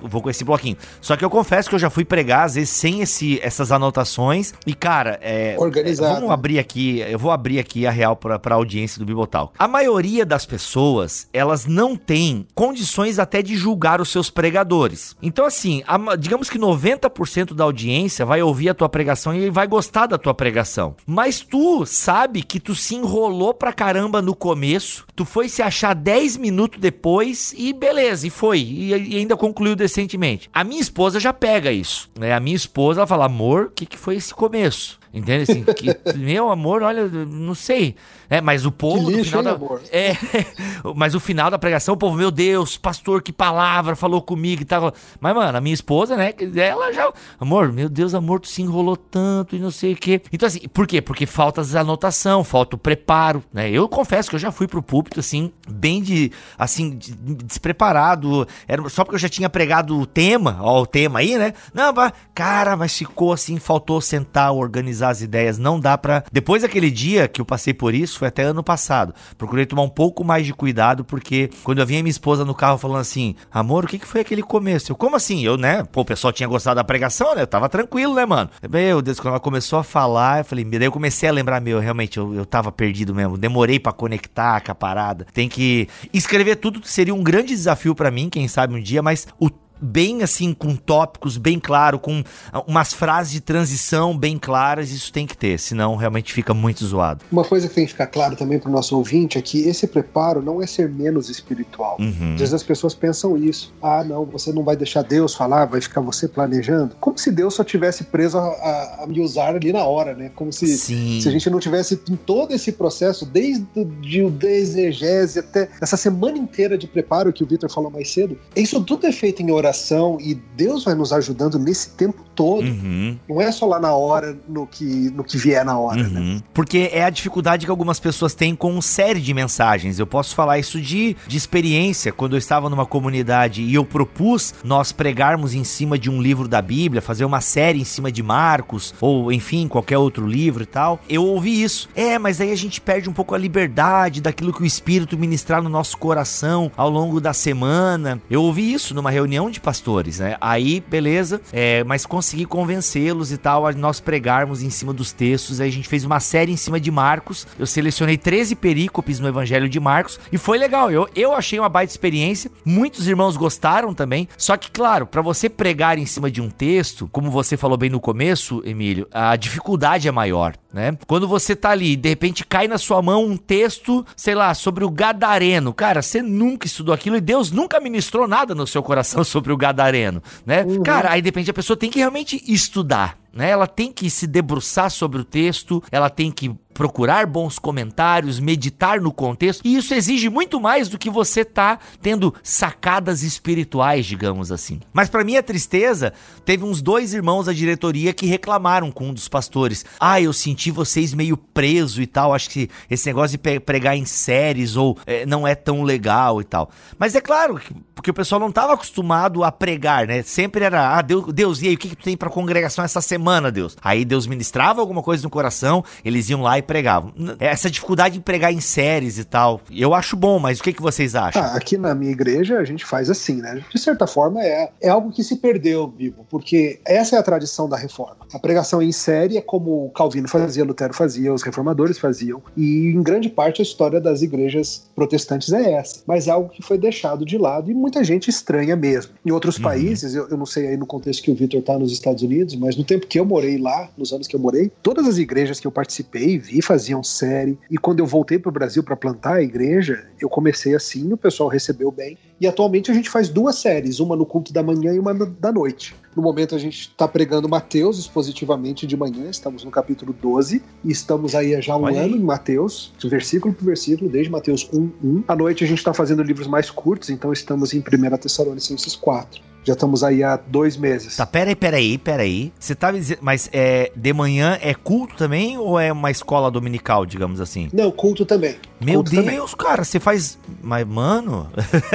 vou 0.02 0.20
com 0.20 0.30
esse 0.30 0.44
bloquinho. 0.44 0.76
Só 1.00 1.16
que 1.16 1.24
eu 1.24 1.30
confesso 1.30 1.68
que 1.68 1.74
eu 1.74 1.78
já 1.78 1.90
fui 1.90 2.04
pregar, 2.04 2.44
às 2.44 2.54
vezes, 2.54 2.70
sem 2.70 3.00
esse, 3.00 3.40
essas 3.42 3.70
anotações. 3.70 4.52
E, 4.66 4.74
cara, 4.74 5.18
é. 5.22 5.56
Organizado. 5.58 6.14
Vamos 6.14 6.30
abrir 6.30 6.58
aqui, 6.58 7.00
eu 7.00 7.18
vou 7.18 7.30
abrir 7.30 7.58
aqui 7.58 7.86
a 7.86 7.90
real 7.90 8.16
pra, 8.16 8.38
pra 8.38 8.54
audiência 8.56 8.98
do 8.98 9.04
Bibotal. 9.04 9.52
A 9.58 9.68
maioria 9.68 10.26
das 10.26 10.44
pessoas, 10.44 11.28
elas 11.32 11.66
não 11.66 11.96
têm 11.96 12.46
condições 12.54 13.18
até 13.18 13.42
de 13.42 13.56
julgar 13.56 14.00
os 14.00 14.10
seus 14.10 14.30
pregadores. 14.30 15.16
Então, 15.22 15.44
assim, 15.44 15.82
a 15.86 15.98
digamos 16.16 16.50
que 16.50 16.58
90% 16.58 17.54
da 17.54 17.64
audiência 17.64 18.26
vai 18.26 18.42
ouvir 18.42 18.68
a 18.68 18.74
tua 18.74 18.88
pregação 18.88 19.34
e 19.34 19.50
vai 19.50 19.66
gostar 19.66 20.06
da 20.06 20.18
tua 20.18 20.34
pregação. 20.34 20.96
Mas 21.06 21.40
tu 21.40 21.86
sabe 21.86 22.42
que 22.42 22.60
tu 22.60 22.74
se 22.74 22.94
enrolou 22.94 23.54
pra 23.54 23.72
caramba 23.72 24.20
no 24.20 24.34
começo, 24.34 25.06
tu 25.14 25.24
foi 25.24 25.48
se 25.48 25.62
achar 25.62 25.94
10 25.94 26.36
minutos 26.36 26.80
depois 26.80 27.54
e 27.56 27.72
beleza, 27.72 28.26
e 28.26 28.30
foi. 28.30 28.60
E, 28.60 28.92
e 29.12 29.18
ainda 29.18 29.36
concluiu 29.36 29.76
decentemente. 29.76 30.48
A 30.52 30.64
minha 30.64 30.80
esposa 30.80 31.20
já 31.20 31.32
pega 31.32 31.70
isso, 31.70 32.10
né? 32.18 32.32
A 32.32 32.40
minha 32.40 32.56
esposa, 32.56 33.00
ela 33.00 33.06
fala, 33.06 33.26
amor, 33.26 33.66
o 33.66 33.70
que, 33.70 33.86
que 33.86 33.98
foi 33.98 34.16
esse 34.16 34.34
começo? 34.34 34.98
Entende? 35.14 35.50
Assim, 35.50 35.62
que, 35.64 35.94
meu 36.16 36.50
amor, 36.50 36.82
olha, 36.82 37.06
não 37.06 37.54
sei. 37.54 37.94
É, 38.30 38.40
mas 38.40 38.64
o 38.64 38.72
povo 38.72 39.10
Que 39.10 39.16
lixo, 39.16 39.42
da, 39.42 39.52
amor? 39.52 39.82
é, 39.92 40.12
mas 40.96 41.14
o 41.14 41.20
final 41.20 41.50
da 41.50 41.58
pregação, 41.58 41.92
o 41.94 41.98
povo, 41.98 42.16
meu 42.16 42.30
Deus, 42.30 42.78
pastor, 42.78 43.20
que 43.22 43.30
palavra, 43.30 43.94
falou 43.94 44.22
comigo 44.22 44.62
e 44.62 44.64
tal. 44.64 44.92
Mas, 45.20 45.34
mano, 45.34 45.58
a 45.58 45.60
minha 45.60 45.74
esposa, 45.74 46.16
né, 46.16 46.32
ela 46.56 46.90
já. 46.92 47.12
Amor, 47.38 47.70
meu 47.70 47.90
Deus, 47.90 48.14
amor, 48.14 48.40
tu 48.40 48.48
se 48.48 48.62
enrolou 48.62 48.96
tanto 48.96 49.54
e 49.54 49.58
não 49.58 49.70
sei 49.70 49.92
o 49.92 49.96
quê. 49.96 50.22
Então, 50.32 50.46
assim, 50.46 50.60
por 50.68 50.86
quê? 50.86 51.02
Porque 51.02 51.26
falta 51.26 51.60
a 51.60 51.80
anotação, 51.80 52.42
falta 52.42 52.76
o 52.76 52.78
preparo, 52.78 53.44
né? 53.52 53.70
Eu 53.70 53.86
confesso 53.88 54.30
que 54.30 54.36
eu 54.36 54.40
já 54.40 54.50
fui 54.50 54.66
pro 54.66 54.82
púlpito, 54.82 55.20
assim, 55.20 55.52
bem 55.68 56.02
de. 56.02 56.32
Assim, 56.56 56.96
de- 56.96 57.12
despreparado. 57.44 58.46
Era 58.66 58.88
só 58.88 59.04
porque 59.04 59.16
eu 59.16 59.20
já 59.20 59.28
tinha 59.28 59.50
pregado 59.50 59.98
o 59.98 60.06
tema, 60.06 60.56
ó, 60.60 60.80
o 60.80 60.86
tema 60.86 61.18
aí, 61.18 61.36
né? 61.36 61.52
Não, 61.74 61.92
mas, 61.92 62.12
cara, 62.34 62.76
mas 62.76 62.96
ficou 62.96 63.32
assim, 63.32 63.58
faltou 63.58 64.00
sentar, 64.00 64.52
organizar 64.52 65.01
as 65.10 65.22
ideias. 65.22 65.58
Não 65.58 65.78
dá 65.78 65.96
pra. 65.96 66.24
Depois 66.32 66.62
daquele 66.62 66.90
dia 66.90 67.28
que 67.28 67.40
eu 67.40 67.44
passei 67.44 67.74
por 67.74 67.94
isso, 67.94 68.18
foi 68.18 68.28
até 68.28 68.42
ano 68.42 68.62
passado. 68.62 69.14
Procurei 69.36 69.66
tomar 69.66 69.82
um 69.82 69.88
pouco 69.88 70.24
mais 70.24 70.46
de 70.46 70.52
cuidado, 70.52 71.04
porque 71.04 71.50
quando 71.62 71.80
eu 71.80 71.86
vinha 71.86 72.02
minha 72.02 72.10
esposa 72.10 72.44
no 72.44 72.54
carro 72.54 72.78
falando 72.78 73.00
assim, 73.00 73.34
amor, 73.50 73.84
o 73.84 73.88
que, 73.88 73.98
que 73.98 74.06
foi 74.06 74.20
aquele 74.20 74.42
começo? 74.42 74.92
Eu, 74.92 74.96
como 74.96 75.16
assim? 75.16 75.44
Eu, 75.44 75.56
né? 75.56 75.84
Pô, 75.90 76.02
o 76.02 76.04
pessoal 76.04 76.32
tinha 76.32 76.48
gostado 76.48 76.76
da 76.76 76.84
pregação, 76.84 77.34
né? 77.34 77.42
Eu 77.42 77.46
tava 77.46 77.68
tranquilo, 77.68 78.14
né, 78.14 78.24
mano? 78.26 78.50
Meu 78.70 79.02
Deus, 79.02 79.18
quando 79.18 79.32
ela 79.32 79.40
começou 79.40 79.78
a 79.78 79.84
falar, 79.84 80.40
eu 80.40 80.44
falei, 80.44 80.64
daí 80.64 80.84
eu 80.84 80.92
comecei 80.92 81.28
a 81.28 81.32
lembrar, 81.32 81.60
meu, 81.60 81.78
realmente, 81.80 82.18
eu, 82.18 82.34
eu 82.34 82.46
tava 82.46 82.70
perdido 82.70 83.14
mesmo. 83.14 83.36
Demorei 83.36 83.78
pra 83.78 83.92
conectar 83.92 84.60
com 84.60 84.72
a 84.72 84.74
parada. 84.74 85.26
Tem 85.32 85.48
que. 85.48 85.88
Escrever 86.12 86.56
tudo 86.56 86.80
seria 86.84 87.14
um 87.14 87.22
grande 87.22 87.48
desafio 87.48 87.94
pra 87.94 88.10
mim, 88.10 88.28
quem 88.28 88.48
sabe 88.48 88.74
um 88.74 88.80
dia, 88.80 89.02
mas 89.02 89.26
o 89.38 89.50
bem 89.82 90.22
assim, 90.22 90.54
com 90.54 90.76
tópicos 90.76 91.36
bem 91.36 91.58
claro, 91.58 91.98
com 91.98 92.22
umas 92.66 92.92
frases 92.92 93.32
de 93.32 93.40
transição 93.40 94.16
bem 94.16 94.38
claras, 94.38 94.90
isso 94.90 95.12
tem 95.12 95.26
que 95.26 95.36
ter, 95.36 95.58
senão 95.58 95.96
realmente 95.96 96.32
fica 96.32 96.54
muito 96.54 96.84
zoado. 96.86 97.24
Uma 97.30 97.44
coisa 97.44 97.68
que 97.68 97.74
tem 97.74 97.84
que 97.84 97.92
ficar 97.92 98.06
claro 98.06 98.36
também 98.36 98.58
para 98.58 98.68
o 98.68 98.72
nosso 98.72 98.96
ouvinte 98.96 99.36
é 99.38 99.42
que 99.42 99.60
esse 99.68 99.86
preparo 99.86 100.40
não 100.40 100.62
é 100.62 100.66
ser 100.66 100.88
menos 100.88 101.28
espiritual. 101.28 101.96
Uhum. 101.98 102.34
Às 102.34 102.40
vezes 102.40 102.54
as 102.54 102.62
pessoas 102.62 102.94
pensam 102.94 103.36
isso. 103.36 103.72
Ah, 103.82 104.04
não, 104.04 104.24
você 104.24 104.52
não 104.52 104.62
vai 104.62 104.76
deixar 104.76 105.02
Deus 105.02 105.34
falar, 105.34 105.64
vai 105.66 105.80
ficar 105.80 106.00
você 106.00 106.28
planejando. 106.28 106.94
Como 107.00 107.18
se 107.18 107.30
Deus 107.30 107.54
só 107.54 107.64
tivesse 107.64 108.04
preso 108.04 108.38
a, 108.38 108.42
a- 108.46 109.00
a 109.02 109.06
me 109.06 109.20
usar 109.20 109.54
ali 109.56 109.72
na 109.72 109.84
hora, 109.84 110.14
né? 110.14 110.30
Como 110.34 110.52
se, 110.52 110.66
Sim. 110.78 111.20
se 111.20 111.28
a 111.28 111.32
gente 111.32 111.48
não 111.50 111.58
tivesse 111.58 112.00
em 112.08 112.16
todo 112.16 112.52
esse 112.52 112.72
processo, 112.72 113.26
desde 113.26 113.66
o 113.74 113.84
de, 113.84 114.28
da 114.30 114.48
exegese 114.50 115.38
até 115.40 115.68
essa 115.80 115.96
semana 115.96 116.38
inteira 116.38 116.76
de 116.78 116.86
preparo 116.86 117.32
que 117.32 117.42
o 117.42 117.46
Victor 117.46 117.70
falou 117.70 117.90
mais 117.90 118.12
cedo. 118.12 118.38
Isso 118.54 118.82
tudo 118.84 119.06
é 119.06 119.12
feito 119.12 119.42
em 119.42 119.50
oração 119.50 119.71
e 120.20 120.34
Deus 120.56 120.84
vai 120.84 120.94
nos 120.94 121.12
ajudando 121.12 121.58
nesse 121.58 121.90
tempo 121.90 122.24
todo. 122.34 122.64
Uhum. 122.64 123.16
Não 123.28 123.40
é 123.40 123.50
só 123.52 123.66
lá 123.66 123.78
na 123.78 123.94
hora, 123.94 124.36
no 124.48 124.66
que, 124.66 124.84
no 125.10 125.22
que 125.22 125.36
vier 125.36 125.64
na 125.64 125.78
hora, 125.78 126.02
né? 126.02 126.20
Uhum. 126.20 126.42
Porque 126.52 126.90
é 126.92 127.04
a 127.04 127.10
dificuldade 127.10 127.66
que 127.66 127.70
algumas 127.70 128.00
pessoas 128.00 128.34
têm 128.34 128.54
com 128.54 128.80
série 128.80 129.20
de 129.20 129.32
mensagens. 129.34 129.98
Eu 129.98 130.06
posso 130.06 130.34
falar 130.34 130.58
isso 130.58 130.80
de, 130.80 131.16
de 131.26 131.36
experiência. 131.36 132.12
Quando 132.12 132.34
eu 132.34 132.38
estava 132.38 132.68
numa 132.68 132.86
comunidade 132.86 133.62
e 133.62 133.74
eu 133.74 133.84
propus 133.84 134.54
nós 134.64 134.92
pregarmos 134.92 135.54
em 135.54 135.64
cima 135.64 135.98
de 135.98 136.10
um 136.10 136.20
livro 136.20 136.48
da 136.48 136.60
Bíblia, 136.60 137.02
fazer 137.02 137.24
uma 137.24 137.40
série 137.40 137.80
em 137.80 137.84
cima 137.84 138.10
de 138.10 138.22
Marcos, 138.22 138.94
ou 139.00 139.32
enfim, 139.32 139.68
qualquer 139.68 139.98
outro 139.98 140.26
livro 140.26 140.62
e 140.62 140.66
tal, 140.66 141.00
eu 141.08 141.24
ouvi 141.24 141.62
isso. 141.62 141.88
É, 141.94 142.18
mas 142.18 142.40
aí 142.40 142.52
a 142.52 142.56
gente 142.56 142.80
perde 142.80 143.08
um 143.08 143.12
pouco 143.12 143.34
a 143.34 143.38
liberdade 143.38 144.20
daquilo 144.20 144.52
que 144.52 144.62
o 144.62 144.66
Espírito 144.66 145.18
ministrar 145.18 145.62
no 145.62 145.68
nosso 145.68 145.96
coração 145.98 146.70
ao 146.76 146.88
longo 146.88 147.20
da 147.20 147.32
semana. 147.32 148.20
Eu 148.30 148.42
ouvi 148.42 148.72
isso 148.72 148.94
numa 148.94 149.10
reunião 149.10 149.50
de 149.50 149.60
pastores, 149.62 150.18
né? 150.18 150.36
Aí, 150.40 150.80
beleza, 150.80 151.40
é, 151.52 151.84
mas 151.84 152.04
consegui 152.04 152.44
convencê-los 152.44 153.32
e 153.32 153.38
tal 153.38 153.66
a 153.66 153.72
nós 153.72 154.00
pregarmos 154.00 154.62
em 154.62 154.70
cima 154.70 154.92
dos 154.92 155.12
textos. 155.12 155.60
Aí 155.60 155.68
a 155.68 155.72
gente 155.72 155.88
fez 155.88 156.04
uma 156.04 156.20
série 156.20 156.52
em 156.52 156.56
cima 156.56 156.78
de 156.78 156.90
Marcos. 156.90 157.46
Eu 157.58 157.66
selecionei 157.66 158.18
13 158.18 158.54
perícopes 158.56 159.20
no 159.20 159.28
Evangelho 159.28 159.68
de 159.68 159.80
Marcos 159.80 160.18
e 160.30 160.38
foi 160.38 160.58
legal. 160.58 160.90
Eu, 160.90 161.08
eu 161.14 161.32
achei 161.32 161.58
uma 161.58 161.68
baita 161.68 161.92
experiência. 161.92 162.50
Muitos 162.64 163.06
irmãos 163.06 163.36
gostaram 163.36 163.94
também. 163.94 164.28
Só 164.36 164.56
que, 164.56 164.70
claro, 164.70 165.06
para 165.06 165.22
você 165.22 165.48
pregar 165.48 165.98
em 165.98 166.06
cima 166.06 166.30
de 166.30 166.40
um 166.40 166.50
texto, 166.50 167.08
como 167.12 167.30
você 167.30 167.56
falou 167.56 167.76
bem 167.76 167.90
no 167.90 168.00
começo, 168.00 168.62
Emílio, 168.64 169.06
a 169.12 169.36
dificuldade 169.36 170.08
é 170.08 170.12
maior, 170.12 170.54
né? 170.72 170.96
Quando 171.06 171.28
você 171.28 171.54
tá 171.54 171.70
ali, 171.70 171.96
de 171.96 172.08
repente 172.08 172.44
cai 172.44 172.66
na 172.66 172.78
sua 172.78 173.00
mão 173.00 173.24
um 173.24 173.36
texto, 173.36 174.04
sei 174.16 174.34
lá, 174.34 174.54
sobre 174.54 174.84
o 174.84 174.90
Gadareno. 174.90 175.72
Cara, 175.72 176.02
você 176.02 176.20
nunca 176.20 176.66
estudou 176.66 176.94
aquilo 176.94 177.16
e 177.16 177.20
Deus 177.20 177.50
nunca 177.50 177.80
ministrou 177.80 178.26
nada 178.26 178.54
no 178.54 178.66
seu 178.66 178.82
coração 178.82 179.22
sobre 179.24 179.51
o 179.52 179.56
Gadareno, 179.56 180.22
né? 180.44 180.64
Cara, 180.84 181.10
aí 181.12 181.22
de 181.22 181.28
repente 181.28 181.50
a 181.50 181.54
pessoa 181.54 181.76
tem 181.76 181.90
que 181.90 181.98
realmente 181.98 182.42
estudar. 182.46 183.21
Né? 183.32 183.50
Ela 183.50 183.66
tem 183.66 183.92
que 183.92 184.10
se 184.10 184.26
debruçar 184.26 184.90
sobre 184.90 185.20
o 185.20 185.24
texto, 185.24 185.82
ela 185.90 186.10
tem 186.10 186.30
que 186.30 186.50
procurar 186.74 187.26
bons 187.26 187.58
comentários, 187.58 188.40
meditar 188.40 188.98
no 188.98 189.12
contexto, 189.12 189.60
e 189.62 189.76
isso 189.76 189.92
exige 189.92 190.30
muito 190.30 190.58
mais 190.58 190.88
do 190.88 190.98
que 190.98 191.10
você 191.10 191.44
tá 191.44 191.78
tendo 192.00 192.34
sacadas 192.42 193.22
espirituais, 193.22 194.06
digamos 194.06 194.50
assim. 194.50 194.80
Mas 194.90 195.10
para 195.10 195.22
minha 195.22 195.42
tristeza, 195.42 196.14
teve 196.46 196.64
uns 196.64 196.80
dois 196.80 197.12
irmãos 197.12 197.44
da 197.44 197.52
diretoria 197.52 198.14
que 198.14 198.24
reclamaram 198.24 198.90
com 198.90 199.08
um 199.08 199.12
dos 199.14 199.28
pastores: 199.28 199.84
"Ah, 200.00 200.18
eu 200.18 200.32
senti 200.32 200.70
vocês 200.70 201.12
meio 201.12 201.36
preso 201.36 202.00
e 202.00 202.06
tal, 202.06 202.32
acho 202.32 202.48
que 202.48 202.70
esse 202.88 203.06
negócio 203.06 203.36
de 203.38 203.60
pregar 203.60 203.94
em 203.94 204.06
séries 204.06 204.74
ou 204.74 204.96
eh, 205.06 205.26
não 205.26 205.46
é 205.46 205.54
tão 205.54 205.82
legal 205.82 206.40
e 206.40 206.44
tal". 206.44 206.70
Mas 206.98 207.14
é 207.14 207.20
claro, 207.20 207.56
que- 207.58 207.74
porque 207.94 208.10
o 208.10 208.14
pessoal 208.14 208.40
não 208.40 208.48
estava 208.48 208.72
acostumado 208.72 209.44
a 209.44 209.52
pregar, 209.52 210.06
né? 210.06 210.22
Sempre 210.22 210.64
era: 210.64 210.96
"Ah, 210.96 211.02
Deus, 211.02 211.30
Deus 211.34 211.60
e 211.62 211.68
aí, 211.68 211.74
o 211.74 211.78
que 211.78 211.90
que 211.90 211.96
tu 211.96 212.04
tem 212.04 212.16
para 212.16 212.30
congregação 212.30 212.82
essa 212.82 213.02
semana, 213.02 213.21
Deus?". 213.50 213.76
Aí 213.82 214.04
Deus 214.04 214.26
ministrava 214.26 214.80
alguma 214.80 215.02
coisa 215.02 215.22
no 215.22 215.30
coração, 215.30 215.84
eles 216.04 216.28
iam 216.28 216.42
lá 216.42 216.58
e 216.58 216.62
pregavam. 216.62 217.12
Essa 217.38 217.70
dificuldade 217.70 218.14
de 218.14 218.20
pregar 218.20 218.52
em 218.52 218.60
séries 218.60 219.18
e 219.18 219.24
tal, 219.24 219.60
eu 219.70 219.94
acho 219.94 220.16
bom, 220.16 220.38
mas 220.38 220.60
o 220.60 220.62
que, 220.62 220.72
que 220.72 220.82
vocês 220.82 221.14
acham? 221.14 221.42
Ah, 221.42 221.54
aqui 221.56 221.76
na 221.78 221.94
minha 221.94 222.12
igreja 222.12 222.58
a 222.58 222.64
gente 222.64 222.84
faz 222.84 223.08
assim, 223.10 223.36
né? 223.36 223.62
De 223.72 223.78
certa 223.78 224.06
forma 224.06 224.42
é, 224.42 224.70
é 224.80 224.88
algo 224.88 225.10
que 225.10 225.22
se 225.22 225.36
perdeu, 225.36 225.92
vivo, 225.96 226.26
porque 226.28 226.80
essa 226.84 227.16
é 227.16 227.18
a 227.18 227.22
tradição 227.22 227.68
da 227.68 227.76
reforma. 227.76 228.16
A 228.32 228.38
pregação 228.38 228.82
em 228.82 228.92
série 228.92 229.36
é 229.36 229.40
como 229.40 229.90
Calvino 229.94 230.28
fazia, 230.28 230.64
Lutero 230.64 230.94
fazia, 230.94 231.32
os 231.32 231.42
reformadores 231.42 231.98
faziam, 231.98 232.42
e 232.56 232.88
em 232.88 233.02
grande 233.02 233.28
parte 233.28 233.60
a 233.60 233.64
história 233.64 234.00
das 234.00 234.22
igrejas 234.22 234.86
protestantes 234.94 235.52
é 235.52 235.72
essa. 235.72 236.02
Mas 236.06 236.26
é 236.28 236.30
algo 236.30 236.48
que 236.48 236.62
foi 236.62 236.78
deixado 236.78 237.24
de 237.24 237.36
lado 237.38 237.70
e 237.70 237.74
muita 237.74 238.02
gente 238.04 238.28
estranha 238.30 238.74
mesmo. 238.76 239.12
Em 239.24 239.30
outros 239.30 239.56
Uhum. 239.56 239.64
países, 239.64 240.14
eu, 240.14 240.28
eu 240.28 240.36
não 240.36 240.46
sei 240.46 240.68
aí 240.68 240.76
no 240.76 240.86
contexto 240.86 241.22
que 241.22 241.30
o 241.30 241.34
Victor 241.34 241.62
tá 241.62 241.78
nos 241.78 241.92
Estados 241.92 242.22
Unidos, 242.22 242.54
mas 242.56 242.76
no 242.76 242.84
tempo 242.84 243.06
que 243.12 243.20
eu 243.20 243.26
morei 243.26 243.58
lá, 243.58 243.90
nos 243.94 244.10
anos 244.10 244.26
que 244.26 244.34
eu 244.34 244.40
morei, 244.40 244.72
todas 244.82 245.06
as 245.06 245.18
igrejas 245.18 245.60
que 245.60 245.66
eu 245.66 245.70
participei 245.70 246.30
e 246.30 246.38
vi 246.38 246.62
faziam 246.62 247.04
série. 247.04 247.58
E 247.70 247.76
quando 247.76 248.00
eu 248.00 248.06
voltei 248.06 248.38
para 248.38 248.48
o 248.48 248.52
Brasil 248.52 248.82
para 248.82 248.96
plantar 248.96 249.34
a 249.34 249.42
igreja, 249.42 250.06
eu 250.18 250.30
comecei 250.30 250.74
assim, 250.74 251.12
o 251.12 251.16
pessoal 251.18 251.50
recebeu 251.50 251.92
bem. 251.92 252.16
E 252.40 252.46
atualmente 252.46 252.90
a 252.90 252.94
gente 252.94 253.10
faz 253.10 253.28
duas 253.28 253.56
séries, 253.56 254.00
uma 254.00 254.16
no 254.16 254.24
culto 254.24 254.50
da 254.50 254.62
manhã 254.62 254.94
e 254.94 254.98
uma 254.98 255.12
da 255.12 255.52
noite. 255.52 255.94
No 256.16 256.22
momento 256.22 256.54
a 256.54 256.58
gente 256.58 256.88
está 256.88 257.06
pregando 257.06 257.50
Mateus 257.50 257.98
expositivamente 257.98 258.86
de 258.86 258.96
manhã, 258.96 259.28
estamos 259.28 259.62
no 259.62 259.70
capítulo 259.70 260.14
12 260.14 260.62
e 260.82 260.90
estamos 260.90 261.34
aí 261.34 261.60
já 261.60 261.76
um 261.76 261.82
Olha 261.82 262.00
ano 262.00 262.14
aí. 262.14 262.18
em 262.18 262.24
Mateus, 262.24 262.94
versículo 263.04 263.52
por 263.52 263.66
versículo, 263.66 264.10
desde 264.10 264.30
Mateus 264.30 264.66
1, 264.72 264.90
1. 265.04 265.24
À 265.28 265.36
noite 265.36 265.64
a 265.64 265.66
gente 265.66 265.78
está 265.78 265.92
fazendo 265.92 266.22
livros 266.22 266.46
mais 266.46 266.70
curtos, 266.70 267.10
então 267.10 267.30
estamos 267.30 267.74
em 267.74 267.80
1 267.80 268.16
Tessalonicenses 268.16 268.96
4. 268.96 269.51
Já 269.64 269.74
estamos 269.74 270.02
aí 270.02 270.22
há 270.22 270.36
dois 270.36 270.76
meses. 270.76 271.16
Tá, 271.16 271.24
peraí, 271.24 271.54
peraí, 271.54 271.98
peraí. 271.98 272.52
Você 272.58 272.74
tá 272.74 272.90
dizendo. 272.90 273.18
Mas 273.22 273.48
é, 273.52 273.92
de 273.94 274.12
manhã 274.12 274.58
é 274.60 274.74
culto 274.74 275.14
também 275.16 275.56
ou 275.56 275.78
é 275.78 275.92
uma 275.92 276.10
escola 276.10 276.50
dominical, 276.50 277.06
digamos 277.06 277.40
assim? 277.40 277.68
Não, 277.72 277.90
culto 277.90 278.26
também. 278.26 278.56
Meu 278.80 278.96
Culto 278.96 279.12
também. 279.12 279.36
Deus, 279.36 279.54
cara, 279.54 279.84
você 279.84 280.00
faz. 280.00 280.38
Mas, 280.60 280.86
mano, 280.86 281.48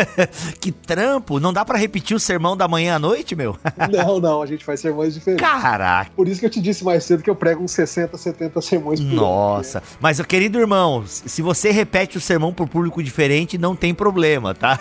que 0.59 0.71
trampo. 0.71 1.39
Não 1.39 1.51
dá 1.51 1.65
pra 1.65 1.77
repetir 1.77 2.15
o 2.15 2.19
sermão 2.19 2.55
da 2.55 2.67
manhã 2.67 2.95
à 2.95 2.99
noite, 2.99 3.35
meu? 3.35 3.57
Não, 3.91 4.19
não, 4.19 4.41
a 4.41 4.45
gente 4.45 4.63
faz 4.63 4.79
sermões 4.79 5.13
diferentes. 5.13 5.45
Caraca. 5.45 6.11
Por 6.15 6.27
isso 6.27 6.39
que 6.39 6.45
eu 6.45 6.49
te 6.49 6.61
disse 6.61 6.83
mais 6.83 7.03
cedo 7.03 7.23
que 7.23 7.29
eu 7.29 7.35
prego 7.35 7.63
uns 7.63 7.71
60, 7.71 8.17
70 8.17 8.61
sermões 8.61 8.99
por 8.99 9.07
ano. 9.07 9.15
Nossa, 9.15 9.81
mas 9.99 10.21
querido 10.21 10.59
irmão, 10.59 11.03
se 11.07 11.41
você 11.41 11.71
repete 11.71 12.17
o 12.17 12.21
sermão 12.21 12.53
pro 12.53 12.67
público 12.67 13.01
diferente, 13.01 13.57
não 13.57 13.75
tem 13.75 13.93
problema, 13.93 14.53
tá? 14.53 14.79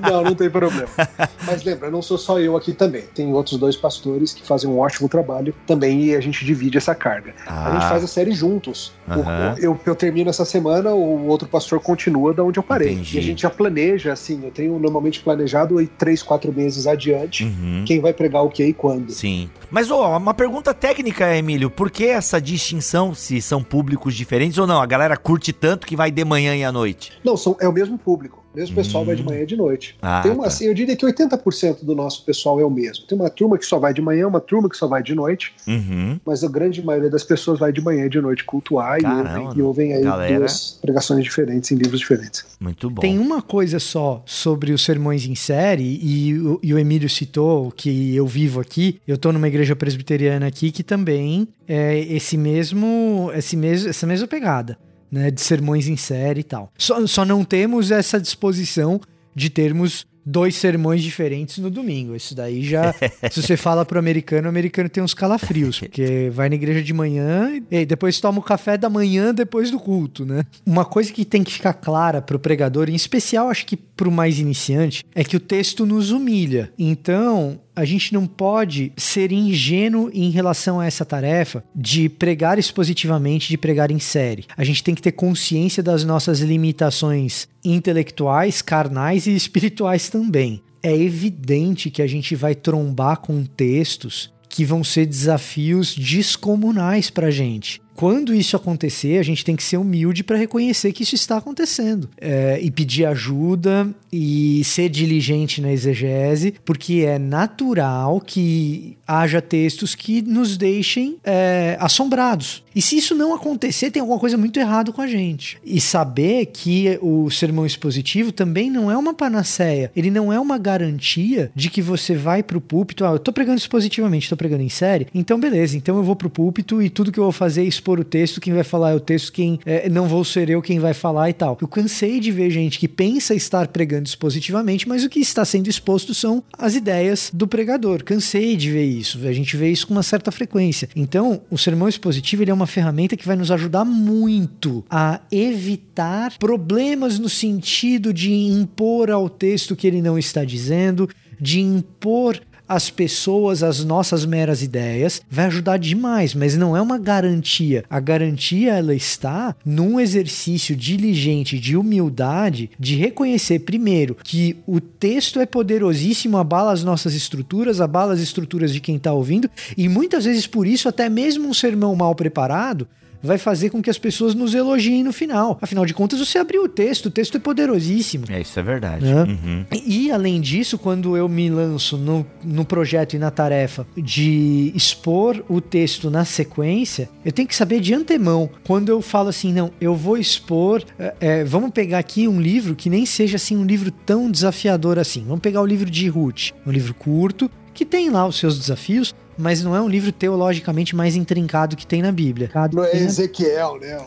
Não, 0.00 0.22
não 0.22 0.34
tem 0.34 0.50
problema. 0.50 0.88
Mas 1.44 1.64
lembra, 1.64 1.90
não 1.90 2.02
sou 2.02 2.18
só 2.22 2.38
eu 2.40 2.56
aqui 2.56 2.72
também. 2.72 3.02
Tem 3.14 3.32
outros 3.32 3.58
dois 3.58 3.76
pastores 3.76 4.32
que 4.32 4.46
fazem 4.46 4.70
um 4.70 4.78
ótimo 4.78 5.08
trabalho 5.08 5.54
também 5.66 6.04
e 6.04 6.14
a 6.16 6.20
gente 6.20 6.44
divide 6.44 6.78
essa 6.78 6.94
carga. 6.94 7.34
A 7.46 7.72
gente 7.72 7.84
Ah. 7.84 7.88
faz 7.88 8.04
a 8.04 8.06
série 8.06 8.32
juntos. 8.32 8.92
Aham. 9.08 9.56
eu, 9.58 9.78
eu 9.84 9.94
termino 9.94 10.30
essa 10.30 10.44
semana, 10.44 10.90
o 10.94 11.26
outro 11.26 11.46
pastor 11.48 11.80
continua 11.80 12.32
da 12.32 12.42
onde 12.42 12.58
eu 12.58 12.62
parei. 12.62 12.92
Entendi. 12.92 13.16
E 13.16 13.18
a 13.18 13.22
gente 13.22 13.42
já 13.42 13.50
planeja, 13.50 14.12
assim, 14.12 14.40
eu 14.44 14.50
tenho 14.50 14.78
normalmente 14.78 15.20
planejado 15.20 15.78
aí 15.78 15.86
três, 15.86 16.22
quatro 16.22 16.52
meses 16.52 16.86
adiante 16.86 17.44
Uhum. 17.44 17.84
quem 17.86 18.00
vai 18.00 18.12
pregar 18.12 18.42
o 18.44 18.48
que 18.48 18.64
e 18.64 18.72
quando. 18.72 19.10
Sim. 19.12 19.50
Mas, 19.70 19.90
ó, 19.90 20.16
uma 20.16 20.32
pergunta 20.34 20.72
técnica, 20.72 21.36
Emílio. 21.36 21.68
Por 21.70 21.90
que 21.90 22.06
essa 22.06 22.40
distinção 22.40 23.14
se 23.14 23.40
são 23.42 23.62
públicos 23.62 24.14
diferentes 24.14 24.56
ou 24.58 24.66
não? 24.66 24.80
A 24.80 24.86
galera 24.86 25.16
curte 25.16 25.52
tanto 25.52 25.86
que 25.86 25.96
vai 25.96 26.10
de 26.10 26.24
manhã 26.24 26.54
e 26.54 26.62
à 26.64 26.70
noite. 26.72 27.12
Não, 27.24 27.36
são, 27.36 27.56
é 27.60 27.68
o 27.68 27.72
mesmo 27.72 27.98
público. 27.98 28.41
O 28.54 28.58
mesmo 28.58 28.74
pessoal 28.76 29.02
Hum. 29.02 29.06
vai 29.06 29.16
de 29.16 29.22
manhã 29.22 29.42
e 29.42 29.46
de 29.46 29.56
noite. 29.56 29.96
Ah, 30.02 30.20
Tem 30.22 30.30
uma, 30.30 30.42
tá. 30.42 30.48
assim, 30.48 30.66
eu 30.66 30.74
diria 30.74 30.94
que 30.94 31.06
80% 31.06 31.84
do 31.84 31.94
nosso 31.94 32.22
pessoal 32.24 32.60
é 32.60 32.64
o 32.64 32.70
mesmo. 32.70 33.06
Tem 33.06 33.16
uma 33.18 33.30
turma 33.30 33.56
que 33.56 33.64
só 33.64 33.78
vai 33.78 33.94
de 33.94 34.02
manhã, 34.02 34.28
uma 34.28 34.40
turma 34.40 34.68
que 34.68 34.76
só 34.76 34.86
vai 34.86 35.02
de 35.02 35.14
noite, 35.14 35.54
Uhum. 35.66 36.20
mas 36.24 36.44
a 36.44 36.48
grande 36.48 36.84
maioria 36.84 37.08
das 37.08 37.24
pessoas 37.24 37.58
vai 37.58 37.72
de 37.72 37.80
manhã 37.80 38.04
e 38.06 38.08
de 38.10 38.20
noite 38.20 38.44
cultuar 38.44 38.98
e 38.98 39.02
Caramba, 39.02 39.40
ouvem, 39.40 39.58
e 39.58 39.62
ouvem 39.62 39.94
aí 39.94 40.02
galera. 40.02 40.38
duas 40.40 40.78
pregações 40.82 41.24
diferentes 41.24 41.70
em 41.72 41.76
livros 41.76 42.00
diferentes. 42.00 42.44
Muito 42.60 42.90
bom. 42.90 43.00
Tem 43.00 43.18
uma 43.18 43.40
coisa 43.40 43.78
só 43.78 44.22
sobre 44.26 44.72
os 44.72 44.84
sermões 44.84 45.24
em 45.26 45.34
série, 45.34 45.98
e, 46.02 46.38
o- 46.38 46.60
e 46.62 46.74
o 46.74 46.78
Emílio 46.78 47.08
citou 47.08 47.70
que 47.72 48.14
eu 48.14 48.26
vivo 48.26 48.60
aqui. 48.60 49.00
Eu 49.08 49.16
tô 49.16 49.32
numa 49.32 49.48
igreja 49.48 49.74
presbiteriana 49.74 50.46
aqui 50.46 50.70
que 50.70 50.82
também 50.82 51.48
é 51.66 51.98
esse 52.00 52.36
mesmo, 52.36 53.30
esse 53.34 53.56
mesmo, 53.56 53.88
essa 53.88 54.06
mesma 54.06 54.26
pegada, 54.26 54.76
né? 55.12 55.30
De 55.30 55.42
sermões 55.42 55.86
em 55.86 55.96
série 55.96 56.40
e 56.40 56.44
tal. 56.44 56.72
Só, 56.78 57.06
só 57.06 57.24
não 57.24 57.44
temos 57.44 57.90
essa 57.90 58.18
disposição 58.18 58.98
de 59.34 59.50
termos 59.50 60.06
dois 60.24 60.54
sermões 60.56 61.02
diferentes 61.02 61.58
no 61.58 61.70
domingo. 61.70 62.14
Isso 62.14 62.34
daí 62.34 62.62
já. 62.62 62.94
se 63.30 63.42
você 63.42 63.56
fala 63.56 63.84
pro 63.84 63.98
americano, 63.98 64.46
o 64.46 64.48
americano 64.48 64.88
tem 64.88 65.02
uns 65.02 65.14
calafrios, 65.14 65.80
porque 65.80 66.30
vai 66.32 66.48
na 66.48 66.54
igreja 66.54 66.82
de 66.82 66.92
manhã 66.92 67.60
e 67.70 67.84
depois 67.84 68.20
toma 68.20 68.38
o 68.38 68.42
café 68.42 68.78
da 68.78 68.88
manhã 68.88 69.34
depois 69.34 69.70
do 69.70 69.78
culto, 69.78 70.24
né? 70.24 70.44
Uma 70.64 70.84
coisa 70.84 71.12
que 71.12 71.24
tem 71.24 71.42
que 71.42 71.52
ficar 71.52 71.74
clara 71.74 72.22
pro 72.22 72.38
pregador, 72.38 72.88
em 72.88 72.94
especial 72.94 73.48
acho 73.48 73.66
que 73.66 73.76
pro 73.76 74.10
mais 74.10 74.38
iniciante, 74.38 75.04
é 75.14 75.22
que 75.22 75.36
o 75.36 75.40
texto 75.40 75.84
nos 75.84 76.10
humilha. 76.10 76.72
Então, 76.78 77.60
a 77.74 77.84
gente 77.84 78.12
não 78.12 78.26
pode 78.26 78.92
ser 78.96 79.32
ingênuo 79.32 80.10
em 80.12 80.30
relação 80.30 80.78
a 80.78 80.86
essa 80.86 81.04
tarefa 81.04 81.64
de 81.74 82.08
pregar 82.08 82.58
expositivamente, 82.58 83.48
de 83.48 83.56
pregar 83.56 83.90
em 83.90 83.98
série. 83.98 84.44
A 84.56 84.64
gente 84.64 84.84
tem 84.84 84.94
que 84.94 85.02
ter 85.02 85.12
consciência 85.12 85.82
das 85.82 86.04
nossas 86.04 86.40
limitações 86.40 87.48
intelectuais, 87.64 88.62
carnais 88.62 89.26
e 89.26 89.34
espirituais 89.34 90.08
também. 90.08 90.62
É 90.82 90.94
evidente 90.94 91.90
que 91.90 92.02
a 92.02 92.06
gente 92.06 92.34
vai 92.34 92.54
trombar 92.54 93.18
com 93.18 93.44
textos 93.44 94.32
que 94.48 94.64
vão 94.64 94.84
ser 94.84 95.06
desafios 95.06 95.94
descomunais 95.94 97.08
pra 97.08 97.30
gente. 97.30 97.81
Quando 97.94 98.34
isso 98.34 98.56
acontecer, 98.56 99.18
a 99.18 99.22
gente 99.22 99.44
tem 99.44 99.56
que 99.56 99.62
ser 99.62 99.76
humilde 99.76 100.24
para 100.24 100.36
reconhecer 100.36 100.92
que 100.92 101.02
isso 101.02 101.14
está 101.14 101.36
acontecendo 101.36 102.08
É, 102.20 102.58
e 102.60 102.70
pedir 102.70 103.04
ajuda 103.04 103.88
e 104.12 104.62
ser 104.64 104.88
diligente 104.88 105.60
na 105.60 105.72
exegese, 105.72 106.54
porque 106.64 107.04
é 107.06 107.18
natural 107.18 108.20
que 108.20 108.96
haja 109.06 109.40
textos 109.40 109.94
que 109.94 110.22
nos 110.22 110.56
deixem 110.56 111.16
é, 111.24 111.76
assombrados. 111.80 112.62
E 112.74 112.80
se 112.80 112.96
isso 112.96 113.14
não 113.14 113.34
acontecer, 113.34 113.90
tem 113.90 114.00
alguma 114.00 114.18
coisa 114.18 114.36
muito 114.36 114.58
errada 114.58 114.92
com 114.92 115.00
a 115.00 115.06
gente. 115.06 115.58
E 115.64 115.80
saber 115.80 116.46
que 116.46 116.98
o 117.00 117.30
sermão 117.30 117.66
expositivo 117.66 118.32
também 118.32 118.70
não 118.70 118.90
é 118.90 118.96
uma 118.96 119.14
panaceia, 119.14 119.90
ele 119.94 120.10
não 120.10 120.32
é 120.32 120.38
uma 120.38 120.58
garantia 120.58 121.50
de 121.54 121.70
que 121.70 121.82
você 121.82 122.14
vai 122.14 122.42
pro 122.42 122.60
púlpito, 122.60 123.04
ah, 123.04 123.12
eu 123.12 123.18
tô 123.18 123.32
pregando 123.32 123.58
expositivamente, 123.58 124.28
tô 124.28 124.36
pregando 124.36 124.62
em 124.62 124.68
série, 124.68 125.06
então 125.14 125.38
beleza, 125.38 125.76
então 125.76 125.96
eu 125.96 126.02
vou 126.02 126.16
pro 126.16 126.30
púlpito 126.30 126.82
e 126.82 126.88
tudo 126.88 127.12
que 127.12 127.18
eu 127.18 127.24
vou 127.24 127.32
fazer 127.32 127.62
é 127.62 127.66
expor 127.82 127.98
o 127.98 128.04
texto, 128.04 128.40
quem 128.40 128.54
vai 128.54 128.62
falar 128.62 128.92
é 128.92 128.94
o 128.94 129.00
texto, 129.00 129.32
quem 129.32 129.58
é, 129.66 129.88
não 129.88 130.06
vou 130.06 130.24
ser 130.24 130.48
eu 130.48 130.62
quem 130.62 130.78
vai 130.78 130.94
falar 130.94 131.28
e 131.28 131.32
tal. 131.32 131.58
Eu 131.60 131.66
cansei 131.66 132.20
de 132.20 132.30
ver 132.30 132.50
gente 132.50 132.78
que 132.78 132.86
pensa 132.86 133.34
estar 133.34 133.66
pregando 133.68 134.08
expositivamente, 134.08 134.88
mas 134.88 135.04
o 135.04 135.08
que 135.08 135.18
está 135.18 135.44
sendo 135.44 135.68
exposto 135.68 136.14
são 136.14 136.42
as 136.56 136.76
ideias 136.76 137.30
do 137.34 137.48
pregador. 137.48 138.04
Cansei 138.04 138.56
de 138.56 138.70
ver 138.70 138.84
isso, 138.84 139.18
a 139.26 139.32
gente 139.32 139.56
vê 139.56 139.70
isso 139.70 139.86
com 139.86 139.94
uma 139.94 140.02
certa 140.02 140.30
frequência. 140.30 140.88
Então, 140.94 141.42
o 141.50 141.58
sermão 141.58 141.88
expositivo 141.88 142.42
ele 142.42 142.50
é 142.50 142.54
uma 142.54 142.66
ferramenta 142.66 143.16
que 143.16 143.26
vai 143.26 143.36
nos 143.36 143.50
ajudar 143.50 143.84
muito 143.84 144.84
a 144.88 145.20
evitar 145.30 146.38
problemas 146.38 147.18
no 147.18 147.28
sentido 147.28 148.12
de 148.12 148.32
impor 148.32 149.10
ao 149.10 149.28
texto 149.28 149.74
que 149.74 149.86
ele 149.86 150.00
não 150.00 150.16
está 150.16 150.44
dizendo, 150.44 151.08
de 151.40 151.60
impor 151.60 152.40
às 152.72 152.88
pessoas 152.88 153.62
as 153.62 153.84
nossas 153.84 154.24
meras 154.24 154.62
ideias, 154.62 155.20
vai 155.30 155.46
ajudar 155.46 155.76
demais, 155.76 156.34
mas 156.34 156.56
não 156.56 156.76
é 156.76 156.80
uma 156.80 156.98
garantia. 156.98 157.84
A 157.88 158.00
garantia 158.00 158.72
ela 158.72 158.94
está 158.94 159.54
num 159.64 160.00
exercício 160.00 160.74
diligente 160.74 161.58
de 161.58 161.76
humildade, 161.76 162.70
de 162.78 162.96
reconhecer 162.96 163.60
primeiro 163.60 164.16
que 164.24 164.56
o 164.66 164.80
texto 164.80 165.38
é 165.38 165.44
poderosíssimo, 165.44 166.38
abala 166.38 166.72
as 166.72 166.82
nossas 166.82 167.14
estruturas, 167.14 167.80
abala 167.80 168.14
as 168.14 168.20
estruturas 168.20 168.72
de 168.72 168.80
quem 168.80 168.96
está 168.96 169.12
ouvindo, 169.12 169.50
e 169.76 169.88
muitas 169.88 170.24
vezes 170.24 170.46
por 170.46 170.66
isso 170.66 170.88
até 170.88 171.08
mesmo 171.08 171.48
um 171.48 171.54
sermão 171.54 171.94
mal 171.94 172.14
preparado 172.14 172.88
vai 173.22 173.38
fazer 173.38 173.70
com 173.70 173.82
que 173.82 173.90
as 173.90 173.98
pessoas 173.98 174.34
nos 174.34 174.54
elogiem 174.54 175.04
no 175.04 175.12
final. 175.12 175.58
Afinal 175.60 175.86
de 175.86 175.94
contas, 175.94 176.18
você 176.18 176.38
abriu 176.38 176.64
o 176.64 176.68
texto, 176.68 177.06
o 177.06 177.10
texto 177.10 177.36
é 177.36 177.40
poderosíssimo. 177.40 178.24
É, 178.28 178.40
isso 178.40 178.58
é 178.58 178.62
verdade. 178.62 179.04
Né? 179.04 179.22
Uhum. 179.22 179.64
E 179.86 180.10
além 180.10 180.40
disso, 180.40 180.76
quando 180.78 181.16
eu 181.16 181.28
me 181.28 181.48
lanço 181.48 181.96
no, 181.96 182.26
no 182.42 182.64
projeto 182.64 183.14
e 183.14 183.18
na 183.18 183.30
tarefa 183.30 183.86
de 183.96 184.72
expor 184.74 185.42
o 185.48 185.60
texto 185.60 186.10
na 186.10 186.24
sequência, 186.24 187.08
eu 187.24 187.32
tenho 187.32 187.48
que 187.48 187.54
saber 187.54 187.80
de 187.80 187.94
antemão. 187.94 188.50
Quando 188.64 188.88
eu 188.88 189.00
falo 189.00 189.28
assim, 189.28 189.52
não, 189.52 189.70
eu 189.80 189.94
vou 189.94 190.16
expor. 190.16 190.82
é, 190.98 191.14
é, 191.20 191.44
vamos 191.44 191.70
pegar 191.70 191.98
aqui 191.98 192.26
um 192.26 192.40
livro 192.40 192.74
que 192.74 192.90
nem 192.90 193.06
seja 193.06 193.36
assim 193.36 193.56
um 193.56 193.64
livro 193.64 193.90
tão 193.90 194.30
desafiador 194.30 194.98
assim. 194.98 195.24
Vamos 195.26 195.40
pegar 195.40 195.60
o 195.60 195.66
livro 195.66 195.90
de 195.90 196.08
Ruth, 196.08 196.50
um 196.66 196.70
livro 196.70 196.94
curto 196.94 197.50
que 197.74 197.84
tem 197.84 198.10
lá 198.10 198.26
os 198.26 198.38
seus 198.38 198.58
desafios, 198.58 199.14
mas 199.42 199.62
não 199.62 199.74
é 199.76 199.80
um 199.80 199.88
livro 199.88 200.12
teologicamente 200.12 200.94
mais 200.96 201.16
intrincado 201.16 201.76
que 201.76 201.86
tem 201.86 202.00
na 202.00 202.12
Bíblia. 202.12 202.48
Não 202.76 202.84
é 202.84 202.96
Ezequiel, 202.96 203.78
né? 203.80 203.98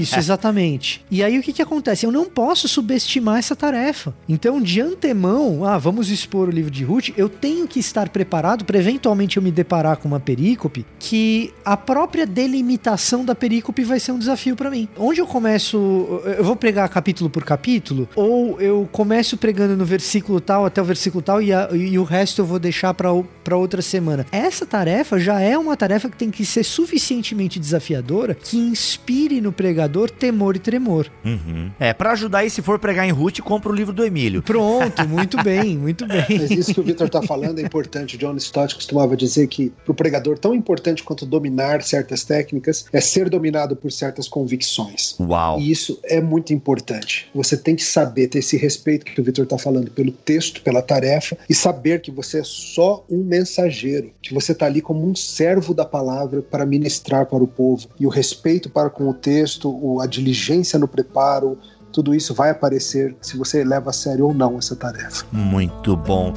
isso, 0.00 0.18
exatamente. 0.18 1.04
E 1.10 1.22
aí 1.22 1.38
o 1.38 1.42
que, 1.42 1.52
que 1.52 1.62
acontece? 1.62 2.04
Eu 2.04 2.12
não 2.12 2.24
posso 2.26 2.66
subestimar 2.68 3.38
essa 3.38 3.54
tarefa. 3.56 4.14
Então, 4.28 4.60
de 4.60 4.80
antemão, 4.80 5.64
ah, 5.64 5.78
vamos 5.78 6.10
expor 6.10 6.48
o 6.48 6.50
livro 6.50 6.70
de 6.70 6.84
Ruth, 6.84 7.10
eu 7.16 7.28
tenho 7.28 7.66
que 7.68 7.78
estar 7.80 8.08
preparado 8.08 8.64
para 8.64 8.78
eventualmente 8.78 9.36
eu 9.36 9.42
me 9.42 9.50
deparar 9.50 9.96
com 9.96 10.08
uma 10.08 10.20
perícope 10.20 10.84
que 10.98 11.52
a 11.64 11.76
própria 11.76 12.26
delimitação 12.26 13.24
da 13.24 13.34
perícope 13.34 13.82
vai 13.84 14.00
ser 14.00 14.12
um 14.12 14.18
desafio 14.18 14.56
para 14.56 14.70
mim. 14.70 14.88
Onde 14.96 15.20
eu 15.20 15.26
começo, 15.26 16.20
eu 16.36 16.44
vou 16.44 16.56
pregar 16.56 16.88
capítulo 16.88 17.30
por 17.30 17.44
capítulo, 17.44 18.08
ou 18.14 18.60
eu 18.60 18.88
começo 18.90 19.36
pregando 19.36 19.76
no 19.76 19.84
versículo 19.84 20.40
tal 20.40 20.64
até 20.64 20.80
o 20.80 20.84
versículo 20.84 21.22
tal 21.22 21.40
e, 21.42 21.52
a- 21.52 21.68
e 21.72 21.98
o 21.98 22.04
resto 22.04 22.40
eu 22.40 22.46
vou 22.46 22.58
deixar 22.58 22.94
para 22.94 23.56
outra 23.56 23.82
semana. 23.82 24.26
Essa 24.32 24.64
tarefa 24.72 25.18
já 25.18 25.38
é 25.38 25.58
uma 25.58 25.76
tarefa 25.76 26.08
que 26.08 26.16
tem 26.16 26.30
que 26.30 26.46
ser 26.46 26.64
suficientemente 26.64 27.60
desafiadora 27.60 28.34
que 28.34 28.56
inspire 28.56 29.38
no 29.38 29.52
pregador 29.52 30.08
temor 30.08 30.56
e 30.56 30.58
tremor. 30.58 31.10
Uhum. 31.22 31.70
É, 31.78 31.92
para 31.92 32.12
ajudar 32.12 32.38
aí, 32.38 32.48
se 32.48 32.62
for 32.62 32.78
pregar 32.78 33.06
em 33.06 33.10
Ruth, 33.10 33.40
compra 33.40 33.70
o 33.70 33.74
livro 33.74 33.92
do 33.92 34.02
Emílio. 34.02 34.42
Pronto, 34.42 35.04
muito 35.06 35.36
bem, 35.42 35.76
muito 35.76 36.06
bem. 36.06 36.24
Mas 36.26 36.50
isso 36.50 36.72
que 36.72 36.80
o 36.80 36.82
Victor 36.82 37.06
está 37.06 37.20
falando 37.20 37.58
é 37.58 37.62
importante. 37.62 38.16
John 38.16 38.34
Stott 38.36 38.74
costumava 38.74 39.14
dizer 39.14 39.46
que 39.48 39.70
para 39.84 39.92
o 39.92 39.94
pregador, 39.94 40.38
tão 40.38 40.54
importante 40.54 41.02
quanto 41.02 41.26
dominar 41.26 41.82
certas 41.82 42.24
técnicas 42.24 42.86
é 42.90 43.00
ser 43.00 43.28
dominado 43.28 43.76
por 43.76 43.92
certas 43.92 44.26
convicções. 44.26 45.16
Uau! 45.20 45.60
E 45.60 45.70
isso 45.70 46.00
é 46.04 46.18
muito 46.18 46.54
importante. 46.54 47.28
Você 47.34 47.58
tem 47.58 47.76
que 47.76 47.84
saber 47.84 48.28
ter 48.28 48.38
esse 48.38 48.56
respeito 48.56 49.04
que 49.04 49.20
o 49.20 49.24
Victor 49.24 49.44
está 49.44 49.58
falando 49.58 49.90
pelo 49.90 50.12
texto, 50.12 50.62
pela 50.62 50.80
tarefa, 50.80 51.36
e 51.46 51.54
saber 51.54 52.00
que 52.00 52.10
você 52.10 52.38
é 52.38 52.44
só 52.44 53.04
um 53.10 53.22
mensageiro, 53.22 54.10
que 54.22 54.32
você 54.32 54.51
está 54.52 54.66
ali 54.66 54.80
como 54.80 55.06
um 55.06 55.14
servo 55.14 55.74
da 55.74 55.84
palavra 55.84 56.42
para 56.42 56.64
ministrar 56.64 57.26
para 57.26 57.42
o 57.42 57.46
povo. 57.46 57.88
E 57.98 58.06
o 58.06 58.10
respeito 58.10 58.70
para 58.70 58.90
com 58.90 59.08
o 59.08 59.14
texto, 59.14 60.00
a 60.00 60.06
diligência 60.06 60.78
no 60.78 60.88
preparo, 60.88 61.58
tudo 61.92 62.14
isso 62.14 62.32
vai 62.34 62.50
aparecer 62.50 63.14
se 63.20 63.36
você 63.36 63.62
leva 63.62 63.90
a 63.90 63.92
sério 63.92 64.26
ou 64.26 64.34
não 64.34 64.58
essa 64.58 64.74
tarefa. 64.74 65.26
Muito 65.30 65.96
bom. 65.96 66.32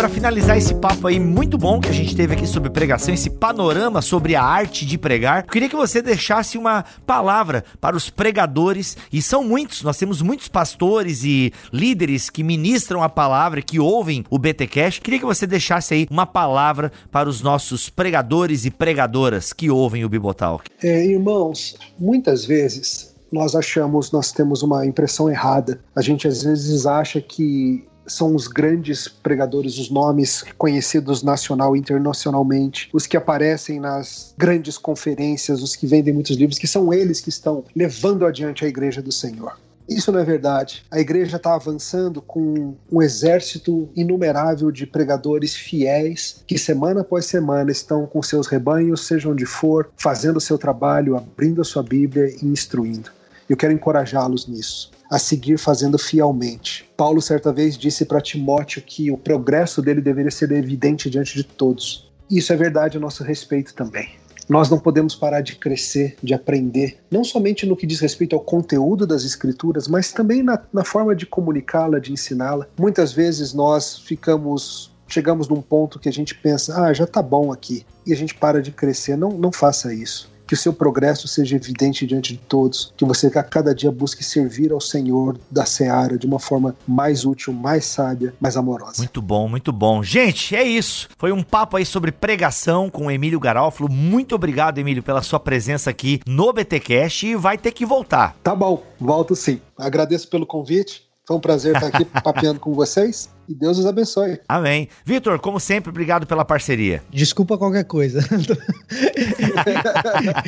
Para 0.00 0.08
finalizar 0.08 0.56
esse 0.56 0.74
papo 0.76 1.08
aí 1.08 1.20
muito 1.20 1.58
bom 1.58 1.78
que 1.78 1.90
a 1.90 1.92
gente 1.92 2.16
teve 2.16 2.32
aqui 2.32 2.46
sobre 2.46 2.70
pregação, 2.70 3.12
esse 3.12 3.28
panorama 3.28 4.00
sobre 4.00 4.34
a 4.34 4.42
arte 4.42 4.86
de 4.86 4.96
pregar, 4.96 5.44
eu 5.44 5.52
queria 5.52 5.68
que 5.68 5.76
você 5.76 6.00
deixasse 6.00 6.56
uma 6.56 6.86
palavra 7.04 7.62
para 7.78 7.94
os 7.94 8.08
pregadores, 8.08 8.96
e 9.12 9.20
são 9.20 9.44
muitos, 9.44 9.82
nós 9.82 9.98
temos 9.98 10.22
muitos 10.22 10.48
pastores 10.48 11.22
e 11.22 11.52
líderes 11.70 12.30
que 12.30 12.42
ministram 12.42 13.02
a 13.02 13.10
palavra, 13.10 13.60
que 13.60 13.78
ouvem 13.78 14.24
o 14.30 14.38
BTcast. 14.38 15.02
Queria 15.02 15.18
que 15.18 15.26
você 15.26 15.46
deixasse 15.46 15.92
aí 15.92 16.06
uma 16.10 16.24
palavra 16.24 16.90
para 17.12 17.28
os 17.28 17.42
nossos 17.42 17.90
pregadores 17.90 18.64
e 18.64 18.70
pregadoras 18.70 19.52
que 19.52 19.68
ouvem 19.68 20.02
o 20.02 20.08
Bibotalk. 20.08 20.64
É, 20.82 21.04
irmãos, 21.04 21.76
muitas 21.98 22.46
vezes 22.46 23.14
nós 23.30 23.54
achamos, 23.54 24.10
nós 24.10 24.32
temos 24.32 24.62
uma 24.62 24.86
impressão 24.86 25.28
errada. 25.28 25.78
A 25.94 26.00
gente 26.00 26.26
às 26.26 26.42
vezes 26.42 26.86
acha 26.86 27.20
que 27.20 27.84
são 28.10 28.34
os 28.34 28.48
grandes 28.48 29.08
pregadores, 29.08 29.78
os 29.78 29.90
nomes 29.90 30.44
conhecidos 30.58 31.22
nacional 31.22 31.76
e 31.76 31.78
internacionalmente, 31.78 32.88
os 32.92 33.06
que 33.06 33.16
aparecem 33.16 33.80
nas 33.80 34.34
grandes 34.36 34.76
conferências, 34.76 35.62
os 35.62 35.76
que 35.76 35.86
vendem 35.86 36.12
muitos 36.12 36.36
livros, 36.36 36.58
que 36.58 36.66
são 36.66 36.92
eles 36.92 37.20
que 37.20 37.28
estão 37.28 37.64
levando 37.74 38.26
adiante 38.26 38.64
a 38.64 38.68
igreja 38.68 39.00
do 39.00 39.12
Senhor. 39.12 39.58
Isso 39.88 40.12
não 40.12 40.20
é 40.20 40.24
verdade. 40.24 40.84
A 40.88 41.00
igreja 41.00 41.36
está 41.36 41.54
avançando 41.54 42.22
com 42.22 42.76
um 42.92 43.02
exército 43.02 43.88
inumerável 43.96 44.70
de 44.70 44.86
pregadores 44.86 45.56
fiéis 45.56 46.44
que 46.46 46.56
semana 46.56 47.00
após 47.00 47.26
semana 47.26 47.72
estão 47.72 48.06
com 48.06 48.22
seus 48.22 48.46
rebanhos, 48.46 49.04
seja 49.04 49.28
onde 49.28 49.44
for, 49.44 49.90
fazendo 49.96 50.36
o 50.36 50.40
seu 50.40 50.56
trabalho, 50.56 51.16
abrindo 51.16 51.60
a 51.60 51.64
sua 51.64 51.82
Bíblia 51.82 52.28
e 52.40 52.46
instruindo. 52.46 53.10
Eu 53.48 53.56
quero 53.56 53.72
encorajá-los 53.72 54.46
nisso 54.46 54.92
a 55.10 55.18
seguir 55.18 55.58
fazendo 55.58 55.98
fielmente. 55.98 56.88
Paulo 56.96 57.20
certa 57.20 57.52
vez 57.52 57.76
disse 57.76 58.04
para 58.04 58.20
Timóteo 58.20 58.80
que 58.80 59.10
o 59.10 59.18
progresso 59.18 59.82
dele 59.82 60.00
deveria 60.00 60.30
ser 60.30 60.52
evidente 60.52 61.10
diante 61.10 61.34
de 61.34 61.42
todos. 61.42 62.08
Isso 62.30 62.52
é 62.52 62.56
verdade 62.56 62.96
a 62.96 63.00
nosso 63.00 63.24
respeito 63.24 63.74
também. 63.74 64.08
Nós 64.48 64.68
não 64.70 64.78
podemos 64.78 65.14
parar 65.14 65.40
de 65.42 65.56
crescer, 65.56 66.16
de 66.22 66.34
aprender, 66.34 66.98
não 67.10 67.22
somente 67.22 67.66
no 67.66 67.76
que 67.76 67.86
diz 67.86 68.00
respeito 68.00 68.34
ao 68.34 68.40
conteúdo 68.40 69.06
das 69.06 69.24
escrituras, 69.24 69.86
mas 69.86 70.12
também 70.12 70.42
na, 70.42 70.60
na 70.72 70.84
forma 70.84 71.14
de 71.14 71.26
comunicá-la, 71.26 71.98
de 72.00 72.12
ensiná-la. 72.12 72.66
Muitas 72.78 73.12
vezes 73.12 73.52
nós 73.52 73.98
ficamos 73.98 74.90
chegamos 75.08 75.48
num 75.48 75.60
ponto 75.60 75.98
que 75.98 76.08
a 76.08 76.12
gente 76.12 76.36
pensa, 76.36 76.84
ah, 76.84 76.92
já 76.92 77.04
tá 77.04 77.20
bom 77.20 77.52
aqui, 77.52 77.84
e 78.06 78.12
a 78.12 78.16
gente 78.16 78.32
para 78.32 78.62
de 78.62 78.70
crescer. 78.70 79.16
Não, 79.16 79.30
não 79.30 79.50
faça 79.50 79.92
isso 79.92 80.30
que 80.50 80.54
o 80.54 80.56
seu 80.56 80.72
progresso 80.72 81.28
seja 81.28 81.54
evidente 81.54 82.04
diante 82.04 82.32
de 82.32 82.40
todos, 82.40 82.92
que 82.96 83.04
você 83.04 83.28
a 83.28 83.42
cada 83.44 83.72
dia 83.72 83.88
busque 83.92 84.24
servir 84.24 84.72
ao 84.72 84.80
Senhor 84.80 85.38
da 85.48 85.64
seara 85.64 86.18
de 86.18 86.26
uma 86.26 86.40
forma 86.40 86.74
mais 86.88 87.24
útil, 87.24 87.52
mais 87.52 87.84
sábia, 87.84 88.34
mais 88.40 88.56
amorosa. 88.56 88.94
Muito 88.98 89.22
bom, 89.22 89.46
muito 89.46 89.72
bom. 89.72 90.02
Gente, 90.02 90.56
é 90.56 90.64
isso. 90.64 91.08
Foi 91.16 91.30
um 91.30 91.40
papo 91.40 91.76
aí 91.76 91.86
sobre 91.86 92.10
pregação 92.10 92.90
com 92.90 93.06
o 93.06 93.10
Emílio 93.12 93.38
Garófalo. 93.38 93.88
Muito 93.88 94.34
obrigado, 94.34 94.78
Emílio, 94.78 95.04
pela 95.04 95.22
sua 95.22 95.38
presença 95.38 95.88
aqui 95.88 96.20
no 96.26 96.52
BTcast 96.52 97.28
e 97.28 97.36
vai 97.36 97.56
ter 97.56 97.70
que 97.70 97.86
voltar. 97.86 98.34
Tá 98.42 98.52
bom, 98.52 98.82
volto 98.98 99.36
sim. 99.36 99.60
Agradeço 99.78 100.26
pelo 100.26 100.44
convite. 100.44 101.08
Foi 101.24 101.36
um 101.36 101.40
prazer 101.40 101.76
estar 101.76 101.86
aqui 101.86 102.04
papeando 102.24 102.58
com 102.58 102.74
vocês 102.74 103.30
e 103.50 103.54
Deus 103.54 103.78
os 103.78 103.86
abençoe. 103.86 104.38
Amém. 104.48 104.88
Vitor, 105.04 105.40
como 105.40 105.58
sempre, 105.58 105.90
obrigado 105.90 106.24
pela 106.24 106.44
parceria. 106.44 107.02
Desculpa 107.10 107.58
qualquer 107.58 107.82
coisa. 107.84 108.20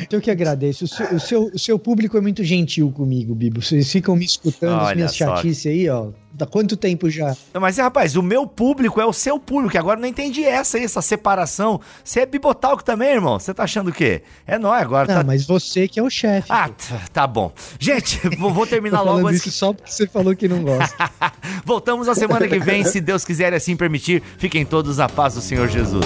Eu 0.09 0.21
que 0.21 0.31
agradeço. 0.31 0.85
O 0.85 0.87
seu, 0.87 1.07
o 1.07 1.19
seu, 1.19 1.43
o, 1.53 1.59
seu, 1.59 1.77
público 1.77 2.17
é 2.17 2.21
muito 2.21 2.41
gentil 2.45 2.89
comigo, 2.91 3.35
Bibo. 3.35 3.61
Vocês 3.61 3.91
ficam 3.91 4.15
me 4.15 4.23
escutando 4.23 4.79
Olha 4.79 4.87
as 4.87 4.95
minhas 4.95 5.15
chatices 5.15 5.65
aí, 5.65 5.89
ó. 5.89 6.11
Há 6.39 6.47
quanto 6.47 6.75
tempo 6.75 7.09
já? 7.09 7.35
Mas, 7.53 7.77
rapaz, 7.77 8.15
o 8.15 8.23
meu 8.23 8.47
público 8.47 8.99
é 8.99 9.05
o 9.05 9.13
seu 9.13 9.39
público. 9.39 9.77
Agora 9.77 9.99
não 9.99 10.07
entendi 10.07 10.43
essa 10.43 10.77
aí, 10.77 10.83
essa 10.83 11.01
separação. 11.01 11.79
Você 12.03 12.21
é 12.21 12.25
bibotalco 12.25 12.83
também, 12.83 13.09
irmão? 13.09 13.39
Você 13.39 13.53
tá 13.53 13.63
achando 13.63 13.91
o 13.91 13.93
quê? 13.93 14.23
É 14.47 14.57
nóis 14.57 14.81
agora. 14.81 15.07
Não, 15.07 15.21
tá... 15.21 15.23
mas 15.23 15.45
você 15.45 15.87
que 15.87 15.99
é 15.99 16.03
o 16.03 16.09
chefe. 16.09 16.47
Ah, 16.51 16.71
tá 17.13 17.27
bom. 17.27 17.51
Gente, 17.77 18.17
vou, 18.37 18.51
vou 18.51 18.65
terminar 18.67 19.01
logo 19.01 19.27
antes. 19.27 19.43
Que... 19.43 19.51
Só 19.51 19.73
porque 19.73 19.91
você 19.91 20.07
falou 20.07 20.35
que 20.35 20.47
não 20.47 20.63
gosta. 20.63 21.11
Voltamos 21.63 22.07
a 22.09 22.15
semana 22.15 22.47
que 22.47 22.59
vem, 22.59 22.83
se 22.93 23.01
Deus 23.01 23.25
quiser 23.25 23.53
assim 23.53 23.75
permitir. 23.75 24.21
Fiquem 24.37 24.65
todos 24.65 24.99
a 24.99 25.09
paz 25.09 25.33
do 25.33 25.41
Senhor 25.41 25.67
Jesus. 25.67 26.05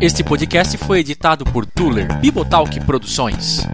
Este 0.00 0.22
podcast 0.22 0.76
foi 0.78 1.00
editado 1.00 1.44
por 1.44 1.66
Tuller 1.66 2.20
Bibotalk 2.20 2.78
Produções. 2.84 3.66